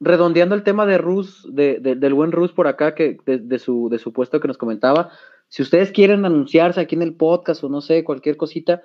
redondeando 0.00 0.54
el 0.54 0.64
tema 0.64 0.86
de 0.86 0.98
Rus, 0.98 1.46
de, 1.48 1.78
del 1.80 2.14
buen 2.14 2.32
Rus 2.32 2.52
por 2.52 2.66
acá, 2.66 2.94
que 2.94 3.18
de, 3.24 3.58
su, 3.58 3.88
de 3.90 3.98
su 3.98 4.12
puesto 4.12 4.40
que 4.40 4.48
nos 4.48 4.58
comentaba, 4.58 5.12
si 5.48 5.62
ustedes 5.62 5.92
quieren 5.92 6.24
anunciarse 6.24 6.80
aquí 6.80 6.94
en 6.94 7.02
el 7.02 7.14
podcast 7.14 7.62
o 7.64 7.68
no 7.68 7.80
sé, 7.80 8.04
cualquier 8.04 8.36
cosita, 8.36 8.82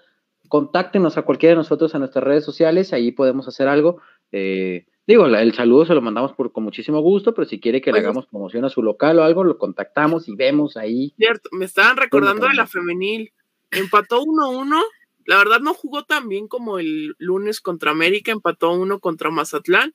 contáctenos 0.48 1.18
a 1.18 1.24
cualquiera 1.24 1.52
de 1.52 1.58
nosotros 1.58 1.96
a 1.96 2.00
nuestras 2.00 2.24
redes 2.24 2.44
sociales, 2.44 2.94
ahí 2.94 3.12
podemos 3.12 3.48
hacer 3.48 3.68
algo. 3.68 4.02
Eh, 4.32 4.86
digo, 5.08 5.26
el 5.26 5.54
saludo 5.54 5.86
se 5.86 5.94
lo 5.94 6.02
mandamos 6.02 6.34
por, 6.34 6.52
con 6.52 6.64
muchísimo 6.64 7.00
gusto, 7.02 7.34
pero 7.34 7.48
si 7.48 7.60
quiere 7.60 7.82
que 7.82 7.92
le 7.92 8.00
hagamos 8.00 8.28
promoción 8.28 8.66
a 8.66 8.70
su 8.70 8.84
local 8.84 9.20
o 9.20 9.24
algo, 9.24 9.44
lo 9.44 9.58
contactamos 9.58 10.28
y 10.28 10.36
vemos 10.36 10.78
ahí. 10.78 11.14
Cierto, 11.18 11.50
me 11.54 11.66
estaban 11.66 11.98
recordando 11.98 12.48
de 12.48 12.54
la 12.54 12.68
femenil. 12.68 13.34
Empató 13.72 14.22
1-1. 14.24 14.82
La 15.26 15.38
verdad 15.38 15.62
no 15.62 15.74
jugó 15.74 16.04
tan 16.04 16.28
bien 16.28 16.48
como 16.48 16.80
el 16.80 17.16
lunes 17.18 17.62
contra 17.62 17.92
América, 17.92 18.32
empató 18.32 18.72
1 18.74 19.00
contra 19.00 19.32
Mazatlán 19.32 19.94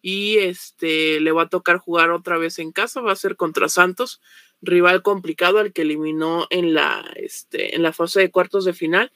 y 0.00 0.38
este 0.38 1.20
le 1.20 1.32
va 1.32 1.42
a 1.42 1.48
tocar 1.48 1.78
jugar 1.78 2.10
otra 2.10 2.38
vez 2.38 2.58
en 2.58 2.72
casa, 2.72 3.00
va 3.00 3.12
a 3.12 3.16
ser 3.16 3.36
contra 3.36 3.68
Santos, 3.68 4.20
rival 4.60 5.02
complicado 5.02 5.58
al 5.58 5.72
que 5.72 5.82
eliminó 5.82 6.46
en 6.50 6.74
la, 6.74 7.04
este, 7.16 7.74
en 7.74 7.82
la 7.82 7.92
fase 7.92 8.20
de 8.20 8.30
cuartos 8.30 8.64
de 8.64 8.72
final. 8.72 9.12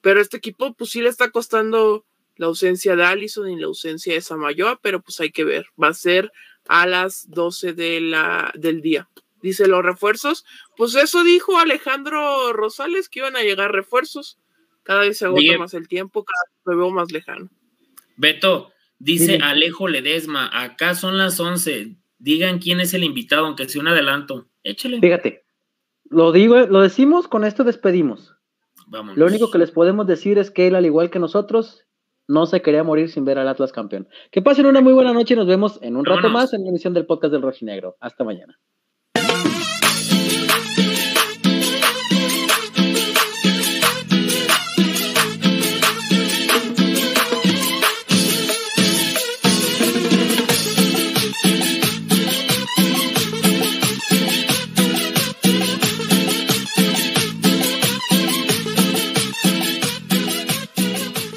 Pero 0.00 0.20
este 0.20 0.38
equipo, 0.38 0.74
pues 0.74 0.90
sí 0.90 1.02
le 1.02 1.08
está 1.08 1.30
costando 1.30 2.04
la 2.36 2.46
ausencia 2.46 2.96
de 2.96 3.04
Allison 3.04 3.50
y 3.50 3.58
la 3.58 3.66
ausencia 3.66 4.14
de 4.14 4.20
Samayoa, 4.20 4.80
pero 4.82 5.02
pues 5.02 5.20
hay 5.20 5.30
que 5.30 5.44
ver. 5.44 5.66
Va 5.80 5.88
a 5.88 5.94
ser 5.94 6.32
a 6.68 6.86
las 6.86 7.28
12 7.30 7.74
de 7.74 8.00
la, 8.00 8.52
del 8.54 8.80
día. 8.80 9.08
Dice 9.42 9.66
los 9.68 9.84
refuerzos. 9.84 10.44
Pues 10.76 10.94
eso 10.94 11.22
dijo 11.24 11.58
Alejandro 11.58 12.52
Rosales, 12.52 13.08
que 13.08 13.20
iban 13.20 13.36
a 13.36 13.42
llegar 13.42 13.72
refuerzos. 13.72 14.38
Cada 14.82 15.02
vez 15.02 15.18
se 15.18 15.26
agota 15.26 15.58
más 15.58 15.74
el 15.74 15.88
tiempo, 15.88 16.24
cada 16.24 16.42
vez 16.46 16.62
lo 16.64 16.76
veo 16.76 16.90
más 16.90 17.12
lejano. 17.12 17.50
Beto, 18.16 18.72
dice 18.98 19.38
Alejo 19.42 19.88
Ledesma, 19.88 20.50
acá 20.52 20.94
son 20.94 21.18
las 21.18 21.38
11. 21.38 21.96
Digan 22.20 22.58
quién 22.58 22.80
es 22.80 22.94
el 22.94 23.02
invitado, 23.02 23.46
aunque 23.46 23.68
sea 23.68 23.80
un 23.80 23.88
adelanto. 23.88 24.46
Échale. 24.62 25.00
Fíjate, 25.00 25.44
lo 26.04 26.32
digo, 26.32 26.58
lo 26.66 26.82
decimos, 26.82 27.28
con 27.28 27.44
esto 27.44 27.64
despedimos. 27.64 28.36
Lo 29.14 29.26
único 29.26 29.50
que 29.50 29.58
les 29.58 29.70
podemos 29.70 30.06
decir 30.06 30.38
es 30.38 30.50
que 30.50 30.66
él, 30.66 30.74
al 30.74 30.84
igual 30.84 31.10
que 31.10 31.18
nosotros, 31.18 31.86
no 32.28 32.46
se 32.46 32.60
quería 32.60 32.84
morir 32.84 33.10
sin 33.10 33.24
ver 33.24 33.38
al 33.38 33.48
Atlas 33.48 33.72
campeón. 33.72 34.08
Que 34.30 34.42
pasen 34.42 34.66
una 34.66 34.80
muy 34.80 34.92
buena 34.92 35.12
noche 35.12 35.34
y 35.34 35.36
nos 35.36 35.46
vemos 35.46 35.78
en 35.82 35.96
un 35.96 36.04
rato 36.04 36.28
más 36.28 36.52
en 36.52 36.62
la 36.64 36.68
emisión 36.68 36.92
del 36.92 37.06
podcast 37.06 37.32
del 37.32 37.42
Rojinegro. 37.42 37.96
Hasta 38.00 38.24
mañana. 38.24 38.58